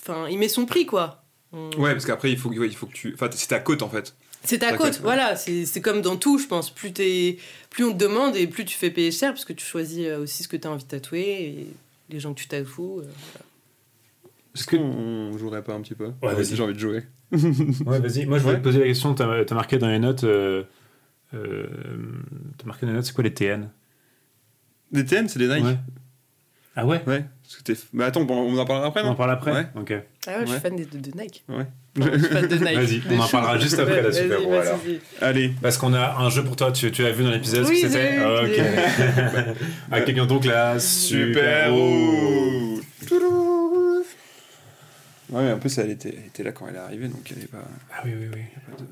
Enfin, 0.01 0.27
il 0.29 0.37
met 0.39 0.49
son 0.49 0.65
prix, 0.65 0.85
quoi. 0.85 1.23
On- 1.53 1.69
Ouais, 1.77 1.91
parce 1.93 2.05
qu'après, 2.05 2.31
il 2.31 2.37
faut, 2.37 2.49
ouais, 2.49 2.67
il 2.67 2.75
faut 2.75 2.87
que 2.87 2.93
tu. 2.93 3.13
Enfin, 3.13 3.29
c'est 3.31 3.47
ta 3.47 3.59
côte, 3.59 3.81
en 3.83 3.89
fait. 3.89 4.13
C'est 4.43 4.57
ta 4.59 4.71
Ta 4.71 4.77
côte, 4.77 4.87
côte, 4.87 4.95
ouais. 4.97 5.01
voilà. 5.03 5.35
C'est 5.35 5.65
c'est 5.65 5.81
comme 5.81 6.01
dans 6.01 6.15
tout, 6.17 6.37
je 6.39 6.47
pense. 6.47 6.69
Plus, 6.73 6.91
t'es- 6.93 7.37
plus 7.69 7.83
on 7.85 7.93
te 7.93 7.97
demande 7.97 8.35
et 8.35 8.47
plus 8.47 8.65
tu 8.65 8.75
fais 8.77 8.89
payer 8.89 9.11
cher 9.11 9.31
parce 9.33 9.45
que 9.45 9.53
tu 9.53 9.63
choisis 9.65 10.05
euh, 10.07 10.19
aussi 10.23 10.43
ce 10.43 10.47
que 10.47 10.57
tu 10.57 10.67
as 10.67 10.71
envie 10.71 10.83
de 10.83 10.89
tatouer 10.89 11.21
et 11.43 11.67
les 12.09 12.19
gens 12.19 12.33
que 12.33 12.39
tu 12.39 12.47
tatoues. 12.47 12.99
euh, 13.01 13.03
Est-ce 14.55 14.65
qu'on 14.67 14.77
on 14.81 15.37
jouerait 15.37 15.63
pas 15.63 15.73
un 15.73 15.81
petit 15.81 15.95
peu? 15.95 16.11
Ouais, 16.21 16.33
vas-y. 16.33 16.55
J'ai 16.55 16.63
envie 16.63 16.73
de 16.73 16.79
jouer. 16.79 17.03
Ouais, 17.85 17.99
vas-y. 17.99 18.25
Moi, 18.25 18.39
je 18.39 18.43
voulais 18.43 18.57
te 18.57 18.63
poser 18.63 18.79
la 18.79 18.85
question. 18.87 19.13
T'as 19.13 19.43
as 19.49 19.53
marqué 19.53 19.77
dans 19.77 19.87
les 19.87 19.99
notes. 19.99 20.23
Euh, 20.25 20.63
euh, 21.33 21.67
T'as 22.57 22.65
marqué 22.65 22.85
dans 22.85 22.91
les 22.91 22.97
notes, 22.97 23.05
c'est 23.05 23.13
quoi 23.13 23.23
les 23.23 23.33
TN 23.33 23.69
Des 24.91 25.05
TN, 25.05 25.29
c'est 25.29 25.39
des 25.39 25.47
Nike 25.47 25.63
Ouais. 25.63 25.77
Ah 26.75 26.85
ouais? 26.85 27.01
Ouais. 27.07 27.25
Parce 27.43 27.55
que 27.57 27.63
t'es- 27.63 27.79
Mais 27.93 28.03
attends, 28.05 28.23
bon, 28.25 28.37
on 28.37 28.57
en 28.57 28.65
parlera 28.65 28.87
après, 28.87 29.01
On 29.01 29.05
en 29.05 29.09
non? 29.11 29.15
parle 29.15 29.31
après? 29.31 29.51
Ouais. 29.53 29.67
Ok. 29.75 29.93
Ah 30.27 30.37
ouais, 30.39 30.45
je 30.45 30.51
suis 30.51 30.59
fan 30.59 30.75
des, 30.75 30.85
de, 30.85 30.99
de 30.99 31.11
Nike. 31.17 31.43
Ouais. 31.49 31.65
Enfin, 31.99 32.11
je 32.13 32.19
suis 32.19 32.27
fan 32.27 32.47
de 32.47 32.55
Nike. 32.57 32.75
Vas-y, 32.75 33.01
on 33.09 33.19
en 33.19 33.27
parlera 33.27 33.57
juste 33.59 33.79
après 33.79 34.01
la 34.03 34.11
Super 34.11 34.41
Bowl, 34.41 34.53
alors. 34.55 34.79
Allez. 35.21 35.51
Parce 35.61 35.77
qu'on 35.77 35.93
a 35.93 36.17
un 36.19 36.29
jeu 36.29 36.43
pour 36.43 36.55
toi, 36.55 36.71
tu, 36.71 36.91
tu 36.91 37.01
l'as 37.01 37.11
vu 37.11 37.23
dans 37.23 37.31
l'épisode 37.31 37.65
Oui, 37.67 37.77
ce 37.79 37.87
que 37.87 37.91
c'était 37.91 38.17
Ah, 38.19 38.43
Ok. 38.43 38.61
À 39.91 40.01
quelqu'un 40.01 40.25
donc 40.27 40.45
la 40.45 40.79
Super 40.79 41.71
Bowl. 41.71 42.81
Ouais, 45.31 45.51
en 45.53 45.57
plus, 45.59 45.75
elle 45.77 45.91
était, 45.91 46.09
elle 46.17 46.25
était 46.27 46.43
là 46.43 46.51
quand 46.51 46.67
elle 46.67 46.75
est 46.75 46.79
arrivée, 46.79 47.07
donc 47.07 47.21
elle 47.35 47.43
est 47.43 47.47
pas. 47.47 47.63
Ah 47.93 48.01
oui, 48.05 48.11
oui, 48.19 48.27
oui. 48.33 48.41
pas 48.69 48.77
de- 48.81 48.87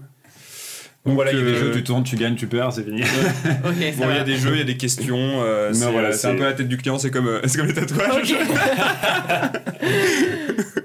Bon, 1.06 1.14
voilà, 1.14 1.32
il 1.32 1.38
y 1.38 1.42
a 1.42 1.46
des 1.46 1.52
euh, 1.52 1.60
jeux, 1.60 1.72
tu 1.72 1.84
tournes, 1.84 2.04
tu 2.04 2.16
gagnes, 2.18 2.36
tu 2.36 2.48
perds, 2.48 2.74
c'est 2.74 2.84
fini. 2.84 3.02
Bon, 3.64 4.10
il 4.10 4.16
y 4.16 4.20
a 4.20 4.24
des 4.24 4.36
jeux, 4.38 4.52
il 4.54 4.60
y 4.60 4.62
a 4.62 4.66
des 4.66 4.78
questions. 4.78 5.42
euh, 5.44 5.70
Non, 5.70 5.74
c'est 5.76 5.92
voilà, 5.92 6.10
euh, 6.10 6.14
c'est 6.14 6.28
un 6.28 6.36
peu 6.36 6.44
la 6.44 6.54
tête 6.54 6.68
du 6.68 6.78
client, 6.78 6.98
c'est 7.00 7.10
comme, 7.12 7.28
euh, 7.28 7.40
c'est 7.46 7.58
comme 7.58 7.68
les 7.68 7.74
tatouages. 7.74 8.36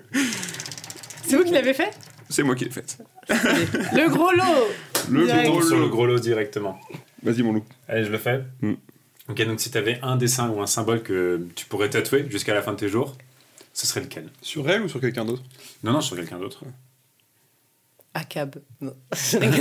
L'avez 1.54 1.74
fait 1.74 1.90
C'est 2.28 2.42
moi 2.42 2.54
qui 2.54 2.64
l'ai 2.64 2.70
fait. 2.70 2.98
Le 3.28 4.08
gros 4.10 4.30
lot 4.32 4.68
Le 5.10 5.24
Direct. 5.26 5.48
gros 5.50 5.62
sur 5.62 5.76
le 5.76 5.82
lot. 5.82 5.88
gros 5.90 6.06
lot 6.06 6.18
directement. 6.18 6.78
Vas-y, 7.22 7.42
mon 7.42 7.52
loup. 7.54 7.64
Allez, 7.88 8.04
je 8.04 8.10
le 8.10 8.18
fais. 8.18 8.42
Mm. 8.60 8.72
Ok, 9.28 9.46
donc 9.46 9.60
si 9.60 9.70
tu 9.70 9.78
avais 9.78 9.98
un 10.02 10.16
dessin 10.16 10.50
ou 10.50 10.60
un 10.60 10.66
symbole 10.66 11.02
que 11.02 11.46
tu 11.54 11.64
pourrais 11.66 11.88
tatouer 11.88 12.26
jusqu'à 12.28 12.52
la 12.54 12.60
fin 12.62 12.72
de 12.72 12.76
tes 12.78 12.88
jours, 12.88 13.16
ce 13.72 13.86
serait 13.86 14.00
lequel? 14.02 14.28
Sur 14.42 14.68
elle 14.68 14.82
ou 14.82 14.88
sur 14.88 15.00
quelqu'un 15.00 15.24
d'autre? 15.24 15.42
Non, 15.82 15.92
non, 15.92 16.00
sur 16.02 16.14
quelqu'un 16.16 16.38
d'autre. 16.38 16.62
Acab. 18.16 18.56
Non. 18.80 18.94
Je 19.12 19.38
rigole. 19.38 19.58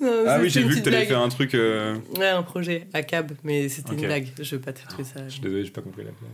Non, 0.00 0.24
Ah 0.26 0.38
oui, 0.40 0.48
j'ai 0.48 0.62
vu 0.62 0.76
que 0.76 0.80
t'allais 0.84 1.04
faire 1.06 1.20
un 1.20 1.28
truc. 1.28 1.54
euh, 1.54 1.96
Ouais, 2.16 2.28
un 2.28 2.42
projet. 2.42 2.86
Acab, 2.94 3.32
mais 3.44 3.68
c'était 3.68 3.92
une 3.94 4.00
blague. 4.00 4.28
Je 4.40 4.54
veux 4.56 4.60
pas 4.62 4.72
tatouer 4.72 5.04
ça. 5.04 5.24
Je 5.26 5.32
suis 5.32 5.40
désolé, 5.40 5.64
j'ai 5.64 5.70
pas 5.70 5.82
compris 5.82 6.02
la 6.04 6.12
blague. 6.12 6.30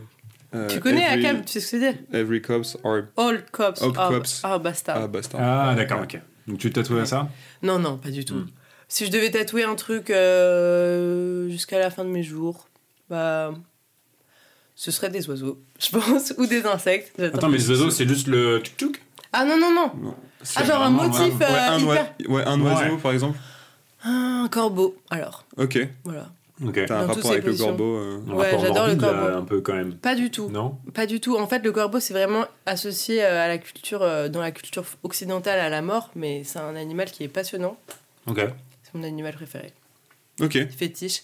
Euh, 0.55 0.67
Tu 0.67 0.79
connais 0.79 1.01
every- 1.03 1.25
Acab 1.25 1.45
Tu 1.45 1.53
sais 1.53 1.59
ce 1.59 1.71
que 1.77 1.79
c'est 1.81 2.17
Every 2.17 2.41
cops 2.41 2.77
are. 2.83 3.03
All 3.17 3.43
cops. 3.51 3.81
All 3.81 3.91
are- 3.97 4.09
cops. 4.11 4.43
are 4.43 4.59
bastard. 4.59 4.97
Ah, 5.03 5.07
basta. 5.07 5.37
Ah, 5.39 5.75
d'accord, 5.75 6.01
ok. 6.03 6.19
Donc 6.47 6.57
tu 6.57 6.69
te 6.71 6.79
tatoues 6.79 6.97
à 6.99 7.05
ça 7.05 7.29
Non, 7.61 7.77
non, 7.79 7.97
pas 7.97 8.09
du 8.09 8.25
tout. 8.25 8.35
Hmm. 8.35 8.47
Si 8.87 9.05
je 9.05 9.11
devais 9.11 9.29
tatouer 9.29 9.63
un 9.63 9.75
truc 9.75 10.09
euh, 10.09 11.47
jusqu'à 11.49 11.77
la 11.79 11.89
fin 11.91 12.03
de 12.03 12.09
mes 12.09 12.23
jours, 12.23 12.67
bah. 13.09 13.53
Ce 14.75 14.91
serait 14.91 15.09
des 15.09 15.27
oiseaux, 15.29 15.59
je 15.79 15.89
pense, 15.89 16.33
ou 16.37 16.45
des 16.45 16.65
insectes. 16.65 17.19
Attends, 17.19 17.49
mais 17.49 17.57
les 17.57 17.69
oiseaux, 17.69 17.89
c'est 17.91 18.07
juste 18.07 18.27
le 18.27 18.61
tuk-tuk? 18.61 19.01
Ah 19.33 19.43
non, 19.43 19.57
non, 19.59 19.73
non 19.75 19.91
Non. 20.01 20.15
Ah, 20.55 20.63
genre 20.63 20.81
un 20.81 20.89
motif 20.89 21.37
Ouais, 21.37 21.45
euh, 21.45 21.69
un, 21.71 21.79
hyper. 21.79 22.13
ouais, 22.29 22.43
un 22.45 22.61
Ouais. 22.61 22.71
oiseau, 22.71 22.97
par 22.97 23.11
exemple. 23.11 23.37
Ah, 24.03 24.43
un 24.45 24.47
corbeau, 24.47 24.95
alors, 25.09 25.43
Ok. 25.57 25.77
voilà. 26.05 26.29
Ok. 26.65 26.85
T'as 26.87 26.99
un 26.99 27.07
Dans 27.07 27.13
rapport 27.13 27.31
avec 27.31 27.43
le 27.45 27.53
corbeau. 27.55 27.95
euh, 27.95 28.19
Ouais, 28.27 28.51
j'adore 28.59 28.87
le 28.87 28.93
là, 28.95 28.99
corbeau. 28.99 29.37
Un 29.37 29.43
peu 29.43 29.61
quand 29.61 29.73
même. 29.75 29.93
Pas 29.93 30.15
du 30.15 30.29
tout. 30.29 30.49
Non 30.49 30.77
Pas 30.93 31.05
du 31.05 31.19
tout. 31.21 31.37
En 31.37 31.47
fait, 31.47 31.59
le 31.63 31.71
corbeau, 31.71 31.99
c'est 31.99 32.13
vraiment 32.13 32.45
associé 32.65 33.23
euh, 33.23 33.43
à 33.43 33.47
la 33.47 33.57
culture, 33.57 34.01
euh, 34.01 34.27
dans 34.29 34.41
la 34.41 34.51
culture 34.51 34.83
occidentale, 35.03 35.59
à 35.59 35.69
la 35.69 35.81
mort, 35.81 36.11
mais 36.15 36.43
c'est 36.43 36.59
un 36.59 36.75
animal 36.75 37.09
qui 37.11 37.23
est 37.23 37.27
passionnant. 37.29 37.77
Ok. 38.27 38.39
C'est 38.83 38.93
mon 38.95 39.03
animal 39.03 39.33
préféré. 39.33 39.71
Ok. 40.41 40.57
Fétiche. 40.69 41.23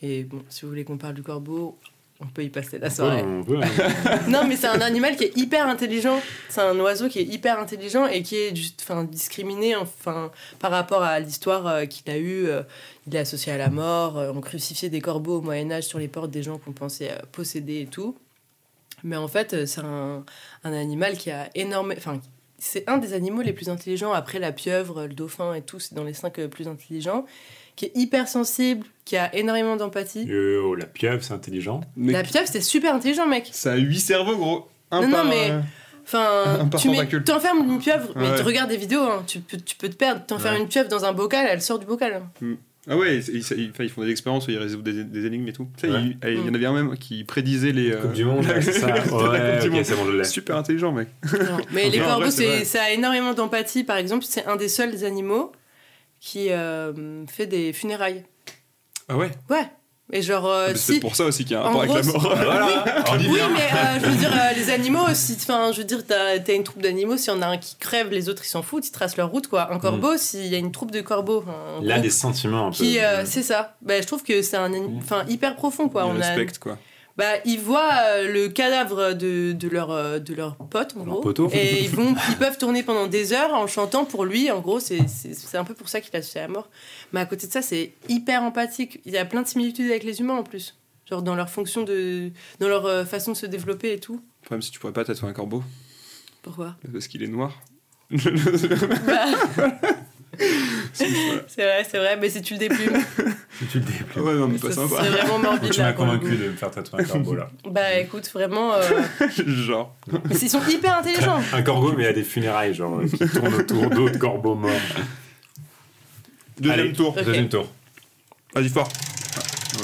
Et 0.00 0.24
bon, 0.24 0.42
si 0.48 0.62
vous 0.62 0.68
voulez 0.68 0.84
qu'on 0.84 0.96
parle 0.98 1.14
du 1.14 1.22
corbeau, 1.22 1.76
on 2.22 2.28
peut 2.28 2.44
y 2.44 2.48
passer 2.48 2.78
la 2.78 2.88
soirée. 2.90 3.22
on 3.22 3.42
peut, 3.42 3.58
hein. 3.60 4.18
Non, 4.28 4.46
mais 4.46 4.56
c'est 4.56 4.68
un 4.68 4.80
animal 4.80 5.16
qui 5.16 5.24
est 5.24 5.36
hyper 5.36 5.66
intelligent. 5.66 6.20
C'est 6.48 6.60
un 6.60 6.78
oiseau 6.78 7.08
qui 7.08 7.18
est 7.18 7.24
hyper 7.24 7.58
intelligent 7.58 8.06
et 8.06 8.22
qui 8.22 8.36
est 8.36 8.52
enfin, 8.80 9.04
discriminé 9.04 9.74
enfin, 9.76 10.30
par 10.58 10.70
rapport 10.70 11.02
à 11.02 11.18
l'histoire 11.20 11.66
euh, 11.66 11.84
qu'il 11.86 12.10
a 12.12 12.16
eue. 12.18 12.46
euh, 12.48 12.62
il 13.06 13.16
est 13.16 13.18
associé 13.18 13.52
à 13.52 13.58
la 13.58 13.68
mort. 13.70 14.18
euh, 14.18 14.32
on 14.34 14.40
crucifiait 14.40 14.88
des 14.88 15.00
corbeaux 15.00 15.38
au 15.38 15.42
Moyen-Âge 15.42 15.84
sur 15.84 15.98
les 15.98 16.08
portes 16.08 16.30
des 16.30 16.42
gens 16.42 16.58
qu'on 16.58 16.72
pensait 16.72 17.10
posséder 17.32 17.80
et 17.80 17.86
tout. 17.86 18.16
Mais 19.04 19.16
en 19.16 19.26
fait, 19.28 19.66
c'est 19.66 19.80
un, 19.80 20.24
un 20.62 20.72
animal 20.72 21.16
qui 21.18 21.30
a 21.32 21.48
énormément. 21.56 21.98
Enfin, 21.98 22.20
c'est 22.58 22.88
un 22.88 22.98
des 22.98 23.12
animaux 23.14 23.42
les 23.42 23.52
plus 23.52 23.68
intelligents 23.68 24.12
après 24.12 24.38
la 24.38 24.52
pieuvre, 24.52 25.02
le 25.06 25.14
dauphin 25.14 25.54
et 25.54 25.62
tout. 25.62 25.80
C'est 25.80 25.94
dans 25.94 26.04
les 26.04 26.14
cinq 26.14 26.40
plus 26.46 26.68
intelligents. 26.68 27.26
Qui 27.76 27.86
est 27.86 27.92
hyper 27.94 28.28
sensible, 28.28 28.86
qui 29.04 29.16
a 29.16 29.34
énormément 29.34 29.76
d'empathie. 29.76 30.26
Euh, 30.30 30.60
oh, 30.64 30.74
la 30.74 30.84
pieuvre, 30.86 31.22
c'est 31.22 31.32
intelligent. 31.32 31.80
Mais 31.96 32.12
La 32.12 32.22
pieuvre, 32.22 32.46
c'est 32.50 32.60
super 32.60 32.94
intelligent, 32.94 33.26
mec. 33.26 33.48
ça 33.52 33.72
a 33.72 33.76
8 33.76 33.98
cerveaux, 34.00 34.36
gros. 34.36 34.68
Un 34.90 35.00
Non, 35.02 35.06
non, 35.08 35.12
par, 35.16 35.24
mais- 35.26 35.50
euh, 35.50 35.60
Enfin, 36.04 36.68
tu 36.78 36.90
mets, 36.90 37.06
t'enfermes 37.24 37.60
une 37.70 37.78
pieuvre, 37.78 38.08
mais 38.16 38.28
Ouais. 38.30 38.36
tu 38.36 38.42
regardes 38.42 38.68
des 38.70 38.76
vidéos, 38.76 39.02
hein, 39.02 39.22
tu, 39.26 39.38
peux, 39.38 39.56
tu 39.56 39.76
peux 39.76 39.88
te 39.88 39.94
perdre. 39.94 40.22
T'enfermes 40.26 40.56
Ouais. 40.56 40.60
une 40.62 40.68
pieuvre 40.68 40.88
dans 40.88 41.04
un 41.04 41.12
bocal, 41.12 41.46
elle 41.48 41.62
sort 41.62 41.78
du 41.78 41.86
bocal. 41.86 42.22
hein. 42.42 42.46
Ah 42.90 42.96
ouais, 42.96 43.18
ils, 43.20 43.88
font 43.88 44.02
des 44.02 44.10
expériences 44.10 44.48
où 44.48 44.50
ils 44.50 44.58
résolvent 44.58 44.82
des, 44.82 45.04
des 45.04 45.24
énigmes 45.26 45.46
et 45.46 45.52
tout. 45.52 45.68
Tu 45.78 45.86
sais, 45.86 45.92
Ouais. 45.92 46.00
il, 46.02 46.18
il 46.28 46.44
y 46.46 46.50
en 46.50 46.54
avait 46.54 46.66
un 46.66 46.72
même 46.72 46.96
qui 46.98 47.22
prédisait 47.22 47.70
les. 47.70 47.92
euh, 47.92 47.96
Coupe 48.02 48.12
du 48.12 48.24
monde, 48.24 48.44
c'est 48.60 48.72
ça. 48.72 48.88
la 48.88 48.94
Ouais, 48.96 49.00
Coupe 49.08 49.60
du 49.62 49.68
ok, 49.68 49.72
Monde. 49.74 49.84
c'est 49.84 49.94
bon, 49.94 50.04
je. 50.10 50.22
Super 50.24 50.56
intelligent, 50.56 50.90
mec. 50.90 51.06
Non, 51.32 51.38
Mais 51.72 51.86
Ok. 51.86 51.92
les 51.94 52.02
En 52.02 52.06
corbeaux, 52.06 52.30
ça 52.30 52.82
a 52.82 52.90
énormément 52.90 53.32
d'empathie. 53.34 53.84
Par 53.84 53.96
exemple, 53.98 54.24
c'est 54.28 54.44
un 54.46 54.56
des 54.56 54.68
seuls 54.68 55.04
animaux 55.04 55.52
qui 56.22 56.50
euh, 56.50 57.26
fait 57.26 57.46
des 57.46 57.72
funérailles. 57.72 58.24
Ah 59.08 59.16
ouais? 59.16 59.32
Ouais. 59.50 59.66
Et 60.14 60.22
genre, 60.22 60.46
euh, 60.46 60.68
Mais 60.68 60.74
C'est 60.76 61.00
pour 61.00 61.16
ça 61.16 61.24
aussi 61.24 61.42
qu'il 61.44 61.52
y 61.52 61.54
a 61.56 61.62
un 61.62 61.64
en 61.64 61.78
rapport 61.78 61.96
avec 61.96 62.04
la 62.06 62.12
gros, 62.12 62.20
mort. 62.20 62.36
Voilà, 62.36 62.84
Oui, 63.18 63.38
mais 63.54 63.60
euh, 63.62 63.98
je 64.00 64.06
veux 64.06 64.16
dire, 64.16 64.30
euh, 64.32 64.52
les 64.54 64.70
animaux, 64.70 65.06
si, 65.14 65.32
enfin, 65.40 65.72
je 65.72 65.78
veux 65.78 65.84
dire, 65.84 66.06
t'as, 66.06 66.38
t'as 66.38 66.54
une 66.54 66.64
troupe 66.64 66.82
d'animaux, 66.82 67.16
s'il 67.16 67.32
y 67.32 67.36
en 67.36 67.40
a 67.42 67.46
un 67.46 67.56
qui 67.58 67.76
crève, 67.76 68.10
les 68.10 68.28
autres 68.28 68.42
ils 68.44 68.48
s'en 68.48 68.62
foutent, 68.62 68.86
ils 68.86 68.92
tracent 68.92 69.16
leur 69.16 69.30
route, 69.30 69.48
quoi. 69.48 69.72
Un 69.72 69.78
corbeau, 69.78 70.16
s'il 70.18 70.46
y 70.46 70.54
a 70.54 70.58
une 70.58 70.70
troupe 70.70 70.90
de 70.90 71.00
corbeaux, 71.00 71.42
un 71.48 71.82
Il 71.82 71.90
a 71.90 71.94
groupe 71.94 72.04
des 72.04 72.10
sentiments 72.10 72.66
un 72.66 72.70
peu. 72.70 72.76
qui, 72.76 72.98
c'est 73.24 73.42
ça. 73.42 73.74
Ben, 73.82 74.00
je 74.02 74.06
trouve 74.06 74.22
que 74.22 74.42
c'est 74.42 74.56
un, 74.56 74.64
ani- 74.72 74.98
enfin, 74.98 75.24
hyper 75.28 75.56
profond, 75.56 75.88
quoi. 75.88 76.06
On 76.06 76.20
a, 76.20 76.24
respectent, 76.26 76.58
quoi. 76.58 76.78
Bah, 77.16 77.32
ils 77.44 77.60
voient 77.60 77.90
euh, 78.06 78.32
le 78.32 78.48
cadavre 78.48 79.12
de, 79.12 79.52
de, 79.52 79.68
leur, 79.68 79.90
euh, 79.90 80.18
de 80.18 80.34
leur 80.34 80.56
pote, 80.56 80.94
en 80.96 81.04
Leur 81.04 81.14
gros. 81.14 81.20
poteau. 81.20 81.50
Et 81.52 81.82
ils, 81.84 81.90
vont, 81.90 82.14
ils 82.30 82.36
peuvent 82.36 82.56
tourner 82.56 82.82
pendant 82.82 83.06
des 83.06 83.32
heures 83.34 83.52
en 83.52 83.66
chantant 83.66 84.04
pour 84.06 84.24
lui. 84.24 84.50
En 84.50 84.60
gros, 84.60 84.80
c'est 84.80 84.98
un 85.54 85.64
peu 85.64 85.74
pour 85.74 85.88
ça 85.88 86.00
qu'il 86.00 86.16
a 86.16 86.22
fait 86.22 86.40
la 86.40 86.48
mort. 86.48 86.70
Mais 87.12 87.20
à 87.20 87.26
côté 87.26 87.46
de 87.46 87.52
ça, 87.52 87.60
c'est 87.62 87.92
hyper 88.08 88.42
empathique. 88.42 89.00
Il 89.04 89.12
y 89.12 89.18
a 89.18 89.24
plein 89.26 89.42
de 89.42 89.46
similitudes 89.48 89.90
avec 89.90 90.04
les 90.04 90.20
humains 90.20 90.36
en 90.36 90.42
plus. 90.42 90.76
Genre 91.08 91.22
dans 91.22 91.34
leur 91.34 91.50
fonction 91.50 91.82
de. 91.82 92.30
dans 92.60 92.68
leur 92.68 92.86
euh, 92.86 93.04
façon 93.04 93.32
de 93.32 93.36
se 93.36 93.46
développer 93.46 93.92
et 93.92 93.98
tout. 94.00 94.22
Problème, 94.42 94.62
si 94.62 94.70
tu 94.70 94.78
pourrais 94.78 94.92
pas 94.94 95.04
tatouer 95.04 95.28
un 95.28 95.32
corbeau, 95.34 95.62
Pourquoi? 96.42 96.76
Parce 96.92 97.08
qu'il 97.08 97.22
est 97.22 97.26
noir. 97.28 97.60
Bah, 99.06 99.26
C'est 100.94 101.62
vrai, 101.64 101.84
c'est 101.88 101.98
vrai, 101.98 102.16
mais 102.16 102.30
si 102.30 102.40
tu 102.42 102.54
le 102.54 102.58
déplumes, 102.58 102.96
tu 103.70 103.78
le 103.78 103.84
déplumes. 103.84 104.24
Ouais, 104.24 104.34
non, 104.34 104.48
mais 104.48 104.58
pas 104.58 104.68
c'est 104.68 104.74
sympa. 104.74 105.02
vraiment 105.02 105.38
morbide. 105.42 105.70
Tu 105.72 105.80
m'as 105.80 105.92
convaincu 105.92 106.36
de 106.36 106.48
me 106.48 106.52
faire 106.56 106.70
tatouer 106.70 107.00
un 107.00 107.04
corbeau 107.04 107.34
là. 107.34 107.48
Bah 107.70 107.94
écoute, 107.98 108.28
vraiment. 108.32 108.72
euh, 108.74 108.82
Genre. 109.46 109.94
mais 110.10 110.36
ils 110.40 110.50
sont 110.50 110.62
hyper 110.68 110.98
intelligents. 110.98 111.40
Un 111.52 111.62
corbeau, 111.62 111.92
mais 111.96 112.06
à 112.06 112.12
des 112.12 112.22
funérailles, 112.24 112.74
genre, 112.74 112.98
euh, 113.00 113.06
qui 113.06 113.18
tourne 113.28 113.54
autour 113.54 113.90
d'autres 113.90 114.18
corbeaux 114.18 114.54
morts. 114.54 114.70
Deuxième 116.58 116.80
Allez. 116.80 116.92
tour. 116.92 117.14
Deuxième 117.14 117.48
tour. 117.48 117.66
Vas-y, 118.54 118.68
fort. 118.68 118.88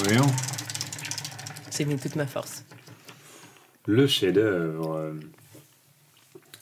Voyons. 0.03 0.27
J'ai 1.75 1.85
mis 1.85 1.97
toute 1.97 2.15
ma 2.15 2.27
force. 2.27 2.63
Le 3.85 4.05
chef-d'œuvre. 4.05 4.93
euh. 4.97 5.13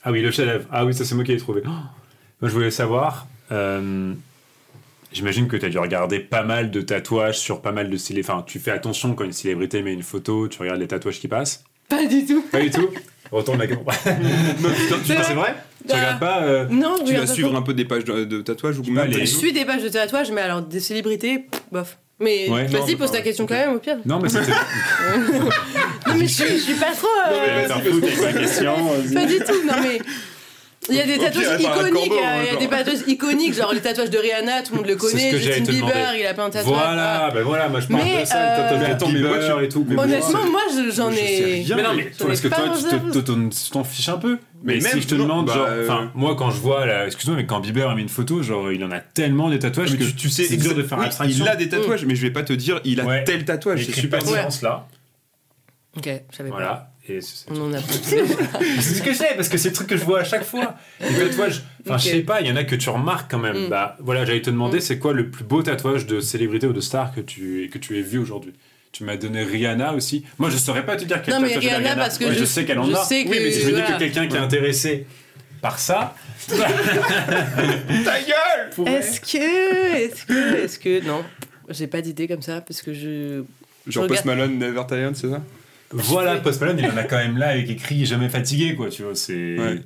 Ah 0.03 0.11
oui, 0.11 0.21
le 0.21 0.31
chef-d'œuvre. 0.31 0.65
Ah 0.71 0.85
oui, 0.85 0.93
ça 0.93 1.03
c'est 1.05 1.15
moi 1.15 1.23
qui 1.23 1.31
l'ai 1.31 1.37
trouvé. 1.39 1.61
Oh 1.65 1.69
moi 1.69 2.49
je 2.49 2.53
voulais 2.53 2.71
savoir. 2.71 3.27
euh, 3.51 4.13
J'imagine 5.17 5.47
que 5.47 5.57
tu 5.57 5.65
as 5.65 5.69
dû 5.69 5.79
regarder 5.79 6.19
pas 6.19 6.43
mal 6.43 6.69
de 6.69 6.79
tatouages 6.79 7.39
sur 7.39 7.59
pas 7.63 7.71
mal 7.71 7.89
de 7.89 7.97
célébrités. 7.97 8.31
Enfin, 8.31 8.43
tu 8.45 8.59
fais 8.59 8.69
attention 8.69 9.15
quand 9.15 9.23
une 9.23 9.31
célébrité 9.33 9.81
met 9.81 9.91
une 9.91 10.03
photo, 10.03 10.47
tu 10.47 10.59
regardes 10.59 10.79
les 10.79 10.87
tatouages 10.87 11.19
qui 11.19 11.27
passent. 11.27 11.63
Pas 11.89 12.05
du 12.05 12.23
tout. 12.23 12.43
Pas 12.51 12.61
du 12.61 12.69
tout 12.69 12.87
Retourne 13.31 13.57
la 13.57 13.65
caméra. 13.65 13.91
Non, 14.61 14.69
C'est 15.05 15.23
c'est 15.23 15.33
vrai 15.33 15.55
Tu 15.81 15.87
Bah, 15.87 15.95
regardes 15.95 16.19
pas 16.19 16.43
euh, 16.43 16.65
Non, 16.69 16.97
tu 17.03 17.15
vas 17.15 17.25
suivre 17.25 17.55
un 17.55 17.63
peu 17.63 17.73
des 17.73 17.85
pages 17.85 18.03
de, 18.05 18.25
de 18.25 18.41
tatouages 18.43 18.77
ou 18.77 18.83
même 18.91 19.11
Je 19.11 19.25
suis 19.25 19.51
des 19.53 19.65
pages 19.65 19.81
de 19.81 19.89
tatouage, 19.89 20.29
mais 20.31 20.41
alors 20.41 20.61
des 20.61 20.79
célébrités, 20.79 21.39
pff, 21.39 21.61
bof. 21.71 21.97
Mais 22.19 22.47
Ouais, 22.49 22.67
vas-y, 22.67 22.95
pose 22.95 23.11
ta 23.11 23.21
question 23.21 23.47
quand 23.47 23.55
même, 23.55 23.73
au 23.73 23.79
pire. 23.79 23.97
Non, 24.05 24.19
mais 24.21 24.29
c'était. 24.29 24.51
Non, 26.07 26.13
mais 26.15 26.27
je 26.27 26.33
suis, 26.33 26.57
je 26.57 26.61
suis 26.61 26.73
pas 26.75 26.91
trop. 26.95 27.07
euh, 27.27 27.67
Non, 27.67 27.75
mais 27.83 27.89
vas-y, 27.89 28.01
pose 28.01 28.21
ta 28.21 28.33
question. 28.33 28.75
Pas 29.15 29.25
du 29.25 29.37
tout, 29.39 29.65
non 29.67 29.73
mais. 29.81 29.99
Il 30.89 30.95
y 30.95 31.01
a 31.01 31.05
des 31.05 31.13
pire, 31.17 31.23
tatouages 31.33 31.59
iconiques, 31.61 31.93
corbeau, 32.09 32.15
euh, 32.15 32.37
il 32.39 32.45
y 32.45 32.47
a 32.47 32.51
genre. 32.51 32.59
des 32.61 32.67
tatouages 32.69 33.07
iconiques, 33.07 33.53
genre 33.53 33.73
les 33.73 33.81
tatouages 33.81 34.09
de 34.09 34.17
Rihanna, 34.19 34.61
tout 34.61 34.71
le 34.71 34.77
monde 34.77 34.87
le 34.87 34.95
connaît, 34.95 35.31
Justin 35.37 35.63
Bieber, 35.63 35.79
demander. 35.89 36.19
il 36.21 36.25
a 36.25 36.33
plein 36.33 36.47
de 36.47 36.53
tatouages. 36.53 36.73
Voilà, 36.73 37.31
ben 37.33 37.43
voilà, 37.43 37.67
moi 37.67 37.79
je 37.81 37.87
parle 37.87 38.03
Mais, 38.03 38.21
de 38.21 38.25
ça, 38.25 38.37
euh, 38.37 38.55
le 38.55 38.61
tatouage 38.63 38.79
Mais 38.79 38.87
de 38.87 38.91
attends, 38.93 39.09
mais 39.09 39.19
moi, 39.19 39.37
Bieber 39.37 39.61
et 39.61 39.69
tout. 39.69 39.85
mais 39.89 39.95
bon, 39.95 40.01
Honnêtement, 40.03 40.45
moi 40.49 40.61
je- 40.73 40.91
j'en 40.95 41.11
ai. 41.11 41.65
Mais 41.75 41.83
non, 41.83 41.89
mais 41.93 42.03
est-ce 42.33 42.41
que 42.41 42.47
pas 42.47 42.55
toi, 42.57 42.73
tu 43.11 43.69
t'en- 43.71 43.83
fiches 43.83 44.07
un 44.09 44.17
peu 44.17 44.37
Mais 44.63 44.75
Mais 44.75 44.79
même, 44.81 44.93
si 44.93 45.01
je 45.01 45.07
te 45.07 45.15
non, 45.15 45.23
demande, 45.23 45.47
bah, 45.47 45.53
genre, 45.55 45.65
euh, 45.67 45.83
enfin, 45.83 46.11
moi 46.15 46.35
quand 46.37 46.51
je 46.51 46.59
vois, 46.61 46.85
là, 46.85 47.05
excuse-moi, 47.05 47.35
mais 47.35 47.45
quand 47.45 47.59
Bieber 47.59 47.89
a 47.89 47.95
mis 47.95 48.01
une 48.03 48.09
photo, 48.09 48.41
genre, 48.41 48.71
il 48.71 48.83
en 48.85 48.91
a 48.91 48.99
tellement 49.01 49.49
des 49.49 49.59
tatouages 49.59 49.91
Mais 49.91 49.97
que 49.97 50.03
tu, 50.05 50.13
tu 50.15 50.29
sais 50.29 50.45
c'est 50.45 50.55
dur 50.57 50.73
de 50.73 50.83
faire 50.83 50.97
oui, 50.99 51.05
abstraction. 51.05 51.43
Il 51.45 51.49
a 51.49 51.55
des 51.57 51.67
tatouages, 51.69 52.05
mais 52.05 52.15
je 52.15 52.21
vais 52.21 52.31
pas 52.31 52.43
te 52.43 52.53
dire 52.53 52.79
il 52.85 53.01
a 53.01 53.05
Ouais. 53.05 53.23
tel 53.25 53.43
tatouage, 53.43 53.85
c'est 53.85 53.91
super 53.99 54.19
pas 54.19 54.25
silence 54.25 54.61
là, 54.61 54.87
Ok, 55.97 56.09
je 56.31 56.37
savais 56.37 56.49
pas. 56.49 56.91
Et 57.09 57.21
c'est 57.21 57.45
On 57.51 57.61
en 57.69 57.73
a 57.73 57.77
pas. 57.77 57.93
c'est 58.79 58.95
ce 58.95 59.01
que 59.01 59.11
je 59.13 59.17
sais, 59.17 59.29
parce 59.35 59.47
que 59.49 59.57
c'est 59.57 59.69
le 59.69 59.73
truc 59.75 59.87
que 59.87 59.95
je 59.97 60.03
vois 60.03 60.19
à 60.19 60.23
chaque 60.23 60.43
fois. 60.43 60.75
Les 60.99 61.07
tatouages, 61.29 61.63
enfin, 61.85 61.97
je 61.97 62.09
sais 62.09 62.19
pas, 62.21 62.41
il 62.41 62.47
y 62.47 62.51
en 62.51 62.55
a 62.55 62.63
que 62.63 62.75
tu 62.75 62.89
remarques 62.89 63.31
quand 63.31 63.39
même. 63.39 63.65
Mm. 63.67 63.69
Bah, 63.69 63.95
voilà, 63.99 64.25
j'allais 64.25 64.41
te 64.41 64.49
demander, 64.49 64.77
Mm. 64.77 64.81
c'est 64.81 64.99
quoi 64.99 65.13
le 65.13 65.29
plus 65.29 65.43
beau 65.45 65.61
tatouage 65.63 66.05
de 66.05 66.19
célébrité 66.19 66.67
ou 66.67 66.73
de 66.73 66.81
star 66.81 67.13
que 67.15 67.21
tu, 67.21 67.69
que 67.71 67.77
tu 67.77 67.97
aies 67.97 68.01
vu 68.01 68.17
aujourd'hui? 68.19 68.53
Tu 68.91 69.03
m'as 69.03 69.15
donné 69.15 69.43
Rihanna 69.43 69.93
aussi. 69.93 70.25
Moi, 70.37 70.49
je 70.49 70.57
saurais 70.57 70.85
pas 70.85 70.95
te 70.95 71.05
dire 71.05 71.21
quel 71.21 71.33
Non, 71.35 71.39
mais 71.41 71.49
tatouage 71.53 71.65
Rihanna, 71.65 71.95
parce 71.95 72.17
que 72.17 72.25
Ouais, 72.25 72.33
je, 72.33 72.39
je 72.39 72.45
sais 72.45 72.65
qu'elle 72.65 72.79
en 72.79 72.85
je 72.85 72.93
a. 72.93 73.03
sais 73.03 73.23
que. 73.25 73.29
Oui, 73.29 73.39
mais 73.41 73.51
si 73.51 73.61
je 73.61 73.65
me 73.67 73.71
dis 73.73 73.79
voilà. 73.81 73.93
que 73.95 73.99
quelqu'un 73.99 74.27
qui 74.27 74.35
est 74.35 74.39
intéressé 74.39 75.05
par 75.61 75.79
ça. 75.79 76.13
Ta 76.47 76.55
gueule 78.21 78.87
Est-ce 78.87 79.21
que. 79.21 79.95
Est-ce 79.95 80.25
que. 80.25 80.55
Est-ce 80.63 80.79
que. 80.79 81.05
Non, 81.05 81.23
j'ai 81.69 81.87
pas 81.87 82.01
d'idée 82.01 82.27
comme 82.27 82.41
ça 82.41 82.61
parce 82.61 82.81
que 82.81 82.93
je. 82.93 83.43
Genre 83.87 84.03
Je 84.03 84.07
Post 84.09 84.25
Malone, 84.25 84.57
Never 84.57 84.81
Tired, 84.87 85.15
c'est 85.15 85.29
ça? 85.29 85.41
Voilà, 85.91 86.37
Post 86.37 86.59
Malone, 86.61 86.79
il 86.79 86.85
en 86.85 86.97
a 86.97 87.03
quand 87.03 87.17
même 87.17 87.37
là 87.37 87.49
avec 87.49 87.69
écrit 87.69 88.05
jamais 88.05 88.29
fatigué, 88.29 88.75
quoi, 88.75 88.89
tu 88.89 89.03
vois. 89.03 89.15
C'est. 89.15 89.57
Ouais. 89.57 89.81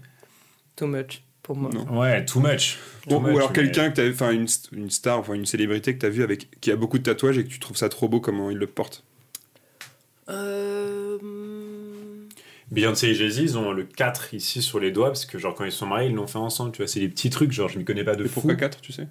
Too 0.76 0.88
much 0.88 1.22
pour 1.44 1.56
moi. 1.56 1.70
Non. 1.74 2.00
Ouais, 2.00 2.26
too 2.26 2.40
much. 2.40 2.78
Ou, 3.06 3.10
Too 3.10 3.16
ou 3.18 3.20
much, 3.20 3.36
alors 3.36 3.50
mais- 3.50 3.56
quelqu'un 3.56 3.90
que 3.92 3.96
t'as 3.96 4.10
enfin 4.10 4.32
une, 4.32 4.48
une 4.72 4.90
star, 4.90 5.20
enfin 5.20 5.34
une 5.34 5.46
célébrité 5.46 5.94
que 5.94 6.00
t'as 6.00 6.10
vu 6.10 6.24
avec 6.24 6.60
qui 6.60 6.72
a 6.72 6.76
beaucoup 6.76 6.98
de 6.98 7.04
tatouages 7.04 7.38
et 7.38 7.44
que 7.44 7.50
tu 7.50 7.60
trouves 7.60 7.78
ça 7.78 7.90
trop 7.90 8.08
beau 8.10 8.20
comment 8.20 8.50
il 8.50 8.58
le 8.58 8.68
porte? 8.68 9.04
Euh. 10.30 11.18
Beyoncé 12.72 13.08
et 13.08 13.14
Jay-Z, 13.16 13.38
ils 13.40 13.58
ont 13.58 13.72
le 13.74 13.84
4 13.84 14.34
ici 14.34 14.62
sur 14.62 14.80
les 14.80 14.92
doigts, 14.92 15.08
parce 15.08 15.26
que, 15.26 15.38
genre, 15.38 15.54
quand 15.56 15.66
ils 15.66 15.74
sont 15.74 15.86
mariés, 15.88 16.08
ils 16.10 16.16
l'ont 16.16 16.26
fait 16.28 16.38
ensemble, 16.38 16.72
tu 16.72 16.78
vois. 16.78 16.88
C'est 16.88 17.02
des 17.02 17.10
petits 17.10 17.30
trucs, 17.30 17.52
genre, 17.52 17.68
je 17.68 17.78
m'y 17.78 17.84
connais 17.84 18.06
pas 18.06 18.16
de 18.16 18.24
Et 18.24 18.28
fou. 18.28 18.36
pourquoi 18.36 18.56
4, 18.56 18.80
tu 18.80 18.94
sais? 18.94 19.08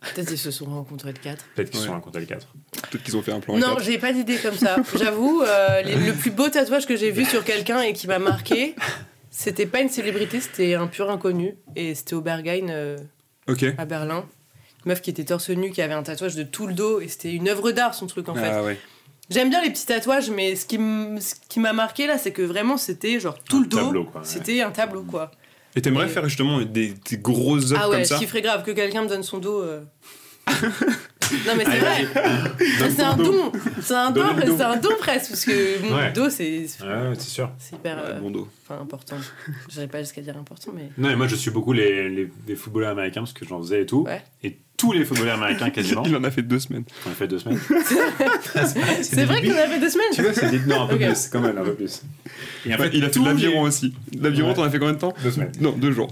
Peut-être 0.00 0.28
qu'ils 0.28 0.38
se 0.38 0.50
sont 0.50 0.64
rencontrés 0.66 1.12
le 1.12 1.18
4. 1.18 1.44
Peut-être 1.54 1.70
qu'ils 1.70 1.80
Ouais. 1.80 1.86
sont 1.86 1.92
racontés 1.92 2.20
le 2.20 2.26
4. 2.26 2.46
Peut-être 2.90 3.02
qu'ils 3.04 3.16
ont 3.16 3.22
fait 3.22 3.32
un 3.32 3.40
plan 3.40 3.56
Non, 3.58 3.76
j'ai 3.80 3.98
pas 3.98 4.12
d'idée 4.12 4.36
comme 4.38 4.54
ça. 4.56 4.76
J'avoue, 4.98 5.42
euh, 5.42 5.82
le 5.82 6.12
plus 6.12 6.30
beau 6.30 6.48
tatouage 6.48 6.86
que 6.86 6.96
j'ai 6.96 7.10
vu 7.10 7.24
sur 7.26 7.44
quelqu'un 7.44 7.80
et 7.82 7.92
qui 7.92 8.06
m'a 8.06 8.18
marqué, 8.18 8.74
c'était 9.30 9.66
pas 9.66 9.80
une 9.80 9.90
célébrité, 9.90 10.40
c'était 10.40 10.74
un 10.74 10.86
pur 10.86 11.10
inconnu. 11.10 11.54
Et 11.76 11.94
c'était 11.94 12.14
au 12.14 12.22
Berghain 12.22 12.68
euh, 12.70 12.96
à 13.78 13.84
Berlin. 13.84 14.24
Une 14.86 14.92
meuf 14.92 15.02
qui 15.02 15.10
était 15.10 15.24
torse 15.24 15.50
nu, 15.50 15.70
qui 15.70 15.82
avait 15.82 15.92
un 15.92 16.02
tatouage 16.02 16.34
de 16.34 16.42
tout 16.44 16.66
le 16.66 16.72
dos. 16.72 17.00
Et 17.00 17.08
c'était 17.08 17.34
une 17.34 17.48
œuvre 17.48 17.70
d'art, 17.70 17.94
son 17.94 18.06
truc 18.06 18.28
en 18.30 18.34
fait. 18.34 18.50
Ah 18.50 18.62
ouais. 18.62 18.78
J'aime 19.28 19.48
bien 19.50 19.62
les 19.62 19.70
petits 19.70 19.86
tatouages, 19.86 20.30
mais 20.30 20.56
ce 20.56 20.64
qui 20.66 20.78
m'a 21.60 21.72
marqué 21.72 22.06
là, 22.08 22.16
c'est 22.18 22.32
que 22.32 22.42
vraiment 22.42 22.76
c'était 22.78 23.20
genre 23.20 23.38
tout 23.44 23.58
Un 23.58 23.60
le 23.60 23.66
dos. 23.66 23.76
tableau, 23.76 24.04
quoi, 24.04 24.22
ouais. 24.22 24.26
C'était 24.26 24.60
un 24.62 24.70
tableau 24.72 25.02
quoi. 25.02 25.30
Et 25.76 25.82
t'aimerais 25.82 26.06
Et- 26.06 26.08
faire 26.08 26.24
justement 26.28 26.60
des, 26.62 26.94
des 27.08 27.16
grosses 27.18 27.72
œuvres 27.72 27.80
Ah 27.84 27.88
ouais, 27.88 27.96
comme 27.96 28.04
je 28.04 28.08
ça 28.08 28.18
kifferais 28.18 28.42
grave 28.42 28.64
que 28.64 28.72
quelqu'un 28.72 29.02
me 29.04 29.08
donne 29.08 29.22
son 29.22 29.38
dos. 29.38 29.60
euh. 29.62 29.80
non 30.50 31.54
mais 31.56 31.64
c'est 31.64 31.78
vrai. 31.78 32.06
C'est 32.90 33.02
un 33.02 33.16
don. 33.16 33.52
C'est 33.80 33.94
un 33.94 34.10
don, 34.10 34.26
Donne 34.26 34.36
le 34.40 34.46
dos. 34.46 34.56
c'est 34.56 34.62
un 34.64 34.76
don 34.76 34.88
presque 34.98 35.30
parce 35.30 35.44
que 35.44 35.82
mon 35.88 35.96
Ouais. 35.96 36.12
dos 36.12 36.28
c'est 36.30 36.66
Ouais, 36.80 36.86
ouais, 36.88 37.14
c'est 37.14 37.28
sûr. 37.28 37.50
c'est 37.58 37.76
hyper 37.76 37.96
Ouais, 37.98 38.02
euh, 38.06 38.20
bon 38.20 38.30
dos. 38.30 38.48
enfin 38.66 38.80
important. 38.82 39.16
J'irais 39.68 39.86
pas 39.86 40.00
jusqu'à 40.00 40.22
dire 40.22 40.36
important 40.36 40.72
mais 40.74 40.88
Non, 40.98 41.10
et 41.10 41.14
moi, 41.16 41.28
je 41.28 41.36
suis 41.36 41.50
beaucoup 41.50 41.72
les, 41.72 42.08
les, 42.08 42.28
les 42.48 42.56
footballeurs 42.56 42.90
américains, 42.90 43.20
parce 43.20 43.32
que 43.32 43.44
j'en 43.46 43.58
faisais 43.62 43.82
et 43.82 43.86
tout. 43.86 44.02
Ouais. 44.02 44.22
Et 44.42 44.58
tous 44.80 44.92
les 44.92 45.04
footballeurs 45.04 45.36
américains, 45.36 45.68
quasiment, 45.70 46.02
Il 46.06 46.16
en 46.16 46.24
a 46.24 46.30
fait 46.30 46.42
deux 46.42 46.58
semaines. 46.58 46.84
on 47.06 47.10
a 47.10 47.14
fait 47.14 47.28
deux 47.28 47.38
semaines. 47.38 47.58
c'est 49.02 49.24
vrai 49.24 49.42
qu'on 49.42 49.50
a 49.50 49.66
fait 49.68 49.78
deux 49.80 49.90
semaines. 49.90 50.06
Tu 50.12 50.22
vois, 50.22 50.32
c'est 50.32 50.50
dit, 50.50 50.60
non, 50.66 50.82
un 50.82 50.86
peu 50.86 50.94
Ok. 50.94 51.02
plus, 51.02 51.28
quand 51.30 51.40
même, 51.40 51.58
un 51.58 51.62
peu 51.64 51.74
plus. 51.74 52.02
Et 52.66 52.74
en 52.74 52.78
Ouais, 52.78 52.90
il 52.92 53.04
a 53.04 53.08
fait 53.10 53.18
l'aviron 53.20 53.62
les- 53.62 53.68
aussi. 53.68 53.94
L'aviron, 54.18 54.48
Ouais. 54.48 54.54
t'en 54.54 54.62
as 54.64 54.70
fait 54.70 54.78
combien 54.78 54.94
de 54.94 54.98
temps 54.98 55.12
Deux 55.22 55.30
semaines. 55.32 55.52
Non, 55.60 55.72
deux 55.72 55.92
jours. 55.92 56.08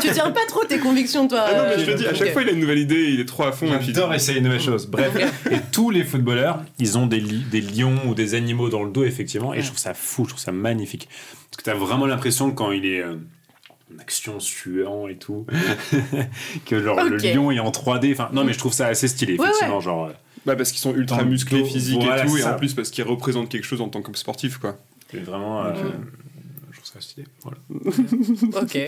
tu 0.00 0.08
tiens 0.12 0.30
pas 0.30 0.44
trop 0.48 0.64
tes 0.64 0.78
convictions 0.78 1.28
toi. 1.28 1.44
Ah 1.46 1.52
non, 1.56 1.62
mais 1.68 1.74
euh, 1.74 1.84
je 1.86 1.90
te 1.92 1.96
dis, 1.96 2.06
à 2.06 2.14
chaque 2.14 2.28
ok. 2.28 2.32
fois, 2.32 2.42
il 2.42 2.48
a 2.48 2.52
une 2.52 2.60
nouvelle 2.60 2.78
idée, 2.78 3.10
il 3.12 3.20
est 3.20 3.24
trop 3.26 3.44
à 3.44 3.52
fond. 3.52 3.66
et 3.72 3.76
puis- 3.78 3.86
J'adore 3.86 4.12
essayer 4.14 4.40
de 4.40 4.44
nouvelles 4.44 4.60
choses. 4.60 4.86
Bref, 4.86 5.12
et 5.50 5.56
tous 5.72 5.90
les 5.90 6.04
footballeurs, 6.04 6.62
ils 6.78 6.98
ont 6.98 7.06
des, 7.06 7.20
li- 7.20 7.44
des 7.50 7.60
lions 7.60 7.96
ou 8.08 8.14
des 8.14 8.34
animaux 8.34 8.68
dans 8.68 8.82
le 8.82 8.90
dos, 8.90 9.04
effectivement, 9.04 9.52
et 9.52 9.58
Ouais. 9.58 9.62
je 9.62 9.66
trouve 9.68 9.78
ça 9.78 9.94
fou, 9.94 10.24
je 10.24 10.30
trouve 10.30 10.40
ça 10.42 10.52
magnifique. 10.52 11.08
Parce 11.50 11.58
que 11.58 11.62
tu 11.64 11.70
as 11.70 11.74
vraiment 11.74 12.06
l'impression 12.06 12.50
que 12.50 12.56
quand 12.56 12.70
il 12.72 12.86
est 12.86 13.00
euh, 13.02 13.16
en 13.94 13.98
action, 14.00 14.40
suant 14.40 15.08
et 15.08 15.16
tout, 15.16 15.46
que 16.66 16.82
genre 16.82 17.02
le 17.02 17.16
lion 17.16 17.50
est 17.50 17.58
en 17.60 17.70
3D. 17.70 18.12
Enfin, 18.12 18.30
non, 18.32 18.44
mais 18.44 18.52
je 18.52 18.58
trouve 18.58 18.72
ça 18.72 18.86
assez 18.86 19.08
stylé, 19.08 19.36
Ouais, 19.38 19.46
effectivement. 19.46 19.80
Genre, 19.80 20.06
euh, 20.06 20.12
Bah, 20.46 20.56
parce 20.56 20.70
qu'ils 20.72 20.80
sont 20.80 20.94
ultra 20.94 21.24
musclés, 21.24 21.64
physiques 21.64 22.02
voilà, 22.02 22.24
et 22.24 22.26
tout, 22.28 22.36
et 22.36 22.44
en 22.44 22.54
plus 22.56 22.74
parce 22.74 22.90
qu'ils 22.90 23.04
représentent 23.04 23.48
quelque 23.48 23.64
chose 23.66 23.80
en 23.80 23.88
tant 23.88 24.02
que 24.02 24.16
sportif, 24.16 24.58
quoi. 24.58 24.76
c'est 25.10 25.18
vraiment. 25.20 25.64
euh. 25.64 25.72
Je 26.72 26.76
trouve 26.78 26.90
ça 26.92 27.00
stylé. 27.00 27.26
Voilà. 27.42 27.58
Ok. 28.62 28.78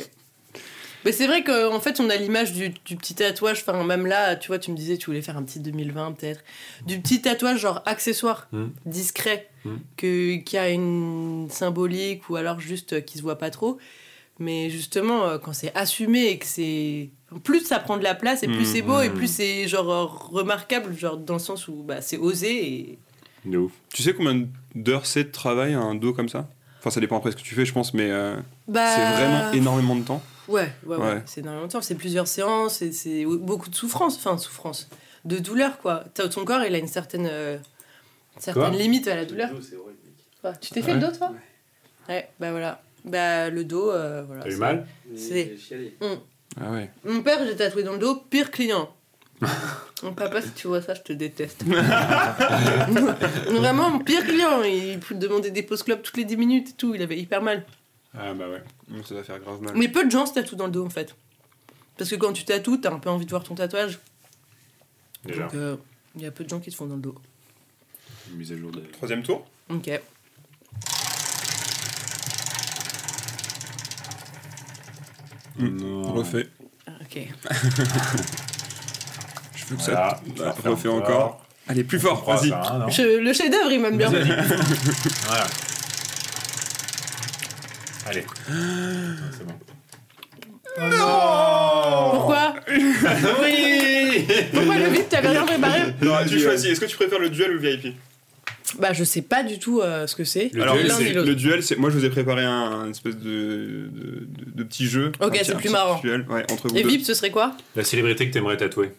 Mais 1.04 1.10
c'est 1.10 1.26
vrai 1.26 1.42
qu'en 1.42 1.80
fait, 1.80 1.98
on 1.98 2.08
a 2.10 2.14
l'image 2.16 2.52
du, 2.52 2.68
du 2.84 2.94
petit 2.96 3.16
tatouage. 3.16 3.64
Enfin, 3.66 3.82
même 3.82 4.06
là, 4.06 4.36
tu 4.36 4.46
vois, 4.46 4.60
tu 4.60 4.70
me 4.70 4.76
disais, 4.76 4.96
tu 4.96 5.06
voulais 5.06 5.20
faire 5.20 5.36
un 5.36 5.42
petit 5.42 5.58
2020 5.58 6.12
peut-être. 6.12 6.44
Du 6.86 7.00
petit 7.00 7.20
tatouage, 7.20 7.58
genre 7.58 7.82
accessoire, 7.86 8.46
Mm. 8.52 8.66
discret, 8.86 9.48
Mm. 9.64 9.70
que, 9.96 10.36
qui 10.36 10.56
a 10.58 10.68
une 10.70 11.48
symbolique 11.50 12.30
ou 12.30 12.36
alors 12.36 12.60
juste 12.60 12.92
euh, 12.94 13.00
qui 13.00 13.18
se 13.18 13.22
voit 13.22 13.36
pas 13.38 13.50
trop. 13.50 13.78
Mais 14.38 14.70
justement, 14.70 15.24
euh, 15.24 15.38
quand 15.38 15.52
c'est 15.52 15.74
assumé 15.76 16.26
et 16.26 16.38
que 16.38 16.46
c'est. 16.46 17.10
Plus 17.44 17.60
ça 17.64 17.78
prend 17.78 17.96
de 17.96 18.02
la 18.02 18.14
place 18.14 18.42
et 18.42 18.46
plus 18.46 18.62
Mm. 18.62 18.64
c'est 18.64 18.82
beau 18.82 19.00
et 19.00 19.08
Mm. 19.08 19.14
plus 19.14 19.26
c'est 19.28 19.68
genre 19.68 20.28
remarquable, 20.30 20.96
genre 20.96 21.16
dans 21.16 21.34
le 21.34 21.38
sens 21.40 21.68
où 21.68 21.82
bah, 21.82 22.00
c'est 22.00 22.16
osé 22.18 22.66
et. 22.66 22.98
De 23.44 23.58
ouf. 23.58 23.72
Tu 23.92 24.02
sais 24.02 24.14
combien 24.14 24.46
d'heures 24.74 25.06
c'est 25.06 25.24
de 25.24 25.30
travail 25.30 25.74
un 25.74 25.94
dos 25.94 26.12
comme 26.12 26.28
ça? 26.28 26.48
Enfin, 26.78 26.90
ça 26.90 27.00
dépend 27.00 27.16
après 27.18 27.30
ce 27.32 27.36
que 27.36 27.42
tu 27.42 27.54
fais, 27.54 27.64
je 27.64 27.72
pense, 27.72 27.94
mais 27.94 28.10
euh, 28.10 28.36
Bah, 28.68 28.86
c'est 28.96 29.12
vraiment 29.12 29.52
énormément 29.52 29.94
de 29.96 30.02
temps. 30.02 30.22
Ouais, 30.48 30.72
ouais, 30.86 30.96
ouais. 30.96 31.02
Ouais. 31.14 31.22
C'est 31.26 31.40
énormément 31.40 31.66
de 31.66 31.72
temps. 31.72 31.80
C'est 31.82 31.94
plusieurs 31.94 32.26
séances 32.26 32.82
et 32.82 32.90
c'est 32.92 33.24
beaucoup 33.24 33.70
de 33.70 33.74
souffrance. 33.74 34.16
Enfin, 34.16 34.34
de 34.34 34.40
souffrance. 34.40 34.88
De 35.24 35.38
douleur, 35.38 35.78
quoi. 35.78 36.04
Ton 36.14 36.44
corps, 36.44 36.64
il 36.64 36.74
a 36.74 36.78
une 36.78 36.88
certaine, 36.88 37.28
euh, 37.30 37.56
certaine 38.38 38.74
limite 38.76 39.06
à 39.06 39.14
la 39.14 39.24
douleur. 39.24 39.50
Quoi, 40.40 40.54
tu 40.54 40.70
t'es 40.70 40.82
fait 40.82 40.88
Ouais. 40.94 41.00
le 41.00 41.06
dos, 41.06 41.16
toi? 41.16 41.32
Ouais, 42.08 42.28
bah 42.40 42.50
voilà. 42.50 42.82
Bah, 43.04 43.50
le 43.50 43.64
dos, 43.64 43.90
euh, 43.90 44.22
voilà. 44.26 44.42
T'as 44.42 44.48
eu 44.48 44.52
c'est- 44.52 44.58
mal 44.58 44.86
C'est- 45.16 45.56
Ah 46.60 46.70
ouais. 46.70 46.90
Mon 47.04 47.22
père, 47.22 47.44
j'ai 47.46 47.56
tatoué 47.56 47.82
dans 47.82 47.92
le 47.92 47.98
dos, 47.98 48.16
pire 48.30 48.50
client. 48.50 48.94
Mon 50.02 50.12
papa, 50.14 50.40
si 50.42 50.50
tu 50.52 50.68
vois 50.68 50.82
ça, 50.82 50.94
je 50.94 51.00
te 51.00 51.12
déteste. 51.12 51.64
Vraiment, 53.50 53.90
mon 53.90 53.98
pire 54.00 54.24
client, 54.24 54.62
il 54.62 54.98
peut 55.00 55.14
te 55.14 55.20
demander 55.20 55.50
des 55.50 55.62
pauses 55.62 55.82
club 55.82 56.02
toutes 56.02 56.16
les 56.16 56.24
10 56.24 56.36
minutes 56.36 56.70
et 56.70 56.72
tout, 56.74 56.94
il 56.94 57.02
avait 57.02 57.18
hyper 57.18 57.40
mal. 57.42 57.64
Ah 58.14 58.34
bah 58.34 58.48
ouais. 58.48 58.62
Donc 58.88 59.06
ça 59.06 59.14
va 59.14 59.22
faire 59.24 59.38
grave 59.40 59.60
mal. 59.62 59.74
Mais 59.76 59.88
peu 59.88 60.04
de 60.04 60.10
gens 60.10 60.26
se 60.26 60.34
tatouent 60.34 60.56
dans 60.56 60.66
le 60.66 60.72
dos 60.72 60.84
en 60.84 60.90
fait. 60.90 61.14
Parce 61.96 62.10
que 62.10 62.16
quand 62.16 62.32
tu 62.32 62.44
tatoues, 62.44 62.78
t'as 62.78 62.92
un 62.92 62.98
peu 62.98 63.10
envie 63.10 63.24
de 63.26 63.30
voir 63.30 63.42
ton 63.44 63.54
tatouage. 63.54 63.98
Déjà. 65.24 65.44
Donc 65.44 65.54
euh, 65.54 65.76
il 66.16 66.22
y 66.22 66.26
a 66.26 66.30
peu 66.30 66.44
de 66.44 66.48
gens 66.48 66.60
qui 66.60 66.70
se 66.70 66.76
font 66.76 66.86
dans 66.86 66.96
le 66.96 67.00
dos. 67.02 67.14
Mise 68.32 68.52
à 68.52 68.56
jour 68.56 68.70
de. 68.70 68.80
Troisième 68.92 69.22
tour? 69.22 69.46
Ok. 69.70 69.88
Non. 75.58 76.12
Refait. 76.14 76.48
Ok. 77.00 77.18
Je 79.54 79.64
veux 79.66 79.76
que 79.76 79.82
Voilà. 79.82 80.20
ça. 80.36 80.44
Ouais, 80.44 80.70
refait 80.70 80.88
encore. 80.88 81.44
Allez, 81.68 81.84
plus 81.84 82.00
fort, 82.00 82.24
vas-y. 82.24 82.52
hein, 82.52 82.62
non 82.80 82.86
le 82.86 83.32
chef-d'œuvre, 83.32 83.70
il 83.70 83.80
m'aime 83.80 83.96
bien. 83.96 84.10
Voilà. 85.26 85.46
Allez. 88.06 88.26
C'est 88.48 89.44
bon. 89.46 89.54
Pourquoi 92.12 92.54
oui 93.42 94.26
Pourquoi 94.52 94.76
le 94.78 94.88
vide 94.88 95.08
T'avais 95.08 95.28
rien 95.28 95.44
préparé 95.44 95.80
Non, 96.02 96.16
tu 96.28 96.40
choisis. 96.40 96.72
Est-ce 96.72 96.80
que 96.80 96.86
tu 96.86 96.96
préfères 96.96 97.18
le 97.20 97.28
duel 97.30 97.50
ou 97.52 97.54
le 97.54 97.60
VIP 97.60 97.94
Bah, 98.78 98.92
je 98.92 99.04
sais 99.04 99.22
pas 99.22 99.42
du 99.42 99.58
tout 99.58 99.80
euh, 99.80 100.06
ce 100.06 100.14
que 100.16 100.24
c'est. 100.24 100.50
Le 100.54 100.62
Alors, 100.62 100.76
duel, 100.76 100.90
c'est- 100.92 101.12
le 101.12 101.34
duel, 101.34 101.62
c'est. 101.62 101.76
Moi, 101.76 101.90
je 101.90 101.98
vous 101.98 102.04
ai 102.04 102.10
préparé 102.10 102.42
un, 102.44 102.50
un 102.50 102.90
espèce 102.90 103.16
de, 103.16 103.88
de, 103.92 104.26
de- 104.26 104.50
de 104.54 104.62
petit 104.64 104.86
jeu. 104.86 105.12
Ok, 105.20 105.32
petit- 105.32 105.44
c'est 105.44 105.56
plus 105.56 105.70
marrant. 105.70 106.00
Duel, 106.00 106.26
ouais, 106.30 106.44
entre 106.50 106.68
vous 106.68 106.76
Et 106.76 106.82
deux. 106.82 106.88
VIP, 106.88 107.04
ce 107.04 107.14
serait 107.14 107.30
quoi? 107.30 107.56
La 107.76 107.84
célébrité 107.84 108.26
que 108.28 108.32
t'aimerais 108.32 108.56
tatouer. 108.56 108.90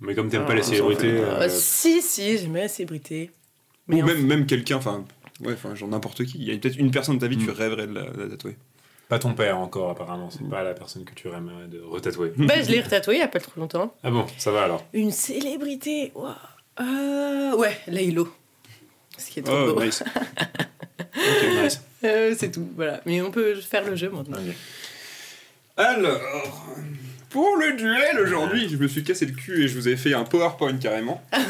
Mais 0.00 0.14
comme 0.14 0.28
t'aimes 0.28 0.42
Ah, 0.44 0.48
pas 0.48 0.54
les 0.54 0.62
ça 0.62 0.70
célébrités. 0.70 1.02
fait- 1.10 1.20
euh, 1.20 1.40
Euh, 1.42 1.48
Si, 1.48 2.02
si, 2.02 2.36
j'aimais 2.38 2.60
la 2.62 2.68
célébrité. 2.68 3.30
Mais 3.88 4.02
Ou 4.02 4.04
en- 4.04 4.06
même, 4.08 4.26
même 4.26 4.46
quelqu'un, 4.46 4.76
enfin. 4.76 5.04
Ouais, 5.44 5.52
enfin, 5.54 5.74
genre 5.74 5.88
n'importe 5.88 6.24
qui. 6.24 6.38
Il 6.38 6.44
y 6.44 6.52
a 6.54 6.58
peut-être 6.58 6.76
une 6.76 6.90
personne 6.90 7.16
de 7.16 7.20
ta 7.20 7.28
vie, 7.28 7.36
tu 7.38 7.46
Mm. 7.46 7.50
rêverais 7.50 7.86
de 7.86 7.94
la, 7.94 8.02
de 8.10 8.22
la 8.22 8.28
tatouer. 8.28 8.56
Pas 9.08 9.18
ton 9.20 9.34
père 9.34 9.58
encore, 9.58 9.90
apparemment. 9.90 10.30
C'est 10.30 10.48
pas 10.48 10.62
la 10.64 10.74
personne 10.74 11.04
que 11.04 11.14
tu 11.14 11.28
aimerais 11.28 11.68
de 11.68 11.80
retatouer. 11.80 12.32
Bah, 12.36 12.54
je 12.62 12.70
l'ai 12.70 12.80
retatoué 12.80 13.14
il 13.16 13.18
y 13.20 13.22
a 13.22 13.28
pas 13.28 13.38
trop 13.38 13.52
longtemps. 13.60 13.94
Ah 14.02 14.10
bon, 14.10 14.26
ça 14.36 14.50
va 14.50 14.64
alors. 14.64 14.84
Une 14.92 15.12
célébrité 15.12 16.10
Waouh. 16.14 16.34
Euh, 16.80 17.56
Ouais, 17.56 17.76
Laylo. 17.86 18.32
Ce 19.18 19.30
qui 19.30 19.38
est 19.40 19.42
trop 19.42 19.54
Oh, 19.70 19.74
beau. 19.74 19.82
nice. 19.84 20.02
Ok, 20.98 21.62
nice. 21.62 21.80
Euh, 22.04 22.34
c'est 22.38 22.52
tout, 22.52 22.68
voilà. 22.76 23.00
Mais 23.06 23.20
on 23.22 23.30
peut 23.30 23.54
faire 23.56 23.84
le 23.84 23.96
jeu 23.96 24.10
maintenant. 24.10 24.36
Alors, 25.76 26.20
pour 27.30 27.56
le 27.56 27.74
duel 27.76 28.20
aujourd'hui, 28.22 28.68
je 28.68 28.76
me 28.76 28.86
suis 28.86 29.02
cassé 29.02 29.26
le 29.26 29.32
cul 29.32 29.64
et 29.64 29.68
je 29.68 29.74
vous 29.74 29.88
ai 29.88 29.96
fait 29.96 30.14
un 30.14 30.24
PowerPoint 30.24 30.76
carrément. 30.76 31.22
Moi, 31.32 31.40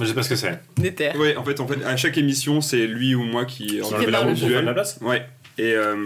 je 0.00 0.06
sais 0.06 0.14
pas 0.14 0.22
ce 0.22 0.30
que 0.30 0.36
c'est. 0.36 0.58
Déter. 0.76 1.10
Ouais, 1.16 1.36
en 1.36 1.44
fait, 1.44 1.60
en 1.60 1.66
fait, 1.66 1.82
à 1.84 1.96
chaque 1.96 2.16
émission, 2.16 2.60
c'est 2.60 2.86
lui 2.86 3.14
ou 3.14 3.22
moi 3.24 3.44
qui 3.44 3.66
le 3.66 4.10
le 4.10 4.18
roue 4.18 4.34
duel. 4.34 4.64
la 4.64 4.72
place 4.72 4.98
Ouais. 5.00 5.26
Et, 5.58 5.74
euh, 5.74 5.96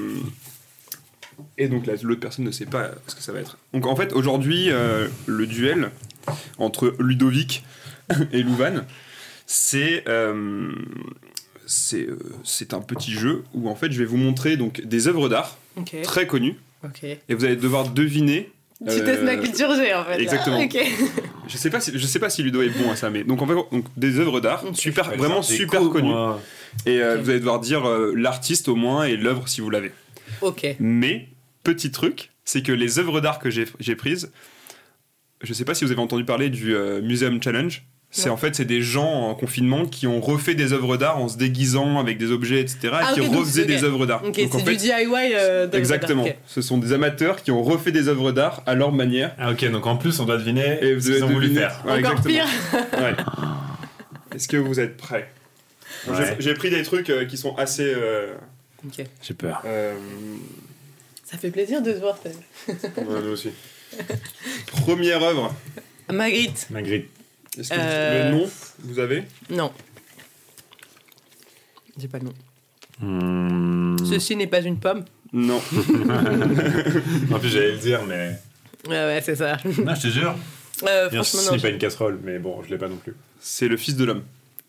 et 1.58 1.68
donc 1.68 1.86
là, 1.86 1.92
l'autre 2.02 2.20
personne 2.20 2.44
ne 2.46 2.50
sait 2.50 2.66
pas 2.66 2.90
ce 3.06 3.14
que 3.14 3.22
ça 3.22 3.32
va 3.32 3.40
être. 3.40 3.58
Donc 3.72 3.86
en 3.86 3.94
fait, 3.94 4.12
aujourd'hui, 4.14 4.70
euh, 4.70 5.06
le 5.26 5.46
duel 5.46 5.90
entre 6.58 6.94
Ludovic 6.98 7.62
et 8.32 8.42
Louvan, 8.42 8.84
c'est 9.46 10.04
euh, 10.08 10.70
c'est 11.66 12.06
euh, 12.06 12.18
c'est 12.44 12.74
un 12.74 12.80
petit 12.80 13.12
jeu 13.12 13.44
où 13.54 13.68
en 13.68 13.74
fait, 13.74 13.92
je 13.92 13.98
vais 13.98 14.04
vous 14.04 14.16
montrer 14.16 14.56
donc 14.56 14.80
des 14.82 15.08
œuvres 15.08 15.28
d'art 15.28 15.58
très 16.02 16.26
connues 16.26 16.56
et 17.28 17.34
vous 17.34 17.44
allez 17.44 17.56
devoir 17.56 17.90
deviner. 17.90 18.50
Tu 18.86 18.92
euh, 18.92 19.04
testes 19.04 19.22
ma 19.22 19.36
culture 19.36 19.74
G 19.74 19.94
en 19.94 20.04
fait. 20.04 20.20
exactement. 20.20 20.60
Je 21.48 21.56
sais 21.56 21.70
pas 21.70 21.80
si 21.80 21.92
je 21.96 22.06
sais 22.06 22.18
pas 22.18 22.28
si 22.28 22.42
Ludo 22.42 22.60
est 22.60 22.70
bon 22.70 22.90
à 22.90 22.96
ça, 22.96 23.08
mais 23.08 23.22
donc 23.22 23.40
en 23.40 23.46
fait, 23.46 23.54
donc 23.54 23.86
des 23.96 24.18
œuvres 24.18 24.40
d'art 24.40 24.64
super, 24.74 25.16
vraiment 25.16 25.40
super 25.40 25.80
cool, 25.80 25.90
connues. 25.90 26.08
moi. 26.10 26.42
Et 26.84 27.00
euh, 27.00 27.18
vous 27.18 27.30
allez 27.30 27.38
devoir 27.38 27.60
dire 27.60 27.88
euh, 27.88 28.12
l'artiste 28.16 28.68
au 28.68 28.74
moins 28.74 29.04
et 29.04 29.16
l'œuvre 29.16 29.48
si 29.48 29.60
vous 29.60 29.70
l'avez. 29.70 29.92
Ok. 30.42 30.66
Mais, 30.80 31.28
petit 31.62 31.92
truc, 31.92 32.32
c'est 32.44 32.62
que 32.62 32.72
les 32.72 32.98
œuvres 32.98 33.20
d'art 33.20 33.38
que 33.38 33.48
j'ai 33.48 33.64
j'ai 33.78 33.94
prises, 33.94 34.32
je 35.40 35.52
sais 35.52 35.64
pas 35.64 35.74
si 35.74 35.84
vous 35.84 35.92
avez 35.92 36.00
entendu 36.00 36.24
parler 36.24 36.50
du 36.50 36.74
euh, 36.74 37.00
Museum 37.00 37.40
Challenge. 37.40 37.82
C'est 38.10 38.30
en 38.30 38.36
fait 38.38 38.54
c'est 38.56 38.64
des 38.64 38.80
gens 38.80 39.10
en 39.28 39.34
confinement 39.34 39.84
qui 39.84 40.06
ont 40.06 40.20
refait 40.22 40.54
des 40.54 40.72
œuvres 40.72 40.96
d'art 40.96 41.18
en 41.18 41.28
se 41.28 41.36
déguisant 41.36 41.98
avec 41.98 42.16
des 42.16 42.30
objets 42.30 42.60
etc 42.60 42.78
et 42.84 42.88
Ah, 42.92 43.10
qui 43.12 43.20
refaisaient 43.20 43.62
c'est- 43.62 43.66
des 43.66 43.84
œuvres 43.84 44.06
d'art. 44.06 44.22
Ok, 44.24 44.40
Donc 44.40 44.54
en 44.54 44.58
c'est 44.58 44.64
fait 44.64 44.70
du 44.72 44.76
DIY. 44.78 45.34
euh, 45.34 45.70
exactement, 45.72 46.24
ce 46.46 46.62
sont 46.62 46.78
des 46.78 46.92
amateurs 46.94 47.42
qui 47.42 47.50
ont 47.50 47.62
refait 47.62 47.92
des 47.92 48.08
œuvres 48.08 48.32
d'art 48.32 48.62
à 48.64 48.74
leur 48.74 48.90
manière 48.92 49.34
Ah 49.38 49.50
ok, 49.50 49.70
donc 49.70 49.86
en 49.86 49.96
plus, 49.96 50.18
on 50.20 50.24
doit 50.24 50.38
deviner 50.38 50.78
et 50.82 50.94
vous 50.94 51.00
ce 51.00 51.06
qu'ils 51.08 51.14
avez 51.16 51.24
ont 51.24 51.34
voulu 51.34 51.54
faire. 51.54 51.82
Ouais, 51.84 51.98
Encore 51.98 52.12
exactement. 52.12 52.34
pire. 52.72 53.00
Ouais. 53.02 53.14
Est-ce 54.34 54.48
que 54.48 54.56
vous 54.56 54.80
êtes 54.80 54.96
prêts? 54.96 55.30
J'ai- 56.38 56.54
pris 56.54 56.70
des 56.70 56.82
trucs 56.84 57.10
euh, 57.10 57.24
qui 57.26 57.36
sont 57.36 57.54
assez 57.56 57.92
euh, 57.94 58.32
Ok. 58.86 59.04
J'ai 59.22 59.34
peur. 59.34 59.60
euh, 59.66 59.94
Ça 61.24 61.36
fait 61.36 61.50
plaisir 61.50 61.82
de 61.82 61.92
se 61.92 61.98
voir. 61.98 62.18
nous 62.98 63.30
aussi. 63.32 63.50
Première 64.68 65.22
œuvre. 65.22 65.54
Magritte. 66.10 66.66
Magritte. 66.70 67.08
Est-ce 67.58 67.70
que 67.70 67.74
Euh, 67.78 68.30
le 68.32 68.38
nom 68.38 68.50
vous 68.80 68.98
avez 68.98 69.24
Non. 69.50 69.72
J'ai 71.98 72.08
pas 72.08 72.18
le 72.18 72.24
nom. 72.24 72.34
Hmm. 73.00 73.96
Ceci 74.04 74.36
n'est 74.36 74.46
pas 74.46 74.60
une 74.60 74.78
pomme. 74.78 75.04
Non. 75.32 75.60
En 77.32 77.38
plus, 77.38 77.48
j'allais 77.48 77.72
le 77.72 77.78
dire, 77.78 78.00
mais. 78.06 78.38
Ouais, 78.86 78.92
ouais, 79.04 79.20
c'est 79.24 79.36
ça. 79.36 79.56
Non, 79.84 79.94
je 79.94 80.02
te 80.02 80.08
jure. 80.08 80.34
Euh, 80.86 81.08
Bien 81.08 81.22
sûr, 81.22 81.40
franchement, 81.40 81.40
ce 81.40 81.46
non. 81.50 81.56
n'est 81.56 81.62
pas 81.62 81.68
une 81.70 81.78
casserole, 81.78 82.20
mais 82.22 82.38
bon, 82.38 82.62
je 82.62 82.70
l'ai 82.70 82.78
pas 82.78 82.88
non 82.88 82.96
plus. 82.96 83.14
C'est 83.40 83.68
le 83.68 83.76
fils 83.76 83.96
de 83.96 84.04
l'homme. 84.04 84.22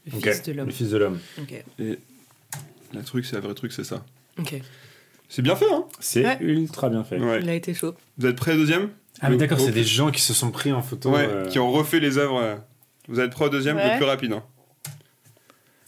Le 0.05 0.19
fils 0.19 0.41
de 0.43 0.51
l'homme. 0.53 0.67
Le 0.67 0.73
fils 0.73 0.89
de 0.89 0.97
l'homme. 0.97 1.19
Ok. 1.41 1.51
Et 1.79 1.99
le 2.93 3.03
truc, 3.03 3.25
c'est 3.25 3.35
un 3.35 3.41
vrai 3.41 3.53
truc, 3.53 3.73
c'est 3.73 3.83
ça. 3.83 4.03
Ok. 4.39 4.55
C'est 5.29 5.41
bien 5.41 5.55
fait, 5.57 5.65
hein 5.71 5.83
C'est 5.99 6.25
Ouais. 6.25 6.37
ultra 6.39 6.89
bien 6.89 7.03
fait. 7.03 7.19
Ouais. 7.19 7.39
Il 7.41 7.49
a 7.49 7.53
été 7.53 7.73
chaud. 7.73 7.93
Vous 8.17 8.25
êtes 8.27 8.37
prêts 8.37 8.53
au 8.53 8.57
deuxième? 8.57 8.89
Ah, 9.19 9.29
mais 9.29 9.35
d'accord, 9.37 9.59
c'est 9.59 9.71
des 9.71 9.83
gens 9.83 10.09
qui 10.11 10.21
se 10.21 10.33
sont 10.33 10.51
pris 10.51 10.71
en 10.71 10.81
photo. 10.81 11.11
Ouais, 11.11 11.27
euh, 11.29 11.45
qui 11.47 11.59
ont 11.59 11.71
refait 11.71 11.99
les 11.99 12.17
œuvres. 12.17 12.59
Vous 13.07 13.19
êtes 13.19 13.31
prêts 13.31 13.45
au 13.45 13.49
deuxième 13.49 13.77
Ouais. 13.77 13.91
Le 13.93 13.97
plus 13.97 14.05
rapide. 14.05 14.33
Hein. 14.33 14.43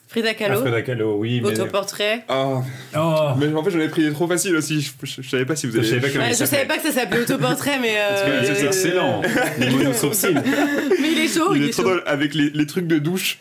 Frida 0.08 0.34
Kahlo. 0.34 0.62
Alfred 0.65 0.84
Kahlo, 0.86 1.17
oui, 1.19 1.39
mais. 1.39 1.49
Autoportrait. 1.49 2.25
Ah, 2.29 2.63
Oh 2.97 3.29
mais 3.38 3.53
en 3.53 3.63
fait, 3.63 3.69
j'en 3.69 3.79
ai 3.79 3.89
pris 3.89 4.01
des 4.03 4.12
trop 4.12 4.27
faciles 4.27 4.55
aussi. 4.55 4.82
Je, 4.82 4.91
je- 5.03 5.21
je 5.21 5.29
savais 5.29 5.45
pas 5.45 5.55
si 5.55 5.67
vous 5.67 5.77
Je 5.77 5.84
savais 5.84 6.01
pas 6.01 6.10
comment 6.10 6.23
Ouais, 6.23 6.29
il 6.32 6.34
je 6.34 6.38
savais 6.45 6.47
s'appelait. 6.47 6.65
pas 6.67 6.77
que 6.77 6.84
ça 6.84 6.91
s'appelait 6.91 7.19
autoportrait, 7.21 7.77
mais. 7.79 7.95
euh, 7.99 8.43
C'est 8.55 8.65
excellent. 8.65 9.21
Les 9.60 9.69
monosourcils. 9.69 10.34
Mais 10.34 11.12
il 11.12 11.19
est 11.19 11.27
chaud, 11.27 11.53
Il 11.53 11.58
il 11.62 11.63
est 11.65 11.67
est 11.67 11.71
trop 11.73 11.84
chaud. 11.84 11.89
drôle 11.89 12.03
avec 12.08 12.34
les, 12.34 12.49
les 12.49 12.65
trucs 12.65 12.88
de 12.88 12.97
douche. 12.97 13.38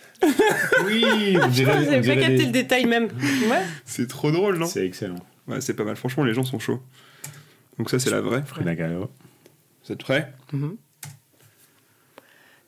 Oui, 0.84 1.38
on 1.42 1.46
dirait, 1.48 1.72
on 1.72 1.84
J'avais 1.84 1.96
pas 1.96 2.00
dirait 2.00 2.16
capté 2.18 2.36
des- 2.36 2.44
le 2.44 2.50
détail 2.52 2.84
même. 2.84 3.04
Ouais. 3.04 3.62
C'est 3.86 4.06
trop 4.06 4.30
drôle, 4.30 4.58
non? 4.58 4.66
C'est 4.66 4.84
excellent. 4.84 5.24
Ouais, 5.46 5.62
c'est 5.62 5.72
pas 5.74 5.84
mal. 5.84 5.96
Franchement, 5.96 6.24
les 6.24 6.34
gens 6.34 6.44
sont 6.44 6.58
chauds. 6.58 6.82
Donc 7.78 7.88
ça, 7.88 7.98
c'est 7.98 8.10
la 8.10 8.20
vraie. 8.20 8.42
Frida 8.44 8.76
Kahlo. 8.76 9.10
Vous 9.86 9.92
êtes 9.92 10.02
prêts? 10.02 10.30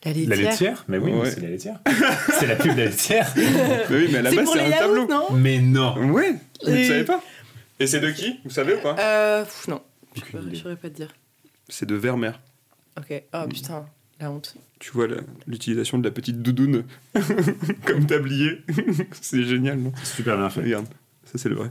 La 0.04 0.12
La 0.14 0.36
laitière. 0.36 0.84
Mais 0.88 0.96
oui, 0.98 1.12
mais 1.12 1.30
c'est 1.30 1.40
la 1.40 1.48
laitière. 1.50 1.78
c'est 2.38 2.46
la 2.46 2.56
pub 2.56 2.72
de 2.72 2.78
la 2.78 2.84
laitière. 2.86 3.30
Mais 3.36 3.84
oui, 3.90 4.08
mais 4.10 4.18
à 4.18 4.22
la 4.22 4.30
C'est 4.30 4.36
base, 4.36 4.48
c'est 4.52 4.66
les 4.68 4.72
un 4.74 4.78
tableau. 4.78 5.08
yaourts, 5.08 5.30
non 5.30 5.36
Mais 5.36 5.58
non. 5.60 6.10
Ouais, 6.12 6.34
vous 6.64 6.70
ne 6.70 6.84
savez 6.84 7.04
pas 7.04 7.22
Et 7.78 7.86
c'est 7.86 8.00
de 8.00 8.10
qui 8.10 8.40
Vous 8.44 8.50
savez 8.50 8.74
ou 8.76 8.80
pas 8.80 8.96
Euh. 8.98 9.44
pff, 9.44 9.68
non. 9.68 9.82
Je 10.16 10.22
Aucune 10.22 10.54
saurais- 10.54 10.76
pas 10.76 10.88
te 10.88 10.94
dire. 10.96 11.08
C'est 11.68 11.86
de 11.86 11.94
Vermeer. 11.94 12.40
Ok. 12.98 13.22
Oh 13.34 13.44
putain, 13.48 13.84
la 14.20 14.30
honte. 14.30 14.54
Tu 14.78 14.90
vois 14.92 15.06
l'utilisation 15.46 15.98
de 15.98 16.04
la 16.04 16.10
petite 16.10 16.40
doudoune 16.40 16.84
comme 17.86 18.06
tablier. 18.06 18.62
c'est 19.20 19.42
génial, 19.44 19.78
non 19.78 19.92
Super 20.02 20.38
bien 20.38 20.48
fait. 20.50 20.62
Regarde, 20.62 20.86
ça 21.24 21.32
c'est 21.36 21.48
le 21.50 21.56
vrai. 21.56 21.70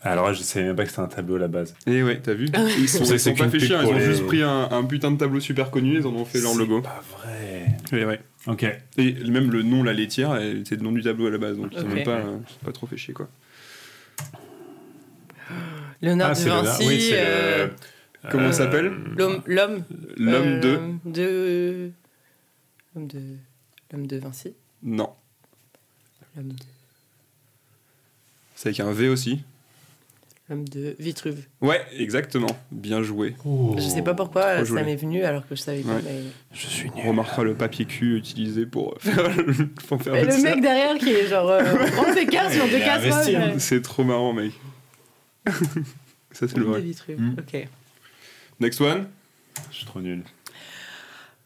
Alors 0.00 0.26
là, 0.28 0.32
je 0.32 0.42
savais 0.42 0.66
même 0.66 0.76
pas 0.76 0.84
que 0.84 0.90
c'était 0.90 1.02
un 1.02 1.08
tableau 1.08 1.36
à 1.36 1.38
la 1.40 1.48
base. 1.48 1.74
Et 1.86 2.02
ouais, 2.04 2.20
t'as 2.22 2.32
vu 2.34 2.48
Ils 2.78 2.88
sont, 2.88 3.04
C'est 3.04 3.14
ils 3.14 3.20
sont 3.20 3.34
pas 3.34 3.48
fait 3.48 3.58
chier, 3.58 3.76
ils 3.80 3.86
ont 3.86 3.92
les- 3.94 4.04
juste 4.04 4.26
pris 4.26 4.42
un, 4.42 4.68
un 4.70 4.84
putain 4.84 5.10
de 5.10 5.16
tableau 5.18 5.40
super 5.40 5.70
connu, 5.72 5.96
ils 5.96 6.06
en 6.06 6.14
ont 6.14 6.24
fait 6.24 6.40
leur 6.40 6.52
C'est 6.52 6.58
logo. 6.58 6.80
pas 6.82 7.02
vrai. 7.18 7.66
Et 7.92 8.04
ouais. 8.04 8.20
Ok. 8.46 8.64
Et 8.96 9.12
même 9.24 9.50
le 9.50 9.62
nom, 9.62 9.82
la 9.82 9.92
laitière, 9.92 10.38
c'est 10.64 10.76
le 10.76 10.82
nom 10.82 10.92
du 10.92 11.02
tableau 11.02 11.26
à 11.26 11.30
la 11.30 11.38
base, 11.38 11.56
donc 11.56 11.72
ils 11.72 11.80
ont 11.82 11.88
même 11.88 12.04
pas, 12.04 12.18
euh, 12.18 12.38
pas 12.64 12.70
trop 12.72 12.86
fait 12.86 12.96
chier 12.96 13.12
quoi. 13.12 13.28
Léonard 16.00 16.30
Ah, 16.30 16.34
de 16.34 16.44
le. 16.44 16.50
Vinci. 16.50 16.86
Oui, 16.86 17.10
euh, 17.12 17.66
le. 17.66 18.30
Comment 18.30 18.44
euh, 18.48 18.52
ça 18.52 18.58
s'appelle 18.64 18.92
L'homme. 19.16 19.42
L'homme. 19.46 19.82
L'homme 20.16 20.46
euh, 20.46 20.60
de. 21.04 21.10
de. 21.10 21.90
L'homme 22.94 23.06
de. 23.08 23.20
L'homme 23.92 24.06
de 24.06 24.16
Vinci. 24.18 24.54
Non. 24.82 25.10
L'homme 26.36 26.52
de. 26.52 26.64
C'est 28.54 28.68
avec 28.68 28.80
un 28.80 28.92
V 28.92 29.08
aussi. 29.08 29.42
L'homme 30.50 30.66
de 30.68 30.96
Vitruve. 30.98 31.44
Ouais, 31.60 31.80
exactement. 31.98 32.48
Bien 32.70 33.02
joué. 33.02 33.36
Oh. 33.44 33.74
Je 33.76 33.82
sais 33.82 34.00
pas 34.00 34.14
pourquoi 34.14 34.62
Trop 34.64 34.76
ça 34.76 34.82
m'est 34.82 34.96
venu 34.96 35.22
alors 35.24 35.46
que 35.46 35.54
je 35.54 35.60
savais 35.60 35.80
pas. 35.82 35.96
Ouais. 35.96 36.00
Mais, 36.04 36.20
Je 36.54 36.66
suis 36.66 36.90
On 36.94 36.98
nul. 37.00 37.08
remarquera 37.08 37.44
le 37.44 37.54
papier 37.54 37.84
cul 37.84 38.16
utilisé 38.16 38.64
pour 38.64 38.94
faire, 39.00 39.30
pour 39.88 40.00
faire 40.02 40.14
Mais 40.14 40.24
le 40.24 40.42
mec 40.42 40.60
derrière 40.62 40.96
qui 40.96 41.10
est 41.10 41.26
genre. 41.26 41.50
Euh, 41.50 41.60
on 41.82 41.90
prend 42.02 42.14
ses 42.14 42.24
cartes 42.26 42.52
sur 42.54 42.66
deux 42.66 42.78
casseroles. 42.78 43.34
euh, 43.34 43.54
C'est 43.58 43.82
trop 43.82 44.04
marrant, 44.04 44.32
mec. 44.32 44.52
ça, 46.32 46.48
c'est 46.48 46.56
le 46.56 46.64
vrai. 46.64 46.80
Vitruve. 46.80 47.20
Mm. 47.20 47.36
Ok. 47.38 47.68
Next 48.60 48.80
one. 48.80 49.06
Je 49.70 49.76
suis 49.76 49.86
trop 49.86 50.00
nul. 50.00 50.22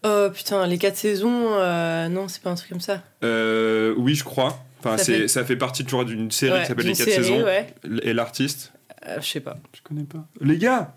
Oh 0.05 0.29
putain, 0.35 0.67
les 0.67 0.79
4 0.79 0.97
saisons, 0.97 1.55
euh, 1.55 2.09
non, 2.09 2.27
c'est 2.29 2.43
pas 2.43 2.51
un 2.51 2.55
truc 2.57 2.69
comme 2.69 2.81
ça. 2.81 3.03
Euh, 3.23 3.95
oui, 3.97 4.15
je 4.15 4.25
crois. 4.25 4.65
Enfin, 4.81 4.99
Ça 4.99 5.05
c'est- 5.05 5.19
fait- 5.21 5.29
ça 5.29 5.45
fait 5.45 5.57
partie 5.57 5.85
toujours 5.85 6.05
d'une 6.05 6.31
série 6.33 6.53
Ouais, 6.53 6.61
qui 6.63 6.67
s'appelle 6.67 6.87
Les 6.87 6.93
4 6.95 7.05
série, 7.09 7.25
saisons. 7.25 7.45
ouais. 7.45 7.67
Et 8.03 8.13
l'artiste 8.13 8.73
Euh, 9.07 9.21
je 9.21 9.27
sais 9.27 9.41
pas. 9.41 9.59
Je 9.75 9.81
connais 9.83 10.05
pas. 10.05 10.27
Les 10.41 10.59
gars 10.59 10.97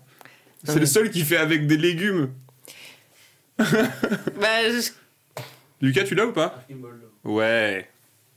C'est 0.64 0.78
le 0.78 0.86
seul 0.86 1.10
qui 1.10 1.22
fait 1.24 1.36
avec 1.36 1.66
des 1.66 1.76
légumes. 1.76 2.30
Bah, 3.58 4.68
je- 4.70 4.90
Lucas, 5.80 6.04
tu 6.04 6.14
l'as 6.14 6.26
ou 6.26 6.32
pas 6.32 6.54
Archimboldo. 6.58 7.06
Ouais. 7.24 7.88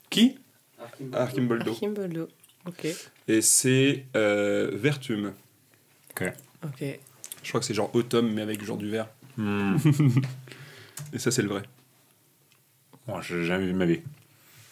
Qui 0.10 0.38
Archimboldo. 0.82 1.18
Archimboldo. 1.18 1.72
Archimboldo. 1.72 2.28
Ok, 2.66 2.88
Et 3.28 3.42
c'est 3.42 4.06
euh, 4.16 4.70
Vertum. 4.74 5.34
ok. 6.22 6.84
Je 7.42 7.48
crois 7.50 7.60
que 7.62 7.66
c'est 7.66 7.74
genre 7.74 7.90
automne, 7.96 8.32
mais 8.34 8.42
avec 8.42 8.64
genre 8.64 8.78
du 8.78 8.90
vert. 8.90 9.08
Hmm. 9.38 9.78
Et 11.14 11.20
ça, 11.20 11.32
c'est 11.32 11.42
le 11.42 11.48
vrai. 11.48 11.64
Bon, 13.08 13.22
j'ai 13.22 13.46
jamais 13.46 13.66
vu 13.66 13.72
de 13.72 13.78
ma 13.78 13.86
vie. 13.86 14.02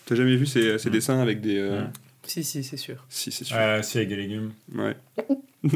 T'as 0.06 0.16
jamais 0.16 0.36
vu 0.36 0.46
ces, 0.46 0.78
ces 0.78 0.90
Mm. 0.90 0.94
dessins 0.94 1.20
avec 1.22 1.40
des. 1.42 1.58
euh, 1.58 1.84
Mm. 1.86 1.92
Si, 2.28 2.44
si, 2.44 2.64
c'est 2.64 2.78
sûr. 2.78 3.04
Si, 3.10 3.32
c'est 3.32 3.44
sûr. 3.46 3.56
Ah, 3.58 3.82
si, 3.82 3.98
avec 3.98 4.10
des 4.10 4.16
légumes. 4.18 4.52
Ouais. 4.76 4.96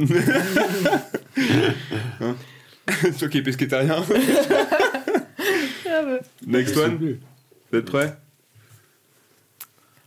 Hein 2.21 2.35
Toi 3.19 3.27
qui 3.29 3.37
es 3.37 3.41
pesquétarien. 3.41 4.03
Next 6.45 6.69
Je 6.73 6.79
sais 6.79 6.85
one. 6.85 7.17
Vous 7.71 7.77
êtes 7.79 7.85
prêts? 7.85 8.15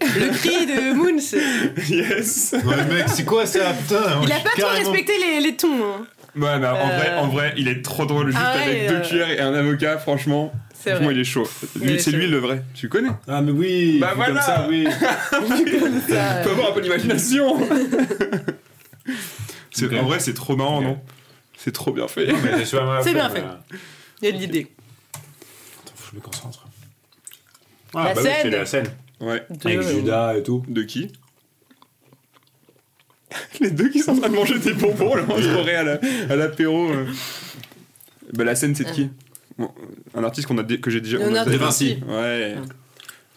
Le 0.01 0.37
cri 0.37 0.67
de 0.67 0.93
Moons. 0.93 1.35
Yes 1.89 2.55
Ouais, 2.65 2.85
mec, 2.95 3.09
c'est 3.09 3.25
quoi 3.25 3.47
ça, 3.47 3.73
putain 3.73 4.21
Il 4.23 4.33
a 4.33 4.41
pas 4.41 4.51
trop 4.51 4.69
respecté 4.69 5.13
les, 5.19 5.41
les 5.41 5.57
tons. 5.57 5.83
hein. 5.83 6.07
Ouais, 6.37 6.59
mais 6.59 6.67
en, 6.67 6.75
Euh. 6.77 6.97
vrai, 6.99 7.15
en 7.17 7.29
vrai, 7.29 7.55
il 7.57 7.69
est 7.69 7.83
trop 7.83 8.07
drôle 8.07 8.27
juste 8.27 8.39
Ah 8.43 8.57
ouais, 8.57 8.63
avec 8.65 8.89
deux 8.89 8.97
euh. 8.97 9.01
cuillères 9.01 9.31
et 9.31 9.39
un 9.41 9.55
avocat, 9.55 9.99
franchement. 9.99 10.53
C'est 10.75 10.91
Franchement, 10.91 11.07
vrai. 11.07 11.15
il 11.15 11.21
est 11.21 11.25
chaud. 11.25 11.49
C'est 11.99 12.11
lui 12.11 12.27
le 12.27 12.39
vrai. 12.39 12.63
Tu 12.75 12.89
connais 12.89 13.11
Ah, 13.29 13.41
mais 13.41 13.53
oui 13.53 13.99
Bah 14.01 14.13
voilà. 14.17 14.35
Comme 14.35 14.43
ça, 14.43 14.67
oui 14.69 14.87
Faut 15.31 16.51
avoir 16.51 16.71
un 16.71 16.73
peu 16.73 16.81
d'imagination. 16.83 17.55
En 19.99 20.03
vrai, 20.05 20.19
c'est 20.21 20.35
trop 20.35 20.57
marrant, 20.57 20.81
non 20.83 21.01
C'est 21.57 21.73
trop 21.73 21.93
bien 21.93 22.09
fait. 22.09 22.27
C'est 23.05 23.13
bien 23.15 23.31
fait. 23.31 23.45
Il 24.23 24.29
y 24.29 24.29
a 24.29 24.33
de 24.33 24.39
l'idée. 24.39 24.67
Attends, 25.83 25.93
faut 25.97 26.05
que 26.05 26.11
je 26.13 26.17
me 26.17 26.21
concentre. 26.21 26.67
Ah, 27.95 28.05
La 28.09 28.15
bah 28.15 28.21
oui, 28.23 28.23
scène. 28.29 28.37
c'est 28.43 28.51
la 28.51 28.67
scène. 28.67 28.87
Ouais. 29.21 29.43
Avec 29.65 29.83
Judas 29.83 30.37
et 30.37 30.43
tout. 30.43 30.65
De 30.69 30.83
qui 30.83 31.13
Les 33.61 33.71
deux 33.71 33.89
qui 33.89 34.01
sont 34.01 34.13
en 34.13 34.17
train 34.21 34.29
de 34.29 34.35
manger 34.35 34.59
des 34.59 34.73
bonbons, 34.75 35.15
là, 35.15 35.25
soirée 35.27 35.75
à 35.77 35.83
la- 35.85 36.01
à 36.31 36.37
l'apéro. 36.37 36.91
euh. 36.91 37.07
Bah, 38.33 38.45
la 38.45 38.55
scène, 38.55 38.75
c'est 38.75 38.85
de 38.85 38.91
qui 38.91 39.11
Bon, 39.59 39.71
Un 40.15 40.25
artiste 40.25 40.49
qu'on 40.49 40.59
a 40.59 40.65
que 40.65 40.91
j'ai 40.91 41.01
déjà. 41.01 41.19
on 41.19 41.23
a 41.23 41.27
Leonardo 41.27 41.51
déjà- 41.51 41.61
De 41.63 41.65
Vinci. 41.65 41.99
Ouais. 42.09 42.55
Ah. 42.59 42.63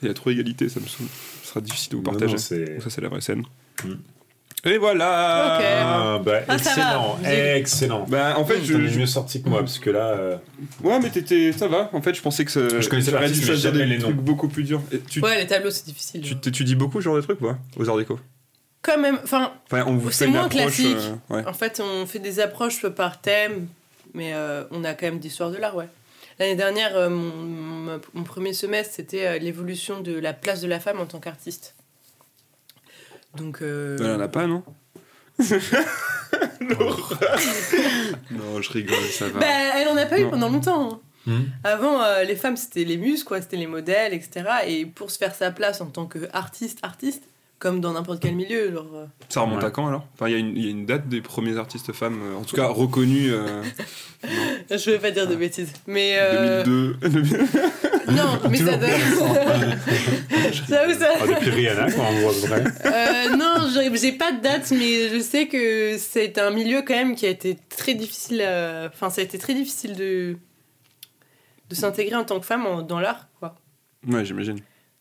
Il 0.02 0.08
y 0.08 0.12
a 0.12 0.14
trop 0.14 0.30
d'égalité, 0.30 0.70
ça 0.70 0.80
me 0.80 0.88
saoule. 0.88 1.08
Ce 1.44 1.50
sera 1.50 1.62
difficile 1.62 1.92
de 1.92 1.96
vous 1.98 2.04
partager. 2.04 2.34
non, 2.34 2.38
ça, 2.38 2.90
c'est 2.90 3.02
la 3.02 3.10
vraie 3.10 3.22
scène. 3.22 3.44
Mm. 3.84 3.94
Et 4.66 4.78
voilà 4.80 5.58
Ok. 5.60 5.66
Ah, 5.66 6.22
bah, 6.26 6.40
Ah, 6.48 6.56
excellent, 6.56 7.20
excellent. 7.56 8.06
Bah, 8.10 8.34
en 8.38 8.44
fait, 8.46 8.64
je. 8.64 8.74
Es 8.74 8.88
je- 8.88 9.00
mieux 9.00 9.06
sorti 9.06 9.42
que 9.44 9.50
moi, 9.50 9.60
parce 9.60 9.78
que 9.80 9.90
là. 9.92 10.08
euh, 10.08 10.38
Ouais, 10.84 11.00
mais 11.02 11.10
t'étais. 11.12 11.52
Ça 11.52 11.68
va. 11.68 11.90
En 11.94 12.02
fait, 12.02 12.16
je 12.16 12.22
pensais 12.22 12.44
que 12.44 12.52
ça. 12.52 12.62
Je 12.68 12.90
connaissais 12.90 13.12
dû 13.12 13.18
mais 13.18 13.72
des 13.72 13.86
les 13.86 13.98
trucs 14.00 14.16
noms. 14.16 14.22
beaucoup 14.24 14.48
plus 14.48 14.64
durs. 14.64 14.82
Et 14.92 15.00
tu, 15.00 15.20
Ouais, 15.22 15.38
les 15.38 15.48
tableaux, 15.48 15.70
c'est 15.70 15.86
difficile. 15.86 16.22
tu, 16.22 16.52
tu 16.52 16.64
dis 16.64 16.76
beaucoup 16.76 17.00
ce 17.00 17.06
genre 17.06 17.16
de 17.16 17.22
trucs, 17.22 17.40
quoi, 17.40 17.58
aux 17.78 17.88
arts 17.88 17.98
déco? 17.98 18.20
Quand 18.82 18.98
même, 18.98 19.20
enfin, 19.24 19.52
Enfin, 19.66 19.84
on 19.88 19.98
vous 19.98 20.12
C'est 20.12 20.28
moins 20.28 20.46
approche. 20.46 20.62
classique. 20.62 20.98
euh, 20.98 21.36
ouais. 21.36 21.46
en 21.46 21.54
fait, 21.54 21.80
on 21.84 22.06
fait 22.06 22.20
des 22.20 22.40
approches 22.40 22.86
par 22.88 23.20
thème, 23.22 23.68
mais 24.14 24.34
euh, 24.34 24.64
on 24.72 24.84
a 24.84 24.94
quand 24.94 25.08
même 25.08 25.20
d'histoire 25.20 25.52
de 25.52 25.58
l'art, 25.58 25.76
ouais. 25.76 25.88
L'année 26.40 26.56
dernière, 26.56 26.96
euh, 26.96 27.10
mon, 27.10 27.34
mon- 27.36 28.02
mon 28.14 28.24
premier 28.24 28.54
semestre, 28.54 28.94
c'était 28.96 29.26
euh, 29.28 29.38
l'évolution 29.40 30.02
de 30.02 30.14
la 30.18 30.34
place 30.34 30.62
de 30.62 30.68
la 30.68 30.80
femme 30.80 31.00
en 31.00 31.06
tant 31.08 31.20
qu'artiste. 31.20 31.74
Donc, 33.36 33.62
euh, 33.62 33.98
Elle 34.00 34.12
en 34.12 34.20
a 34.20 34.28
pas, 34.28 34.46
non 34.48 34.64
L'horreur 36.62 37.20
Non, 38.32 38.62
je 38.62 38.72
rigole, 38.72 38.98
ça 39.12 39.28
va. 39.30 39.40
bah, 39.40 39.46
elle 39.76 39.88
en 39.88 39.98
a 39.98 40.06
pas 40.06 40.20
eu 40.20 40.30
pendant 40.30 40.50
longtemps. 40.50 40.94
hein. 40.94 41.00
hmm. 41.32 41.44
Avant, 41.64 42.02
euh, 42.02 42.24
les 42.24 42.36
femmes, 42.36 42.58
c'était 42.58 42.84
les 42.84 42.98
muses, 42.98 43.24
quoi, 43.24 43.42
c'était 43.42 43.58
les 43.58 43.68
modèles, 43.68 44.14
etc. 44.14 44.44
Et 44.68 44.86
pour 44.86 45.12
se 45.12 45.18
faire 45.18 45.36
sa 45.36 45.52
place 45.52 45.82
en 45.82 45.88
tant 45.88 46.06
qu'artiste, 46.06 46.80
artiste, 46.84 47.24
comme 47.60 47.82
dans 47.82 47.94
n'importe 47.94 48.22
quel 48.22 48.36
milieu, 48.36 48.72
genre, 48.72 48.86
euh, 48.94 49.06
Ça 49.30 49.42
remonte 49.42 49.60
Ouais. 49.62 49.66
à 49.66 49.72
quand 49.72 49.88
alors? 49.88 50.06
Enfin, 50.14 50.28
il 50.28 50.32
y, 50.34 50.36
a 50.36 50.38
une- 50.38 50.56
il 50.56 50.64
y 50.64 50.68
a 50.68 50.72
une 50.72 50.86
date 50.86 51.08
des 51.10 51.22
premiers 51.22 51.58
artistes 51.58 51.92
femmes, 51.92 52.20
euh, 52.22 52.36
en 52.38 52.44
tout 52.44 52.56
cas 52.56 52.68
reconnues. 52.68 53.32
euh, 53.34 53.64
je 54.70 54.92
vais 54.92 55.00
pas 55.00 55.12
dire 55.12 55.28
de 55.28 55.36
bêtises. 55.36 55.74
Mais. 55.88 56.18
euh, 56.20 56.64
2002. 56.64 56.98
Non, 58.10 58.40
mais 58.50 58.58
ça 58.58 58.78
doit. 58.78 58.88
J'avoue, 60.70 60.94
ça. 61.00 61.10
Ah, 61.20 61.28
depuis 61.28 61.50
Rihanna, 61.50 61.92
quoi, 61.92 62.04
en 62.06 62.14
gros, 62.20 62.32
près. 62.48 62.64
Euh, 62.86 63.36
non, 63.36 63.68
j'ai 63.74 63.96
j'ai 63.98 64.12
pas 64.14 64.32
de 64.32 64.42
date, 64.42 64.72
mais 64.72 65.10
je 65.10 65.20
sais 65.20 65.48
que 65.48 65.98
c'est 65.98 66.38
un 66.38 66.52
milieu 66.52 66.84
quand 66.84 66.94
même 66.94 67.16
qui 67.16 67.26
a 67.26 67.30
été 67.30 67.58
très 67.70 67.96
difficile. 67.96 68.42
à- 68.42 68.86
Enfin, 68.94 69.10
ça 69.10 69.22
a 69.22 69.24
été 69.24 69.38
très 69.38 69.54
difficile 69.54 69.96
de 69.96 70.38
de 71.70 71.76
s'intégrer 71.76 72.16
en 72.16 72.24
tant 72.24 72.40
que 72.40 72.46
femme 72.46 72.66
en- 72.66 72.82
dans 72.82 73.00
l'art, 73.02 73.28
quoi. 73.40 73.56
ouais, 74.08 74.24
j'imagine. 74.24 74.60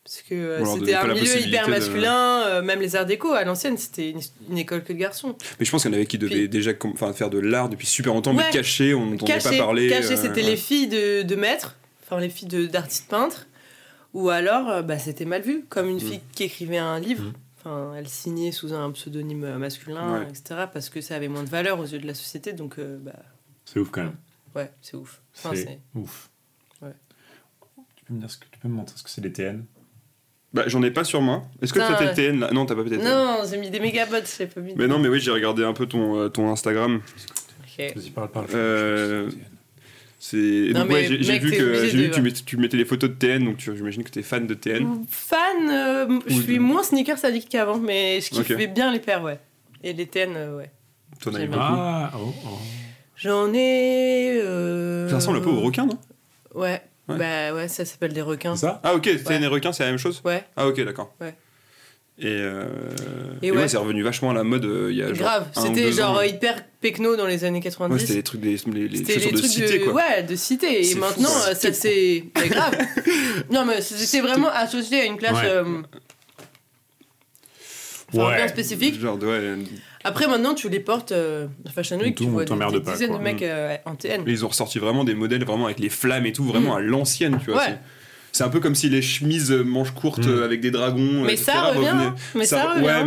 Parce 0.09 0.21
que 0.21 0.35
euh, 0.35 0.65
c'était 0.79 0.93
un 0.93 1.13
milieu 1.13 1.37
hyper 1.41 1.65
de- 1.65 1.71
masculin, 1.71 2.43
euh, 2.47 2.61
même 2.61 2.79
les 2.79 2.95
arts 2.95 3.05
déco 3.05 3.33
à 3.33 3.43
l'ancienne, 3.43 3.77
c'était 3.77 4.11
une, 4.11 4.21
une 4.49 4.57
école 4.57 4.81
que 4.85 4.93
de 4.93 4.97
garçons. 4.97 5.35
Mais 5.59 5.65
je 5.65 5.69
pense 5.71 5.81
qu'il 5.81 5.91
y 5.91 5.93
en 5.93 5.97
avait 5.97 6.05
qui 6.05 6.17
devaient 6.17 6.33
Puis- 6.35 6.49
déjà 6.49 6.71
faire 7.13 7.29
de 7.29 7.39
l'art 7.39 7.67
depuis 7.67 7.85
super 7.87 8.13
longtemps, 8.13 8.31
mais 8.33 8.49
caché, 8.49 8.93
on 8.93 9.05
n'entendait 9.05 9.37
pas 9.39 9.57
parler. 9.57 9.89
caché, 9.89 10.13
euh, 10.13 10.15
c'était 10.15 10.41
ouais. 10.43 10.49
les 10.51 10.55
filles 10.55 10.87
de, 10.87 11.23
de 11.23 11.35
maîtres, 11.35 11.75
enfin 12.05 12.21
les 12.21 12.29
filles 12.29 12.47
de- 12.47 12.67
d'artistes 12.67 13.09
peintres, 13.09 13.47
ou 14.13 14.29
alors 14.29 14.69
euh, 14.69 14.81
bah, 14.81 14.97
c'était 14.97 15.25
mal 15.25 15.41
vu, 15.41 15.65
comme 15.67 15.89
une 15.89 15.97
Mm. 15.97 15.99
fille 15.99 16.21
qui 16.31 16.43
écrivait 16.43 16.77
un 16.77 17.01
livre. 17.01 17.25
Mm. 17.25 17.33
Enfin, 17.59 17.93
elle 17.97 18.07
signait 18.07 18.53
sous 18.53 18.73
un 18.73 18.89
pseudonyme 18.91 19.57
masculin, 19.57 20.19
Ouais. 20.21 20.27
etc., 20.29 20.67
parce 20.71 20.87
que 20.89 21.01
ça 21.01 21.17
avait 21.17 21.27
moins 21.27 21.43
de 21.43 21.49
valeur 21.49 21.81
aux 21.81 21.85
yeux 21.85 21.99
de 21.99 22.07
la 22.07 22.13
société, 22.13 22.53
donc 22.53 22.79
euh, 22.79 22.97
bah, 23.01 23.11
C'est 23.65 23.79
ouf 23.81 23.89
quand 23.91 24.03
même. 24.03 24.15
ouais, 24.55 24.71
c'est 24.81 24.95
ouf. 24.95 25.21
Enfin, 25.35 25.49
c'est 25.53 25.63
c'est- 25.65 25.79
ouf. 25.95 26.29
Ouais. 26.81 26.93
Tu 27.97 28.05
peux 28.05 28.13
me 28.13 28.19
dire 28.21 28.31
ce 28.31 28.37
que 28.37 28.45
tu 28.49 28.57
peux 28.57 28.69
me 28.69 28.73
montrer 28.75 28.95
ce 28.97 29.03
que 29.03 29.09
c'est 29.09 29.19
les 29.19 29.33
TN 29.33 29.65
Bah, 30.57 30.63
j'en 30.67 30.81
ai 30.83 30.91
pas 30.91 31.03
sur 31.03 31.21
moi. 31.21 31.43
Est-ce 31.61 31.71
que 31.73 31.79
t'as 31.79 32.03
le 32.09 32.13
TN 32.13 32.39
là? 32.39 32.51
Non, 32.51 32.65
t'as 32.65 32.75
pas 32.75 32.83
peut-être. 32.83 33.03
Non, 33.03 33.39
j'ai 33.49 33.57
mis 33.57 33.69
des 33.69 33.79
mégabots, 33.79 34.15
j'ai 34.37 34.47
pas 34.47 34.61
mis. 34.61 34.73
Mais 34.75 34.87
non, 34.87 34.99
mais 34.99 35.07
oui, 35.09 35.19
j'ai 35.19 35.31
regardé 35.31 35.63
un 35.63 35.73
peu 35.73 35.85
ton, 35.85 36.17
euh, 36.19 36.29
ton 36.29 36.51
Instagram. 36.51 37.01
Ok. 37.79 37.93
Vas-y, 37.95 38.09
parle, 38.11 38.29
parle. 38.29 38.47
Euh, 38.53 39.29
C'est 40.19 40.73
donc, 40.73 40.89
ouais, 40.89 41.05
j'ai 41.21 41.37
vu 41.39 41.51
que 41.51 41.63
obligé 41.63 41.89
j'ai 41.89 41.97
vu 41.97 42.03
de- 42.05 42.09
que 42.09 42.15
tu, 42.15 42.21
mettais, 42.21 42.41
tu 42.45 42.57
mettais 42.57 42.77
les 42.77 42.85
photos 42.85 43.09
de 43.11 43.15
TN, 43.15 43.45
donc 43.45 43.57
tu- 43.57 43.75
j'imagine 43.77 44.03
que 44.03 44.09
t'es 44.09 44.23
fan 44.23 44.47
de 44.47 44.53
TN. 44.55 45.05
Fan, 45.09 45.39
euh, 45.69 46.19
je 46.25 46.41
suis 46.41 46.59
moins 46.59 46.81
sneakers 46.83 47.23
addict 47.23 47.47
qu'avant, 47.49 47.77
mais 47.77 48.19
je 48.21 48.31
kiffais 48.31 48.67
bien 48.67 48.91
les 48.91 48.99
paires, 48.99 49.21
ouais. 49.23 49.39
Et 49.83 49.93
les 49.93 50.07
TN, 50.07 50.33
euh, 50.35 50.57
ouais. 50.57 50.71
T'en 51.23 51.31
as 51.33 51.37
eu 51.37 51.41
J'aime 51.41 51.51
beaucoup. 51.51 51.63
Ah, 51.63 52.11
oh, 52.17 52.33
oh. 52.45 52.49
J'en 53.15 53.53
ai. 53.53 54.39
euh, 54.43 55.07
Ça 55.09 55.15
ressemble 55.17 55.37
un 55.37 55.41
peu 55.41 55.49
aux 55.49 55.61
requins, 55.61 55.85
non? 55.85 55.97
Ouais. 56.55 56.81
Ouais. 57.09 57.17
Bah 57.17 57.53
ouais, 57.55 57.67
ça 57.67 57.85
s'appelle 57.85 58.13
des 58.13 58.21
requins. 58.21 58.55
Ça? 58.55 58.81
Ah 58.83 58.93
ok, 58.95 59.03
TN 59.23 59.43
et 59.43 59.47
requins, 59.47 59.71
c'est 59.71 59.83
la 59.83 59.89
même 59.89 59.97
chose? 59.99 60.21
Ouais, 60.25 60.43
Ah 60.55 60.67
ok, 60.67 60.83
d'accord. 60.83 61.13
Ouais. 61.21 61.35
Et, 62.19 62.25
euh, 62.25 62.65
Et 63.43 63.47
et 63.47 63.51
ouais, 63.51 63.57
ouais. 63.57 63.67
c'est 63.67 63.77
revenu 63.77 64.01
vachement 64.01 64.31
à 64.31 64.33
la 64.33 64.43
mode 64.43 64.65
euh, 64.65 64.87
il 64.89 64.97
y 64.97 65.03
a 65.03 65.07
genre 65.13 65.17
grave. 65.17 65.47
C'était 65.55 65.91
genre 65.91 66.17
ans. 66.17 66.21
hyper 66.23 66.65
pecno 66.81 67.15
dans 67.15 67.27
les 67.27 67.43
années 67.43 67.59
Ouais, 67.59 67.63
90. 67.63 67.99
c'était 67.99 68.13
les 68.15 68.23
trucs 68.23 68.41
des 68.41 68.57
les, 68.73 68.87
les 68.87 68.97
C'était 68.97 69.19
les 69.19 69.31
de 69.31 69.37
trucs 69.37 69.51
cité 69.51 69.77
de, 69.79 69.83
quoi. 69.85 69.93
ouais, 69.93 70.23
de 70.23 70.35
cité. 70.35 70.81
Et 70.81 70.83
fou, 70.95 70.99
maintenant, 70.99 71.29
ça. 71.29 71.51
euh, 71.51 71.53
ça 71.53 71.71
c'est. 71.73 72.23
Mais 72.35 72.47
grave. 72.49 72.75
non, 73.51 73.65
mais 73.65 73.81
c'était 73.81 74.21
vraiment 74.21 74.49
associé 74.49 75.01
à 75.01 75.05
une 75.05 75.17
classe. 75.17 75.33
Ouais. 75.33 75.45
euh, 75.45 75.63
enfin, 78.13 78.27
Ouais. 78.29 78.35
bien 78.37 78.47
spécifique. 78.47 78.99
Genre 78.99 79.17
de- 79.17 79.27
ouais, 79.27 79.55
Après, 80.07 80.27
maintenant, 80.27 80.53
tu 80.53 80.69
les 80.69 80.79
portes 80.79 81.11
euh, 81.11 81.47
à 81.67 81.69
Fashion 81.69 81.97
Week, 81.99 82.15
Tout, 82.15 82.23
tu 82.23 82.29
vois 82.29 82.43
des, 82.43 82.49
t'emmerde 82.49 82.73
des 82.73 82.79
pas, 82.81 82.91
dizaines 82.93 83.09
quoi. 83.09 83.17
de 83.19 83.23
mecs 83.23 83.41
Mm. 83.41 83.45
euh, 83.45 83.75
en 83.85 83.95
TN. 83.95 84.23
Ils 84.25 84.45
ont 84.45 84.47
ressorti 84.47 84.79
vraiment 84.79 85.03
des 85.03 85.13
modèles 85.15 85.43
vraiment 85.43 85.65
avec 85.65 85.79
les 85.79 85.89
flammes 85.89 86.25
et 86.25 86.31
tout, 86.33 86.43
vraiment 86.45 86.73
Mm. 86.75 86.77
à 86.77 86.81
l'ancienne, 86.81 87.39
tu 87.43 87.51
vois. 87.51 87.61
Ouais. 87.63 87.77
C'est- 88.37 88.43
C'est 88.43 88.43
un 88.43 88.49
peu 88.49 88.59
comme 88.59 88.75
si 88.75 88.87
les 88.89 89.01
chemises 89.01 89.51
euh, 89.51 89.63
manches 89.63 89.91
courtes 89.91 90.25
Mm. 90.25 90.29
euh, 90.29 90.45
avec 90.45 90.61
des 90.61 90.69
dragons. 90.71 91.23
Mais 91.25 91.33
etc., 91.33 91.51
ça 91.53 91.61
revient. 91.69 91.89
revenaient. 91.89 92.11
Mais 92.35 92.45
ça, 92.45 92.71
revient. 92.73 92.85
Ouais, 92.85 93.03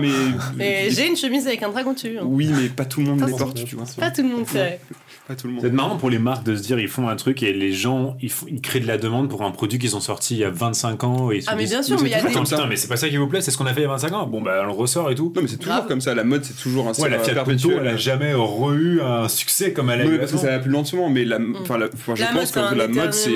mais. 0.59 0.91
J'ai 0.91 1.07
une 1.07 1.17
chemise 1.17 1.47
avec 1.47 1.63
un 1.63 1.69
dragon 1.71 1.93
dessus. 1.93 2.17
hein. 2.19 2.25
Oui, 2.27 2.51
mais 2.53 2.69
pas 2.69 2.85
tout 2.85 3.01
le 3.01 3.07
monde 3.07 3.25
les 3.27 3.37
porte, 3.37 3.65
tu 3.65 3.77
vois. 3.77 3.85
Pas 3.99 4.11
tout 4.11 4.23
le 4.23 4.29
monde, 4.29 4.45
c'est 4.47 4.59
vrai. 4.59 4.81
Pas 5.29 5.37
tout 5.37 5.47
le 5.47 5.55
C'est 5.61 5.67
monde. 5.69 5.73
marrant 5.75 5.97
pour 5.97 6.11
les 6.11 6.19
marques 6.19 6.45
de 6.45 6.57
se 6.57 6.63
dire 6.63 6.81
ils 6.81 6.89
font 6.89 7.09
un 7.09 7.15
truc 7.15 7.45
et 7.45 7.53
les 7.53 7.73
gens 7.73 8.17
ils, 8.21 8.31
font- 8.33 8.47
ils 8.49 8.61
créent 8.61 8.81
de 8.81 8.87
la 8.89 8.99
demande 8.99 9.29
pour 9.31 9.43
un 9.43 9.53
produit 9.53 9.79
qu'ils 9.79 9.95
ont 9.95 10.01
sorti 10.01 10.35
il 10.35 10.41
y 10.41 10.45
a 10.45 10.51
25 10.51 11.05
ans 11.05 11.31
et 11.31 11.37
ils 11.37 11.43
se 11.45 11.49
Ah, 11.51 11.55
mais 11.55 11.67
bien 11.67 11.83
sûr, 11.85 11.97
mais 11.99 12.03
mais 12.03 12.09
il 12.09 12.13
y 12.13 12.15
a 12.15 12.19
c'est 12.19 12.25
des. 12.27 12.31
Attends, 12.33 12.43
putain, 12.43 12.67
mais 12.67 12.75
c'est 12.75 12.89
pas 12.89 12.97
ça 12.97 13.09
qui 13.09 13.17
vous 13.17 13.29
plaît, 13.29 13.41
c'est 13.41 13.53
ce 13.53 13.57
qu'on 13.59 13.67
a 13.67 13.73
fait 13.73 13.81
il 13.83 13.85
y 13.85 13.87
a 13.87 13.91
25 13.91 14.13
ans. 14.13 14.27
Bon, 14.27 14.41
bah, 14.43 14.59
on 14.63 14.67
le 14.67 14.73
ressort 14.73 15.09
et 15.13 15.15
tout. 15.15 15.33
Non, 15.37 15.43
mais 15.43 15.47
c'est 15.49 15.59
toujours 15.59 15.75
Grave. 15.75 15.87
comme 15.87 16.01
ça. 16.01 16.17
La 16.17 16.25
mode, 16.25 16.45
c'est 16.45 16.57
toujours 16.61 16.89
un 16.89 16.93
Ouais, 17.01 17.09
la 17.09 17.21
Fiat 17.21 17.45
Punto, 17.45 17.71
elle 17.81 17.87
a 17.87 17.97
jamais 17.97 18.33
eu 18.33 19.01
un 19.01 19.29
succès 19.29 19.73
comme 19.73 19.91
elle 19.91 20.01
a 20.01 20.05
eu 20.07 20.19
parce 20.19 20.33
que 20.33 20.39
ça 20.39 20.49
va 20.49 20.59
plus 20.59 20.71
lentement, 20.71 21.09
mais 21.09 21.25
la, 21.25 21.39
enfin, 21.63 21.79
la- 21.79 21.87
enfin, 21.95 22.15
je 22.17 22.23
Mm. 22.25 22.27
Pense 22.35 22.47
c'est 22.47 22.61
que 22.61 22.75
la 22.75 22.89
mode, 22.89 23.13
c'est 23.13 23.31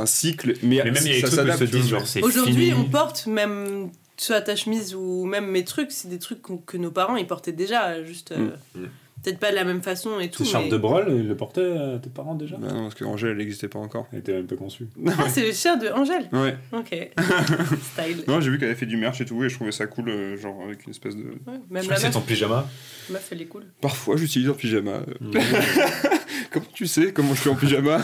un 0.00 0.06
cycle, 0.06 0.54
mais, 0.62 0.80
Mais 0.84 0.90
même 0.90 0.94
il 1.04 1.12
y 1.12 1.18
a 1.18 1.20
des 1.20 1.20
ça 1.20 1.26
trucs 1.28 1.40
où 1.40 1.42
ils 1.42 1.52
s'adapte. 1.52 1.58
se 1.58 1.64
tu 1.64 1.70
vois. 1.70 1.80
disent 1.80 1.90
genre 1.90 2.06
c'est 2.06 2.22
Aujourd'hui, 2.22 2.70
fini. 2.70 2.74
on 2.74 2.84
porte 2.84 3.26
même 3.26 3.90
soit 4.16 4.40
ta 4.40 4.56
chemise 4.56 4.94
ou 4.94 5.24
même 5.26 5.46
mes 5.46 5.64
trucs, 5.64 5.92
c'est 5.92 6.08
des 6.08 6.18
trucs 6.18 6.40
que 6.66 6.76
nos 6.76 6.90
parents 6.90 7.16
ils 7.16 7.26
portaient 7.26 7.52
déjà. 7.52 8.02
Juste, 8.04 8.32
euh, 8.32 8.50
Mm. 8.74 8.86
peut-être 9.22 9.38
pas 9.38 9.50
de 9.50 9.56
la 9.56 9.64
même 9.64 9.82
façon 9.82 10.18
et 10.20 10.28
tout. 10.30 10.44
C'est 10.44 10.50
Charles 10.52 10.64
mais- 10.64 10.70
de 10.70 10.76
Broglie, 10.76 11.16
il 11.16 11.28
le 11.28 11.36
portait 11.36 11.76
à 11.76 11.98
tes 11.98 12.08
parents 12.10 12.34
déjà 12.34 12.56
Bah 12.56 12.68
non, 12.72 12.82
parce 12.84 12.94
que 12.96 13.04
Angèle, 13.04 13.30
elle 13.30 13.36
n'existait 13.38 13.68
pas 13.68 13.78
encore. 13.80 14.06
Elle 14.12 14.20
était 14.20 14.32
même 14.32 14.46
pas 14.46 14.56
conçue. 14.56 14.86
Ah, 15.06 15.28
c'est 15.28 15.44
le 15.46 15.52
chien 15.52 15.76
de 15.76 15.88
Angèle. 15.88 16.28
Ouais. 16.32 16.56
Ok. 16.72 16.90
Style. 17.92 18.24
Non, 18.26 18.40
j'ai 18.40 18.50
vu 18.50 18.58
qu'elle 18.58 18.68
avait 18.70 18.78
fait 18.78 18.86
du 18.86 18.96
merch 18.96 19.20
et 19.20 19.24
tout, 19.24 19.42
et 19.44 19.48
je 19.48 19.54
trouvais 19.54 19.72
ça 19.72 19.86
cool, 19.86 20.08
euh, 20.08 20.36
genre 20.36 20.60
avec 20.64 20.84
une 20.84 20.90
espèce 20.90 21.14
de. 21.16 21.22
Ouais, 21.22 21.60
même 21.70 21.82
Je 21.84 21.90
la 21.90 21.98
meuf, 22.00 22.10
ton 22.12 22.20
pyjama. 22.20 22.68
meuf, 23.10 23.28
elle 23.32 23.42
est 23.42 23.46
cool. 23.46 23.64
Parfois, 23.80 24.16
j'utilise 24.16 24.48
un 24.48 24.54
pyjama. 24.54 24.90
euh. 24.92 25.04
Comment 26.50 26.66
tu 26.72 26.86
sais 26.86 27.12
comment 27.12 27.34
je 27.34 27.40
suis 27.42 27.50
en 27.50 27.54
pyjama? 27.56 27.98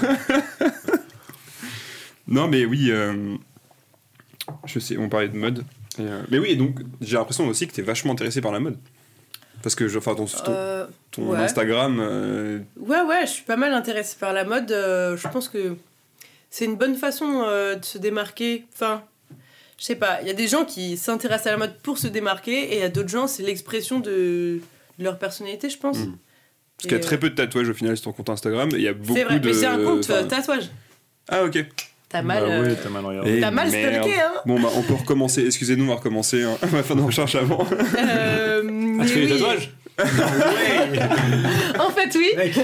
Non, 2.27 2.49
mais 2.49 2.64
oui, 2.64 2.87
euh, 2.91 3.37
je 4.66 4.79
sais, 4.79 4.97
on 4.97 5.09
parlait 5.09 5.29
de 5.29 5.37
mode. 5.37 5.59
Et, 5.99 6.03
euh, 6.03 6.22
mais 6.31 6.39
oui, 6.39 6.51
et 6.51 6.57
donc 6.57 6.79
j'ai 7.01 7.16
l'impression 7.16 7.47
aussi 7.47 7.66
que 7.68 7.72
t'es 7.72 7.83
vachement 7.83 8.12
intéressé 8.12 8.41
par 8.41 8.53
la 8.53 8.61
mode. 8.61 8.79
Parce 9.62 9.75
que, 9.75 9.97
enfin, 9.97 10.14
ton, 10.14 10.27
ton, 10.27 10.43
Euh, 10.49 10.87
ton 11.11 11.31
ouais. 11.31 11.39
Instagram. 11.39 11.99
euh, 12.01 12.59
Ouais, 12.79 13.01
ouais, 13.03 13.27
je 13.27 13.31
suis 13.31 13.45
pas 13.45 13.57
mal 13.57 13.72
intéressée 13.72 14.16
par 14.18 14.33
la 14.33 14.45
mode. 14.45 14.68
je 14.70 15.29
pense 15.29 15.49
que 15.49 15.77
c'est 16.51 16.64
une 16.66 16.77
bonne 16.77 16.97
façon 16.97 17.43
de 17.43 17.79
se 17.85 17.99
démarquer. 17.99 18.64
Enfin, 18.75 19.03
je 19.79 19.85
sais 19.85 19.97
pas, 19.97 20.20
il 20.22 20.27
y 20.29 20.31
a 20.31 20.35
des 20.35 20.49
gens 20.49 20.64
qui 20.64 20.97
s'intéressent 20.97 21.49
à 21.49 21.51
la 21.53 21.57
mode 21.57 21.79
pour 21.83 21.99
se 21.99 22.07
démarquer 22.07 22.72
et 22.72 22.77
il 22.77 22.81
y 22.81 22.85
a 22.85 22.89
d'autres 22.89 23.09
gens, 23.09 23.27
c'est 23.27 23.43
l'expression 23.43 24.01
de, 24.01 24.61
de 24.99 25.05
leur 25.05 25.18
personnalité, 25.18 25.68
je 25.70 25.79
pense. 25.79 25.99
Mm. 25.99 26.12
parce 26.77 26.83
qu'il 26.89 26.93
y 26.93 26.95
a 26.95 27.01
très 27.01 27.18
peu 27.18 27.31
de 27.31 27.35
tatouages 27.35 27.68
au 27.68 27.75
final 27.75 27.97
sur 27.97 28.05
ton 28.05 28.12
compte 28.12 28.31
Instagram, 28.31 28.68
il 28.72 28.81
y 28.83 28.89
a 28.89 28.93
beaucoup 28.95 29.14
C'est 29.14 29.25
vrai, 29.25 29.41
de. 29.41 29.47
mais 29.49 29.55
c'est 29.55 29.66
un 29.66 29.83
compte 29.83 30.09
euh, 30.11 30.25
tatouage. 30.25 30.70
Ah, 31.29 31.43
ok. 31.45 31.64
T'as 32.15 32.23
mal, 32.23 32.45
Bah 32.45 32.49
euh, 32.49 32.69
oui, 32.69 32.77
t'as 32.81 32.89
mal 32.91 33.05
regardé. 33.05 33.39
Et 33.39 33.41
t'as 33.41 33.51
mal 33.51 33.69
merde. 33.73 33.93
stalké, 33.93 34.21
hein 34.21 34.33
Bon, 34.47 34.61
bah, 34.61 34.69
on 34.77 34.83
peut 34.83 34.95
recommencer. 34.95 35.45
Excusez-nous, 35.47 35.83
on 35.85 35.89
va 35.89 35.95
recommencer. 35.97 36.45
Hein. 36.45 36.57
On 36.62 36.67
va 36.69 36.85
faire 36.85 36.95
nos 36.95 37.07
recherches 37.07 37.35
avant. 37.35 37.67
Euh, 37.99 38.62
Ah, 38.97 39.03
mais 39.03 39.07
tu 39.07 39.12
fais 39.15 39.27
des 39.27 39.33
oui. 39.33 39.39
tatouages 39.41 39.71
En 41.81 41.91
fait, 41.91 42.17
oui. 42.17 42.29
Mec 42.37 42.55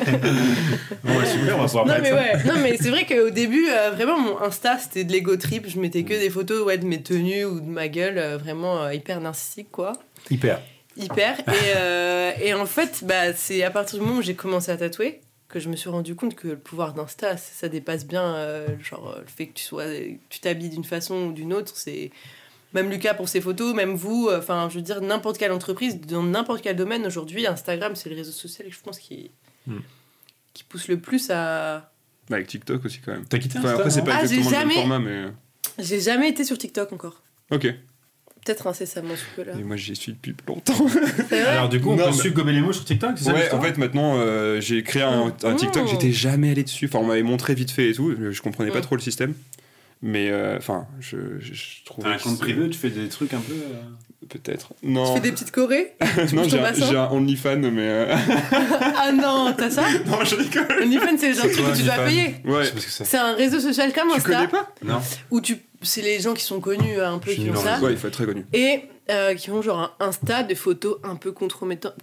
Bon, 1.02 1.18
ouais, 1.18 1.26
super, 1.26 1.56
on 1.56 1.62
va 1.62 1.64
pouvoir 1.66 1.86
Non 1.86 1.94
mais 2.00 2.10
ça. 2.10 2.14
ouais, 2.14 2.32
non 2.46 2.54
mais 2.62 2.76
c'est 2.80 2.90
vrai 2.90 3.04
qu'au 3.06 3.30
début, 3.30 3.66
euh, 3.70 3.90
vraiment 3.90 4.18
mon 4.18 4.40
Insta 4.40 4.78
c'était 4.78 5.02
de 5.04 5.10
l'ego 5.12 5.36
trip, 5.36 5.64
je 5.68 5.80
mettais 5.80 6.04
que 6.04 6.14
des 6.14 6.30
photos 6.30 6.64
ouais, 6.64 6.78
de 6.78 6.86
mes 6.86 7.02
tenues 7.02 7.44
ou 7.44 7.58
de 7.60 7.66
ma 7.68 7.88
gueule, 7.88 8.18
euh, 8.18 8.38
vraiment 8.38 8.82
euh, 8.84 8.94
hyper 8.94 9.20
narcissique 9.20 9.70
quoi. 9.72 9.94
Hyper. 10.30 10.60
Hyper. 10.96 11.38
Et, 11.40 11.52
euh, 11.76 12.30
et 12.42 12.54
en 12.54 12.66
fait, 12.66 13.02
bah, 13.04 13.32
c'est 13.34 13.62
à 13.64 13.70
partir 13.70 13.98
du 13.98 14.04
moment 14.04 14.18
où 14.18 14.22
j'ai 14.22 14.34
commencé 14.34 14.70
à 14.70 14.76
tatouer 14.76 15.20
que 15.50 15.60
je 15.60 15.68
me 15.68 15.76
suis 15.76 15.90
rendu 15.90 16.14
compte 16.14 16.34
que 16.34 16.48
le 16.48 16.56
pouvoir 16.58 16.94
d'Insta, 16.94 17.36
ça 17.36 17.52
ça 17.52 17.68
dépasse 17.68 18.06
bien 18.06 18.22
euh, 18.36 18.68
genre, 18.82 19.10
euh, 19.16 19.20
le 19.20 19.26
fait 19.26 19.46
que 19.48 19.54
tu 19.54 19.64
sois, 19.64 19.84
tu 20.28 20.40
t'habilles 20.40 20.70
d'une 20.70 20.84
façon 20.84 21.26
ou 21.26 21.32
d'une 21.32 21.52
autre. 21.52 21.72
C'est 21.76 22.10
même 22.72 22.88
Lucas 22.88 23.14
pour 23.14 23.28
ses 23.28 23.40
photos, 23.40 23.74
même 23.74 23.94
vous. 23.94 24.28
euh, 24.28 24.38
Enfin, 24.38 24.68
je 24.70 24.76
veux 24.76 24.82
dire, 24.82 25.00
n'importe 25.00 25.38
quelle 25.38 25.52
entreprise, 25.52 26.00
dans 26.00 26.22
n'importe 26.22 26.62
quel 26.62 26.76
domaine 26.76 27.04
aujourd'hui, 27.04 27.46
Instagram, 27.46 27.94
c'est 27.96 28.08
le 28.10 28.16
réseau 28.16 28.32
social, 28.32 28.66
je 28.70 28.80
pense, 28.80 28.98
qui, 28.98 29.30
Hmm. 29.66 29.80
qui 30.54 30.64
pousse 30.64 30.88
le 30.88 30.98
plus 30.98 31.28
à. 31.30 31.92
Bah, 32.30 32.36
avec 32.36 32.46
TikTok 32.46 32.84
aussi, 32.84 33.00
quand 33.00 33.12
même. 33.12 33.26
T'as 33.26 33.38
quitté 33.38 33.58
Enfin, 33.58 33.68
Insta, 33.70 33.78
après, 33.80 33.90
c'est 33.90 34.04
pas 34.04 34.14
Ah, 34.14 34.22
exactement 34.22 34.50
le 34.50 34.56
même 34.66 34.70
format, 34.70 34.98
mais. 34.98 35.24
J'ai 35.78 36.00
jamais 36.00 36.28
été 36.30 36.44
sur 36.44 36.56
TikTok 36.56 36.92
encore. 36.92 37.22
Ok. 37.50 37.66
Peut-être 38.44 38.66
incessamment 38.66 39.14
sous 39.16 39.26
peu 39.36 39.42
là. 39.44 39.52
Et 39.58 39.62
moi, 39.62 39.76
j'y 39.76 39.94
suis 39.94 40.12
depuis 40.12 40.34
longtemps. 40.48 40.86
Alors 41.48 41.68
du 41.68 41.80
coup, 41.80 41.90
on 41.90 41.96
Non, 41.96 42.10
peut 42.10 42.30
gober 42.30 42.52
les 42.52 42.60
mots 42.60 42.72
sur 42.72 42.84
TikTok, 42.84 43.12
c'est 43.16 43.24
ça 43.24 43.32
Ouais, 43.34 43.52
en 43.52 43.60
fait, 43.60 43.76
maintenant, 43.78 44.14
euh, 44.16 44.60
j'ai 44.60 44.82
créé 44.82 45.02
un, 45.02 45.32
un 45.44 45.54
TikTok. 45.54 45.88
J'étais 45.88 46.12
jamais 46.12 46.50
allé 46.52 46.62
dessus. 46.64 46.86
Enfin, 46.86 47.00
on 47.00 47.06
m'avait 47.06 47.22
montré 47.22 47.54
vite 47.54 47.70
fait 47.70 47.90
et 47.90 47.94
tout. 47.94 48.14
Je, 48.30 48.40
comprenais 48.40 48.70
pas 48.70 48.78
Mm. 48.78 48.82
trop 48.82 48.96
le 48.96 49.02
système. 49.02 49.34
Mais, 50.02 50.30
euh, 50.30 50.56
enfin, 50.56 50.86
je, 51.00 51.18
je, 51.40 51.52
je 51.52 51.84
trouve. 51.84 52.04
T'as 52.04 52.12
un 52.12 52.16
compte 52.18 52.38
privé, 52.38 52.70
tu 52.70 52.78
fais 52.78 52.88
des 52.88 53.08
trucs 53.08 53.34
un 53.34 53.40
peu... 53.40 53.52
euh, 53.52 53.82
Peut-être. 54.28 54.72
Tu 54.80 54.86
Non. 54.88 55.14
fais 55.14 55.20
des 55.20 55.32
petites 55.32 55.50
chorés 55.50 55.92
non, 56.32 56.44
j'ai 56.48 56.58
un, 56.58 57.02
un 57.02 57.10
OnlyFans, 57.10 57.56
mais. 57.58 57.70
euh, 57.82 58.14
Ah 58.96 59.12
non, 59.12 59.54
t'as 59.56 59.68
ça 59.70 59.82
non, 60.06 60.24
je 60.24 60.36
rigole. 60.36 60.66
OnlyFans, 60.82 61.18
c'est 61.18 61.28
le 61.28 61.34
genre 61.34 61.46
de 61.46 61.52
truc 61.52 61.66
que 61.72 61.76
tu 61.76 61.82
dois 61.82 61.98
payer. 62.04 62.34
Ouais. 62.46 62.64
C'est. 62.78 63.04
C'est 63.04 63.16
un 63.18 63.34
réseau 63.34 63.60
social 63.60 63.92
comme 63.92 64.08
Tu 64.10 64.16
Insta. 64.16 64.30
connais 64.36 64.48
pas? 64.48 64.72
Non. 64.82 65.00
Où 65.30 65.40
tu... 65.42 65.58
c'est 65.82 66.02
les 66.02 66.20
gens 66.20 66.34
qui 66.34 66.44
sont 66.44 66.60
connus 66.60 66.98
euh, 66.98 67.10
un 67.10 67.18
peu 67.18 67.32
qui 67.32 67.48
ont 67.50 67.56
ça. 67.56 67.80
Ouais, 67.80 67.92
il 67.92 67.98
faut 67.98 68.08
être 68.08 68.14
très 68.14 68.26
connu. 68.26 68.44
Et 68.52 68.82
euh, 69.10 69.34
qui 69.34 69.50
ont 69.50 69.62
genre 69.62 69.94
un 70.00 70.06
Insta 70.06 70.42
de 70.42 70.54
photos 70.54 70.98
un 71.04 71.16
peu 71.16 71.32
compromettantes 71.32 71.94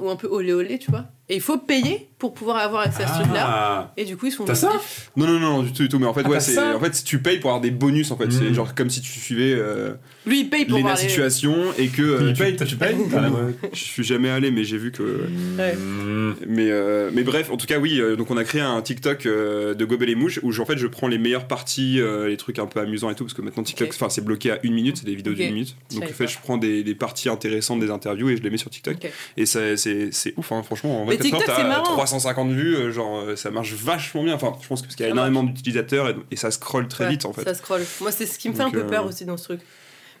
ou 0.00 0.08
un 0.10 0.16
peu 0.16 0.26
olé 0.28 0.52
olé, 0.52 0.78
tu 0.78 0.90
vois. 0.90 1.04
Et 1.30 1.34
il 1.34 1.42
faut 1.42 1.58
payer 1.58 2.08
pour 2.18 2.32
pouvoir 2.32 2.56
avoir 2.56 2.82
accès 2.86 3.02
à 3.04 3.06
ce 3.08 3.20
truc-là. 3.20 3.44
Ah 3.46 3.92
Et 3.98 4.06
du 4.06 4.16
coup, 4.16 4.26
ils 4.26 4.32
sont. 4.32 4.44
T'as 4.46 4.54
ça. 4.54 4.72
Non, 5.14 5.26
non, 5.26 5.38
non, 5.38 5.62
du 5.62 5.72
tout, 5.74 5.82
du 5.82 5.88
tout. 5.90 5.98
Mais 5.98 6.06
en 6.06 6.14
fait, 6.14 6.22
Ah, 6.24 6.28
ouais, 6.30 6.40
c'est. 6.40 6.58
En 6.58 6.80
fait, 6.80 6.94
si 6.94 7.04
tu 7.04 7.18
payes 7.20 7.38
pour 7.38 7.50
avoir 7.50 7.60
des 7.60 7.70
bonus, 7.70 8.10
en 8.10 8.16
fait. 8.16 8.32
C'est 8.32 8.44
Mm. 8.48 8.54
genre 8.54 8.74
comme 8.74 8.88
si 8.88 9.02
tu 9.02 9.10
suivais 9.20 9.52
euh, 9.54 9.92
Lui, 10.24 10.40
il 10.40 10.48
paye 10.48 10.64
pour 10.64 10.78
Lena 10.78 10.92
les- 10.94 11.00
Situation 11.00 11.54
et 11.76 11.88
que. 11.88 12.00
euh, 12.00 12.18
Il 12.28 12.32
tu- 12.32 12.42
paye, 12.42 12.56
toi 12.56 12.66
tu 12.66 12.76
payes 12.76 12.96
la- 13.12 13.30
Je 13.74 13.78
suis 13.78 14.04
jamais 14.04 14.30
allé, 14.30 14.50
mais 14.50 14.64
j'ai 14.64 14.78
vu 14.78 14.90
que. 14.90 15.02
Ouais. 15.58 15.74
Mmh. 15.76 16.34
Mais, 16.46 16.70
euh, 16.70 17.10
mais 17.12 17.24
bref, 17.24 17.50
en 17.50 17.58
tout 17.58 17.66
cas, 17.66 17.78
oui, 17.78 18.00
euh, 18.00 18.16
donc 18.16 18.30
on 18.30 18.36
a 18.38 18.44
créé 18.44 18.62
un 18.62 18.80
TikTok 18.80 19.26
euh, 19.26 19.74
de 19.74 19.84
Gober 19.84 20.06
les 20.06 20.14
mouches 20.14 20.40
où 20.42 20.50
en 20.58 20.64
fait 20.64 20.78
je 20.78 20.86
prends 20.86 21.08
les 21.08 21.18
meilleures 21.18 21.46
parties, 21.46 22.00
euh, 22.00 22.28
les 22.28 22.38
trucs 22.38 22.58
un 22.58 22.66
peu 22.66 22.80
amusants 22.80 23.10
et 23.10 23.14
tout, 23.14 23.24
parce 23.24 23.34
que 23.34 23.42
maintenant 23.42 23.62
TikTok, 23.64 23.88
Ok. 23.88 23.94
enfin 23.96 24.08
c'est 24.08 24.24
bloqué 24.24 24.50
à 24.52 24.58
une 24.62 24.72
minute, 24.72 24.96
c'est 24.96 25.06
des 25.06 25.14
vidéos 25.14 25.34
d'une 25.34 25.52
minute. 25.52 25.76
Donc 25.94 26.04
en 26.04 26.06
fait, 26.06 26.26
je 26.26 26.38
prends 26.48 26.56
des, 26.56 26.82
des 26.82 26.94
parties 26.94 27.28
intéressantes 27.28 27.80
des 27.80 27.90
interviews 27.90 28.30
et 28.30 28.36
je 28.36 28.42
les 28.42 28.50
mets 28.50 28.56
sur 28.56 28.70
TikTok. 28.70 28.94
Ok. 28.96 29.10
Et 29.36 29.46
c'est, 29.46 30.34
ouf, 30.36 30.52
hein, 30.52 30.62
franchement. 30.62 31.02
En 31.02 31.06
Mais 31.06 31.16
24 31.16 31.34
heures, 31.50 31.56
t'as 31.56 31.68
marrant. 31.68 31.92
350 31.92 32.50
vues, 32.50 32.74
euh, 32.74 32.90
genre 32.90 33.18
euh, 33.18 33.36
ça 33.36 33.50
marche 33.50 33.72
vachement 33.74 34.24
bien. 34.24 34.34
Enfin, 34.34 34.54
je 34.60 34.66
pense 34.66 34.80
que 34.80 34.86
parce 34.86 34.96
qu'il 34.96 35.04
y 35.04 35.08
a 35.08 35.12
énormément 35.12 35.42
d'utilisateurs 35.42 36.08
et, 36.08 36.16
et 36.30 36.36
ça 36.36 36.50
scrolle 36.50 36.88
très 36.88 37.04
Ouais, 37.04 37.10
vite 37.10 37.26
en 37.26 37.32
fait. 37.32 37.44
Ça 37.44 37.54
scroll. 37.54 37.82
Moi, 38.00 38.12
c'est 38.12 38.26
ce 38.26 38.38
qui 38.38 38.48
me 38.48 38.54
fait 38.54 38.62
Donc, 38.62 38.74
un 38.74 38.80
peu 38.80 38.86
peur 38.86 39.04
euh, 39.04 39.08
aussi 39.08 39.24
dans 39.24 39.36
ce 39.36 39.44
truc. 39.44 39.60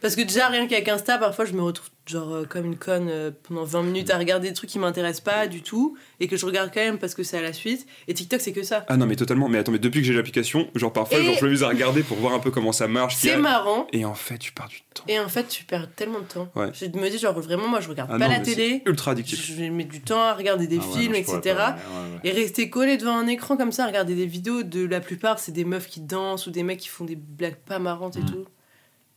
Parce 0.00 0.14
que 0.16 0.22
déjà, 0.22 0.48
rien 0.48 0.66
qu'avec 0.66 0.88
Insta, 0.88 1.18
parfois, 1.18 1.44
je 1.44 1.52
me 1.52 1.62
retrouve 1.62 1.88
genre 2.06 2.32
euh, 2.36 2.44
comme 2.48 2.64
une 2.64 2.76
conne 2.78 3.08
euh, 3.10 3.30
pendant 3.42 3.64
20 3.64 3.82
minutes 3.82 4.08
à 4.10 4.16
regarder 4.16 4.48
des 4.48 4.54
trucs 4.54 4.70
qui 4.70 4.78
m'intéressent 4.78 5.20
pas 5.22 5.46
du 5.46 5.60
tout 5.60 5.94
et 6.20 6.26
que 6.28 6.38
je 6.38 6.46
regarde 6.46 6.70
quand 6.72 6.80
même 6.80 6.98
parce 6.98 7.14
que 7.14 7.22
c'est 7.22 7.36
à 7.36 7.42
la 7.42 7.52
suite. 7.52 7.86
Et 8.06 8.14
TikTok, 8.14 8.40
c'est 8.40 8.52
que 8.52 8.62
ça. 8.62 8.86
Ah 8.88 8.96
non, 8.96 9.04
mais 9.06 9.16
totalement. 9.16 9.46
Mais 9.48 9.58
attends, 9.58 9.72
mais 9.72 9.78
depuis 9.78 10.00
que 10.00 10.06
j'ai 10.06 10.14
l'application, 10.14 10.70
genre 10.74 10.92
parfois, 10.92 11.18
Et- 11.18 11.24
genre, 11.24 11.34
je 11.38 11.44
m'amuse 11.44 11.62
à 11.64 11.68
regarder 11.68 12.02
pour 12.02 12.16
voir 12.16 12.32
un 12.32 12.38
peu 12.38 12.50
comment 12.50 12.72
ça 12.72 12.88
marche. 12.88 13.16
C'est 13.16 13.32
a- 13.32 13.38
marrant. 13.38 13.86
Et 13.92 14.06
en 14.06 14.14
fait, 14.14 14.38
tu 14.38 14.52
pars 14.52 14.68
du 14.68 14.80
temps. 14.94 15.04
Et 15.08 15.18
en 15.20 15.28
fait, 15.28 15.48
tu 15.48 15.64
perds 15.64 15.90
tellement 15.96 16.20
de 16.20 16.24
temps. 16.24 16.48
Ouais. 16.56 16.70
Je 16.72 16.86
me 16.86 17.10
dis, 17.10 17.18
genre, 17.18 17.38
vraiment, 17.38 17.68
moi, 17.68 17.80
je 17.80 17.88
regarde 17.90 18.08
Ah 18.12 18.18
pas 18.18 18.26
non, 18.28 18.32
la 18.34 18.40
télé. 18.40 18.82
c'est 18.84 18.90
ultra 18.90 19.10
addictif. 19.10 19.44
Je 19.44 19.64
mettre 19.64 19.90
du 19.90 20.00
temps 20.00 20.22
à 20.22 20.32
regarder 20.32 20.66
des 20.66 20.78
Ah 20.80 20.86
ouais, 20.86 21.00
films, 21.00 21.12
non, 21.12 21.18
etc. 21.18 21.40
pas, 21.56 21.70
ouais. 21.72 22.20
Et 22.24 22.30
rester 22.30 22.70
collé 22.70 22.96
devant 22.96 23.16
un 23.18 23.26
écran 23.26 23.56
comme 23.58 23.72
ça, 23.72 23.84
regarder 23.86 24.14
des 24.14 24.26
vidéos 24.26 24.62
de 24.62 24.86
la 24.86 25.00
plupart, 25.00 25.38
c'est 25.40 25.52
des 25.52 25.64
meufs 25.64 25.88
qui 25.88 26.00
dansent 26.00 26.46
ou 26.46 26.50
des 26.50 26.62
mecs 26.62 26.78
qui 26.80 26.88
font 26.88 27.04
des 27.04 27.16
blagues 27.16 27.56
pas 27.66 27.78
marrantes 27.78 28.16
et 28.16 28.20
Mm. 28.20 28.26
tout. 28.30 28.44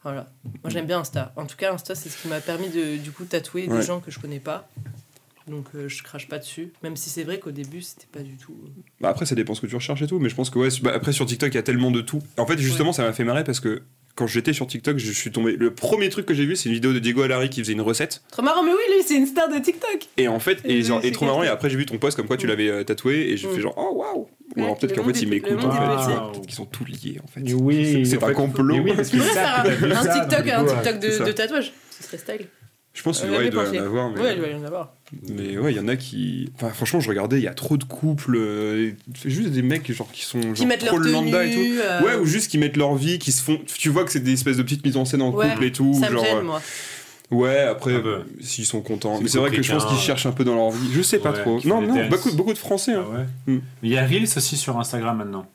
Voilà. 0.04 0.28
Moi 0.64 0.70
j'aime 0.72 0.88
bien 0.88 1.00
Insta. 1.00 1.32
En 1.36 1.46
tout 1.46 1.56
cas, 1.58 1.74
Insta, 1.74 1.94
c'est 1.96 2.10
ce 2.10 2.22
qui 2.22 2.28
m'a 2.28 2.40
permis 2.42 2.70
de 2.70 2.98
du 2.98 3.12
coup 3.12 3.26
tatouer 3.26 3.68
Ouais. 3.68 3.78
des 3.78 3.84
gens 3.84 4.00
que 4.00 4.10
je 4.12 4.20
connais 4.20 4.40
pas. 4.40 4.68
Donc 5.48 5.66
euh, 5.76 5.88
je 5.90 6.02
crache 6.04 6.28
pas 6.28 6.38
dessus. 6.40 6.72
Même 6.84 6.96
si 6.96 7.10
c'est 7.10 7.24
vrai 7.24 7.40
qu'au 7.40 7.52
début, 7.52 7.82
c'était 7.82 8.08
pas 8.12 8.22
du 8.24 8.38
tout. 8.38 8.56
euh, 8.64 8.70
Bah 9.02 9.10
après, 9.10 9.26
ça 9.26 9.36
dépend 9.36 9.54
ce 9.56 9.62
que 9.62 9.68
tu 9.68 9.76
recherches 9.76 10.02
et 10.02 10.08
tout, 10.08 10.20
mais 10.20 10.30
je 10.30 10.36
pense 10.36 10.50
que 10.50 10.60
ouais. 10.60 10.70
bah 10.82 10.92
après, 10.96 11.12
sur 11.12 11.26
TikTok, 11.26 11.52
il 11.54 11.56
y 11.56 11.60
a 11.60 11.64
tellement 11.64 11.92
de 11.92 12.02
tout. 12.02 12.22
En 12.38 12.46
fait, 12.46 12.58
justement, 12.60 12.94
ça 12.94 13.04
m'a 13.04 13.14
fait 13.14 13.24
marrer 13.24 13.44
parce 13.44 13.60
que 13.60 13.82
quand 14.22 14.28
j'étais 14.28 14.54
sur 14.54 14.68
TikTok, 14.68 15.00
je 15.00 15.12
suis 15.12 15.32
tombé. 15.32 15.54
Le 15.58 15.74
premier 15.74 16.10
truc 16.10 16.28
que 16.28 16.36
j'ai 16.36 16.46
vu, 16.46 16.56
c'est 16.56 16.70
une 16.70 16.76
vidéo 16.76 16.94
de 16.94 17.00
Diego 17.00 17.24
Alari 17.24 17.50
qui 17.50 17.60
faisait 17.60 17.74
une 17.74 17.82
recette. 17.82 18.22
Trop 18.30 18.44
marrant, 18.44 18.62
mais 18.62 18.70
oui, 18.72 18.96
lui, 18.96 19.04
c'est 19.04 19.16
une 19.16 19.26
star 19.26 19.50
de 19.50 19.58
TikTok. 19.58 20.08
Et 20.18 20.28
en 20.28 20.40
fait, 20.40 20.60
et, 20.64 20.84
genre, 20.84 21.00
et 21.04 21.12
trop 21.12 21.26
marrant. 21.26 21.42
Et 21.42 21.48
après, 21.48 21.72
j'ai 21.72 21.78
vu 21.78 21.88
ton 21.88 21.98
post 21.98 22.16
comme 22.18 22.28
quoi 22.28 22.38
tu 22.38 22.46
Mm. 22.46 22.50
l'avais 22.50 22.70
euh, 22.70 22.84
tatoué, 22.84 23.32
et 23.32 23.38
j'ai 23.38 23.48
fait 23.48 23.62
genre, 23.62 23.74
oh 23.78 23.94
waouh! 23.96 24.28
Ou 24.58 24.64
alors 24.64 24.78
peut-être 24.78 24.94
qu'en 24.96 25.04
fait, 25.06 25.20
ils 25.24 25.28
m'écoutent. 25.28 25.58
petit. 25.58 25.66
Peut-être 25.68 26.42
qu'ils 26.46 26.54
sont 26.54 26.66
tous 26.66 26.86
liés 26.86 27.20
en 27.24 27.28
fait. 27.28 27.42
Oui, 27.54 28.06
C'est 28.06 28.22
un 28.24 28.34
complot. 28.34 28.76
mais 28.76 28.80
oui, 28.82 28.94
parce 28.96 29.10
que 29.10 29.18
vu 29.18 29.24
un, 29.24 30.04
ça, 30.04 30.14
TikTok, 30.20 30.48
un. 30.48 30.66
TikTok 30.66 31.00
de, 31.00 31.10
ça. 31.10 31.34
tatouage. 31.34 31.74
Ce 31.90 32.04
serait 32.04 32.18
style. 32.18 32.48
Je 32.94 33.02
pense 33.04 33.22
qu'il 33.22 33.30
On 33.30 33.34
avait 33.34 33.44
ouais, 33.44 33.48
il 33.48 33.52
doit 33.52 33.66
y 33.74 33.80
en 33.80 33.84
avoir, 33.86 34.10
mais. 34.12 34.20
Ouais, 34.22 34.34
il 34.34 34.40
doit 34.40 34.48
y 34.50 34.56
en 34.56 34.64
avoir. 34.66 34.94
Mais 35.30 35.58
ouais, 35.58 35.74
il 35.74 35.78
y 35.78 35.80
en 35.80 35.88
a 35.88 35.96
qui. 35.98 36.50
Enfin, 36.56 36.70
franchement, 36.70 37.00
je 37.02 37.10
regardais, 37.10 37.38
il 37.38 37.44
y 37.44 37.48
a 37.48 37.54
trop 37.54 37.76
de 37.78 37.84
couples. 37.84 38.36
euh, 38.38 38.92
C'est 39.22 39.30
juste 39.30 39.50
des 39.50 39.62
mecs 39.62 39.92
genre, 39.92 40.10
qui 40.12 40.24
sont 40.24 40.40
Qui 40.40 40.56
genre, 40.62 40.68
mettent 40.68 40.86
trop 40.86 40.98
leur 40.98 41.06
le 41.08 41.12
lambda 41.12 41.46
et 41.46 41.52
tout. 41.52 41.58
tenue. 41.58 41.80
euh, 41.82 42.02
Ouais, 42.02 42.16
ou 42.16 42.26
juste 42.26 42.50
qui 42.50 42.58
mettent 42.58 42.78
leur 42.78 42.96
vie, 42.96 43.20
qui 43.20 43.32
se 43.32 43.42
font. 43.44 43.60
Tu 43.78 43.90
vois 43.90 44.06
que 44.06 44.12
c'est 44.12 44.22
des 44.22 44.34
espèces 44.34 44.58
de 44.58 44.64
petites 44.64 44.86
mises 44.86 44.98
en 44.98 45.04
scène 45.06 45.22
en 45.22 45.32
Ouais, 45.32 45.50
couple 45.50 45.66
et 45.66 45.72
tout. 45.72 45.94
Ça 46.00 46.10
me 46.10 46.14
genre, 46.16 46.24
gêne, 46.26 46.38
euh, 46.38 46.44
moi. 46.44 46.62
Ouais, 47.30 47.60
après, 47.60 48.02
peu. 48.02 48.08
euh, 48.10 48.20
s'ils 48.42 48.66
sont 48.66 48.82
contents. 48.82 49.20
Mais 49.22 49.28
c'est 49.30 49.38
vrai 49.38 49.52
que 49.52 49.62
je 49.62 49.72
pense 49.72 49.86
qu'ils 49.86 49.98
cherchent 49.98 50.26
un 50.26 50.32
peu 50.34 50.44
dans 50.44 50.56
leur 50.56 50.72
vie. 50.72 50.90
Je 50.94 51.02
sais 51.02 51.20
pas 51.20 51.32
Ouais, 51.32 51.42
trop. 51.42 51.58
qui 51.60 51.68
Non, 51.68 51.82
non, 51.82 52.08
beaucoup, 52.10 52.32
beaucoup 52.34 52.54
de 52.54 52.58
Français. 52.58 52.94
hein. 52.94 53.06
Ah 53.14 53.18
ouais. 53.18 53.54
Mm. 53.56 53.62
Mais 53.84 53.90
il 53.90 53.92
y 53.92 53.98
a 53.98 54.06
Reels 54.06 54.28
aussi 54.38 54.58
sur 54.58 54.78
Instagram 54.80 55.18
maintenant. 55.18 55.46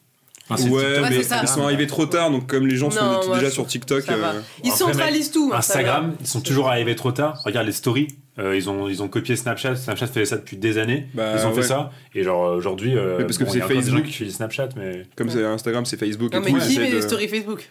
Enfin, 0.48 0.62
c'est 0.62 0.68
ouais, 0.70 1.00
mais 1.10 1.22
ça. 1.24 1.40
ils 1.42 1.48
sont 1.48 1.62
arrivés 1.64 1.86
trop 1.88 2.06
tard, 2.06 2.30
donc 2.30 2.46
comme 2.46 2.66
les 2.68 2.76
gens 2.76 2.90
sont 2.90 3.04
Non, 3.04 3.16
étaient 3.18 3.26
moi, 3.26 3.38
déjà 3.38 3.50
sur 3.50 3.66
TikTok. 3.66 4.08
euh, 4.08 4.40
Ils 4.64 4.70
centralisent 4.70 5.32
tout. 5.32 5.50
Instagram, 5.52 6.14
ils 6.20 6.26
sont 6.26 6.40
toujours 6.40 6.68
arrivés 6.68 6.94
trop 6.94 7.10
tard. 7.10 7.42
Regarde 7.44 7.66
les 7.66 7.72
stories. 7.72 8.08
Euh, 8.38 8.56
ils, 8.56 8.68
ont, 8.68 8.88
ils 8.88 9.02
ont 9.02 9.08
copié 9.08 9.36
Snapchat. 9.36 9.76
Snapchat 9.76 10.06
faisait 10.08 10.24
ça 10.26 10.36
depuis 10.36 10.56
des 10.56 10.78
années. 10.78 11.06
Bah, 11.14 11.34
ils 11.38 11.46
ont 11.46 11.52
fait 11.52 11.60
ouais. 11.60 11.66
ça. 11.66 11.90
Et 12.14 12.22
genre 12.22 12.46
euh, 12.46 12.56
aujourd'hui, 12.56 12.96
euh, 12.96 13.16
Mais 13.18 13.24
parce 13.24 13.38
que 13.38 13.44
bon, 13.44 13.50
c'est 13.50 13.60
des 13.60 13.66
Facebook. 13.66 14.02
qui 14.04 14.10
utilisent 14.10 14.36
Snapchat, 14.36 14.68
mais. 14.76 15.02
Comme 15.16 15.28
Ouais. 15.28 15.34
c'est 15.34 15.44
Instagram, 15.44 15.84
c'est 15.86 15.96
Facebook 15.98 16.32
Non, 16.32 16.40
et 16.40 16.44
mais 16.44 16.50
tout. 16.52 16.58
qui 16.66 16.78
met 16.78 16.84
essaient 16.84 16.90
des 16.90 16.96
de- 16.96 17.00
stories 17.00 17.28
Facebook? 17.28 17.68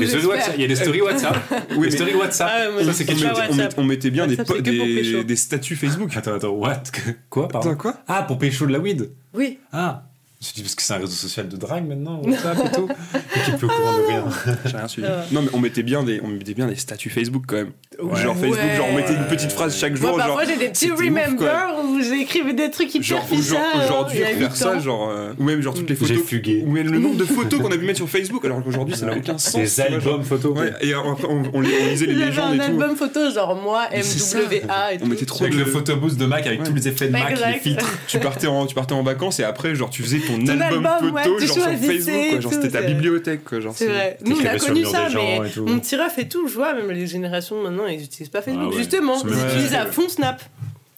Il 0.00 0.60
y 0.60 0.64
a 0.64 0.66
des 0.68 0.76
stories 0.76 1.00
WhatsApp. 1.00 1.36
Oui, 1.70 1.78
mais 1.80 1.90
stories 1.90 2.14
WhatsApp. 2.14 2.50
Ah, 2.78 2.84
ça, 2.84 2.92
c'est 2.92 3.04
quelque 3.04 3.20
chose. 3.20 3.30
mettait, 3.36 3.50
on 3.50 3.54
met- 3.56 3.68
on 3.78 3.84
mettait 3.84 4.10
bien 4.10 4.26
des, 4.26 4.36
WhatsApp, 4.36 4.46
pour 4.46 4.62
des, 4.62 5.24
des 5.24 5.36
statuts 5.36 5.74
Facebook. 5.76 6.16
Attends, 6.16 6.34
attends, 6.34 6.50
what? 6.50 6.82
Quoi, 7.28 7.48
pardon? 7.48 7.70
Attends, 7.70 7.78
quoi? 7.78 7.94
Ah, 8.06 8.22
pour 8.22 8.38
pécho 8.38 8.66
de 8.66 8.72
la 8.72 8.78
weed 8.78 9.10
Oui. 9.34 9.58
Ah 9.72 10.04
me 10.42 10.44
suis 10.46 10.54
dit, 10.54 10.62
parce 10.62 10.74
que 10.74 10.82
c'est 10.82 10.94
un 10.94 10.98
réseau 10.98 11.12
social 11.12 11.48
de 11.48 11.56
drague 11.56 11.86
maintenant, 11.86 12.20
WhatsApp 12.24 12.58
et 12.66 12.70
tout. 12.76 12.88
Et 13.14 13.40
qui 13.44 13.50
est 13.50 13.56
plus 13.56 13.66
au 13.66 13.70
courant 13.70 13.92
de 13.98 14.06
rien. 14.08 14.24
J'ai 14.66 14.76
rien 14.76 14.88
suivi. 14.88 15.08
Ah. 15.10 15.24
Non, 15.32 15.42
mais 15.42 15.48
on 15.52 15.58
mettait 15.60 15.82
bien 15.82 16.02
des, 16.02 16.20
on 16.22 16.28
mettait 16.28 16.54
bien 16.54 16.66
des 16.66 16.76
statuts 16.76 17.10
Facebook 17.10 17.44
quand 17.46 17.56
même. 17.56 17.70
Ouais. 18.00 18.20
Genre 18.20 18.34
Facebook, 18.36 18.58
Ouais. 18.58 18.76
genre 18.76 18.86
on 18.90 18.96
mettait 18.96 19.14
une 19.14 19.24
petite 19.26 19.52
phrase 19.52 19.76
chaque 19.78 19.94
jour. 19.94 20.10
Moi, 20.10 20.18
genre, 20.18 20.26
parfois, 20.36 20.44
j'ai 20.44 20.56
des 20.58 20.68
petits 20.68 20.80
c'était 20.88 20.92
ouf, 20.92 20.98
remember 21.00 21.84
où 21.84 22.00
j'écrivais 22.02 22.52
des 22.54 22.70
trucs 22.70 22.94
hyper 22.94 23.06
Genre, 23.06 23.24
aujourd- 23.24 23.38
bizarres. 23.38 23.60
hein, 23.74 23.80
aujourd'hui, 23.84 24.18
il 24.18 24.20
y 24.22 24.24
a 24.44 24.48
faire 24.48 24.56
ça, 24.56 24.78
genre. 24.78 25.10
euh, 25.10 25.32
ou 25.38 25.44
même 25.44 25.60
genre 25.62 25.74
toutes 25.74 25.88
les 25.90 25.96
J'ai 25.96 26.06
photos. 26.14 26.26
fugué. 26.28 26.64
Ou 26.66 26.72
même 26.72 26.90
le 26.90 26.98
nombre 26.98 27.16
de 27.16 27.24
photos 27.24 27.60
qu'on 27.60 27.70
a 27.70 27.76
pu 27.78 27.84
mettre 27.84 27.98
sur 27.98 28.08
Facebook, 28.08 28.44
alors 28.44 28.62
qu'aujourd'hui 28.64 28.96
ça 28.96 29.06
n'a 29.06 29.16
aucun 29.16 29.38
sens. 29.38 29.54
Des 29.54 29.66
genre. 29.66 29.86
albums 29.92 30.24
photos. 30.24 30.58
Ouais, 30.58 30.72
et 30.80 30.94
on, 30.94 31.16
on- 31.28 31.42
on 31.54 31.60
les- 31.60 31.70
on 31.82 31.86
lisait 31.90 32.06
les 32.06 32.14
J'avais 32.18 32.26
légendes 32.26 32.50
un 32.50 32.54
et 32.54 32.58
tout. 32.58 32.64
album 32.64 32.96
photo, 32.96 33.30
genre 33.30 33.54
moi. 33.62 33.84
MWA 33.92 34.94
et 34.94 34.96
On 34.96 34.98
tout. 35.00 35.06
mettait 35.06 35.26
trop 35.26 35.44
Avec 35.44 35.54
de 35.54 35.58
le 35.60 35.64
photoboost 35.66 36.16
de 36.18 36.26
Mac 36.26 36.46
avec 36.46 36.62
tous 36.64 36.74
les 36.74 36.88
effets 36.88 37.06
de 37.06 37.12
Mac, 37.12 37.38
les 37.38 37.58
filtres. 37.60 37.86
tu 38.06 38.18
partais 38.18 38.46
en 38.46 38.66
tu 38.66 38.74
partais 38.74 38.94
en 38.94 39.02
vacances 39.02 39.40
et 39.40 39.44
après 39.44 39.74
genre 39.74 39.90
tu 39.90 40.02
faisais 40.02 40.18
ton, 40.18 40.31
Ton 40.38 40.60
album, 40.60 41.18
photo 41.22 41.38
genre 41.38 41.48
sur 41.54 41.64
Facebook 41.64 42.30
quoi, 42.30 42.40
genre 42.40 42.52
c'était 42.52 42.70
ta 42.70 42.82
bibliothèque 42.82 43.44
quoi 43.44 43.60
genre 43.60 43.74
C'est 43.76 43.86
vrai. 43.86 44.18
Nous, 44.24 44.36
on 44.40 44.44
a 44.46 44.58
connu 44.58 44.84
ça, 44.84 45.08
mais 45.14 45.40
mon 45.56 45.78
petit 45.80 45.96
ref 45.96 46.18
et 46.18 46.28
tout, 46.28 46.48
je 46.48 46.54
vois, 46.54 46.72
même 46.74 46.90
les 46.90 47.06
générations 47.06 47.62
maintenant, 47.62 47.86
ils 47.86 48.00
n'utilisent 48.00 48.28
pas 48.30 48.42
Facebook. 48.42 48.72
Ah. 48.74 48.76
Justement, 48.76 49.22
ils 49.24 49.32
utilisent 49.48 49.74
à 49.74 49.86
fond 49.86 50.08
Snap. 50.08 50.42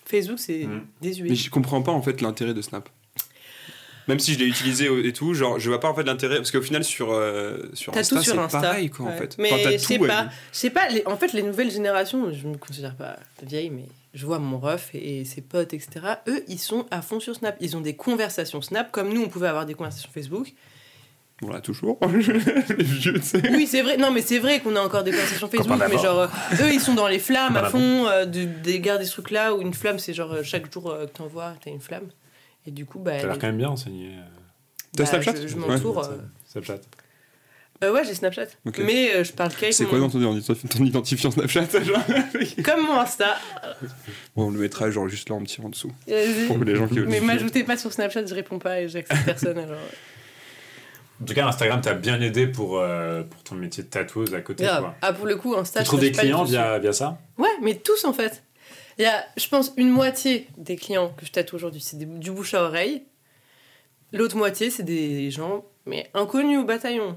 Facebook, 0.07 0.39
c'est 0.39 0.65
Mm. 0.67 0.83
désuet. 1.01 1.29
Mais 1.31 1.35
je 1.35 1.51
comprends 1.51 1.83
pas 1.83 1.93
en 1.93 2.03
fait 2.03 2.21
l'intérêt 2.21 2.55
de 2.55 2.63
Snap. 2.63 2.89
Même 4.07 4.19
si 4.19 4.35
je 4.35 4.39
l'ai 4.39 4.45
utilisé 4.45 4.87
et 5.03 5.13
tout, 5.15 5.33
genre 5.33 5.59
je 5.59 5.69
vois 5.71 5.81
pas 5.81 5.89
en 5.89 5.95
fait 5.95 6.03
l'intérêt 6.03 6.37
parce 6.37 6.51
qu'au 6.51 6.61
final 6.61 6.85
sur 6.85 7.11
euh, 7.13 7.57
sur 7.73 7.97
Insta 7.97 8.17
tout 8.17 8.23
sur 8.23 8.35
c'est 8.51 8.61
pareil 8.61 8.91
quoi 8.91 9.07
en 9.07 9.09
Ouais. 9.09 9.17
fait. 9.17 9.37
Mais 9.39 9.51
Enfin, 9.51 9.71
je 9.73 9.77
sais 9.79 9.99
pas. 9.99 10.29
Je 10.53 10.59
sais 10.59 10.69
pas, 10.71 10.89
les- 10.91 11.03
en 11.07 11.17
fait, 11.17 11.33
les 11.33 11.43
nouvelles 11.43 11.71
générations, 11.71 12.31
je 12.31 12.47
me 12.47 12.57
considère 12.59 12.95
pas 12.97 13.17
vieille, 13.43 13.71
mais 13.71 13.87
je 14.15 14.25
vois 14.27 14.39
mon 14.39 14.59
ref 14.59 14.91
et, 14.95 15.25
ses 15.25 15.41
potes, 15.43 15.75
etc. 15.75 16.07
Eux, 16.29 16.45
ils 16.49 16.59
sont 16.59 16.87
à 16.91 17.03
fond 17.03 17.21
sur 17.21 17.35
Snap. 17.35 17.57
Ils 17.61 17.77
ont 17.77 17.81
des 17.81 17.97
conversations 17.97 18.63
Snap, 18.63 18.91
comme 18.93 19.13
nous, 19.13 19.23
on 19.23 19.29
pouvait 19.29 19.49
avoir 19.49 19.67
des 19.67 19.75
conversations 19.75 20.09
Facebook. 20.15 20.55
On 21.43 21.51
l'a 21.51 21.61
toujours. 21.61 21.99
les 22.07 22.85
vieux, 22.85 23.15
tu 23.15 23.23
sais. 23.23 23.43
Oui, 23.51 23.67
c'est 23.67 23.83
vrai. 23.83 23.97
Non, 23.97 24.13
mais 24.13 24.23
c'est 24.23 24.39
vrai 24.39 24.61
qu'on 24.61 24.77
a 24.77 24.81
encore 24.81 25.03
des 25.03 25.11
conversations 25.11 25.49
Facebook, 25.49 25.81
mais 25.91 25.99
genre, 25.99 26.21
euh, 26.21 26.29
eux, 26.63 26.73
ils 26.73 26.81
sont 26.81 26.95
dans 26.95 27.09
les 27.09 27.19
flammes 27.19 27.57
à 27.57 27.65
fond, 27.65 28.07
euh, 28.07 28.25
de, 28.25 28.45
des 28.45 28.79
gardes 28.81 29.03
des 29.03 29.09
trucs 29.09 29.33
là, 29.33 29.53
où 29.53 29.61
une 29.61 29.75
flamme, 29.75 29.99
c'est 29.99 30.15
genre 30.15 30.33
euh, 30.33 30.43
chaque 30.45 30.73
jour 30.73 30.91
euh, 30.91 31.07
que 31.07 31.11
t'envoies, 31.11 31.55
t'as 31.63 31.73
une 31.73 31.81
flamme. 31.81 32.07
Et 32.67 32.71
du 32.71 32.87
coup, 32.87 33.01
bah. 33.01 33.19
T'as 33.21 33.27
l'air 33.27 33.39
quand 33.39 33.49
même 33.49 33.59
bien 33.59 33.69
enseigné. 33.69 34.13
T'as 34.97 35.03
bah, 35.03 35.11
Snapchat 35.11 35.35
Je, 35.43 35.49
je 35.49 35.57
Ouais. 35.59 35.67
m'entoure. 35.69 36.05
euh. 36.05 36.19
Snapchat. 36.47 36.79
Euh, 37.83 37.93
ouais, 37.93 38.05
j'ai 38.05 38.15
Snapchat. 38.15 38.47
Mais 38.79 39.15
euh, 39.15 39.25
je 39.25 39.33
parle 39.33 39.53
qu'avec 39.53 39.75
C'est 39.75 39.85
mon- 39.85 39.91
quoi 39.91 39.99
dans 39.99 40.09
ton, 40.09 40.19
identif- 40.21 40.69
ton 40.69 40.85
identifiant 40.85 41.31
Snapchat 41.31 41.67
genre 41.85 41.99
Comme 42.65 42.83
mon 42.87 42.99
Insta. 43.01 43.37
Bon, 44.37 44.47
on 44.47 44.51
le 44.51 44.61
mettra 44.61 44.91
genre 44.91 45.09
juste 45.09 45.29
là 45.29 45.35
en 45.35 45.43
petit 45.43 45.61
en 45.61 45.69
dessous. 45.69 45.91
Pour 46.47 46.59
les 46.65 46.77
gens 46.77 46.87
qui 46.89 47.01
Mais 47.01 47.21
m'ajoutez 47.21 47.65
pas 47.65 47.77
sur 47.77 47.93
Snapchat, 47.93 48.27
je 48.27 48.35
réponds 48.35 48.59
pas 48.59 48.81
et 48.81 48.89
j'accepte 48.89 49.25
personne. 49.25 49.59
Alors... 49.59 49.79
En 51.23 51.25
tout 51.27 51.35
cas, 51.35 51.47
Instagram 51.47 51.81
t'a 51.81 51.95
bien 51.95 52.21
aidé 52.21 52.47
pour, 52.47 52.79
euh, 52.81 53.23
pour 53.23 53.43
ton 53.45 53.55
métier 53.55 53.83
de 53.85 53.89
tatoueuse 53.89 54.35
à 54.35 54.41
côté. 54.41 54.65
Grave. 54.65 54.81
Quoi. 54.83 54.95
Ah, 55.03 55.13
pour 55.13 55.27
le 55.27 55.37
coup, 55.37 55.55
Insta, 55.57 55.81
Tu 55.81 55.85
je 55.85 55.89
trouves 55.91 56.01
des 56.01 56.13
clients 56.13 56.45
via, 56.45 56.79
via 56.79 56.93
ça? 56.93 57.19
Ouais, 57.39 57.49
mais 57.63 57.75
tous 57.77 58.05
en 58.05 58.13
fait. 58.13 58.43
Il 58.99 59.03
y 59.03 59.07
a, 59.07 59.25
je 59.37 59.49
pense, 59.49 59.73
une 59.77 59.91
moitié 59.91 60.49
des 60.57 60.77
clients 60.77 61.13
que 61.17 61.27
je 61.27 61.33
tatoue 61.33 61.57
aujourd'hui, 61.57 61.81
c'est 61.81 61.99
du 61.99 62.31
bouche 62.31 62.55
à 62.55 62.63
oreille. 62.63 63.03
L'autre 64.13 64.37
moitié, 64.37 64.71
c'est 64.71 64.83
des 64.85 65.31
gens, 65.33 65.65
mais 65.87 66.09
inconnus 66.15 66.59
au 66.61 66.65
bataillon, 66.65 67.17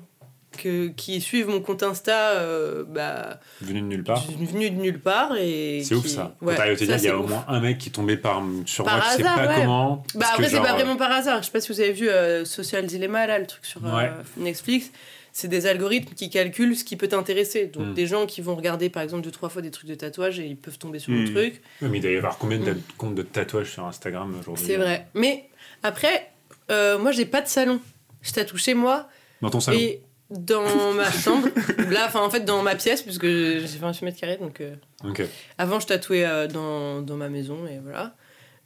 que, 0.58 0.88
qui 0.88 1.20
suivent 1.22 1.50
mon 1.50 1.62
compte 1.62 1.84
Insta, 1.84 2.32
euh, 2.32 2.84
bah, 2.88 3.40
Venu 3.62 3.82
de 3.82 3.86
nulle 3.86 4.04
part 4.04 4.26
venu 4.32 4.70
de 4.70 4.76
nulle 4.76 5.00
part. 5.00 5.36
et 5.38 5.82
C'est 5.84 5.94
ouf 5.96 6.08
ça. 6.08 6.36
Quand 6.40 6.46
Ouais, 6.48 6.76
dire, 6.76 6.98
il 6.98 7.04
y 7.04 7.08
a 7.10 7.18
au 7.18 7.28
moins 7.28 7.46
un 7.48 7.60
mec 7.60 7.78
qui 7.78 7.90
est 7.90 7.92
tombé 7.92 8.18
par, 8.18 8.42
sur 8.66 8.86
Par 8.86 8.98
moi, 8.98 9.06
tu 9.12 9.18
sais 9.18 9.22
hasard, 9.28 9.36
pas 9.36 9.48
ouais. 9.48 9.56
comment. 9.62 10.04
Bah 10.16 10.26
après, 10.34 10.50
c'est 10.50 10.60
pas 10.60 10.72
euh, 10.72 10.74
vraiment 10.76 10.96
par 10.96 11.12
hasard. 11.12 11.42
Je 11.42 11.48
sais 11.48 11.52
pas 11.52 11.60
si 11.62 11.72
vous 11.72 11.80
avez 11.82 11.92
vu 11.92 12.10
euh, 12.10 12.46
Social 12.46 12.86
Dilemma, 12.86 13.28
là, 13.28 13.40
le 13.40 13.46
truc 13.46 13.66
sur 13.66 13.82
euh. 13.86 14.08
Netflix. 14.38 14.92
C'est 15.34 15.50
des 15.50 15.68
algorithmes 15.68 16.16
qui 16.16 16.32
calculent 16.32 16.76
ce 16.76 16.84
qui 16.84 16.96
peut 16.96 17.08
t'intéresser. 17.10 17.68
Donc, 17.68 17.88
Mm. 17.90 17.94
des 17.94 18.08
gens 18.08 18.26
qui 18.26 18.42
vont 18.42 18.56
regarder, 18.56 18.90
par 18.90 19.04
exemple, 19.04 19.22
deux, 19.24 19.30
trois 19.30 19.50
fois 19.50 19.62
des 19.62 19.70
trucs 19.70 19.88
de 19.88 19.94
tatouage 19.94 20.40
et 20.40 20.48
ils 20.48 20.58
peuvent 20.58 20.80
tomber 20.80 20.98
sur 20.98 21.12
le 21.12 21.20
Mm. 21.26 21.34
truc. 21.34 21.62
ouais, 21.84 21.90
mais 21.90 21.98
il 22.00 22.02
doit 22.02 22.10
y 22.12 22.18
avoir 22.18 22.40
combien 22.40 22.58
de 22.58 22.72
Mm. 22.72 22.82
comptes 22.98 23.14
de 23.16 23.22
tatouages 23.22 23.72
sur 23.72 23.86
Instagram 23.86 24.34
aujourd'hui 24.40 24.66
C'est 24.66 24.78
vrai. 24.78 25.06
Mais 25.14 25.48
après, 25.84 26.32
euh, 26.72 26.98
moi, 26.98 27.12
j'ai 27.12 27.26
pas 27.26 27.42
de 27.42 27.48
salon. 27.48 27.80
Je 28.24 28.32
tatoue 28.32 28.58
chez 28.58 28.74
moi 28.74 29.08
Dans 29.44 29.52
ton 29.52 29.60
salon 29.60 29.78
et 29.78 30.02
dans 30.30 30.94
ma 30.94 31.12
chambre. 31.12 31.48
Là, 31.90 32.06
enfin, 32.08 32.22
en 32.22 32.30
fait, 32.30 32.42
dans 32.42 32.62
ma 32.64 32.76
pièce, 32.76 33.02
puisque 33.02 33.26
j'ai 33.26 33.78
28 33.80 34.06
mètres 34.06 34.20
carrés. 34.20 34.38
Donc, 34.38 34.62
euh, 34.62 34.76
Ok. 35.04 35.22
avant, 35.58 35.80
je 35.80 35.88
tatouais 35.88 36.26
euh, 36.26 36.48
dans, 36.48 37.02
dans 37.02 37.16
ma 37.16 37.30
maison 37.30 37.66
et 37.68 37.80
voilà. 37.82 38.16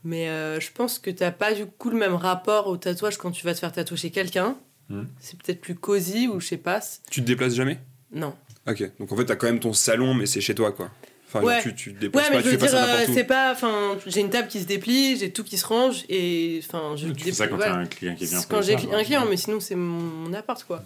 Mais 0.03 0.30
euh, 0.30 0.59
je 0.59 0.72
pense 0.74 0.97
que 0.97 1.12
t'as 1.12 1.30
pas 1.32 1.53
du 1.53 1.66
coup 1.68 1.91
le 1.91 1.97
même 1.97 2.16
rapport 2.16 2.68
au 2.68 2.78
tatouage 2.78 3.18
quand 3.18 3.30
tu 3.32 3.45
vas 3.45 3.53
te 3.53 3.59
faire 3.59 3.72
tatouer 3.72 3.97
chez 3.97 4.09
quelqu'un. 4.09 4.57
Mm. 4.89 5.03
C'est 5.20 5.38
peut-être 5.39 5.62
plus 5.62 5.76
cosy 5.76 6.28
ou 6.28 6.39
je 6.39 6.47
sais 6.47 6.57
pas. 6.57 6.80
Tu 7.12 7.22
te 7.22 7.28
déplaces 7.28 7.53
jamais? 7.53 7.78
Non. 8.12 8.34
Ok, 8.68 8.84
donc 8.99 9.12
en 9.12 9.16
fait 9.16 9.26
t'as 9.26 9.36
quand 9.36 9.45
même 9.47 9.59
ton 9.59 9.74
salon 9.74 10.14
mais 10.16 10.26
c'est 10.26 10.41
chez 10.41 10.55
toi 10.55 10.72
quoi. 10.72 10.89
Enfin 11.28 11.45
Ouais. 11.45 11.62
tu, 11.62 11.74
tu 11.76 11.93
te 11.93 11.99
déplaces 11.99 12.26
Ouais, 12.26 12.32
pas, 12.32 12.38
mais 12.38 12.43
tu 12.43 12.49
je 12.49 12.53
veux 12.55 12.59
pas 12.59 12.68
dire, 12.68 12.80
euh, 12.84 13.05
c'est 13.14 13.24
pas. 13.24 13.51
Enfin, 13.53 13.95
j'ai 14.07 14.20
une 14.22 14.30
table 14.32 14.47
qui 14.49 14.59
se 14.59 14.66
déplie, 14.66 15.18
j'ai 15.18 15.32
tout 15.32 15.43
qui 15.43 15.57
se 15.59 15.66
range 15.66 16.03
et. 16.09 16.59
Enfin, 16.68 16.95
je 16.97 17.07
Tu 17.09 17.26
fais 17.26 17.32
ça 17.32 17.47
quand 17.47 17.55
voilà. 17.55 17.72
t'as 17.74 17.78
un 17.80 17.86
client 17.86 18.16
qui 18.16 18.26
vient 18.26 18.41
quand 18.49 18.62
j'ai 18.64 18.74
un 18.76 18.97
ouais. 18.97 19.03
client, 19.05 19.26
mais 19.30 19.38
sinon 19.38 19.59
c'est 19.59 19.76
mon, 19.76 20.01
mon 20.01 20.34
appart 20.34 20.62
quoi. 20.64 20.84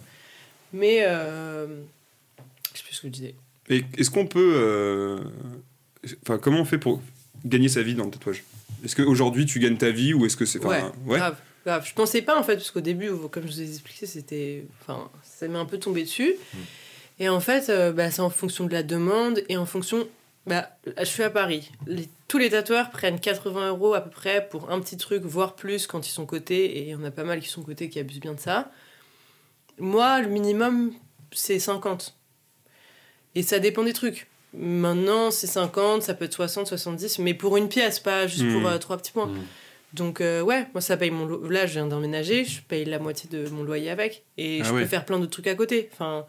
Mais. 0.72 0.98
Euh... 1.06 1.66
Je 2.72 2.78
sais 2.78 2.84
plus 2.84 2.94
ce 2.94 3.00
que 3.02 3.06
je 3.08 3.12
disais. 3.12 3.34
Et 3.68 3.84
est-ce 3.98 4.10
qu'on 4.10 4.26
peut. 4.26 4.52
euh, 4.56 5.18
Enfin, 6.22 6.38
comment 6.38 6.60
on 6.60 6.64
fait 6.64 6.78
pour 6.78 7.02
gagner 7.44 7.68
sa 7.68 7.82
vie 7.82 7.94
dans 7.94 8.04
le 8.04 8.10
tatouage? 8.10 8.44
Est-ce 8.84 8.94
qu'aujourd'hui 8.94 9.46
tu 9.46 9.58
gagnes 9.58 9.76
ta 9.76 9.90
vie 9.90 10.14
ou 10.14 10.24
est-ce 10.26 10.36
que 10.36 10.44
c'est. 10.44 10.64
Ouais, 10.64 10.82
grave, 11.06 11.36
grave. 11.64 11.84
Je 11.86 11.94
pensais 11.94 12.22
pas 12.22 12.38
en 12.38 12.42
fait, 12.44 12.56
parce 12.56 12.70
qu'au 12.70 12.80
début, 12.80 13.10
comme 13.30 13.42
je 13.44 13.48
vous 13.48 13.60
ai 13.62 13.68
expliqué, 13.68 14.06
c'était. 14.06 14.66
Enfin, 14.82 15.10
ça 15.24 15.48
m'est 15.48 15.58
un 15.58 15.64
peu 15.64 15.78
tombé 15.78 16.02
dessus. 16.02 16.34
Mm. 16.54 16.58
Et 17.18 17.28
en 17.28 17.40
fait, 17.40 17.70
euh, 17.70 17.92
bah, 17.92 18.10
c'est 18.10 18.20
en 18.20 18.30
fonction 18.30 18.66
de 18.66 18.72
la 18.72 18.82
demande 18.82 19.42
et 19.48 19.56
en 19.56 19.66
fonction. 19.66 20.06
Bah, 20.46 20.70
je 20.98 21.04
suis 21.04 21.24
à 21.24 21.30
Paris. 21.30 21.72
Les- 21.88 22.08
tous 22.28 22.38
les 22.38 22.50
tatoueurs 22.50 22.90
prennent 22.90 23.18
80 23.18 23.70
euros 23.70 23.94
à 23.94 24.00
peu 24.00 24.10
près 24.10 24.46
pour 24.48 24.70
un 24.70 24.78
petit 24.80 24.96
truc, 24.96 25.24
voire 25.24 25.56
plus 25.56 25.88
quand 25.88 26.06
ils 26.06 26.12
sont 26.12 26.26
cotés. 26.26 26.78
Et 26.78 26.82
il 26.82 26.88
y 26.90 26.94
en 26.94 27.02
a 27.02 27.10
pas 27.10 27.24
mal 27.24 27.40
qui 27.40 27.48
sont 27.48 27.62
cotés 27.62 27.88
qui 27.88 27.98
abusent 27.98 28.20
bien 28.20 28.34
de 28.34 28.40
ça. 28.40 28.70
Moi, 29.78 30.20
le 30.22 30.28
minimum, 30.28 30.92
c'est 31.32 31.58
50. 31.58 32.14
Et 33.34 33.42
ça 33.42 33.58
dépend 33.58 33.82
des 33.84 33.92
trucs. 33.92 34.26
Maintenant, 34.54 35.30
c'est 35.30 35.46
50, 35.46 36.02
ça 36.02 36.14
peut 36.14 36.24
être 36.24 36.32
60, 36.34 36.66
70, 36.66 37.18
mais 37.18 37.34
pour 37.34 37.56
une 37.58 37.68
pièce, 37.68 38.00
pas 38.00 38.26
juste 38.26 38.50
pour 38.52 38.62
Mm. 38.62 38.66
euh, 38.66 38.78
trois 38.78 38.96
petits 38.96 39.12
points. 39.12 39.26
Mm. 39.26 39.42
Donc 39.92 40.20
euh, 40.20 40.40
ouais, 40.42 40.66
moi 40.74 40.80
ça 40.80 40.96
paye 40.96 41.10
mon 41.10 41.24
lo- 41.26 41.48
là 41.48 41.64
je 41.66 41.74
viens 41.74 41.86
d'emménager, 41.86 42.44
je 42.44 42.60
paye 42.60 42.84
la 42.84 42.98
moitié 42.98 43.30
de 43.30 43.48
mon 43.48 43.62
loyer 43.62 43.88
avec 43.88 44.24
et 44.36 44.60
Ah 44.60 44.64
je 44.64 44.72
ouais. 44.74 44.82
peux 44.82 44.86
faire 44.86 45.04
plein 45.04 45.18
d'autres 45.18 45.30
trucs 45.30 45.46
à 45.46 45.54
côté. 45.54 45.88
Enfin, 45.92 46.26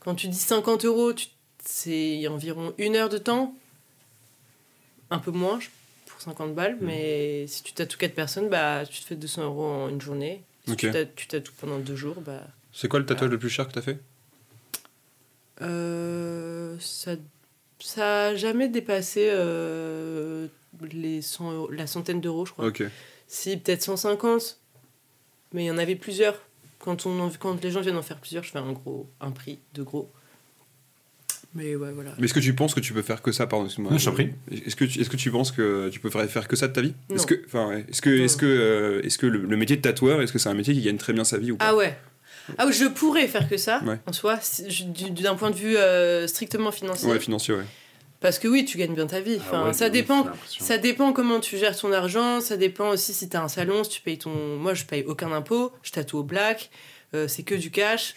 quand 0.00 0.14
tu 0.14 0.28
dis 0.28 0.36
50 0.38 0.84
euros, 0.86 1.12
tu- 1.12 1.26
c'est 1.64 2.26
environ 2.26 2.72
une 2.78 2.96
heure 2.96 3.08
de 3.10 3.18
temps, 3.18 3.54
un 5.10 5.18
peu 5.18 5.30
moins 5.30 5.58
pour 6.06 6.20
50 6.20 6.54
balles, 6.54 6.76
Hmm. 6.80 6.86
mais 6.86 7.46
si 7.48 7.62
tu 7.62 7.72
tatoues 7.74 7.98
4 7.98 8.14
personnes, 8.14 8.48
bah 8.48 8.82
tu 8.90 9.00
te 9.02 9.06
fais 9.06 9.14
200 9.16 9.42
euros 9.44 9.66
en 9.66 9.88
une 9.88 10.00
journée. 10.00 10.42
Si 10.66 10.76
tu, 10.76 10.90
tu 11.16 11.26
tatoues 11.26 11.52
pendant 11.60 11.78
deux 11.78 11.96
jours, 11.96 12.16
bah 12.20 12.40
C'est 12.72 12.88
quoi 12.88 12.98
le 13.00 13.06
tatouage 13.06 13.30
le 13.30 13.38
plus 13.38 13.48
cher 13.50 13.66
que 13.68 13.72
t'as 13.72 13.82
fait? 13.82 13.98
Euh, 15.62 16.76
ça 16.80 17.12
ça 17.82 18.26
a 18.26 18.34
jamais 18.34 18.68
dépassé 18.68 19.28
euh, 19.30 20.46
les 20.92 21.22
100 21.22 21.52
euros- 21.52 21.70
la 21.70 21.86
centaine 21.86 22.20
d'euros 22.20 22.44
je 22.46 22.52
crois. 22.52 22.66
Ok. 22.66 22.82
Si, 23.26 23.56
peut-être 23.56 23.82
150. 23.82 24.58
Mais 25.52 25.64
il 25.64 25.66
y 25.66 25.70
en 25.70 25.78
avait 25.78 25.96
plusieurs. 25.96 26.40
Quand, 26.78 27.06
on 27.06 27.20
en- 27.20 27.30
quand 27.30 27.62
les 27.62 27.70
gens 27.70 27.80
viennent 27.80 27.96
en 27.96 28.02
faire 28.02 28.18
plusieurs, 28.18 28.42
je 28.44 28.50
fais 28.50 28.58
un 28.58 28.72
gros 28.72 29.08
un 29.20 29.30
prix 29.30 29.58
de 29.74 29.82
gros. 29.82 30.10
Mais 31.54 31.74
ouais, 31.74 31.90
voilà. 31.92 32.12
Mais 32.18 32.26
est-ce 32.26 32.34
que 32.34 32.40
tu 32.40 32.54
penses 32.54 32.74
que 32.74 32.80
tu 32.80 32.92
peux 32.92 33.02
faire 33.02 33.22
que 33.22 33.32
ça? 33.32 33.46
Pardon 33.46 33.64
excuse-moi. 33.66 33.92
Non, 33.92 33.98
je 33.98 34.04
t'en 34.04 34.12
prie. 34.12 34.30
Est-ce 34.52 34.76
que, 34.76 34.84
tu- 34.84 35.00
est-ce 35.00 35.10
que 35.10 35.16
tu 35.16 35.30
penses 35.30 35.50
que 35.52 35.88
tu 35.90 35.98
peux 36.00 36.10
faire, 36.10 36.24
faire 36.30 36.46
que 36.48 36.54
ça 36.56 36.68
de 36.68 36.72
ta 36.72 36.80
vie? 36.80 36.94
Non. 37.08 37.16
Est-ce 37.16 37.26
que, 37.26 37.42
enfin, 37.46 37.68
ouais. 37.68 37.84
est-ce 37.88 38.00
que, 38.02 38.10
est-ce 38.10 38.36
que, 38.36 38.46
euh, 38.46 39.02
est-ce 39.02 39.18
que 39.18 39.26
le, 39.26 39.38
le 39.40 39.56
métier 39.56 39.76
de 39.76 39.82
tatoueur, 39.82 40.22
est-ce 40.22 40.32
que 40.32 40.38
c'est 40.38 40.48
un 40.48 40.54
métier 40.54 40.74
qui 40.74 40.82
gagne 40.82 40.96
très 40.98 41.12
bien 41.12 41.24
sa 41.24 41.38
vie 41.38 41.50
ou 41.50 41.56
pas? 41.56 41.68
Ah 41.68 41.74
ouais. 41.76 41.96
Ah 42.58 42.66
oui, 42.66 42.72
je 42.72 42.86
pourrais 42.86 43.28
faire 43.28 43.48
que 43.48 43.56
ça, 43.56 43.80
Ouais. 43.86 43.98
en 44.06 44.12
soi, 44.12 44.38
d'un 45.10 45.34
point 45.34 45.50
de 45.50 45.56
vue 45.56 45.76
euh, 45.76 46.26
strictement 46.26 46.72
financier. 46.72 47.08
Ouais, 47.08 47.18
financier, 47.20 47.54
ouais. 47.54 47.64
Parce 48.20 48.38
que 48.38 48.48
oui, 48.48 48.66
tu 48.66 48.76
gagnes 48.76 48.94
bien 48.94 49.06
ta 49.06 49.20
vie. 49.20 49.38
Ah 49.50 49.64
ouais, 49.64 49.72
ça 49.72 49.88
dépend. 49.88 50.26
Ça 50.58 50.76
dépend 50.76 51.12
comment 51.14 51.40
tu 51.40 51.56
gères 51.56 51.76
ton 51.76 51.90
argent, 51.92 52.40
ça 52.42 52.56
dépend 52.58 52.90
aussi 52.90 53.14
si 53.14 53.28
t'as 53.30 53.40
un 53.42 53.48
salon, 53.48 53.82
si 53.82 53.90
tu 53.90 54.00
payes 54.02 54.18
ton... 54.18 54.30
Moi, 54.58 54.74
je 54.74 54.84
paye 54.84 55.04
aucun 55.06 55.32
impôt, 55.32 55.72
je 55.82 55.90
tatoue 55.90 56.18
au 56.18 56.22
black, 56.22 56.68
euh, 57.14 57.28
c'est 57.28 57.44
que 57.44 57.54
du 57.54 57.70
cash. 57.70 58.14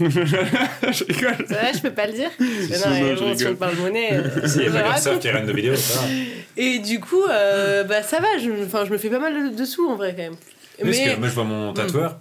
je 0.00 0.04
rigole. 1.04 1.44
Vrai, 1.46 1.72
je 1.74 1.82
peux 1.82 1.92
pas 1.92 2.06
le 2.06 2.14
dire 2.14 2.30
Mais 2.38 2.78
non, 2.78 2.90
mais 2.90 3.16
je 3.16 3.20
bon, 3.22 3.36
si 3.36 3.46
on 3.46 3.54
parle 3.54 3.76
monnaie... 3.76 4.12
euh, 4.14 4.48
Si, 4.48 4.64
ça 5.02 5.14
de 5.14 5.52
vidéo, 5.52 5.76
ça 5.76 6.00
va. 6.00 6.06
Et 6.56 6.78
du 6.78 6.98
coup, 7.00 7.22
euh, 7.28 7.84
bah 7.84 8.02
ça 8.02 8.20
va, 8.20 8.38
je, 8.38 8.50
enfin, 8.64 8.84
je 8.86 8.90
me 8.92 8.98
fais 8.98 9.10
pas 9.10 9.18
mal 9.18 9.52
de, 9.52 9.56
de 9.56 9.64
sous 9.64 9.86
en 9.88 9.96
vrai 9.96 10.12
quand 10.16 10.22
même. 10.22 10.36
Parce 10.80 10.90
Mais 10.98 11.14
que 11.14 11.18
moi, 11.18 11.28
je 11.28 11.34
vois 11.34 11.44
mon 11.44 11.72
tatoueur, 11.74 12.18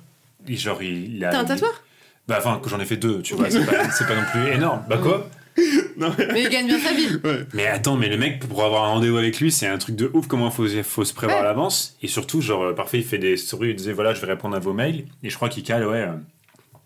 il- 0.47 0.57
genre, 0.59 0.81
il, 0.83 1.15
il 1.15 1.25
a. 1.25 1.29
t'as 1.29 1.39
un 1.39 1.45
tatoueur 1.45 1.83
Bah, 2.27 2.35
enfin, 2.39 2.59
que 2.63 2.69
j'en 2.69 2.79
ai 2.79 2.85
fait 2.85 2.97
deux, 2.97 3.21
tu 3.21 3.35
vois, 3.35 3.49
c'est 3.49 3.65
pas, 3.65 3.89
c'est 3.97 4.07
pas 4.07 4.15
non 4.15 4.23
plus 4.31 4.47
énorme. 4.53 4.83
Bah, 4.89 4.97
quoi 4.97 5.29
Mais 5.97 6.41
il 6.43 6.49
gagne 6.49 6.65
bien 6.65 6.79
sa 6.79 6.93
vie. 6.93 7.07
Ouais. 7.23 7.45
Mais 7.53 7.67
attends, 7.67 7.95
mais 7.95 8.09
le 8.09 8.17
mec, 8.17 8.39
pour 8.47 8.63
avoir 8.63 8.85
un 8.85 8.87
rendez-vous 8.93 9.17
avec 9.17 9.39
lui, 9.39 9.51
c'est 9.51 9.67
un 9.67 9.77
truc 9.77 9.95
de 9.95 10.09
ouf 10.13 10.27
comment 10.27 10.47
il 10.47 10.51
faut, 10.51 10.65
faut 10.83 11.05
se 11.05 11.13
prévoir 11.13 11.39
Ouais. 11.39 11.45
à 11.45 11.47
l'avance. 11.47 11.95
Et 12.01 12.07
surtout, 12.07 12.41
genre, 12.41 12.63
euh, 12.63 12.73
parfait, 12.73 12.97
il 12.99 13.03
fait 13.03 13.19
des 13.19 13.37
stories, 13.37 13.69
il 13.69 13.75
disait 13.75 13.91
voilà, 13.93 14.13
je 14.15 14.21
vais 14.21 14.27
répondre 14.27 14.55
à 14.55 14.59
vos 14.59 14.73
mails. 14.73 15.05
Et 15.21 15.29
je 15.29 15.35
crois 15.35 15.49
qu'il 15.49 15.61
cale, 15.63 15.85
ouais, 15.87 16.01
euh, 16.01 16.13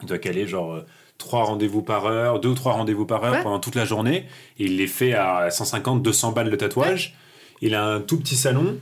il 0.01 0.07
doit 0.07 0.17
caler 0.17 0.47
genre 0.47 0.73
euh, 0.73 0.85
trois 1.17 1.43
rendez-vous 1.45 1.81
par 1.81 2.07
heure, 2.07 2.41
deux 2.41 2.49
ou 2.49 2.55
trois 2.55 2.73
rendez-vous 2.73 3.05
par 3.05 3.23
heure 3.23 3.33
Ouais. 3.35 3.41
pendant 3.43 3.59
toute 3.59 3.75
la 3.75 3.85
journée. 3.85 4.25
Et 4.59 4.65
il 4.65 4.75
les 4.77 4.87
fait 4.87 5.13
à 5.13 5.49
150, 5.49 6.03
200 6.03 6.33
balles 6.33 6.51
de 6.51 6.55
tatouage. 6.57 7.15
Il 7.61 7.73
a 7.73 7.85
un 7.85 8.01
tout 8.01 8.19
petit 8.19 8.35
salon. 8.35 8.77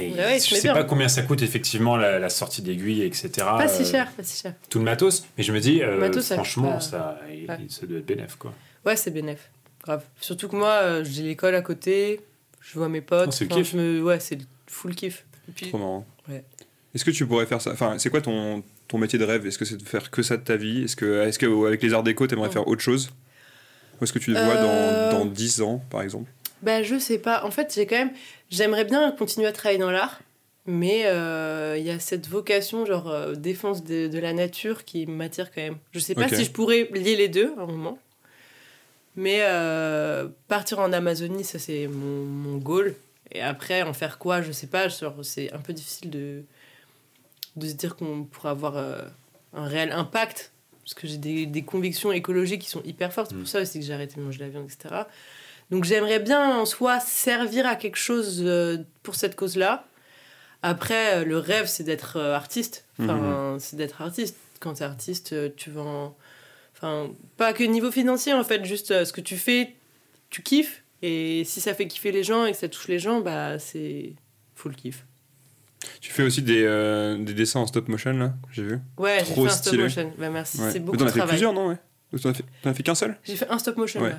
Putain, 0.00 0.16
Ouais, 0.22 0.38
je 0.38 0.54
sais 0.54 0.62
bien. 0.62 0.74
pas 0.74 0.84
combien 0.84 1.08
ça 1.08 1.22
coûte 1.22 1.42
effectivement 1.42 1.96
la, 1.96 2.18
la 2.18 2.28
sortie 2.28 2.62
d'aiguille, 2.62 3.02
etc. 3.02 3.28
Pas 3.36 3.68
si 3.68 3.82
euh, 3.82 3.90
cher, 3.90 4.12
pas 4.12 4.22
si 4.22 4.40
cher. 4.42 4.54
Tout 4.70 4.78
le 4.78 4.84
matos, 4.84 5.24
mais 5.36 5.42
je 5.44 5.52
me 5.52 5.60
dis, 5.60 5.82
euh, 5.82 5.98
matos, 5.98 6.32
franchement, 6.32 6.72
pas. 6.74 6.80
ça, 6.80 7.20
il- 7.30 7.48
Ouais. 7.48 7.58
ça 7.68 7.86
doit 7.86 7.98
être 7.98 8.06
bénéf 8.06 8.36
quoi. 8.36 8.52
Ouais, 8.84 8.96
c'est 8.96 9.10
bénéf. 9.10 9.50
Grave. 9.84 10.02
Surtout 10.20 10.48
que 10.48 10.56
moi, 10.56 10.70
euh, 10.82 11.04
j'ai 11.04 11.22
l'école 11.22 11.54
à 11.54 11.62
côté, 11.62 12.20
je 12.60 12.78
vois 12.78 12.88
mes 12.88 13.00
potes. 13.00 13.28
Oh, 13.28 13.32
c'est 13.32 13.44
le 13.48 13.54
kiff. 13.54 13.72
je 13.72 13.76
me... 13.76 14.02
Ouais, 14.02 14.18
c'est 14.20 14.34
le 14.36 14.44
full 14.66 14.94
kiff. 14.94 15.24
Et 15.48 15.52
puis, 15.52 15.68
Trop 15.68 15.78
marrant. 15.78 16.06
Ouais. 16.28 16.44
Est-ce 16.94 17.04
que 17.04 17.10
tu 17.10 17.26
pourrais 17.26 17.46
faire 17.46 17.60
ça? 17.60 17.70
Enfin, 17.72 17.96
c'est 17.98 18.10
quoi 18.10 18.20
ton, 18.20 18.64
ton 18.88 18.98
métier 18.98 19.18
de 19.18 19.24
rêve? 19.24 19.46
Est-ce 19.46 19.58
que 19.58 19.64
c'est 19.64 19.76
de 19.76 19.86
faire 19.86 20.10
que 20.10 20.22
ça 20.22 20.36
de 20.36 20.42
ta 20.42 20.56
vie? 20.56 20.84
Est-ce 20.84 20.96
que, 20.96 21.26
est 21.28 21.38
que 21.38 21.66
avec 21.66 21.82
les 21.82 21.92
arts 21.92 22.02
déco, 22.02 22.26
t'aimerais 22.26 22.48
Mm. 22.48 22.52
faire 22.52 22.66
autre 22.68 22.80
chose? 22.82 23.10
Ou 24.00 24.04
est-ce 24.04 24.12
que 24.12 24.18
tu 24.18 24.32
te 24.34 24.38
vois 24.38 24.56
Euh. 24.56 25.12
dans, 25.12 25.18
dans 25.20 25.24
10 25.26 25.60
ans, 25.62 25.82
par 25.90 26.02
exemple? 26.02 26.30
Bah, 26.62 26.82
je 26.82 26.98
sais 26.98 27.18
pas. 27.18 27.44
En 27.44 27.50
fait, 27.50 27.72
j'ai 27.74 27.86
quand 27.86 27.96
même. 27.96 28.12
J'aimerais 28.50 28.84
bien 28.84 29.10
continuer 29.12 29.46
à 29.46 29.52
travailler 29.52 29.78
dans 29.80 29.90
l'art, 29.90 30.20
mais 30.66 31.02
euh, 31.06 31.76
il 31.78 31.84
y 31.84 31.90
a 31.90 31.98
cette 31.98 32.28
vocation, 32.28 32.86
genre 32.86 33.08
euh, 33.08 33.34
défense 33.34 33.84
de, 33.84 34.08
de 34.08 34.18
la 34.18 34.32
nature, 34.32 34.84
qui 34.84 35.06
m'attire 35.06 35.50
quand 35.52 35.60
même. 35.62 35.78
Je 35.92 35.98
sais 35.98 36.14
pas 36.14 36.28
si 36.28 36.44
je 36.44 36.50
pourrais 36.52 36.88
lier 36.92 37.16
les 37.16 37.28
deux 37.28 37.52
à 37.58 37.62
un 37.62 37.66
moment. 37.66 37.98
Mais 39.16 39.38
euh, 39.42 40.28
partir 40.48 40.78
en 40.78 40.92
Amazonie, 40.92 41.44
ça 41.44 41.58
c'est 41.58 41.86
mon, 41.88 42.24
mon 42.24 42.58
goal. 42.58 42.94
Et 43.32 43.40
après, 43.40 43.82
en 43.82 43.92
faire 43.92 44.18
quoi, 44.18 44.42
je 44.42 44.52
sais 44.52 44.66
pas. 44.66 44.88
C'est 45.22 45.52
un 45.52 45.58
peu 45.58 45.72
difficile 45.72 46.10
de, 46.10 46.42
de 47.56 47.66
se 47.66 47.72
dire 47.74 47.96
qu'on 47.96 48.24
pourra 48.24 48.50
avoir 48.50 48.76
un 49.54 49.66
réel 49.66 49.90
impact. 49.92 50.52
Parce 50.84 50.94
que 50.94 51.08
j'ai 51.08 51.16
des, 51.16 51.46
des 51.46 51.62
convictions 51.64 52.12
écologiques 52.12 52.62
qui 52.62 52.70
sont 52.70 52.82
hyper 52.84 53.12
fortes. 53.12 53.30
C'est 53.30 53.36
Mm. 53.36 53.40
pour 53.40 53.48
ça 53.48 53.60
aussi 53.62 53.80
que 53.80 53.84
j'ai 53.84 53.92
arrêté 53.92 54.14
de 54.16 54.20
manger 54.20 54.38
la 54.40 54.48
viande, 54.48 54.66
etc. 54.70 54.94
Donc 55.70 55.84
j'aimerais 55.84 56.20
bien 56.20 56.58
en 56.58 56.64
soi 56.64 57.00
servir 57.00 57.66
à 57.66 57.76
quelque 57.76 57.96
chose 57.96 58.42
euh, 58.44 58.78
pour 59.02 59.14
cette 59.16 59.34
cause-là. 59.36 59.84
Après, 60.62 61.16
euh, 61.18 61.24
le 61.24 61.38
rêve, 61.38 61.66
c'est 61.66 61.82
d'être 61.84 62.16
euh, 62.16 62.34
artiste. 62.34 62.84
Enfin, 63.00 63.56
c'est 63.58 63.76
d'être 63.76 64.00
artiste. 64.00 64.36
Quand 64.60 64.74
t'es 64.74 64.84
artiste, 64.84 65.34
tu 65.56 65.70
vends... 65.70 66.16
Enfin, 66.74 67.10
pas 67.36 67.52
que 67.52 67.64
niveau 67.64 67.90
financier, 67.90 68.32
en 68.32 68.44
fait. 68.44 68.64
Juste 68.64 69.04
ce 69.04 69.12
que 69.12 69.20
tu 69.20 69.36
fais, 69.36 69.74
tu 70.30 70.42
kiffes. 70.42 70.82
Et 71.02 71.44
si 71.44 71.60
ça 71.60 71.74
fait 71.74 71.86
kiffer 71.86 72.10
les 72.12 72.22
gens 72.22 72.46
et 72.46 72.52
que 72.52 72.56
ça 72.58 72.68
touche 72.68 72.88
les 72.88 72.98
gens, 72.98 73.20
bah 73.20 73.58
c'est 73.58 74.14
full 74.54 74.74
kiff. 74.74 75.04
Tu 76.00 76.10
fais 76.10 76.22
aussi 76.22 76.42
des, 76.42 76.64
euh, 76.64 77.18
des 77.22 77.34
dessins 77.34 77.60
en 77.60 77.66
stop 77.66 77.88
motion, 77.88 78.12
là 78.14 78.32
J'ai 78.50 78.62
vu. 78.62 78.78
Ouais, 78.98 79.18
j'ai 79.26 79.34
fait 79.34 79.40
un 79.40 79.48
stop 79.48 79.66
stylé. 79.66 79.82
motion. 79.84 80.12
Bah 80.18 80.30
merci, 80.30 80.58
Ouais. 80.60 80.70
c'est 80.72 80.80
beaucoup 80.80 80.96
T'en 80.96 81.04
de 81.04 81.10
as 81.10 81.12
fait 81.12 81.18
travail. 81.18 81.34
plusieurs, 81.34 81.52
non 81.52 81.68
ouais? 81.68 81.76
Ou 82.12 82.18
T'en 82.18 82.30
as 82.30 82.34
fait, 82.34 82.44
t'en 82.62 82.72
fait 82.74 82.82
qu'un 82.82 82.94
seul? 82.94 83.16
J'ai 83.24 83.36
fait 83.36 83.48
un 83.50 83.58
stop 83.58 83.76
motion, 83.76 84.00
Ouais. 84.00 84.10
là. 84.10 84.18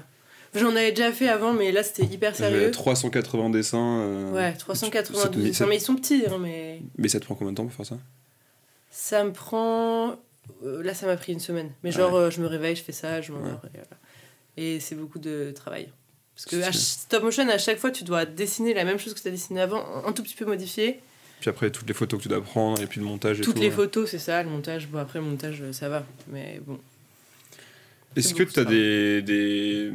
J'en 0.57 0.71
avais 0.75 0.91
déjà 0.91 1.11
fait 1.11 1.27
avant, 1.29 1.53
mais 1.53 1.71
là, 1.71 1.83
c'était 1.83 2.05
hyper 2.05 2.35
sérieux. 2.35 2.71
380 2.71 3.49
dessins. 3.49 3.99
euh, 4.01 4.31
Ouais, 4.33 4.51
ça 4.51 4.57
392 4.57 5.23
te- 5.31 5.37
dessins. 5.37 5.53
ça- 5.53 5.65
Mais 5.67 5.77
ils 5.77 5.81
sont 5.81 5.95
petits, 5.95 6.23
hein, 6.27 6.37
mais... 6.39 6.81
Mais 6.97 7.07
ça 7.07 7.19
te 7.19 7.25
prend 7.25 7.35
combien 7.35 7.51
de 7.51 7.57
temps 7.57 7.65
pour 7.65 7.73
faire 7.73 7.85
ça 7.85 7.97
Ça 8.91 9.23
me 9.23 9.31
prend. 9.31 10.17
euh, 10.63 10.81
là, 10.83 10.93
ça 10.93 11.05
m'a 11.05 11.17
pris 11.17 11.33
une 11.33 11.39
semaine. 11.39 11.71
Mais 11.83 11.91
genre, 11.91 12.15
euh, 12.15 12.29
je 12.31 12.41
me 12.41 12.47
réveille, 12.47 12.75
je 12.75 12.83
fais 12.83 12.91
ça, 12.93 13.21
je 13.21 13.31
m'endors. 13.31 13.61
Et, 13.65 13.69
voilà. 13.77 13.87
Et 14.57 14.79
c'est 14.79 14.95
beaucoup 14.95 15.19
de 15.19 15.51
travail. 15.55 15.89
Parce 16.35 16.45
que 16.45 16.71
stop 16.77 17.23
motion, 17.23 17.47
à 17.49 17.57
chaque 17.57 17.77
fois, 17.79 17.89
tu 17.91 18.03
dois 18.03 18.25
dessiner 18.25 18.73
la 18.73 18.83
même 18.85 18.99
chose 18.99 19.13
que 19.13 19.19
tu 19.19 19.27
as 19.27 19.31
dessiné 19.31 19.59
avant, 19.61 19.83
un 20.05 20.11
tout 20.13 20.21
petit 20.23 20.35
peu 20.35 20.45
modifié. 20.45 20.99
Puis 21.39 21.49
après, 21.49 21.69
toutes 21.71 21.87
les 21.87 21.93
photos 21.93 22.17
que 22.19 22.23
tu 22.23 22.29
dois 22.29 22.41
prendre, 22.41 22.81
et 22.81 22.85
puis 22.87 22.99
le 22.99 23.05
montage 23.05 23.39
et 23.39 23.43
Toutes 23.43 23.55
tout. 23.55 23.61
les 23.61 23.69
ouais. 23.69 23.75
photos, 23.75 24.09
c'est 24.09 24.17
ça. 24.19 24.41
Le 24.43 24.49
montage, 24.49 24.87
bon, 24.87 24.97
après, 24.99 25.19
le 25.19 25.25
montage, 25.25 25.61
euh, 25.61 25.71
ça 25.73 25.89
va. 25.89 26.03
Mais 26.31 26.59
bon. 26.65 26.79
Est-ce 28.15 28.33
que 28.33 28.41
tu 28.43 28.59
as 28.59 28.63
de 28.63 28.69
des, 28.69 29.21
des, 29.21 29.91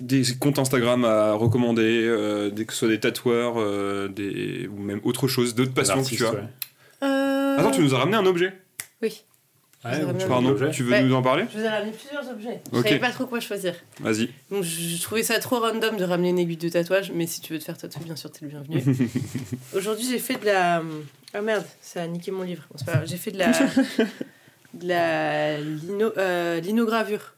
des 0.00 0.22
comptes 0.38 0.58
Instagram 0.58 1.04
à 1.04 1.32
recommander, 1.32 2.02
euh, 2.04 2.50
des, 2.50 2.64
que 2.66 2.72
ce 2.72 2.80
soit 2.80 2.88
des 2.88 3.00
tatoueurs, 3.00 3.54
euh, 3.56 4.08
des, 4.08 4.68
ou 4.68 4.78
même 4.80 5.00
autre 5.04 5.28
chose, 5.28 5.54
d'autres 5.54 5.74
passions 5.74 6.02
que 6.02 6.08
tu 6.08 6.24
as 6.24 6.32
Ouais. 6.32 6.40
Euh... 7.02 7.58
Attends, 7.58 7.70
tu 7.70 7.80
nous 7.82 7.94
as 7.94 7.98
ramené 7.98 8.16
un 8.16 8.26
objet 8.26 8.52
Oui. 9.02 9.22
Ouais, 9.84 10.00
tu 10.00 10.04
veux 10.22 10.28
Pardon, 10.28 10.48
l'objet 10.48 10.70
tu 10.70 10.82
veux 10.82 10.90
Ouais. 10.90 11.02
nous 11.02 11.14
en 11.14 11.22
parler 11.22 11.44
Je 11.52 11.58
vous 11.58 11.64
ai 11.64 11.68
ramené 11.68 11.92
plusieurs 11.92 12.28
objets. 12.28 12.60
Je 12.72 12.82
savais 12.82 12.98
pas 12.98 13.10
trop 13.10 13.26
quoi 13.26 13.38
choisir. 13.40 13.74
Vas-y. 14.00 14.30
Donc, 14.50 14.64
je 14.64 14.96
je 14.96 15.02
trouvais 15.02 15.22
ça 15.22 15.38
trop 15.38 15.60
random 15.60 15.96
de 15.96 16.04
ramener 16.04 16.30
une 16.30 16.38
aiguille 16.38 16.56
de 16.56 16.68
tatouage, 16.68 17.12
mais 17.14 17.26
si 17.26 17.40
tu 17.40 17.52
veux 17.52 17.58
te 17.58 17.64
faire 17.64 17.76
tatouer, 17.78 18.02
bien 18.04 18.16
sûr, 18.16 18.30
t'es 18.32 18.44
le 18.44 18.48
bienvenu. 18.50 18.82
Aujourd'hui, 19.76 20.06
j'ai 20.10 20.18
fait 20.18 20.40
de 20.40 20.46
la. 20.46 20.82
Ah 21.34 21.40
merde, 21.42 21.64
ça 21.80 22.02
a 22.02 22.06
niqué 22.06 22.30
mon 22.30 22.42
livre. 22.42 22.64
Bon. 22.70 22.92
J'ai 23.04 23.16
fait 23.16 23.30
de 23.30 23.38
la. 23.38 23.52
de 24.74 24.88
la 24.88 25.58
lino... 25.60 26.12
euh, 26.16 26.60
linogravure. 26.60 27.34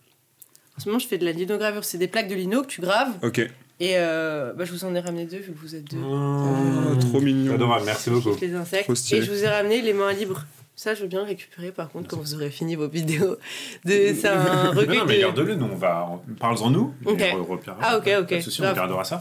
En 0.78 0.80
ce 0.80 0.88
moment, 0.88 0.98
je 1.00 1.06
fais 1.08 1.18
de 1.18 1.24
la 1.24 1.32
linogravure. 1.32 1.84
C'est 1.84 1.98
des 1.98 2.08
plaques 2.08 2.28
de 2.28 2.34
lino 2.36 2.62
que 2.62 2.68
tu 2.68 2.80
graves. 2.80 3.10
Ok. 3.22 3.38
Et 3.80 3.92
euh, 3.96 4.52
bah, 4.54 4.64
je 4.64 4.72
vous 4.72 4.84
en 4.84 4.94
ai 4.94 5.00
ramené 5.00 5.24
deux, 5.26 5.38
vu 5.38 5.52
que 5.52 5.58
vous 5.60 5.74
êtes 5.74 5.84
deux. 5.90 5.98
Oh, 6.02 6.14
Mmh. 6.14 6.98
trop 7.00 7.20
mignon. 7.20 7.54
Adorable, 7.54 7.84
merci 7.86 8.10
beaucoup. 8.10 8.36
Les 8.40 8.54
insectes. 8.54 8.84
Trop 8.84 8.94
stylé. 8.94 9.20
Et 9.20 9.24
je 9.24 9.30
vous 9.30 9.44
ai 9.44 9.48
ramené 9.48 9.82
les 9.82 9.92
mains 9.92 10.12
libres. 10.12 10.44
Ça, 10.76 10.94
je 10.94 11.02
veux 11.02 11.08
bien 11.08 11.18
le 11.20 11.26
récupérer 11.26 11.72
par 11.72 11.90
contre 11.90 12.06
quand 12.08 12.18
vous 12.18 12.34
aurez 12.34 12.50
fini 12.50 12.76
vos 12.76 12.88
vidéos. 12.88 13.36
De... 13.84 14.14
C'est 14.14 14.28
un 14.28 14.64
Non, 14.64 14.70
recueil 14.80 14.98
non, 14.98 15.04
mais 15.06 15.16
de. 15.16 15.20
garde-le, 15.22 15.54
nous, 15.56 15.66
on 15.72 15.76
va. 15.76 16.08
Parle-en 16.38 16.70
nous. 16.70 16.94
Ok. 17.04 17.20
et 17.20 17.32
on 17.34 17.44
repérera. 17.44 17.78
Ah, 17.82 17.98
ok, 17.98 18.08
ok. 18.20 18.28
Pas 18.28 18.36
de 18.36 18.40
souci, 18.40 18.60
on 18.60 18.64
Grave. 18.64 18.74
regardera 18.74 19.02
ça. 19.04 19.20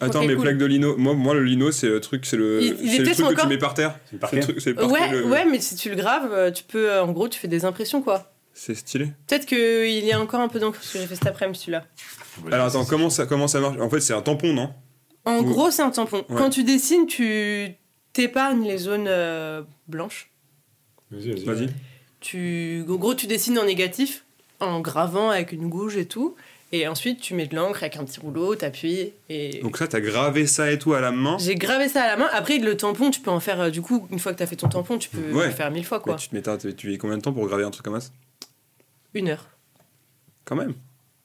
Attends, 0.00 0.20
Ok, 0.20 0.26
mes 0.28 0.34
cool. 0.34 0.42
plaques 0.44 0.58
de 0.58 0.66
lino. 0.66 0.96
Moi, 0.98 1.14
moi, 1.14 1.34
le 1.34 1.42
lino, 1.44 1.72
c'est 1.72 1.88
le 1.88 2.00
truc, 2.00 2.24
c'est 2.26 2.36
le, 2.36 2.60
Il- 2.62 2.76
il 2.82 2.88
est 2.88 2.92
c'est 2.92 2.98
le 2.98 3.04
truc 3.06 3.16
que 3.16 3.22
encore- 3.32 3.44
tu 3.44 3.48
mets 3.48 3.58
par 3.58 3.74
terre. 3.74 3.94
C'est 4.06 4.12
le 4.12 4.18
parfait. 4.18 4.40
truc, 4.40 4.60
c'est 4.60 4.70
le 4.70 4.76
parquet, 4.76 4.92
Ouais, 4.92 5.10
le- 5.10 5.24
ouais, 5.26 5.44
mais 5.50 5.60
si 5.60 5.74
tu 5.76 5.88
le 5.90 5.96
graves, 5.96 6.30
euh, 6.32 6.50
tu 6.50 6.62
peux. 6.62 6.90
euh, 6.90 7.02
En 7.02 7.10
gros, 7.12 7.28
tu 7.28 7.38
fais 7.40 7.48
des 7.48 7.64
impressions 7.64 8.00
quoi. 8.02 8.30
C'est 8.60 8.74
stylé. 8.74 9.06
Peut-être 9.28 9.46
qu'il 9.46 10.04
y 10.04 10.10
a 10.10 10.20
encore 10.20 10.40
un 10.40 10.48
peu 10.48 10.58
d'encre 10.58 10.78
parce 10.80 10.92
que 10.92 10.98
j'ai 10.98 11.06
fait 11.06 11.14
cet 11.14 11.28
après-midi 11.28 11.60
celui-là. 11.60 11.84
Alors 12.50 12.66
attends, 12.66 12.84
comment 12.84 13.08
ça, 13.08 13.24
comment 13.24 13.46
ça 13.46 13.60
marche? 13.60 13.78
En 13.80 13.88
fait, 13.88 14.00
c'est 14.00 14.14
un 14.14 14.20
tampon, 14.20 14.52
non? 14.52 14.74
En 15.24 15.38
Ou- 15.38 15.44
gros, 15.44 15.70
c'est 15.70 15.82
un 15.82 15.90
tampon. 15.90 16.24
Ouais. 16.28 16.36
Quand 16.36 16.50
tu 16.50 16.64
dessines, 16.64 17.06
tu 17.06 17.68
t'épargnes 18.12 18.64
les 18.66 18.78
zones 18.78 19.06
euh, 19.06 19.62
blanches. 19.86 20.30
Vas-y, 21.12 21.30
vas-y. 21.30 21.44
Vas-y. 21.44 21.68
Tu... 22.18 22.84
En 22.88 22.94
gros, 22.96 23.14
tu 23.14 23.28
dessines 23.28 23.58
en 23.60 23.64
négatif, 23.64 24.24
en 24.58 24.80
gravant 24.80 25.30
avec 25.30 25.52
une 25.52 25.68
gouge 25.68 25.96
et 25.96 26.06
tout. 26.06 26.34
Et 26.72 26.88
ensuite, 26.88 27.20
tu 27.20 27.34
mets 27.34 27.46
de 27.46 27.54
l'encre 27.54 27.84
avec 27.84 27.96
un 27.96 28.04
petit 28.04 28.18
rouleau, 28.18 28.56
t'appuies. 28.56 29.12
Et... 29.28 29.60
Donc 29.62 29.76
ça, 29.78 29.86
t'as 29.86 30.00
gravé 30.00 30.48
ça 30.48 30.70
et 30.72 30.78
tout 30.80 30.94
à 30.94 31.00
la 31.00 31.12
main? 31.12 31.38
J'ai 31.38 31.54
gravé 31.54 31.88
ça 31.88 32.02
à 32.02 32.06
la 32.08 32.16
main. 32.16 32.28
Après, 32.32 32.58
le 32.58 32.76
tampon, 32.76 33.10
tu 33.12 33.20
peux 33.20 33.30
en 33.30 33.38
faire. 33.40 33.60
euh, 33.60 33.70
du 33.70 33.82
coup, 33.82 34.08
une 34.10 34.18
fois 34.18 34.32
que 34.32 34.38
t'as 34.38 34.46
fait 34.46 34.56
ton 34.56 34.68
tampon, 34.68 34.98
tu 34.98 35.08
peux 35.10 35.32
Ouais. 35.32 35.46
le 35.46 35.52
faire 35.52 35.70
mille 35.70 35.86
fois 35.86 36.00
quoi. 36.00 36.14
Mais 36.14 36.18
tu 36.18 36.28
te 36.28 36.34
mets, 36.34 36.42
t'as- 36.42 36.58
tu 36.72 36.88
mets 36.90 36.98
combien 36.98 37.16
de 37.18 37.22
temps 37.22 37.32
pour 37.32 37.46
graver 37.46 37.62
un 37.62 37.70
truc 37.70 37.84
comme 37.84 37.98
ça? 38.00 38.10
Une 39.14 39.28
heure. 39.28 39.46
Quand 40.44 40.56
même. 40.56 40.74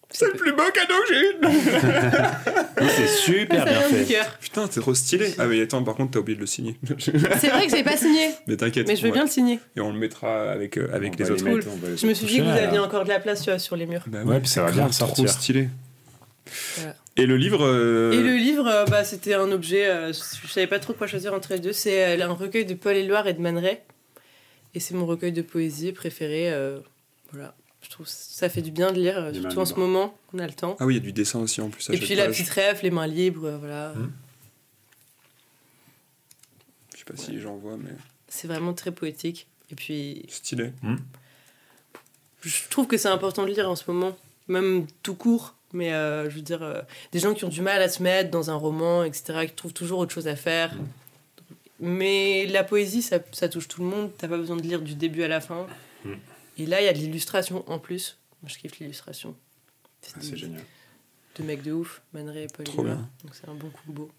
C'est 0.09 0.27
le 0.27 0.33
plus 0.33 0.51
beau 0.51 0.61
cadeau 0.71 0.93
que 1.07 1.13
j'ai 1.13 1.21
eu 1.21 2.87
C'est 2.95 3.07
super 3.07 3.65
bien 3.65 3.81
fait. 3.81 4.05
cœur. 4.05 4.37
Putain, 4.39 4.67
c'est 4.69 4.79
trop 4.79 4.93
stylé. 4.93 5.33
Ah 5.39 5.47
mais 5.47 5.59
attends, 5.61 5.83
par 5.83 5.95
contre, 5.95 6.11
t'as 6.11 6.19
oublié 6.19 6.35
de 6.35 6.41
le 6.41 6.45
signer. 6.45 6.77
C'est 6.99 7.47
vrai 7.49 7.65
que 7.65 7.75
j'ai 7.75 7.83
pas 7.83 7.97
signé, 7.97 8.29
mais 8.45 8.55
t'inquiète. 8.55 8.87
mais 8.87 8.95
je 8.95 9.01
veux 9.07 9.11
bien 9.11 9.23
le 9.23 9.29
signer. 9.29 9.59
Et 9.75 9.79
on 9.81 9.91
le 9.91 9.97
mettra 9.97 10.51
avec, 10.51 10.77
euh, 10.77 10.87
avec 10.93 11.17
les 11.17 11.31
autres. 11.31 11.43
mettre, 11.43 11.67
les 11.83 11.97
Je 11.97 12.05
me 12.05 12.13
suis 12.13 12.27
dit 12.27 12.37
que 12.37 12.43
vous 12.43 12.49
aviez 12.49 12.77
encore 12.77 13.05
de 13.05 13.09
la 13.09 13.19
place 13.19 13.41
tu 13.41 13.49
vois, 13.49 13.57
sur 13.57 13.75
les 13.75 13.87
murs. 13.87 14.03
Bah 14.05 14.23
Ouais, 14.23 14.39
puis 14.39 14.49
ça 14.49 14.61
va 14.63 14.71
bien 14.71 14.87
grave, 14.87 14.95
Trop 15.13 15.25
stylé. 15.25 15.69
Voilà. 16.77 16.95
Et 17.17 17.25
le 17.25 17.37
livre. 17.37 17.65
euh, 17.65 18.11
Et 18.11 18.21
le 18.21 18.35
livre, 18.35 18.67
euh, 18.67 18.85
bah, 18.85 19.03
c'était 19.03 19.33
un 19.33 19.51
objet, 19.51 19.87
euh, 19.87 20.13
je 20.13 20.47
savais 20.51 20.67
pas 20.67 20.77
trop 20.79 20.93
quoi 20.93 21.07
choisir 21.07 21.33
entre 21.33 21.53
les 21.53 21.59
deux. 21.59 21.73
C'est 21.73 22.19
euh, 22.19 22.27
un 22.27 22.33
recueil 22.33 22.65
de 22.65 22.75
Paul 22.75 22.95
Éluard 22.95 23.27
et 23.27 23.33
de 23.33 23.41
Man 23.41 23.57
Ray. 23.57 23.79
Et 24.75 24.79
c'est 24.79 24.93
mon 24.93 25.05
recueil 25.07 25.31
de 25.31 25.41
poésie 25.41 25.91
préféré. 25.91 26.51
euh, 26.51 26.79
voilà. 27.31 27.55
Je 27.83 27.89
trouve 27.89 28.05
que 28.05 28.11
ça 28.11 28.49
fait 28.49 28.61
du 28.61 28.71
bien 28.71 28.91
de 28.91 28.99
lire, 28.99 29.17
euh, 29.17 29.31
Les 29.31 29.41
surtout 29.41 29.59
en 29.59 29.65
ce 29.65 29.75
moment, 29.75 30.17
on 30.33 30.39
a 30.39 30.47
le 30.47 30.53
temps. 30.53 30.75
Ah 30.79 30.85
oui, 30.85 30.95
il 30.95 30.97
y 30.97 31.01
a 31.01 31.03
du 31.03 31.13
dessin 31.13 31.39
aussi 31.39 31.61
en 31.61 31.69
plus. 31.69 31.89
à 31.89 31.93
et 31.93 31.99
puis 31.99 32.15
la 32.15 32.27
petite 32.27 32.49
rêve, 32.49 32.79
les 32.81 32.91
mains 32.91 33.07
libres, 33.07 33.45
euh, 33.45 33.57
voilà. 33.57 33.89
Hmm. 33.89 34.11
Je 36.93 36.97
sais 36.99 37.05
pas 37.05 37.17
si 37.17 37.39
j'en 37.39 37.57
vois, 37.57 37.77
mais 37.77 37.91
C'est 38.27 38.47
vraiment 38.47 38.73
très 38.73 38.91
poétique. 38.91 39.47
Et 39.69 39.75
puis, 39.75 40.25
stylé. 40.29 40.71
je 42.41 42.69
trouve 42.69 42.87
que 42.87 42.97
c'est 42.97 43.09
important 43.09 43.43
de 43.43 43.49
lire 43.49 43.69
en 43.69 43.75
ce 43.75 43.89
moment, 43.91 44.17
même 44.47 44.87
tout 45.03 45.15
court. 45.15 45.55
Mais 45.73 45.91
euh, 45.91 46.29
je 46.29 46.35
veux 46.35 46.41
dire, 46.41 46.61
euh, 46.61 46.81
des 47.11 47.19
gens 47.19 47.33
qui 47.33 47.43
ont 47.43 47.49
du 47.49 47.61
mal 47.61 47.81
à 47.81 47.89
se 47.89 48.01
mettre 48.01 48.29
dans 48.29 48.51
un 48.51 48.55
roman, 48.55 49.03
etc., 49.03 49.47
qui 49.47 49.53
trouvent 49.53 49.73
toujours 49.73 49.99
autre 49.99 50.13
chose 50.13 50.27
à 50.27 50.35
faire. 50.35 50.71
Mais 51.79 52.45
la 52.45 52.63
poésie, 52.63 53.01
ça, 53.01 53.17
ça 53.31 53.49
touche 53.49 53.67
tout 53.67 53.81
le 53.81 53.89
monde. 53.89 54.11
T'as 54.17 54.27
pas 54.27 54.37
besoin 54.37 54.55
de 54.55 54.61
lire 54.61 54.81
du 54.81 54.93
début 54.93 55.23
à 55.23 55.27
la 55.27 55.41
fin. 55.41 55.65
Mm. 56.05 56.13
Et 56.57 56.65
là, 56.65 56.81
il 56.81 56.85
y 56.85 56.87
a 56.87 56.93
de 56.93 56.97
l'illustration 56.99 57.63
en 57.69 57.79
plus. 57.79 58.17
Moi, 58.41 58.49
je 58.53 58.57
kiffe 58.59 58.79
l'illustration. 58.79 59.35
Ah, 60.05 60.19
C'est 60.19 60.35
génial. 60.37 60.61
Deux 61.37 61.43
mecs 61.45 61.63
de 61.63 61.71
ouf, 61.71 62.01
Man 62.13 62.29
Ray 62.29 62.43
et 62.43 62.47
Paul 62.47 62.65
Trop 62.65 62.81
Éluard. 62.81 62.97
bien. 62.97 63.09
Donc 63.23 63.33
c'est 63.33 63.49
un 63.49 63.55
bon 63.55 63.69
coup 63.69 63.91
beau. 63.91 64.11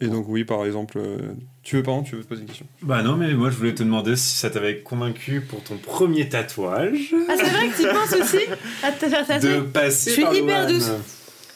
Et 0.00 0.06
donc, 0.08 0.26
oui, 0.28 0.44
par 0.44 0.64
exemple. 0.64 0.98
euh, 0.98 1.32
Tu 1.62 1.76
veux, 1.76 1.82
pardon, 1.82 2.02
tu 2.02 2.16
veux 2.16 2.22
te 2.22 2.28
poser 2.28 2.42
une 2.42 2.46
question? 2.48 2.66
Bah 2.82 3.02
non, 3.02 3.16
mais 3.16 3.32
moi 3.34 3.50
je 3.50 3.56
voulais 3.56 3.74
te 3.74 3.82
demander 3.82 4.14
si 4.16 4.36
ça 4.36 4.50
t'avait 4.50 4.80
convaincu 4.80 5.40
pour 5.40 5.62
ton 5.64 5.76
premier 5.78 6.28
tatouage 6.28 7.14
Ah, 7.28 7.34
c'est 7.36 7.44
vrai 7.50 7.68
que 7.68 7.76
tu 7.76 7.88
penses 7.88 8.12
aussi? 8.20 8.44
À 8.82 8.92
te 8.92 9.08
faire 9.08 9.26
tatouer 9.26 9.56
de 9.56 9.60
passer 9.62 10.10
Je 10.10 10.14
suis 10.14 10.22
par 10.22 10.34
hyper 10.34 10.66
douce. 10.66 10.90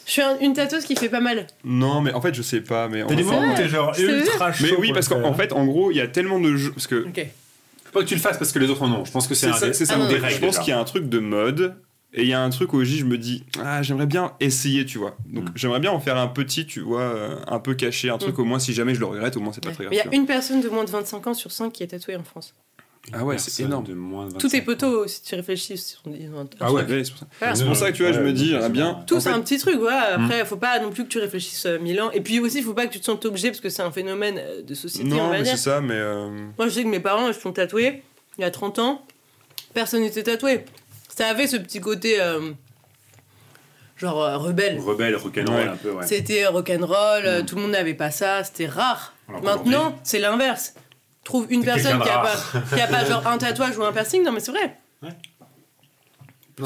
Je 0.05 0.11
suis 0.11 0.21
un- 0.23 0.39
une 0.39 0.53
tatoueuse 0.53 0.85
qui 0.85 0.95
fait 0.95 1.09
pas 1.09 1.21
mal. 1.21 1.45
Non, 1.63 2.01
mais 2.01 2.11
en 2.13 2.21
fait, 2.21 2.33
je 2.33 2.41
sais 2.41 2.61
pas. 2.61 2.87
Mais 2.89 3.03
en 3.03 3.07
T'as 3.07 3.15
des 3.15 3.23
fait- 3.23 3.29
moments 3.29 3.53
où 3.53 3.55
t'es 3.55 3.69
genre 3.69 3.93
ultra 3.97 4.51
chaud. 4.51 4.65
Mais 4.65 4.75
oui, 4.77 4.91
parce 4.93 5.07
qu'en 5.07 5.33
fait, 5.33 5.53
en 5.53 5.65
gros, 5.65 5.91
il 5.91 5.97
y 5.97 6.01
a 6.01 6.07
tellement 6.07 6.39
de 6.39 6.55
jeux. 6.57 6.71
Parce 6.71 6.87
que 6.87 7.07
Ok. 7.07 7.25
Faut 7.91 7.99
pas 7.99 8.03
que 8.03 8.09
tu 8.09 8.15
le 8.15 8.21
fasses 8.21 8.37
parce 8.37 8.51
que 8.51 8.59
les 8.59 8.69
autres 8.69 8.81
en 8.83 8.91
ont. 8.91 9.05
Je 9.05 9.11
pense 9.11 9.27
que 9.27 9.33
c'est 9.35 9.47
c'est 9.47 9.51
un 9.51 9.57
ça, 9.57 9.67
des- 9.67 9.73
c'est 9.73 9.85
ça 9.85 9.93
Ah 9.95 9.97
mon 9.97 10.03
non, 10.05 10.09
délire. 10.09 10.23
des 10.23 10.29
Je 10.29 10.35
règles. 10.35 10.45
pense 10.47 10.59
qu'il 10.59 10.69
y 10.69 10.71
a 10.73 10.79
un 10.79 10.83
truc 10.83 11.09
de 11.09 11.19
mode 11.19 11.75
Et 12.13 12.23
il 12.23 12.27
y 12.27 12.33
a 12.33 12.41
un 12.43 12.49
truc 12.49 12.73
où 12.73 12.83
je 12.83 13.05
me 13.05 13.17
dis, 13.17 13.45
ah, 13.63 13.81
j'aimerais 13.81 14.05
bien 14.05 14.33
essayer, 14.41 14.85
tu 14.85 14.97
vois. 14.97 15.15
Donc 15.29 15.45
Mm. 15.45 15.51
j'aimerais 15.55 15.79
bien 15.79 15.91
en 15.91 16.01
faire 16.01 16.17
un 16.17 16.27
petit, 16.27 16.65
tu 16.65 16.81
vois, 16.81 17.03
euh, 17.03 17.37
un 17.47 17.59
peu 17.59 17.73
caché, 17.73 18.09
un 18.09 18.17
truc 18.17 18.37
Mm. 18.37 18.41
au 18.41 18.43
moins 18.43 18.59
si 18.59 18.73
jamais 18.73 18.93
je 18.93 18.99
le 18.99 19.05
regrette, 19.05 19.37
au 19.37 19.39
moins 19.39 19.53
c'est 19.53 19.63
pas 19.63 19.69
Ouais. 19.69 19.75
très 19.75 19.83
grave. 19.85 19.93
Il 19.93 19.97
y 19.97 20.01
a 20.01 20.13
une 20.19 20.25
personne 20.25 20.59
de 20.59 20.67
moins 20.67 20.83
de 20.83 20.89
25 20.89 21.25
ans 21.27 21.33
sur 21.33 21.53
5 21.53 21.71
qui 21.71 21.83
est 21.83 21.87
tatouée 21.87 22.17
en 22.17 22.23
France. 22.25 22.53
Ah 23.13 23.25
ouais, 23.25 23.37
c'est 23.39 23.63
énorme. 23.63 23.83
De 23.85 23.93
moins 23.93 24.27
de 24.27 24.33
Tous 24.37 24.47
tes 24.47 24.59
25 24.59 24.61
ans. 24.61 24.65
potos, 24.65 25.11
si 25.11 25.21
tu 25.23 25.35
réfléchis, 25.35 25.77
sont 25.77 25.97
Ah 26.59 26.71
ouais, 26.71 26.83
ouais, 26.83 27.03
c'est 27.03 27.09
pour 27.11 27.19
ça. 27.19 27.25
Voilà. 27.39 27.55
C'est 27.55 27.65
pour 27.65 27.75
ça 27.75 27.91
que 27.91 27.97
tu 27.97 28.03
vois, 28.03 28.11
je 28.13 28.19
me 28.21 28.31
dis, 28.31 28.47
j'aimerais 28.49 28.69
bien. 28.69 29.03
Tout, 29.07 29.19
c'est 29.19 29.29
fait- 29.29 29.35
un 29.35 29.41
petit 29.41 29.57
truc, 29.57 29.77
voilà. 29.79 30.15
Après, 30.23 30.45
faut 30.45 30.55
pas 30.57 30.79
non 30.79 30.91
plus 30.91 31.03
que 31.03 31.09
tu 31.09 31.19
réfléchisses 31.19 31.65
euh, 31.65 31.79
mille 31.79 31.99
ans. 31.99 32.11
Et 32.11 32.21
puis 32.21 32.39
aussi, 32.39 32.61
faut 32.61 32.73
pas 32.75 32.85
que 32.85 32.93
tu 32.93 32.99
te 32.99 33.05
sentes 33.05 33.25
obligé 33.25 33.49
parce 33.49 33.59
que 33.59 33.69
c'est 33.69 33.81
un 33.81 33.91
phénomène 33.91 34.37
euh, 34.37 34.61
de 34.61 34.73
société, 34.75 35.09
on 35.11 35.15
Non, 35.15 35.29
va 35.29 35.39
mais 35.39 35.45
c'est 35.45 35.57
ça, 35.57 35.81
mais. 35.81 35.95
euh, 35.95 36.29
Moi, 36.57 36.67
je 36.67 36.69
sais 36.69 36.83
que 36.83 36.89
mes 36.89 36.99
parents, 36.99 37.27
ils 37.27 37.33
se 37.33 37.41
sont 37.41 37.51
tatoués 37.53 38.03
il 38.37 38.41
y 38.41 38.45
a 38.45 38.51
30 38.51 38.77
ans. 38.79 39.03
Personne 39.73 40.01
n'était 40.01 40.23
tatoué. 40.23 40.65
Ça 41.09 41.27
avait 41.27 41.47
ce 41.47 41.57
petit 41.57 41.81
côté, 41.81 42.21
euh, 42.21 42.51
genre, 43.97 44.21
euh, 44.23 44.37
rebelle. 44.37 44.79
Rebelle, 44.79 45.15
rock'n'roll 45.15 45.55
Ouais. 45.55 45.67
un 45.67 45.75
peu, 45.75 45.91
ouais. 45.91 46.05
C'était 46.07 46.45
rock'n'roll, 46.47 47.25
euh, 47.25 47.41
Mm. 47.41 47.45
tout 47.45 47.55
le 47.55 47.61
monde 47.63 47.71
n'avait 47.71 47.93
pas 47.93 48.11
ça, 48.11 48.43
c'était 48.43 48.67
rare. 48.67 49.13
Alors 49.27 49.43
Maintenant, 49.43 49.95
c'est 50.03 50.19
l'inverse. 50.19 50.75
Trouve 51.31 51.47
une 51.49 51.63
personne 51.63 52.01
qui 52.01 52.09
a, 52.09 52.19
pas, 52.19 52.35
qui 52.75 52.81
a 52.81 52.87
pas 52.87 53.05
genre 53.05 53.25
un 53.25 53.37
tatouage 53.37 53.77
ou 53.77 53.83
un 53.83 53.91
piercing. 53.93 54.23
Non, 54.23 54.31
mais 54.33 54.39
c'est 54.41 54.51
vrai. 54.51 54.75
Non, 55.01 55.09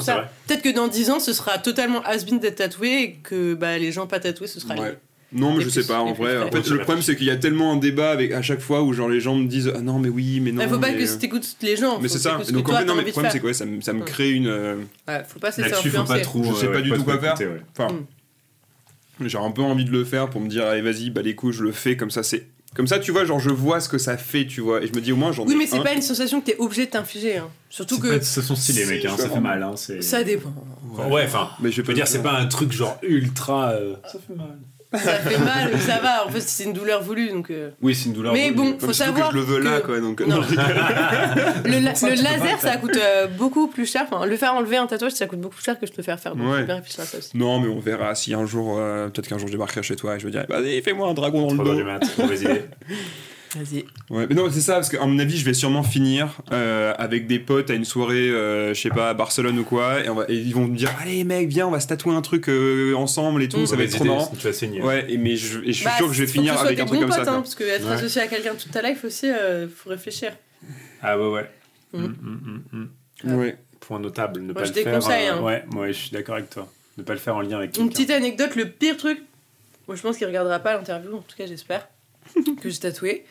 Ça. 0.06 0.14
vrai. 0.16 0.26
Peut-être 0.46 0.62
que 0.62 0.68
dans 0.74 0.88
10 0.88 1.10
ans, 1.10 1.20
ce 1.20 1.32
sera 1.32 1.58
totalement 1.58 2.02
has-been 2.04 2.38
d'être 2.40 2.56
tatoué 2.56 3.02
et 3.02 3.12
que 3.12 3.54
bah, 3.54 3.78
les 3.78 3.92
gens 3.92 4.06
pas 4.06 4.18
tatoués, 4.20 4.46
ce 4.48 4.58
sera 4.60 4.74
Ouais. 4.74 4.90
les- 5.32 5.38
Non, 5.40 5.52
mais 5.52 5.58
Les 5.58 5.64
je 5.64 5.70
sais 5.70 5.86
pas, 5.86 6.00
en 6.00 6.12
vrai. 6.12 6.36
En 6.42 6.50
fait, 6.50 6.68
le 6.68 6.78
problème, 6.78 7.02
c'est 7.02 7.16
qu'il 7.16 7.26
y 7.26 7.30
a 7.30 7.36
tellement 7.36 7.72
un 7.72 7.76
débat 7.76 8.10
avec, 8.10 8.32
à 8.32 8.42
chaque 8.42 8.60
fois 8.60 8.82
où 8.82 8.92
genre 8.92 9.08
les 9.08 9.20
gens 9.20 9.34
me 9.34 9.46
disent 9.46 9.72
Ah 9.74 9.80
non, 9.80 9.98
mais 9.98 10.08
oui, 10.08 10.40
mais 10.40 10.52
non. 10.52 10.62
Il 10.62 10.68
faut 10.68 10.78
pas 10.78 10.90
mais, 10.90 10.98
que 10.98 11.02
euh, 11.08 11.18
t'écoutes 11.18 11.56
les 11.62 11.76
gens. 11.76 11.98
Mais 12.00 12.08
c'est 12.08 12.18
ça. 12.18 12.38
Donc 12.50 12.66
en 12.68 12.70
toi, 12.70 12.78
fait, 12.80 12.84
non, 12.84 12.94
mais 12.94 13.02
le 13.04 13.10
problème, 13.12 13.32
c'est 13.32 13.40
quoi? 13.40 13.52
Ça 13.54 13.64
me, 13.66 13.80
ça 13.80 13.92
me 13.92 14.02
crée 14.04 14.30
une. 14.32 14.46
euh, 14.48 14.76
Ouais, 15.08 15.22
faut 15.26 15.38
pas 15.40 15.50
se 15.52 15.60
laisser 15.60 15.70
Là-dessus, 15.72 15.90
faut 15.90 15.96
pas 16.04 16.14
influencer. 16.14 16.22
trop. 16.22 16.44
Je 16.44 16.52
sais 16.60 16.66
euh, 16.66 16.72
pas 16.72 16.80
du 16.80 16.90
tout 16.92 17.04
quoi 17.04 17.18
faire. 17.18 17.34
Enfin, 17.76 17.92
Mm. 19.20 19.26
j'ai 19.28 19.38
un 19.38 19.50
peu 19.50 19.62
envie 19.62 19.84
de 19.84 19.90
le 19.92 20.04
faire 20.04 20.28
pour 20.30 20.40
me 20.40 20.48
dire 20.48 20.64
Allez, 20.66 20.82
vas-y, 20.82 21.10
bah 21.10 21.22
les 21.22 21.34
coups, 21.34 21.56
je 21.56 21.62
le 21.64 21.72
fais 21.72 21.96
comme 21.96 22.10
ça, 22.10 22.22
c'est. 22.22 22.46
Comme 22.76 22.86
ça, 22.86 22.98
tu 22.98 23.10
vois, 23.10 23.24
genre, 23.24 23.40
je 23.40 23.48
vois 23.50 23.80
ce 23.80 23.88
que 23.88 23.96
ça 23.98 24.16
fait, 24.18 24.46
tu 24.46 24.60
vois. 24.60 24.82
Et 24.82 24.86
je 24.86 24.92
me 24.92 25.00
dis, 25.00 25.10
au 25.10 25.16
moins, 25.16 25.32
j'en 25.32 25.44
Oui, 25.46 25.56
mais 25.56 25.66
c'est 25.66 25.78
un. 25.78 25.82
pas 25.82 25.94
une 25.94 26.02
sensation 26.02 26.40
que 26.42 26.46
t'es 26.46 26.56
obligé 26.58 26.84
de 26.86 26.90
t'infliger. 26.90 27.38
hein. 27.38 27.48
Surtout 27.70 27.98
que 27.98 28.20
Ce 28.22 28.42
sont 28.42 28.54
stylés, 28.54 28.84
Si, 28.84 28.90
mec, 28.90 29.04
hein, 29.06 29.14
ça 29.18 29.28
fait 29.30 29.40
mal. 29.40 29.62
Hein, 29.62 29.72
c'est- 29.76 30.02
ça 30.02 30.22
dépend. 30.22 30.52
Ouais, 31.10 31.24
enfin. 31.24 31.50
Mais 31.60 31.72
je 31.72 31.80
veux 31.82 31.94
dire, 31.94 32.06
c'est 32.06 32.22
pas 32.22 32.32
un 32.34 32.46
truc 32.46 32.72
genre 32.72 32.98
ultra. 33.02 33.70
euh, 33.70 33.94
Ça 34.12 34.18
fait 34.26 34.34
mal. 34.34 34.58
Ça 34.92 34.98
fait 35.14 35.38
mal, 35.38 35.70
mais 35.72 35.80
ça 35.80 35.98
va. 35.98 36.26
En 36.26 36.30
fait, 36.30 36.40
c'est 36.40 36.64
une 36.64 36.72
douleur 36.72 37.02
voulue. 37.02 37.30
Donc, 37.30 37.50
euh, 37.50 37.70
Oui, 37.82 37.94
c'est 37.94 38.06
une 38.06 38.12
douleur. 38.14 38.32
Mais 38.32 38.50
voulue. 38.50 38.54
bon, 38.54 38.70
Comme 38.78 38.88
faut 38.88 38.92
savoir 38.92 39.28
que 39.30 39.34
je 39.34 39.38
le 39.40 39.44
veux 39.44 39.58
là, 39.60 39.80
que- 39.80 39.86
quoi. 39.86 40.00
Donc, 40.00 40.20
Non. 40.20 40.36
non, 40.36 40.42
le, 41.64 41.78
la- 41.80 41.94
ça, 41.94 42.08
le 42.10 42.14
laser, 42.22 42.60
ça 42.60 42.76
coûte 42.76 42.96
euh, 42.96 43.26
beaucoup 43.26 43.66
plus 43.66 43.84
cher. 43.90 44.06
Enfin, 44.10 44.24
le 44.26 44.36
faire 44.36 44.54
enlever 44.54 44.76
un 44.76 44.86
tatouage, 44.86 45.12
ça 45.12 45.26
coûte 45.26 45.40
beaucoup 45.40 45.56
plus 45.56 45.64
cher 45.64 45.78
que 45.78 45.86
je 45.86 45.92
te 45.92 45.96
le 45.98 46.02
faire 46.02 46.18
faire. 46.20 46.36
Donc, 46.36 46.50
Ouais. 46.52 46.64
bien. 46.64 46.80
Non, 47.34 47.60
mais 47.60 47.68
on 47.68 47.78
verra 47.80 48.14
si 48.14 48.32
un 48.34 48.46
jour, 48.46 48.76
euh, 48.78 49.08
peut-être 49.08 49.28
qu'un 49.28 49.38
jour 49.38 49.48
je 49.48 49.52
débarquerai 49.52 49.82
chez 49.82 49.96
toi 49.96 50.16
et 50.16 50.20
je 50.20 50.26
me 50.26 50.30
dirai, 50.30 50.46
vas-y, 50.48 50.80
fais-moi 50.82 51.08
un 51.08 51.14
dragon 51.14 51.42
dans 51.42 51.48
Trois 51.54 51.64
le 51.64 51.70
dos. 51.72 51.76
du 51.76 51.84
mat, 51.84 52.00
mauvaise 52.18 52.42
idée. 52.42 52.62
Vas-y. 53.56 53.84
Ouais, 54.10 54.26
mais 54.28 54.34
non, 54.34 54.50
c'est 54.50 54.60
ça, 54.60 54.74
parce 54.74 54.88
qu'à 54.90 55.04
mon 55.06 55.18
avis, 55.18 55.36
je 55.38 55.44
vais 55.44 55.54
sûrement 55.54 55.82
finir 55.82 56.36
euh, 56.52 56.92
avec 56.98 57.26
des 57.26 57.38
potes 57.38 57.70
à 57.70 57.74
une 57.74 57.84
soirée, 57.84 58.28
euh, 58.28 58.74
je 58.74 58.80
sais 58.80 58.90
pas, 58.90 59.08
à 59.10 59.14
Barcelone 59.14 59.58
ou 59.58 59.64
quoi, 59.64 60.04
et, 60.04 60.08
on 60.10 60.14
va, 60.14 60.24
et 60.28 60.34
ils 60.36 60.54
vont 60.54 60.66
me 60.66 60.76
dire, 60.76 60.90
allez 61.00 61.24
mec, 61.24 61.48
viens, 61.48 61.66
on 61.66 61.70
va 61.70 61.80
se 61.80 61.86
tatouer 61.88 62.14
un 62.14 62.22
truc 62.22 62.48
euh, 62.48 62.94
ensemble 62.94 63.42
et 63.42 63.48
tout, 63.48 63.60
Mm. 63.60 63.66
ça 63.66 63.76
va 63.76 63.82
être 63.84 63.92
trop 63.94 64.04
marrant. 64.04 64.30
Tu 64.38 64.46
vas 64.46 64.52
saigner. 64.52 64.82
Ouais, 64.82 65.06
et, 65.10 65.16
mais 65.16 65.36
je, 65.36 65.60
et 65.60 65.66
je 65.68 65.72
suis 65.72 65.84
Bah, 65.84 65.92
sûr 65.96 66.08
que 66.08 66.12
je 66.12 66.22
vais 66.22 66.26
finir 66.30 66.58
avec 66.60 66.78
un 66.78 66.84
truc 66.86 67.00
comme 67.00 67.10
ça. 67.10 67.18
potes, 67.20 67.28
hein, 67.28 67.40
parce 67.40 67.54
que 67.54 67.64
être 67.64 67.86
Ouais. 67.86 67.92
associé 67.94 68.20
à 68.20 68.26
quelqu'un 68.26 68.54
toute 68.54 68.70
ta 68.70 68.82
life 68.82 69.04
aussi, 69.04 69.30
euh, 69.30 69.66
faut 69.68 69.90
réfléchir. 69.90 70.32
Ah 71.02 71.18
ouais, 71.18 71.28
ouais. 71.30 71.50
Mm. 71.92 71.98
Mm, 71.98 72.16
mm, 72.20 72.62
mm, 72.72 72.88
mm. 73.32 73.34
Ouais. 73.38 73.56
Point 73.80 74.00
notable, 74.00 74.40
ne 74.40 74.52
Moi, 74.52 74.54
pas 74.54 74.64
je 74.64 74.68
le 74.72 74.74
faire. 74.74 74.84
déconseille, 74.92 75.26
hein. 75.28 75.40
Ouais, 75.40 75.64
moi, 75.70 75.86
je 75.88 75.92
suis 75.92 76.10
d'accord 76.10 76.34
avec 76.34 76.50
toi. 76.50 76.68
Ne 76.98 77.02
pas 77.04 77.12
le 77.12 77.18
faire 77.18 77.36
en 77.36 77.40
lien 77.42 77.58
avec 77.58 77.76
Une 77.78 77.88
petite 77.90 78.10
anecdote, 78.10 78.56
le 78.56 78.68
pire 78.68 78.96
truc, 78.96 79.20
moi 79.86 79.96
je 79.96 80.02
pense 80.02 80.16
qu'il 80.16 80.26
regardera 80.26 80.58
pas 80.58 80.74
l'interview, 80.76 81.14
en 81.14 81.18
tout 81.20 81.36
cas 81.36 81.46
j'espère, 81.46 81.86
que 82.60 82.68
j'ai 82.70 82.78
tatoué. 82.78 83.24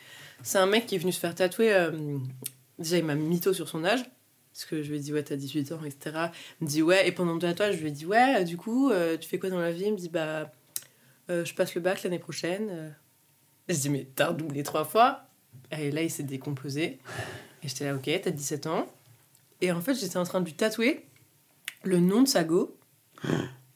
C'est 0.43 0.57
un 0.57 0.65
mec 0.65 0.85
qui 0.85 0.95
est 0.95 0.97
venu 0.97 1.11
se 1.11 1.19
faire 1.19 1.35
tatouer. 1.35 1.73
euh, 1.73 1.91
déjà, 2.79 2.97
il 2.97 3.05
m'a 3.05 3.15
mytho 3.15 3.53
sur 3.53 3.69
son 3.69 3.83
âge. 3.85 4.03
Parce 4.53 4.65
que 4.65 4.81
je 4.81 4.89
lui 4.89 4.97
ai 4.97 4.99
dit, 5.01 5.11
ouais, 5.11 5.23
t'as 5.23 5.35
18 5.35 5.73
ans, 5.73 5.83
etc. 5.83 6.27
Il 6.61 6.65
me 6.65 6.69
dit, 6.69 6.81
ouais, 6.81 7.07
et 7.07 7.11
pendant 7.11 7.33
le 7.33 7.39
tatouage, 7.39 7.75
je 7.75 7.81
lui 7.81 7.89
ai 7.89 7.91
dit, 7.91 8.05
ouais, 8.05 8.41
euh, 8.41 8.43
du 8.43 8.55
coup, 8.55 8.89
euh, 8.89 9.17
tu 9.17 9.27
fais 9.27 9.37
quoi 9.37 9.49
dans 9.49 9.59
la 9.59 9.71
vie? 9.71 9.85
Il 9.87 9.93
me 9.93 9.97
dit, 9.97 10.09
bah, 10.09 10.49
je 11.27 11.53
passe 11.53 11.75
le 11.75 11.81
bac 11.81 12.03
l'année 12.03 12.19
prochaine. 12.19 12.95
je 13.67 13.75
dis, 13.75 13.89
mais 13.89 14.07
t'as 14.15 14.27
redoublé 14.27 14.63
trois 14.63 14.85
fois 14.85 15.27
Et 15.71 15.91
là, 15.91 16.03
il 16.03 16.09
s'est 16.11 16.23
décomposé. 16.23 16.99
Et 17.63 17.67
j'étais 17.67 17.85
là, 17.85 17.95
ok, 17.95 18.09
t'as 18.23 18.31
17 18.31 18.67
ans. 18.67 18.85
Et 19.61 19.71
en 19.71 19.81
fait, 19.81 19.95
j'étais 19.95 20.17
en 20.17 20.23
train 20.23 20.39
de 20.39 20.45
lui 20.45 20.53
tatouer 20.53 21.05
le 21.83 21.99
nom 21.99 22.21
de 22.21 22.27
sa 22.27 22.43
go 22.43 22.77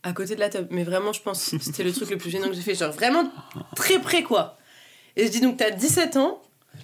à 0.03 0.14
côté 0.14 0.36
de 0.36 0.39
la 0.39 0.49
table. 0.49 0.68
Mais 0.72 0.84
vraiment, 0.84 1.12
je 1.14 1.22
pense 1.22 1.41
c'était 1.60 1.84
le 1.84 1.91
truc 1.91 2.10
le 2.10 2.18
plus 2.18 2.30
gênant 2.30 2.47
que 2.47 2.53
j'ai 2.53 2.62
fait. 2.62 2.76
Genre 2.76 2.91
vraiment 2.91 3.32
très 3.76 3.99
près, 3.99 4.24
quoi. 4.24 4.57
Et 5.16 5.26
je 5.26 5.32
dis 5.32 5.41
donc, 5.41 5.57
t'as 5.57 5.72
17 5.72 6.18
ans, 6.18 6.41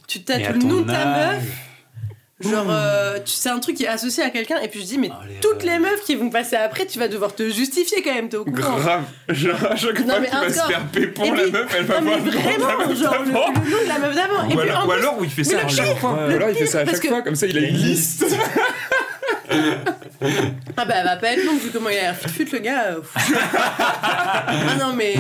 tu 0.07 0.23
tatoues 0.23 0.53
le 0.53 0.59
nom 0.59 0.81
de 0.81 0.87
ta 0.91 0.93
âge. 1.01 1.35
meuf. 1.35 2.51
Genre, 2.51 2.65
euh, 2.69 3.15
tu- 3.25 3.31
c'est 3.31 3.47
un 3.49 3.59
truc 3.59 3.77
qui 3.77 3.85
est 3.85 3.87
associé 3.87 4.21
à 4.21 4.29
quelqu'un. 4.29 4.57
Et 4.61 4.67
puis 4.67 4.81
je 4.81 4.85
dis, 4.85 4.97
mais 4.97 5.09
Oh, 5.09 5.23
toutes 5.41 5.63
les 5.63 5.79
meufs 5.79 6.03
qui 6.05 6.15
vont 6.15 6.29
passer 6.29 6.57
après, 6.57 6.85
tu 6.85 6.99
vas 6.99 7.07
devoir 7.07 7.33
te 7.33 7.47
justifier 7.49 8.01
quand 8.03 8.13
même, 8.13 8.27
t'es 8.27 8.35
au 8.35 8.43
courant. 8.43 8.75
Grave. 8.77 9.03
Genre, 9.29 9.55
à 9.71 9.75
chaque 9.77 9.99
Non, 10.01 10.15
fois 10.15 10.25
qu'il 10.25 10.37
va 10.39 10.49
se 10.49 10.59
faire 10.67 10.85
pépon, 10.91 11.23
Et 11.23 11.29
la 11.31 11.43
puis- 11.43 11.51
meuf, 11.53 11.75
elle 11.77 11.85
va 11.85 12.01
voir 12.01 12.17
le 12.17 12.23
de 12.25 12.29
vraiment, 12.31 12.77
meuf 12.77 12.99
genre 12.99 13.13
le, 13.19 13.25
le 13.25 13.31
d'avant. 13.31 13.53
nom 13.53 13.61
de 13.63 13.87
la 13.87 13.99
meuf 13.99 14.15
d'avant. 14.15 14.45
Ou 14.45 14.49
puis 14.49 14.59
alors, 14.69 14.87
ou 14.87 14.91
alors 14.91 15.19
où 15.19 15.23
il 15.23 15.29
fait 15.29 15.43
ça 15.45 15.59
à 15.61 15.67
chaque 15.69 15.97
fois. 15.97 16.25
le 16.27 16.33
Ou 16.33 16.35
alors 16.35 16.49
il 16.49 16.55
fait 16.57 16.65
ça 16.65 16.79
à 16.79 16.83
parce 16.83 16.97
chaque 16.97 17.03
que- 17.03 17.07
fois, 17.07 17.21
comme 17.21 17.35
ça 17.35 17.47
il 17.47 17.57
a 17.57 17.61
une 17.61 17.77
liste. 17.77 18.25
Ah 20.77 20.85
bah 20.85 20.95
elle 20.97 21.05
va 21.05 21.15
pas 21.17 21.27
être 21.33 21.43
longue 21.45 21.59
vu 21.59 21.69
comment 21.71 21.89
il 21.89 21.97
a 21.97 22.01
l'air 22.01 22.15
fut 22.15 22.45
le 22.51 22.59
gars. 22.59 22.85
euh, 22.89 22.99
ah 23.79 24.75
non 24.79 24.93
mais 24.93 25.15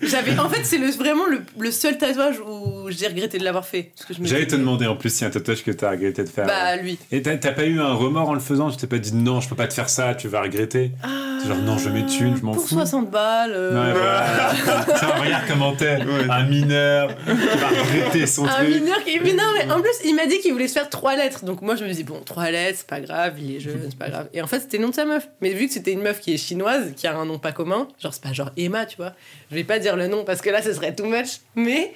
j'avais 0.00 0.38
en 0.38 0.48
fait 0.48 0.64
c'est 0.64 0.78
le, 0.78 0.88
vraiment 0.90 1.26
le, 1.26 1.42
le 1.58 1.70
seul 1.70 1.96
tatouage 1.98 2.36
où 2.40 2.81
j'ai 2.92 3.06
regretté 3.08 3.38
de 3.38 3.44
l'avoir 3.44 3.66
fait. 3.66 3.92
J'allais 4.20 4.46
te 4.46 4.56
demander 4.56 4.86
en 4.86 4.96
plus 4.96 5.12
si 5.14 5.24
un 5.24 5.30
tatouage 5.30 5.64
que 5.64 5.70
t'as 5.70 5.90
regretté 5.90 6.22
de 6.24 6.28
faire. 6.28 6.46
Bah 6.46 6.76
lui. 6.76 6.98
Et 7.10 7.22
t'as 7.22 7.36
pas 7.36 7.64
eu 7.64 7.80
un 7.80 7.92
remords 7.94 8.28
en 8.30 8.34
le 8.34 8.40
faisant? 8.40 8.70
Tu 8.70 8.76
t'es 8.76 8.86
pas 8.86 8.98
dit 8.98 9.14
non, 9.14 9.40
je 9.40 9.48
peux 9.48 9.54
pas 9.56 9.66
te 9.68 9.74
faire 9.74 9.88
ça, 9.88 10.14
tu 10.14 10.28
vas 10.28 10.42
regretter 10.42 10.92
Ah, 11.02 11.08
Genre, 11.46 11.56
non, 11.58 11.76
je 11.78 11.88
mets 11.88 12.06
thunes, 12.06 12.36
je 12.36 12.42
m'en 12.42 12.52
pour 12.52 12.62
fous. 12.62 12.74
60 12.76 13.10
balles. 13.10 13.52
euh, 13.54 13.72
Ouais, 13.72 13.92
voilà. 13.98 14.84
Tiens, 14.98 15.08
regarde 15.20 15.44
comment 15.48 15.72
t'es. 15.74 15.96
Ouais. 15.96 16.30
Un 16.30 16.44
mineur 16.46 17.16
qui 17.16 17.24
va 17.58 17.68
regretter 17.68 18.26
son 18.26 18.44
Un 18.46 18.48
truc. 18.64 18.68
mineur 18.68 19.02
qui. 19.04 19.18
Mais 19.20 19.32
non, 19.32 19.42
mais 19.58 19.70
en 19.72 19.80
plus, 19.80 19.90
il 20.04 20.14
m'a 20.14 20.26
dit 20.26 20.38
qu'il 20.38 20.52
voulait 20.52 20.68
se 20.68 20.74
faire 20.74 20.88
trois 20.88 21.16
lettres. 21.16 21.44
Donc 21.44 21.60
moi, 21.62 21.74
je 21.76 21.84
me 21.84 21.92
dis, 21.92 22.04
bon, 22.04 22.20
trois 22.24 22.50
lettres, 22.50 22.78
c'est 22.80 22.86
pas 22.86 23.00
grave, 23.00 23.34
il 23.40 23.56
est 23.56 23.60
jeune, 23.60 23.80
c'est 23.90 23.98
pas 23.98 24.08
grave. 24.08 24.28
Et 24.32 24.40
en 24.40 24.46
fait, 24.46 24.60
c'était 24.60 24.76
le 24.78 24.84
nom 24.84 24.90
de 24.90 24.94
sa 24.94 25.04
meuf. 25.04 25.28
Mais 25.40 25.50
vu 25.52 25.66
que 25.66 25.72
c'était 25.72 25.92
une 25.92 26.02
meuf 26.02 26.20
qui 26.20 26.32
est 26.32 26.36
chinoise, 26.36 26.92
qui 26.96 27.06
a 27.08 27.16
un 27.16 27.24
nom 27.26 27.38
pas 27.38 27.52
commun, 27.52 27.88
genre, 28.00 28.14
c'est 28.14 28.22
pas 28.22 28.32
genre 28.32 28.50
Emma, 28.56 28.86
tu 28.86 28.96
vois. 28.96 29.12
Je 29.50 29.56
vais 29.56 29.64
pas 29.64 29.78
dire 29.80 29.96
le 29.96 30.06
nom 30.06 30.24
parce 30.24 30.40
que 30.40 30.50
là, 30.50 30.62
ce 30.62 30.72
serait 30.72 30.94
too 30.94 31.06
much. 31.06 31.40
Mais 31.56 31.92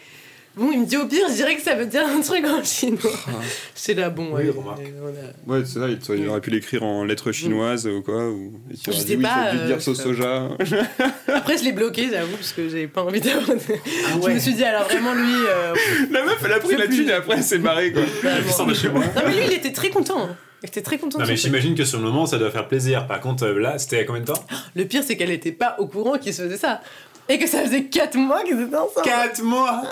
bon, 0.56 0.70
il 0.72 0.80
me 0.80 0.86
dit 0.86 0.96
au 0.96 1.06
pire, 1.06 1.26
je 1.28 1.34
dirais 1.34 1.54
que 1.56 1.62
ça 1.62 1.74
veut 1.74 1.86
dire 1.86 2.02
un 2.06 2.20
truc 2.20 2.44
en 2.46 2.62
chinois. 2.64 3.12
C'est 3.74 3.94
là, 3.94 4.10
bon, 4.10 4.30
Oui, 4.34 4.44
ouais. 4.44 4.50
remarque. 4.56 4.80
a- 4.80 5.50
Ouais, 5.50 5.62
c'est 5.64 5.78
ça, 5.78 5.88
il, 5.88 5.98
il 6.18 6.28
aurait 6.28 6.40
pu 6.40 6.50
l'écrire 6.50 6.82
en 6.82 7.04
lettres 7.04 7.30
chinoises 7.30 7.86
ou 7.86 8.02
quoi. 8.02 8.28
Ou, 8.30 8.52
et 8.70 8.74
Je 8.84 8.90
sais 8.90 9.04
dit, 9.04 9.16
oui, 9.16 9.22
pas, 9.22 9.52
vite 9.52 9.60
euh, 9.62 9.66
dire 9.66 9.82
sauce 9.82 10.02
soja. 10.02 10.48
Après, 11.28 11.56
je 11.58 11.64
l'ai 11.64 11.72
bloqué, 11.72 12.08
j'avoue, 12.10 12.36
parce 12.36 12.52
que 12.52 12.68
j'avais 12.68 12.88
pas 12.88 13.02
envie 13.02 13.20
d'avoir. 13.20 13.44
Ah 13.50 14.10
Je 14.26 14.30
me 14.30 14.38
suis 14.38 14.54
dit, 14.54 14.64
alors 14.64 14.84
vraiment, 14.84 15.12
lui. 15.14 15.32
euh, 15.48 15.74
La 16.10 16.24
meuf, 16.24 16.42
elle 16.44 16.52
a 16.52 16.58
pris 16.58 16.76
la 16.76 16.88
thune 16.88 17.08
et 17.08 17.12
après 17.12 17.36
elle 17.36 17.44
s'est 17.44 17.58
barrée 17.58 17.92
quoi. 17.92 18.02
de 18.02 18.74
chez 18.74 18.88
moi. 18.88 19.04
Non, 19.04 19.22
mais 19.26 19.34
lui, 19.34 19.42
il 19.46 19.52
était 19.52 19.72
très 19.72 19.90
content. 19.90 20.20
hein. 20.22 20.36
Il 20.62 20.68
était 20.68 20.80
très 20.82 20.96
content. 20.98 21.18
Non 21.18 21.26
mais 21.26 21.36
j'imagine 21.36 21.74
que 21.74 21.84
sur 21.84 21.98
le 21.98 22.04
moment 22.04 22.24
ça 22.24 22.38
doit 22.38 22.50
faire 22.50 22.66
plaisir. 22.66 23.06
Par 23.06 23.20
contre 23.20 23.44
euh, 23.44 23.60
là 23.60 23.78
c'était 23.78 23.98
à 24.00 24.04
combien 24.04 24.22
de 24.22 24.26
temps? 24.26 24.42
Le 24.74 24.84
pire, 24.86 25.02
c'est 25.06 25.16
qu'elle 25.16 25.30
était 25.30 25.52
pas 25.52 25.76
au 25.78 25.86
courant 25.86 26.16
qu'il 26.18 26.32
se 26.32 26.42
faisait 26.42 26.56
ça. 26.56 26.80
Et 27.28 27.38
que 27.38 27.46
ça 27.46 27.62
faisait 27.62 27.84
4 27.84 28.16
mois 28.16 28.42
qu'ils 28.42 28.58
étaient 28.60 28.74
ensemble. 28.74 29.04
4 29.04 29.42
mois? 29.42 29.82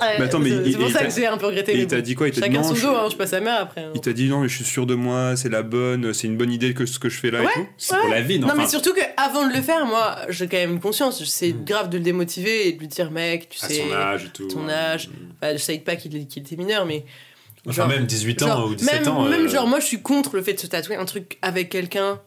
Mais 0.00 0.24
attends, 0.24 0.38
mais 0.40 0.50
c'est 0.50 0.76
pour 0.78 0.88
ça 0.90 0.98
t'a- 1.00 1.04
que 1.06 1.12
j'ai 1.14 1.26
un 1.26 1.36
peu 1.38 1.46
regretté. 1.46 1.78
Il 1.78 1.86
t'a 1.86 2.00
dit 2.00 2.14
quoi? 2.14 2.28
Il 2.28 2.32
t'a 2.34 2.40
dit 2.40 2.46
Chacun 2.46 2.62
non, 2.62 2.68
son 2.68 2.74
je- 2.74 2.82
dos, 2.82 2.94
hein, 2.96 3.08
je 3.10 3.16
passe 3.16 3.32
à 3.32 3.40
mère 3.40 3.60
après. 3.60 3.82
hein. 3.84 3.92
Il 3.94 4.00
t'a 4.00 4.12
dit 4.12 4.28
non, 4.28 4.40
mais 4.40 4.48
je 4.48 4.56
suis 4.56 4.64
sûr 4.64 4.86
de 4.86 4.94
moi, 4.94 5.36
c'est 5.36 5.48
la 5.48 5.62
bonne, 5.62 6.12
c'est 6.12 6.26
une 6.26 6.36
bonne 6.36 6.52
idée 6.52 6.74
que 6.74 6.84
ce 6.84 6.98
que 6.98 7.08
je 7.08 7.18
fais 7.18 7.30
là 7.30 7.42
et 7.42 7.46
tout. 7.46 7.66
C'est 7.78 7.96
pour 7.96 8.08
la 8.08 8.20
vie 8.20 8.38
non 8.38 8.48
Non, 8.48 8.54
mais 8.56 8.62
Enfin, 8.62 8.70
surtout 8.70 8.92
qu'avant 8.92 9.46
de 9.48 9.54
le 9.54 9.62
faire, 9.62 9.86
moi, 9.86 10.16
j'ai 10.28 10.48
quand 10.48 10.56
même 10.56 10.80
conscience. 10.80 11.22
C'est 11.24 11.52
grave 11.64 11.90
de 11.90 11.98
le 11.98 12.02
démotiver 12.04 12.68
et 12.68 12.72
de 12.72 12.80
lui 12.80 12.88
dire, 12.88 13.10
mec, 13.12 13.48
tu 13.48 13.64
à 13.64 13.68
sais. 13.68 13.74
son 13.88 13.92
âge 13.94 14.24
et 14.26 14.28
tout. 14.30 14.48
ton 14.48 14.68
âge. 14.68 15.10
Bah, 15.40 15.52
je 15.56 15.58
savais 15.62 15.78
pas 15.78 15.96
qu'il 15.96 16.14
était 16.16 16.56
mineur, 16.56 16.86
mais. 16.86 17.04
Enfin 17.66 17.72
genre- 17.82 17.88
même 17.88 18.04
18 18.04 18.42
ans 18.42 18.46
genre, 18.48 18.68
ou 18.70 18.74
17 18.74 19.04
même, 19.06 19.08
ans. 19.14 19.22
Même 19.28 19.46
euh, 19.46 19.48
genre, 19.48 19.66
moi, 19.66 19.80
je 19.80 19.86
suis 19.86 20.02
contre 20.02 20.36
le 20.36 20.42
fait 20.42 20.52
de 20.54 20.60
se 20.60 20.66
tatouer 20.66 20.96
un 20.96 21.04
truc 21.06 21.38
avec 21.40 21.70
quelqu'un. 21.70 22.20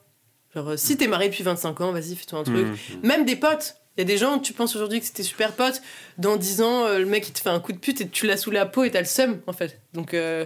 Genre, 0.55 0.69
euh, 0.69 0.77
si 0.77 0.97
t'es 0.97 1.07
marié 1.07 1.29
depuis 1.29 1.43
25 1.43 1.79
ans, 1.81 1.91
vas-y, 1.91 2.15
fais-toi 2.15 2.39
un 2.39 2.43
truc. 2.43 2.65
Mmh. 2.65 3.07
Même 3.07 3.25
des 3.25 3.35
potes. 3.35 3.75
Il 3.97 4.01
y 4.01 4.03
a 4.03 4.05
des 4.05 4.17
gens, 4.17 4.37
tu 4.39 4.53
penses 4.53 4.75
aujourd'hui 4.75 4.99
que 4.99 5.05
c'était 5.07 5.23
super 5.23 5.53
pote. 5.53 5.81
Dans 6.19 6.37
10 6.37 6.61
ans, 6.61 6.85
euh, 6.85 6.99
le 6.99 7.05
mec, 7.05 7.27
il 7.27 7.33
te 7.33 7.39
fait 7.41 7.49
un 7.49 7.59
coup 7.59 7.73
de 7.73 7.79
pute 7.79 7.99
et 8.01 8.07
tu 8.07 8.27
l'as 8.27 8.37
sous 8.37 8.51
la 8.51 8.65
peau 8.67 8.83
et 8.83 8.91
t'as 8.91 8.99
le 8.99 9.05
seum, 9.05 9.39
en 9.47 9.53
fait. 9.53 9.81
Donc. 9.93 10.13
euh, 10.13 10.45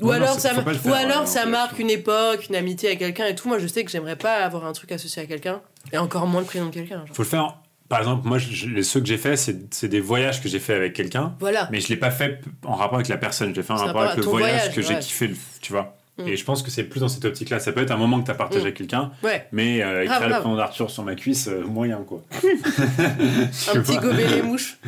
Ou 0.00 0.06
non, 0.06 0.12
alors, 0.12 0.38
ça, 0.38 0.52
ou 0.54 0.92
alors 0.92 1.26
ouais, 1.34 1.46
marque 1.46 1.78
une 1.80 1.90
époque, 1.90 2.46
une 2.48 2.54
amitié 2.54 2.88
avec 2.90 3.00
quelqu'un 3.00 3.26
et 3.26 3.34
tout. 3.34 3.48
Moi, 3.48 3.58
je 3.58 3.66
sais 3.66 3.84
que 3.84 3.90
j'aimerais 3.90 4.14
pas 4.14 4.36
avoir 4.44 4.64
un 4.64 4.72
truc 4.72 4.92
associé 4.92 5.22
à 5.22 5.26
quelqu'un. 5.26 5.60
Et 5.92 5.98
encore 5.98 6.26
moins 6.28 6.40
le 6.40 6.46
prénom 6.46 6.66
de 6.66 6.70
quelqu'un. 6.72 7.04
Faut 7.12 7.22
le 7.24 7.28
faire. 7.28 7.56
Par 7.88 7.98
exemple, 8.00 8.28
moi, 8.28 8.38
je- 8.38 8.82
ceux 8.82 9.00
que 9.00 9.06
j'ai 9.06 9.16
fait, 9.18 9.34
c'est 9.36 9.88
des 9.88 9.98
voyages 10.00 10.40
que 10.42 10.48
j'ai 10.48 10.60
fait 10.60 10.74
avec 10.74 10.92
quelqu'un, 10.92 11.34
Voilà. 11.40 11.68
mais 11.72 11.80
je 11.80 11.88
l'ai 11.88 11.96
pas 11.96 12.10
fait 12.12 12.38
en 12.64 12.74
rapport 12.76 12.96
avec 12.96 13.08
la 13.08 13.16
personne. 13.16 13.50
Je 13.50 13.56
l'ai 13.56 13.62
fait 13.64 13.72
en 13.72 13.76
rapport 13.76 14.02
avec 14.02 14.12
à 14.12 14.16
le 14.16 14.22
voyage, 14.22 14.50
voyage, 14.56 14.74
que 14.74 14.82
j'ai 14.82 14.98
kiffé, 15.00 15.30
tu 15.60 15.72
vois. 15.72 15.96
Et 16.26 16.36
je 16.36 16.44
pense 16.44 16.62
que 16.62 16.70
c'est 16.70 16.84
plus 16.84 17.00
dans 17.00 17.08
cette 17.08 17.24
optique-là. 17.24 17.60
Ça 17.60 17.70
peut 17.72 17.80
être 17.80 17.90
un 17.92 17.96
moment 17.96 18.20
que 18.20 18.24
tu 18.24 18.30
as 18.30 18.34
partagé 18.34 18.60
Mm. 18.60 18.66
avec 18.66 18.76
quelqu'un, 18.76 19.12
Ouais, 19.22 19.46
mais 19.52 19.82
euh, 19.82 20.02
écrire 20.02 20.18
Grave, 20.18 20.30
le 20.32 20.40
prénom 20.40 20.56
d'Arthur 20.56 20.90
sur 20.90 21.04
ma 21.04 21.14
cuisse, 21.14 21.46
euh, 21.48 21.62
moyen 21.64 21.98
quoi. 22.06 22.24
un 22.42 23.80
petit 23.80 23.96
gober 23.98 24.26
les 24.28 24.42
mouches. 24.42 24.78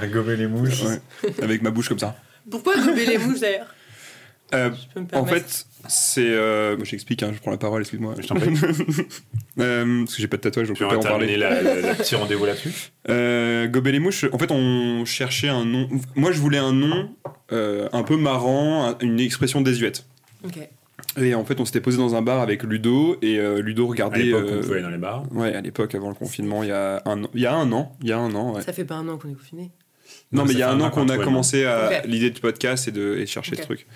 À 0.00 0.06
gober 0.06 0.36
les 0.36 0.46
mouches. 0.46 0.82
Ouais. 0.82 1.00
Avec 1.42 1.62
ma 1.62 1.70
bouche 1.70 1.88
comme 1.88 1.98
ça. 1.98 2.16
Pourquoi 2.50 2.74
gober 2.76 3.06
les 3.06 3.18
mouches 3.18 3.40
d'ailleurs? 3.40 3.66
Euh, 4.52 4.70
en 5.12 5.24
fait, 5.26 5.64
c'est. 5.86 6.24
euh, 6.26 6.74
moi, 6.76 6.84
j'explique, 6.84 7.22
hein, 7.22 7.30
je 7.32 7.38
prends 7.38 7.52
la 7.52 7.56
parole, 7.56 7.82
excuse-moi. 7.82 8.14
Je 8.20 8.26
t'en 8.26 8.34
prie. 8.34 8.50
Euh, 9.58 10.04
parce 10.04 10.14
que 10.16 10.22
j'ai 10.22 10.28
pas 10.28 10.36
de 10.38 10.42
tatouage, 10.42 10.68
donc 10.68 10.76
Tu 10.78 10.84
je 10.84 10.88
peux 10.88 10.94
pas 10.94 11.00
en 11.00 11.02
parler. 11.02 11.36
la- 11.36 11.60
la- 11.60 11.74
le 11.74 11.94
petit 11.96 12.14
rendez-vous 12.14 12.46
là-dessus? 12.46 12.70
Euh, 13.10 13.66
Gober 13.66 13.92
les 13.92 13.98
mouches, 13.98 14.24
en 14.32 14.38
fait, 14.38 14.50
on 14.52 15.04
cherchait 15.04 15.48
un 15.48 15.66
nom. 15.66 15.86
Moi, 16.14 16.32
je 16.32 16.38
voulais 16.38 16.56
un 16.58 16.72
nom 16.72 17.10
euh, 17.52 17.88
un 17.92 18.02
peu 18.02 18.16
marrant, 18.16 18.88
un- 18.90 18.96
une 19.02 19.20
expression 19.20 19.60
désuète. 19.60 20.06
Ok. 20.44 20.56
Et 21.18 21.34
en 21.34 21.44
fait, 21.44 21.60
on 21.60 21.64
s'était 21.64 21.80
posé 21.80 21.98
dans 21.98 22.14
un 22.14 22.22
bar 22.22 22.40
avec 22.40 22.62
Ludo, 22.62 23.16
et 23.20 23.38
euh, 23.38 23.60
Ludo 23.60 23.84
À 23.86 23.88
regardait. 23.90 24.22
l'époque, 24.22 24.44
euh, 24.48 24.58
on 24.58 24.60
pouvait 24.60 24.74
aller 24.74 24.82
dans 24.82 24.90
les 24.90 24.98
bars. 24.98 25.24
Ouais, 25.32 25.54
à 25.54 25.60
l'époque, 25.60 25.94
avant 25.94 26.08
le 26.08 26.14
confinement, 26.14 26.62
il 26.62 26.68
y 26.68 26.72
a 26.72 27.02
un 27.04 27.24
an. 27.24 27.28
Il 27.34 27.40
y 27.40 27.46
a 27.46 27.54
un 27.54 27.70
an, 27.72 27.92
il 28.00 28.08
y 28.08 28.12
a 28.12 28.18
un 28.18 28.32
an, 28.34 28.54
ouais. 28.54 28.62
Ça 28.62 28.72
fait 28.72 28.84
pas 28.84 28.94
un 28.96 29.08
an 29.08 29.18
qu'on 29.18 29.28
est 29.28 29.34
confiné. 29.34 29.70
Non, 30.32 30.44
mais 30.44 30.52
il 30.52 30.58
y 30.60 30.62
a 30.62 30.70
un 30.70 30.80
an 30.80 30.90
qu'on 30.90 31.08
a 31.08 31.18
commencé 31.18 31.64
à 31.64 32.02
l'idée 32.06 32.30
du 32.30 32.40
podcast 32.40 32.86
et 32.86 32.92
de 32.92 33.16
et 33.18 33.26
chercher 33.26 33.54
Ok. 33.54 33.58
ce 33.58 33.62
truc. 33.64 33.86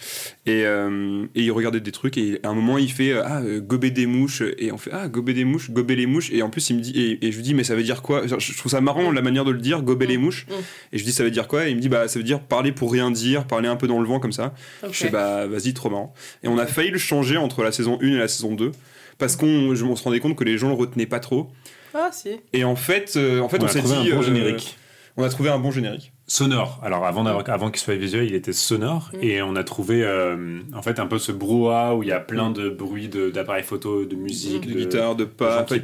Et, 0.46 0.64
euh, 0.66 1.26
et 1.36 1.42
il 1.44 1.52
regardait 1.52 1.78
des 1.78 1.92
trucs 1.92 2.18
et 2.18 2.40
à 2.42 2.48
un 2.48 2.54
moment 2.54 2.76
il 2.76 2.90
fait 2.90 3.12
euh, 3.12 3.22
ah 3.24 3.40
euh, 3.40 3.60
gober 3.60 3.92
des 3.92 4.06
mouches 4.06 4.42
et 4.58 4.72
on 4.72 4.76
fait 4.76 4.90
ah 4.92 5.06
gober 5.06 5.32
des 5.32 5.44
mouches, 5.44 5.70
gober 5.70 5.94
les 5.94 6.06
mouches 6.06 6.32
et 6.32 6.42
en 6.42 6.50
plus 6.50 6.70
il 6.70 6.76
me 6.76 6.80
dit 6.80 6.92
et, 7.00 7.24
et 7.24 7.30
je 7.30 7.36
lui 7.36 7.44
dis 7.44 7.54
mais 7.54 7.62
ça 7.62 7.76
veut 7.76 7.84
dire 7.84 8.02
quoi? 8.02 8.26
Je 8.26 8.56
trouve 8.58 8.72
ça 8.72 8.80
marrant 8.80 9.12
la 9.12 9.22
manière 9.22 9.44
de 9.44 9.52
le 9.52 9.58
dire 9.60 9.80
gober 9.82 10.06
Mm. 10.06 10.08
les 10.08 10.18
mouches 10.18 10.46
Mm. 10.48 10.52
et 10.92 10.98
je 10.98 11.04
dis 11.04 11.12
ça 11.12 11.22
veut 11.22 11.30
dire 11.30 11.46
quoi? 11.46 11.68
Et 11.68 11.70
il 11.70 11.76
me 11.76 11.80
dit 11.80 11.88
bah 11.88 12.08
ça 12.08 12.18
veut 12.18 12.24
dire 12.24 12.40
parler 12.40 12.72
pour 12.72 12.90
rien 12.90 13.12
dire, 13.12 13.46
parler 13.46 13.68
un 13.68 13.76
peu 13.76 13.86
dans 13.86 14.00
le 14.00 14.06
vent 14.08 14.18
comme 14.18 14.32
ça. 14.32 14.54
Ok. 14.82 14.90
Je 14.92 14.96
fais 15.04 15.10
bah 15.10 15.46
vas-y 15.46 15.72
trop 15.72 15.88
marrant. 15.88 16.14
Et 16.42 16.48
on 16.48 16.58
a 16.58 16.66
failli 16.66 16.90
le 16.90 16.98
changer 16.98 17.36
entre 17.36 17.62
la 17.62 17.70
saison 17.70 17.96
1 18.02 18.06
et 18.08 18.18
la 18.18 18.26
saison 18.26 18.54
2 18.56 18.72
parce 19.18 19.36
qu'on 19.36 19.76
je- 19.76 19.84
on 19.84 19.94
se 19.94 20.02
rendait 20.02 20.18
compte 20.18 20.34
que 20.36 20.42
les 20.42 20.58
gens 20.58 20.66
le 20.68 20.74
retenaient 20.74 21.06
pas 21.06 21.20
trop 21.20 21.48
Ah 21.94 22.10
si. 22.12 22.30
et 22.52 22.64
en 22.64 22.74
fait 22.74 23.12
euh, 23.16 23.38
en 23.38 23.48
fait 23.48 23.62
on, 23.62 23.66
a 23.66 23.68
s'est 23.68 23.78
trouvé 23.78 24.02
dit 24.02 24.10
un 24.10 24.16
bon 24.16 24.20
euh, 24.20 24.24
générique. 24.24 24.76
on 25.16 25.22
a 25.22 25.28
trouvé 25.28 25.50
un 25.50 25.60
bon 25.60 25.70
générique. 25.70 26.10
Sonore. 26.26 26.80
Alors 26.82 27.04
avant, 27.04 27.22
d'avoir- 27.24 27.48
avant 27.50 27.70
qu'il 27.70 27.80
soit 27.80 27.96
visuel, 27.96 28.24
il 28.24 28.34
était 28.34 28.54
sonore 28.54 29.10
Mm. 29.12 29.18
et 29.22 29.42
on 29.42 29.56
a 29.56 29.62
trouvé 29.64 30.02
euh, 30.02 30.60
en 30.74 30.80
fait 30.80 30.98
un 30.98 31.06
peu 31.06 31.18
ce 31.18 31.32
brouhaha 31.32 31.94
où 31.94 32.02
il 32.02 32.08
y 32.08 32.12
a 32.12 32.20
plein 32.20 32.50
de 32.50 32.70
bruits 32.70 33.08
de- 33.08 33.28
d'appareils 33.28 33.62
photo, 33.62 34.06
de 34.06 34.16
musique, 34.16 34.66
de, 34.66 34.72
de, 34.72 34.78
guitare, 34.78 35.16
de 35.16 35.24
pas, 35.24 35.64
qui 35.64 35.74
qui, 35.74 35.80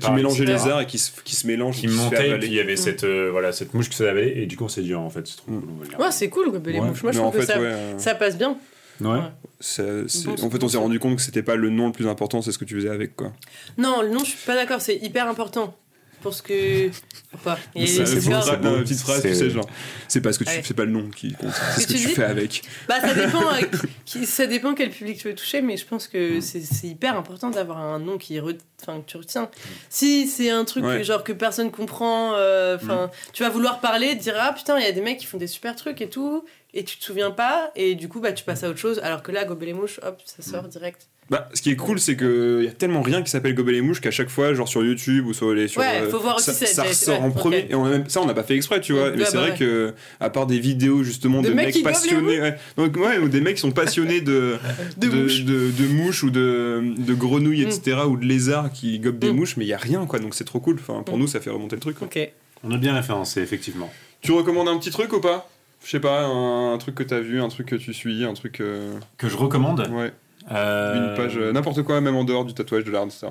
etc. 0.46 0.64
les 0.64 0.68
arts 0.72 0.80
et 0.80 0.86
qui 0.86 0.96
se, 0.98 1.10
qui 1.22 1.36
se 1.36 1.46
mélangent, 1.46 1.76
qui 1.80 1.86
avaler. 1.88 2.38
puis 2.38 2.48
il 2.48 2.54
y 2.54 2.60
avait 2.60 2.72
Mm. 2.72 2.76
cette 2.78 3.04
euh, 3.04 3.28
voilà 3.30 3.52
cette 3.52 3.74
mouche 3.74 3.90
qui 3.90 3.96
se 3.96 4.02
lavait 4.02 4.38
et 4.38 4.46
du 4.46 4.56
coup 4.56 4.64
on 4.64 4.68
s'est 4.68 4.80
dit 4.82 4.94
en 4.94 5.10
fait 5.10 5.26
c'est 5.26 5.36
trop 5.36 5.50
Mm. 5.52 5.60
cool. 5.60 6.00
Ouais, 6.00 6.10
c'est 6.10 6.28
cool 6.30 6.62
les 6.64 6.80
Ouais. 6.80 6.86
mouches. 6.86 7.02
Moi 7.02 7.12
je 7.12 7.18
trouve 7.18 7.32
fait, 7.34 7.40
que 7.40 7.44
ça, 7.46 7.58
ouais, 7.60 7.66
euh, 7.66 7.98
ça 7.98 8.14
passe 8.14 8.38
bien. 8.38 8.56
Ouais. 9.02 9.06
Bon, 9.08 10.44
en 10.44 10.50
fait, 10.50 10.62
on 10.64 10.68
s'est 10.68 10.76
rendu 10.78 10.98
compte 10.98 11.16
que 11.16 11.22
c'était 11.22 11.42
pas 11.42 11.54
le 11.56 11.70
nom 11.70 11.86
le 11.86 11.92
plus 11.92 12.06
important, 12.06 12.40
c'est 12.42 12.52
ce 12.52 12.58
que 12.58 12.64
tu 12.66 12.74
faisais 12.74 12.88
avec 12.90 13.16
quoi. 13.16 13.32
Non, 13.78 14.02
le 14.02 14.08
nom, 14.10 14.20
je 14.20 14.30
suis 14.30 14.46
pas 14.46 14.54
d'accord, 14.54 14.80
c'est 14.82 14.96
hyper 14.96 15.26
important. 15.26 15.74
Pour 16.22 16.34
ce 16.34 16.42
que. 16.42 16.90
Pourquoi 17.30 17.58
Il 17.74 17.82
y 17.82 17.84
a 17.84 17.86
Ça, 17.86 18.14
des 18.14 18.20
c'est 18.20 18.30
ça, 18.30 18.54
une 18.62 18.82
petite 18.82 18.98
phrase, 19.00 19.22
C'est- 19.22 19.28
tu 19.30 19.34
sais, 19.36 19.50
genre, 19.50 19.66
c'est 20.08 20.20
pas 20.20 20.32
ce 20.32 20.38
que 20.38 20.44
tu, 20.44 20.50
Ouais. 20.50 20.62
c'est 20.64 20.74
pas 20.74 20.84
le 20.84 20.90
nom 20.90 21.08
qui 21.08 21.32
compte, 21.32 21.50
c'est 21.74 21.82
ce 21.82 21.86
que 21.86 21.92
tu 21.92 22.08
fais 22.08 22.24
avec. 22.24 22.62
Bah, 22.88 23.00
ça 23.00 23.14
dépend, 23.14 23.42
euh, 23.54 23.60
qui- 24.04 24.26
ça 24.26 24.46
dépend 24.46 24.74
quel 24.74 24.90
public 24.90 25.18
tu 25.18 25.28
veux 25.28 25.34
toucher, 25.34 25.62
mais 25.62 25.76
je 25.76 25.86
pense 25.86 26.08
Mm. 26.08 26.12
que 26.12 26.40
c'est 26.40 26.60
c'est 26.60 26.88
hyper 26.88 27.16
important 27.16 27.50
d'avoir 27.50 27.78
un 27.78 27.98
nom 27.98 28.18
qui 28.18 28.38
re- 28.38 28.58
enfin, 28.82 29.00
que 29.00 29.06
tu 29.10 29.16
retiens. 29.16 29.48
Si 29.88 30.26
c'est 30.26 30.50
un 30.50 30.64
truc 30.64 30.84
Ouais. 30.84 30.96
Mm. 30.96 30.98
que, 30.98 31.04
genre 31.04 31.24
que 31.24 31.32
personne 31.32 31.70
comprend, 31.70 32.34
euh, 32.34 32.76
enfin, 32.76 33.10
tu 33.32 33.42
vas 33.42 33.48
vouloir 33.48 33.80
parler, 33.80 34.16
te 34.18 34.22
dire 34.22 34.34
ah 34.38 34.52
putain, 34.52 34.78
il 34.78 34.84
y 34.84 34.88
a 34.88 34.92
des 34.92 35.00
mecs 35.00 35.18
qui 35.18 35.26
font 35.26 35.38
des 35.38 35.46
super 35.46 35.74
trucs 35.76 36.00
et 36.02 36.08
tout, 36.10 36.44
et 36.74 36.84
tu 36.84 36.98
te 36.98 37.04
souviens 37.04 37.30
pas, 37.30 37.70
et 37.76 37.94
du 37.94 38.08
coup 38.08 38.20
bah 38.20 38.32
tu 38.32 38.44
passes 38.44 38.62
à 38.64 38.68
autre 38.68 38.78
chose, 38.78 38.98
alors 39.02 39.22
que 39.22 39.32
là, 39.32 39.44
gober 39.44 39.66
les 39.66 39.72
mouches, 39.74 40.00
hop, 40.02 40.20
ça 40.24 40.42
sort 40.42 40.64
direct. 40.68 41.06
Bah, 41.30 41.48
ce 41.54 41.62
qui 41.62 41.70
est 41.70 41.76
cool, 41.76 42.00
c'est 42.00 42.16
que 42.16 42.64
y 42.64 42.68
a 42.68 42.72
tellement 42.72 43.02
rien 43.02 43.22
qui 43.22 43.30
s'appelle 43.30 43.54
Gober 43.54 43.70
les 43.70 43.82
mouches 43.82 44.00
qu'à 44.00 44.10
chaque 44.10 44.28
fois, 44.30 44.52
genre 44.52 44.66
sur 44.68 44.84
YouTube 44.84 45.26
ou 45.26 45.32
sur 45.32 45.54
les. 45.54 45.68
Sur, 45.68 45.80
Ouais, 45.80 46.00
euh, 46.02 46.10
faut 46.10 46.18
voir 46.18 46.36
aussi 46.36 46.50
ça, 46.52 46.66
ça 46.66 46.82
ouais, 46.82 46.88
ressort 46.88 47.22
en 47.22 47.30
premier. 47.30 47.66
Et 47.70 47.74
on 47.76 47.84
a 47.84 47.90
même, 47.90 48.08
ça, 48.08 48.20
on 48.20 48.26
n'a 48.26 48.34
pas 48.34 48.42
fait 48.42 48.56
exprès, 48.56 48.80
tu 48.80 48.94
vois. 48.94 49.04
Ouais, 49.10 49.14
mais 49.16 49.24
c'est 49.24 49.34
bah 49.34 49.40
vrai 49.42 49.50
ouais. 49.52 49.56
que, 49.56 49.94
à 50.18 50.28
part 50.28 50.46
des 50.46 50.58
vidéos 50.58 51.04
justement 51.04 51.40
De 51.40 51.48
de, 51.48 51.54
mecs 51.54 51.80
passionnés. 51.84 52.40
Ouais, 52.40 52.56
donc, 52.76 52.96
ouais, 52.96 53.18
ou 53.18 53.28
des 53.28 53.40
mecs 53.40 53.54
qui 53.54 53.60
sont 53.60 53.70
passionnés 53.70 54.20
de, 54.20 54.56
De 54.96 55.06
mouches. 55.08 55.44
de, 55.44 55.70
de 55.70 55.86
mouches 55.86 56.22
ou 56.24 56.30
de, 56.30 56.82
de 56.98 57.14
grenouilles, 57.14 57.64
Mm. 57.64 57.68
etc. 57.68 57.96
ou 58.08 58.16
de 58.16 58.24
lézards 58.26 58.72
qui 58.72 58.98
gobent 58.98 59.18
des 59.20 59.30
Mm. 59.32 59.36
mouches, 59.36 59.56
mais 59.56 59.64
il 59.64 59.68
y 59.68 59.72
a 59.72 59.78
rien, 59.78 60.06
quoi. 60.06 60.18
Donc 60.18 60.34
c'est 60.34 60.44
trop 60.44 60.58
cool. 60.58 60.78
Enfin, 60.80 61.04
pour 61.04 61.16
Mm. 61.16 61.20
nous, 61.20 61.26
ça 61.28 61.38
fait 61.40 61.50
remonter 61.50 61.76
le 61.76 61.80
truc. 61.80 61.96
quoi. 61.96 62.08
Ok. 62.08 62.18
On 62.64 62.72
a 62.72 62.76
bien 62.76 62.92
référencé 62.94 63.40
effectivement. 63.40 63.90
Tu 64.20 64.32
recommandes 64.32 64.68
un 64.68 64.78
petit 64.78 64.90
truc 64.90 65.12
ou 65.12 65.20
pas? 65.20 65.48
Je 65.84 65.90
sais 65.90 66.00
pas, 66.00 66.24
un, 66.24 66.74
un 66.74 66.78
truc 66.78 66.96
que 66.96 67.02
t'as 67.04 67.20
vu, 67.20 67.40
un 67.40 67.48
truc 67.48 67.68
que 67.68 67.76
tu 67.76 67.94
suis, 67.94 68.24
un 68.24 68.34
truc. 68.34 68.60
euh, 68.60 68.98
Que 69.16 69.28
je 69.28 69.36
recommande? 69.36 69.80
ouais, 69.92 70.06
Euh, 70.06 70.10
une 70.56 71.14
page, 71.16 71.36
euh, 71.36 71.52
n'importe 71.52 71.82
quoi, 71.82 72.00
même 72.00 72.16
en 72.16 72.24
dehors 72.24 72.44
du 72.44 72.54
tatouage, 72.54 72.84
de 72.84 72.90
l'art, 72.90 73.04
etc. 73.04 73.28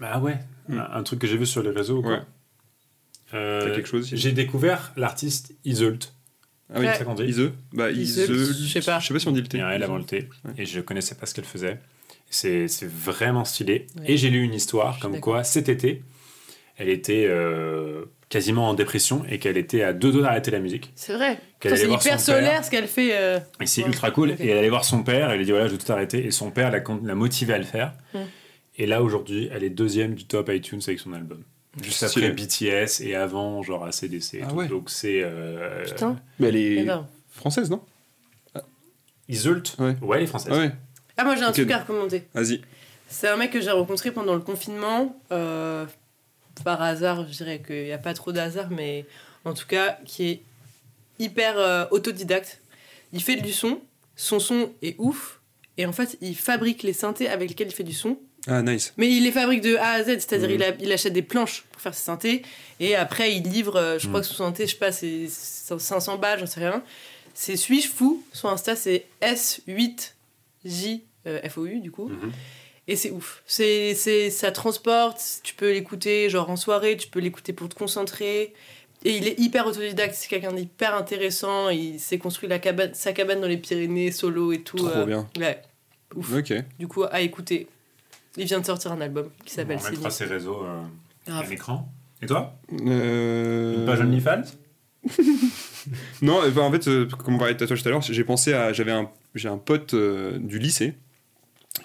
Bah 0.00 0.18
ouais. 0.18 0.38
Mm. 0.68 0.78
Un, 0.78 0.88
un 0.94 1.02
truc 1.02 1.18
que 1.20 1.26
j'ai 1.26 1.36
vu 1.36 1.46
sur 1.46 1.62
les 1.62 1.70
réseaux. 1.70 2.02
Quoi. 2.02 2.12
Ouais. 2.12 2.20
Euh, 3.34 3.60
T'as 3.68 3.74
quelque 3.74 3.88
chose 3.88 4.08
J'ai 4.12 4.32
découvert 4.32 4.92
l'artiste 4.96 5.52
Iseult. 5.64 5.98
Ah 6.72 6.80
oui, 6.80 6.86
Ouais. 6.86 7.26
Ise 7.28 7.52
Bah, 7.72 7.90
Iseult, 7.90 8.32
Ise. 8.34 8.64
je 8.66 8.72
sais 8.80 8.80
pas. 8.80 8.98
Je 8.98 9.06
sais 9.06 9.14
pas 9.14 9.20
si 9.20 9.28
on 9.28 9.32
dit 9.32 9.40
le 9.40 9.46
Il 9.46 9.48
T. 9.48 9.58
y 9.58 9.60
a 9.60 9.70
elle 9.72 9.82
avant 9.82 9.98
le 9.98 10.04
thé. 10.04 10.28
Ouais. 10.44 10.52
Et 10.58 10.66
je 10.66 10.80
connaissais 10.80 11.14
pas 11.14 11.26
ce 11.26 11.34
qu'elle 11.34 11.44
faisait. 11.44 11.78
C'est 12.28 12.66
c'est 12.68 12.88
vraiment 12.90 13.44
stylé. 13.44 13.86
Ouais. 13.98 14.12
Et 14.12 14.16
j'ai 14.16 14.30
lu 14.30 14.42
une 14.42 14.54
histoire 14.54 14.98
comme 14.98 15.20
quoi 15.20 15.44
cet 15.44 15.68
été, 15.68 16.02
elle 16.76 16.88
était 16.88 17.26
euh, 17.28 18.04
quasiment 18.36 18.68
en 18.68 18.74
dépression 18.74 19.24
et 19.30 19.38
qu'elle 19.38 19.56
était 19.56 19.82
à 19.82 19.92
deux 19.94 20.12
doigts 20.12 20.22
d'arrêter 20.22 20.50
la 20.50 20.58
musique. 20.58 20.92
C'est 20.94 21.14
vrai. 21.14 21.38
Qu'elle 21.58 21.72
Putain, 21.72 21.74
allait 21.74 21.76
C'est 21.80 21.86
voir 21.86 22.00
hyper 22.02 22.20
son 22.20 22.26
père. 22.32 22.36
solaire 22.36 22.64
ce 22.64 22.70
qu'elle 22.70 22.86
fait. 22.86 23.10
euh. 23.16 23.38
Et 23.60 23.66
c'est 23.66 23.80
Ouais. 23.82 23.88
ultra 23.88 24.10
cool. 24.10 24.32
Et 24.38 24.48
elle 24.48 24.58
allait 24.58 24.68
voir 24.68 24.84
son 24.84 25.02
père, 25.02 25.30
elle 25.30 25.38
lui 25.38 25.44
dit 25.46 25.52
voilà, 25.52 25.66
je 25.68 25.72
vais 25.72 25.78
tout 25.78 25.90
arrêter. 25.90 26.26
Et 26.26 26.30
son 26.30 26.50
père 26.50 26.70
l'a 26.70 26.80
l'a 27.02 27.14
motivé 27.14 27.54
à 27.54 27.58
le 27.58 27.64
faire. 27.64 27.94
Mm. 28.12 28.18
Et 28.78 28.86
là, 28.86 29.02
aujourd'hui, 29.02 29.48
elle 29.52 29.64
est 29.64 29.70
deuxième 29.70 30.14
du 30.14 30.26
top 30.26 30.50
iTunes 30.52 30.80
avec 30.86 30.98
son 31.00 31.14
album. 31.14 31.42
Juste 31.82 32.02
après 32.02 32.30
BTS 32.30 33.00
et 33.02 33.14
avant, 33.14 33.62
genre 33.62 33.84
ACDC. 33.84 34.34
et 34.34 34.40
Ah 34.42 34.46
tout. 34.48 34.56
ouais. 34.56 34.68
Donc 34.68 34.90
c'est. 34.90 35.20
Euh, 35.22 35.84
Putain. 35.84 36.16
Mais 36.38 36.48
elle 36.48 36.56
est 36.56 36.74
énorme. 36.76 37.06
française, 37.30 37.70
non? 37.70 37.80
Iseult 39.28 39.62
Ouais. 39.78 39.96
Ouais, 40.02 40.18
elle 40.18 40.22
est 40.24 40.26
française. 40.26 40.52
Ah 40.54 40.58
ouais, 40.58 40.70
Ah, 41.16 41.24
moi 41.24 41.34
j'ai 41.36 41.42
un 41.42 41.52
truc 41.52 41.70
à 41.70 41.78
recommander. 41.78 42.22
vas-y. 42.34 42.60
C'est 43.08 43.28
un 43.28 43.36
mec 43.36 43.50
que 43.52 43.60
j'ai 43.60 43.70
rencontré 43.70 44.10
pendant 44.10 44.34
le 44.34 44.40
confinement. 44.40 45.16
euh, 45.32 45.84
par 46.64 46.80
hasard, 46.82 47.26
je 47.26 47.32
dirais 47.36 47.60
qu'il 47.64 47.84
n'y 47.84 47.92
a 47.92 47.98
pas 47.98 48.14
trop 48.14 48.32
d'hasard, 48.32 48.70
mais 48.70 49.04
en 49.44 49.54
tout 49.54 49.66
cas, 49.66 49.98
qui 50.04 50.28
est 50.28 50.42
hyper 51.18 51.56
euh, 51.58 51.84
autodidacte. 51.90 52.60
Il 53.12 53.22
fait 53.22 53.36
du 53.36 53.52
son, 53.52 53.80
son 54.16 54.38
son 54.40 54.70
est 54.82 54.96
ouf, 54.98 55.40
et 55.78 55.86
en 55.86 55.92
fait, 55.92 56.16
il 56.20 56.36
fabrique 56.36 56.82
les 56.82 56.92
synthés 56.92 57.28
avec 57.28 57.48
lesquels 57.50 57.68
il 57.68 57.74
fait 57.74 57.84
du 57.84 57.92
son. 57.94 58.18
Ah, 58.48 58.62
nice. 58.62 58.92
Mais 58.96 59.08
il 59.10 59.24
les 59.24 59.32
fabrique 59.32 59.60
de 59.60 59.76
A 59.76 59.90
à 59.92 60.02
Z, 60.04 60.06
c'est-à-dire 60.20 60.48
Mhm. 60.48 60.54
il, 60.54 60.62
a- 60.62 60.74
il 60.80 60.92
achète 60.92 61.12
des 61.12 61.22
planches 61.22 61.64
pour 61.72 61.80
faire 61.82 61.94
ses 61.94 62.04
synthés, 62.04 62.42
et 62.80 62.94
après 62.94 63.34
il 63.34 63.42
livre, 63.42 63.76
euh, 63.76 63.98
je 63.98 64.06
crois 64.08 64.20
Mhm. 64.20 64.26
que 64.26 64.28
son 64.32 64.44
synthé, 64.44 64.66
je 64.66 64.72
sais 64.72 64.78
pas, 64.78 64.92
c'est 64.92 65.26
500 65.28 66.16
balles, 66.18 66.38
j'en 66.40 66.46
sais 66.46 66.60
rien. 66.60 66.82
C'est 67.34 67.56
Suis-je 67.56 67.88
fou? 67.88 68.22
Son 68.32 68.48
Insta, 68.48 68.76
c'est 68.76 69.04
S8JFOU, 70.64 71.80
du 71.80 71.90
coup. 71.90 72.08
Mhm. 72.08 72.32
Et 72.88 72.96
c'est 72.96 73.10
ouf. 73.10 73.42
C'est, 73.46 73.94
c'est, 73.94 74.30
ça 74.30 74.52
transporte, 74.52 75.20
tu 75.42 75.54
peux 75.54 75.72
l'écouter 75.72 76.30
genre 76.30 76.50
en 76.50 76.56
soirée, 76.56 76.96
tu 76.96 77.08
peux 77.08 77.20
l'écouter 77.20 77.52
pour 77.52 77.68
te 77.68 77.74
concentrer. 77.74 78.54
Et 79.04 79.16
il 79.16 79.26
est 79.26 79.38
hyper 79.38 79.66
autodidacte, 79.66 80.14
c'est 80.14 80.28
quelqu'un 80.28 80.52
d'hyper 80.52 80.94
intéressant. 80.94 81.68
Il 81.68 82.00
s'est 82.00 82.18
construit 82.18 82.48
la 82.48 82.58
cabane, 82.58 82.94
sa 82.94 83.12
cabane 83.12 83.40
dans 83.40 83.46
les 83.46 83.56
Pyrénées, 83.56 84.10
solo 84.10 84.52
et 84.52 84.62
tout. 84.62 84.76
Trop 84.76 84.88
euh, 84.88 85.04
bien. 85.04 85.28
Ouais, 85.38 85.60
ouf. 86.14 86.34
Ok. 86.34 86.54
Du 86.78 86.88
coup, 86.88 87.04
à 87.04 87.20
écouter. 87.20 87.68
Il 88.36 88.44
vient 88.44 88.60
de 88.60 88.66
sortir 88.66 88.92
un 88.92 89.00
album 89.00 89.30
qui 89.44 89.54
s'appelle 89.54 89.78
On 89.84 89.90
mettra 89.90 90.10
ses 90.10 90.24
réseaux 90.26 90.62
euh, 90.64 90.82
à 91.26 91.30
Grave. 91.30 91.50
l'écran. 91.50 91.88
Et 92.22 92.26
toi? 92.26 92.54
Euh... 92.86 93.80
Une 93.80 93.86
page 93.86 94.00
OnlyFans? 94.00 94.42
Non, 96.22 96.42
euh, 96.42 96.50
bah, 96.50 96.62
en 96.62 96.70
fait, 96.70 96.88
euh, 96.88 97.06
comme 97.06 97.34
on 97.34 97.38
parlait 97.38 97.54
de 97.54 97.58
tatouage 97.58 97.82
tout 97.82 97.88
à 97.88 97.90
l'heure, 97.90 98.02
j'ai 98.02 98.24
pensé 98.24 98.52
à. 98.52 98.72
J'avais 98.72 98.92
un, 98.92 99.10
j'ai 99.34 99.48
un 99.48 99.58
pote 99.58 99.94
euh, 99.94 100.38
du 100.38 100.58
lycée 100.58 100.94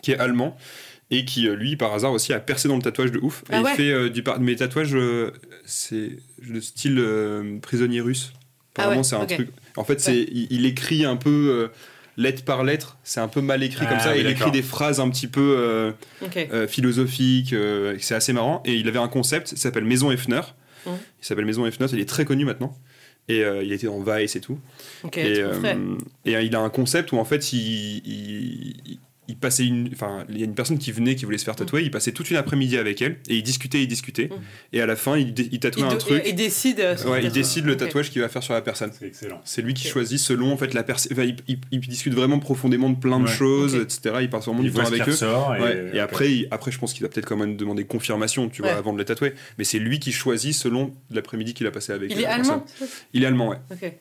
qui 0.01 0.11
est 0.11 0.17
allemand 0.17 0.57
et 1.12 1.26
qui, 1.26 1.47
euh, 1.47 1.55
lui, 1.55 1.76
par 1.76 1.93
hasard 1.93 2.14
aussi, 2.14 2.34
a 2.34 2.39
percé 2.39 2.68
dans 2.68 2.76
le 2.78 2.82
tatouage 2.82 3.12
de 3.12 3.20
ouf. 3.20 3.43
Et 3.49 3.53
Ah 3.53 3.57
il 3.59 3.64
ouais 3.64 3.76
fait 3.76 3.91
euh, 3.91 4.09
du 4.09 4.24
par... 4.24 4.39
mes 4.39 4.55
tatouages, 4.55 4.95
euh, 4.95 5.32
c'est 5.66 6.12
le 6.41 6.59
style 6.62 6.97
euh, 6.99 7.59
prisonnier 7.62 8.01
russe. 8.01 8.34
Apparemment, 8.74 8.93
Ah 8.95 8.97
ouais, 8.97 9.03
c'est 9.03 9.16
un 9.16 9.26
truc. 9.26 9.49
En 9.78 9.84
fait, 9.84 9.99
c'est 9.99 10.18
il, 10.32 10.47
il 10.49 10.66
écrit 10.66 11.03
un 11.05 11.18
peu 11.18 11.30
euh, 11.49 11.68
lettre 12.18 12.43
par 12.43 12.64
lettre. 12.64 12.97
C'est 13.03 13.20
un 13.20 13.28
peu 13.28 13.41
mal 13.41 13.62
écrit 13.64 13.86
comme 13.86 13.97
Ah 13.99 14.03
ça. 14.03 14.14
oui, 14.14 14.22
il 14.22 14.28
écrit 14.28 14.51
des 14.51 14.62
phrases 14.62 14.99
un 15.01 15.09
petit 15.09 15.28
peu 15.28 15.55
euh, 15.57 15.91
euh, 16.38 16.68
philosophiques. 16.68 17.53
euh, 17.53 17.95
c'est 17.99 18.16
assez 18.16 18.32
marrant. 18.34 18.64
Et 18.66 18.76
il 18.76 18.88
avait 18.88 18.99
un 18.99 19.07
concept. 19.09 19.47
Ça 19.49 19.55
s'appelle 19.57 19.86
Maison 19.86 20.09
Effner. 20.12 20.41
Il 20.88 20.91
s'appelle 21.22 21.45
Maison 21.45 21.66
Effner. 21.66 21.88
Il 21.91 21.99
est 21.99 22.07
très 22.09 22.26
connu 22.26 22.45
maintenant. 22.45 22.76
Et 23.28 23.43
euh, 23.43 23.62
il 23.64 23.72
était 23.72 23.86
dans 23.88 24.01
Vice 24.01 24.36
et 24.36 24.41
tout 24.41 24.57
Ok, 25.03 25.18
et, 25.20 25.39
euh, 25.39 25.53
et 26.26 26.36
euh, 26.36 26.41
il 26.41 26.55
a 26.55 26.59
un 26.59 26.70
concept 26.70 27.12
où 27.12 27.18
en 27.18 27.24
fait 27.24 27.53
il, 27.53 27.97
il, 28.03 28.99
il 29.28 29.38
passait 29.38 29.65
une. 29.65 29.89
Enfin, 29.93 30.26
il 30.30 30.38
y 30.39 30.41
a 30.41 30.45
une 30.45 30.55
personne 30.55 30.78
qui 30.78 30.91
venait 30.91 31.15
qui 31.15 31.26
voulait 31.26 31.38
se 31.38 31.45
faire 31.45 31.55
tatouer, 31.55 31.84
il 31.84 31.91
passait 31.91 32.11
toute 32.11 32.30
une 32.32 32.38
après-midi 32.38 32.78
avec 32.78 33.01
elle 33.01 33.17
et 33.30 33.36
il 33.38 33.43
discutait, 33.43 33.82
il 33.82 33.88
discutait. 33.88 34.26
Mm. 34.28 34.36
Et 34.74 34.82
à 34.82 34.86
la 34.86 34.95
fin, 34.95 35.17
il, 35.17 35.34
il 35.51 35.59
tatouait 35.59 35.84
Il, 35.84 35.86
un 35.86 35.91
do- 35.93 35.97
truc. 35.97 36.24
il 36.26 36.36
décide. 36.36 36.80
euh, 36.80 36.95
Ouais, 37.05 37.24
il 37.24 37.32
décide 37.32 37.65
le 37.65 37.78
tatouage 37.78 38.09
qu'il 38.09 38.22
va 38.22 38.30
faire 38.30 38.43
sur 38.43 38.53
la 38.53 38.61
personne. 38.61 38.91
C'est 38.97 39.05
excellent. 39.07 39.39
C'est 39.45 39.61
lui 39.61 39.74
qui 39.74 39.88
choisit 39.88 40.19
selon 40.19 40.51
en 40.51 40.57
fait 40.57 40.74
la 40.74 40.84
personne. 40.84 41.13
Enfin, 41.13 41.24
il, 41.24 41.36
il- 41.47 41.59
il 41.72 41.80
discute 41.80 42.13
vraiment 42.13 42.39
profondément 42.39 42.89
de 42.89 42.97
plein 42.97 43.19
de 43.19 43.26
Ouais. 43.26 43.32
choses, 43.32 43.76
etc. 43.76 44.15
Il 44.22 44.30
passe 44.30 44.45
vraiment 44.45 44.63
du 44.63 44.72
temps 44.72 44.86
avec 44.86 45.07
eux. 45.07 45.11
et, 45.13 45.61
Ouais, 45.61 45.86
et 45.88 45.89
ok. 45.91 45.97
après, 45.99 46.32
il- 46.34 46.47
après, 46.51 46.72
je 46.72 46.80
pense 46.80 46.93
qu'il 46.93 47.03
va 47.03 47.09
peut-être 47.09 47.28
quand 47.28 47.38
même 47.38 47.55
demander 47.55 47.86
confirmation, 47.86 48.49
tu 48.49 48.61
vois, 48.63 48.72
Ouais. 48.72 48.78
avant 48.78 48.91
de 48.91 48.97
les 48.99 49.05
tatouer. 49.05 49.34
Mais 49.57 49.63
c'est 49.63 49.80
lui 49.80 49.99
qui 49.99 50.11
choisit 50.11 50.53
selon 50.53 50.93
l'après-midi 51.11 51.53
qu'il 51.53 51.67
a 51.67 51.72
passé 51.72 51.93
avec 51.93 52.11
Il 52.11 52.19
est 52.22 52.26
allemand. 52.26 52.65
Il 53.13 53.24
est 53.24 53.28
allemand, 53.28 53.49
ouais. 53.49 53.99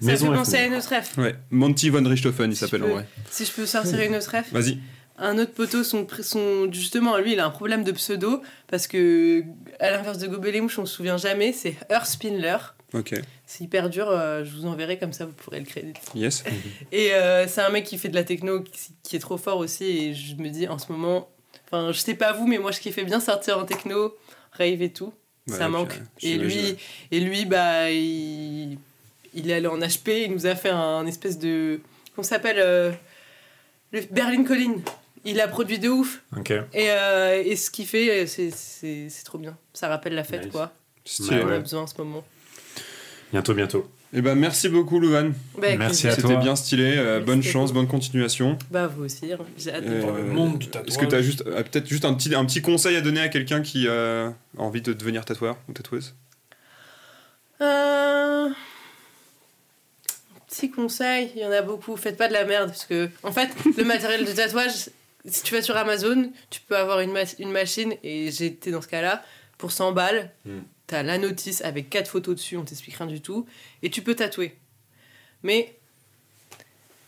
Ça 0.00 0.06
Maison 0.06 0.30
fait 0.32 0.36
penser 0.38 0.56
à 0.56 0.66
une 0.66 0.74
autre 0.74 0.88
ref. 0.94 1.16
ouais. 1.18 1.34
Monty 1.50 1.90
von 1.90 2.02
Richthofen, 2.08 2.50
il 2.50 2.54
Si 2.54 2.60
s'appelle 2.60 2.84
en 2.84 2.88
vrai. 2.88 3.06
Si 3.30 3.44
je 3.44 3.52
peux 3.52 3.66
sortir 3.66 4.00
une 4.00 4.14
autre 4.16 4.30
ref. 4.36 4.52
Vas-y. 4.52 4.78
Un 5.20 5.36
autre 5.38 5.52
poteau, 5.52 5.82
son, 5.82 6.06
son, 6.22 6.70
justement, 6.72 7.16
lui, 7.18 7.32
il 7.32 7.40
a 7.40 7.46
un 7.46 7.50
problème 7.50 7.82
de 7.82 7.90
pseudo 7.90 8.40
parce 8.68 8.86
que, 8.86 9.42
à 9.80 9.90
l'inverse 9.90 10.18
de 10.18 10.28
Gobelemouche, 10.28 10.78
on 10.78 10.86
se 10.86 10.94
souvient 10.94 11.16
jamais, 11.16 11.52
c'est 11.52 11.74
Spindler. 12.04 12.56
Ok. 12.94 13.20
C'est 13.44 13.64
hyper 13.64 13.90
dur, 13.90 14.08
euh, 14.08 14.44
je 14.44 14.50
vous 14.54 14.64
enverrai 14.66 14.96
comme 14.98 15.12
ça, 15.12 15.26
vous 15.26 15.32
pourrez 15.32 15.58
le 15.58 15.66
crédit. 15.66 15.92
Yes. 16.14 16.44
Et 16.92 17.12
euh, 17.14 17.46
c'est 17.48 17.60
un 17.62 17.70
mec 17.70 17.84
qui 17.84 17.98
fait 17.98 18.08
de 18.08 18.14
la 18.14 18.22
techno 18.24 18.60
qui, 18.62 18.92
qui 19.02 19.16
est 19.16 19.18
trop 19.18 19.36
fort 19.38 19.58
aussi. 19.58 19.84
Et 19.84 20.14
je 20.14 20.36
me 20.36 20.48
dis 20.50 20.68
en 20.68 20.78
ce 20.78 20.90
moment, 20.92 21.28
enfin, 21.66 21.90
je 21.92 21.98
sais 21.98 22.14
pas 22.14 22.32
vous, 22.32 22.46
mais 22.46 22.58
moi 22.58 22.70
je 22.70 22.78
kiffais 22.80 23.04
bien 23.04 23.18
sortir 23.20 23.58
en 23.58 23.64
techno, 23.64 24.14
rave 24.52 24.80
et 24.82 24.92
tout. 24.92 25.12
Ouais, 25.48 25.56
ça 25.58 25.68
manque. 25.68 25.94
euh, 25.94 26.00
et 26.22 26.36
lui, 26.38 26.76
et 27.10 27.20
lui, 27.20 27.44
bah, 27.44 27.90
il, 27.90 28.78
il 29.34 29.50
est 29.50 29.54
allé 29.54 29.66
en 29.66 29.78
HP. 29.78 30.24
Il 30.26 30.32
nous 30.32 30.46
a 30.46 30.54
fait 30.54 30.70
un, 30.70 31.06
espèce 31.06 31.38
de, 31.38 31.80
qu'on 32.16 32.22
s'appelle 32.22 32.58
euh, 32.58 32.92
le 33.92 34.00
Berlin 34.10 34.44
Collin. 34.44 34.74
Il 35.24 35.40
a 35.40 35.48
produit 35.48 35.78
de 35.78 35.88
ouf. 35.88 36.22
Ok. 36.36 36.50
Et, 36.50 36.64
euh, 36.90 37.42
et 37.44 37.56
ce 37.56 37.70
qu'il 37.70 37.86
fait, 37.86 38.26
c'est, 38.26 38.50
c'est, 38.50 39.08
c'est 39.10 39.24
trop 39.24 39.38
bien. 39.38 39.56
Ça 39.74 39.88
rappelle 39.88 40.14
la 40.14 40.24
fête, 40.24 40.44
Nice. 40.44 40.52
quoi. 40.52 40.72
Stylé. 41.04 41.42
On 41.44 41.48
a 41.48 41.58
besoin 41.58 41.82
en 41.82 41.86
ce 41.86 41.94
moment. 41.98 42.24
Bientôt, 43.32 43.52
bientôt. 43.54 43.90
Eh 44.14 44.22
ben, 44.22 44.34
merci 44.36 44.70
beaucoup, 44.70 45.00
Louvain. 45.00 45.32
Bah, 45.58 45.76
Merci 45.76 46.08
à 46.08 46.12
C'était 46.12 46.28
toi. 46.28 46.36
bien 46.36 46.56
stylé. 46.56 46.94
euh, 46.96 47.20
bonne 47.20 47.42
chance, 47.42 47.74
bonne 47.74 47.86
continuation. 47.88 48.56
Bah, 48.70 48.86
vous 48.86 49.04
aussi. 49.04 49.30
hein. 49.32 49.38
J'ai 49.58 49.70
hâte 49.74 49.84
de 49.84 49.90
Euh, 49.96 50.00
voir. 50.00 50.14
le 50.16 50.22
monde 50.24 50.58
du 50.58 50.68
tatouage. 50.68 50.88
Est-ce 50.88 50.98
que 50.98 51.04
tu 51.04 51.14
as 51.14 51.20
juste, 51.20 51.44
euh, 51.46 51.62
peut-être 51.62 51.86
juste 51.86 52.06
un 52.06 52.14
petit, 52.14 52.34
un 52.34 52.44
petit 52.46 52.62
conseil 52.62 52.96
à 52.96 53.02
donner 53.02 53.20
à 53.20 53.28
quelqu'un 53.28 53.60
qui 53.60 53.84
euh, 53.86 54.30
a 54.56 54.62
envie 54.62 54.80
de 54.80 54.94
devenir 54.94 55.26
tatoueur 55.26 55.58
ou 55.68 55.72
tatoueuse? 55.74 56.14
Euh... 60.58 60.60
Petit 60.60 60.70
conseil, 60.70 61.30
il 61.34 61.42
y 61.42 61.44
en 61.44 61.52
a 61.52 61.62
beaucoup. 61.62 61.96
Faites 61.96 62.16
pas 62.16 62.28
de 62.28 62.32
la 62.32 62.44
merde 62.44 62.68
parce 62.68 62.84
que, 62.84 63.08
en 63.22 63.32
fait, 63.32 63.50
le 63.76 63.84
matériel 63.84 64.24
de 64.24 64.32
tatouage, 64.32 64.90
si 65.24 65.42
tu 65.42 65.54
vas 65.54 65.62
sur 65.62 65.76
Amazon, 65.76 66.30
tu 66.50 66.60
peux 66.60 66.76
avoir 66.76 67.00
une, 67.00 67.12
ma- 67.12 67.22
une 67.38 67.50
machine 67.50 67.94
et 68.02 68.30
j'ai 68.30 68.46
été 68.46 68.70
dans 68.70 68.80
ce 68.80 68.88
cas-là 68.88 69.22
pour 69.56 69.72
100 69.72 69.92
balles. 69.92 70.30
Mm. 70.44 70.58
T'as 70.86 71.02
la 71.02 71.18
notice 71.18 71.62
avec 71.62 71.90
quatre 71.90 72.08
photos 72.08 72.36
dessus, 72.36 72.56
on 72.56 72.64
t'explique 72.64 72.96
rien 72.96 73.06
du 73.06 73.20
tout 73.20 73.46
et 73.82 73.90
tu 73.90 74.02
peux 74.02 74.14
tatouer. 74.14 74.56
Mais 75.42 75.76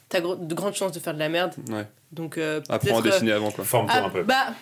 t'as 0.09 0.21
de 0.21 0.55
grandes 0.55 0.75
chances 0.75 0.93
de 0.93 1.01
faire 1.01 1.15
de 1.15 1.19
la 1.19 1.29
merde. 1.29 1.55
Ouais. 1.69 1.87
Donc 2.13 2.37
euh, 2.37 2.61
Apprends 2.69 2.97
à 2.97 2.99
euh, 2.99 3.03
dessiner 3.03 3.33
avant, 3.33 3.51
quoi. 3.51 3.65
Forme-toi 3.65 4.01
ah, 4.03 4.07
un 4.07 4.11
peu. 4.11 4.23
Bah, 4.23 4.55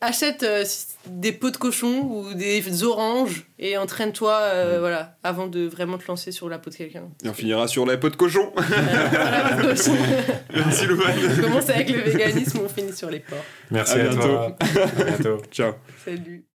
achète 0.00 0.42
euh, 0.42 0.64
des 1.06 1.32
pots 1.32 1.50
de 1.50 1.56
cochon 1.56 2.02
ou 2.02 2.34
des 2.34 2.84
oranges 2.84 3.46
et 3.58 3.76
entraîne-toi 3.78 4.32
euh, 4.42 4.76
voilà, 4.80 5.16
avant 5.22 5.46
de 5.46 5.66
vraiment 5.66 5.98
te 5.98 6.06
lancer 6.08 6.30
sur 6.32 6.48
la 6.48 6.58
peau 6.58 6.70
de 6.70 6.74
quelqu'un. 6.76 7.08
Et 7.24 7.28
on 7.28 7.34
finira 7.34 7.66
sur 7.68 7.86
la 7.86 7.96
peau 7.96 8.10
de 8.10 8.16
cochon. 8.16 8.52
Euh, 8.58 8.62
merci, 10.54 10.86
Louvain. 10.86 11.10
on 11.38 11.42
commence 11.42 11.70
avec 11.70 11.90
le 11.90 12.00
véganisme, 12.00 12.60
on 12.64 12.68
finit 12.68 12.92
sur 12.94 13.10
les 13.10 13.20
porcs. 13.20 13.38
Merci 13.70 13.92
À 13.94 13.96
à, 13.96 14.08
bientôt. 14.08 14.28
toi. 14.28 14.56
à 14.60 15.04
bientôt. 15.04 15.42
Ciao. 15.50 15.72
Salut. 16.04 16.53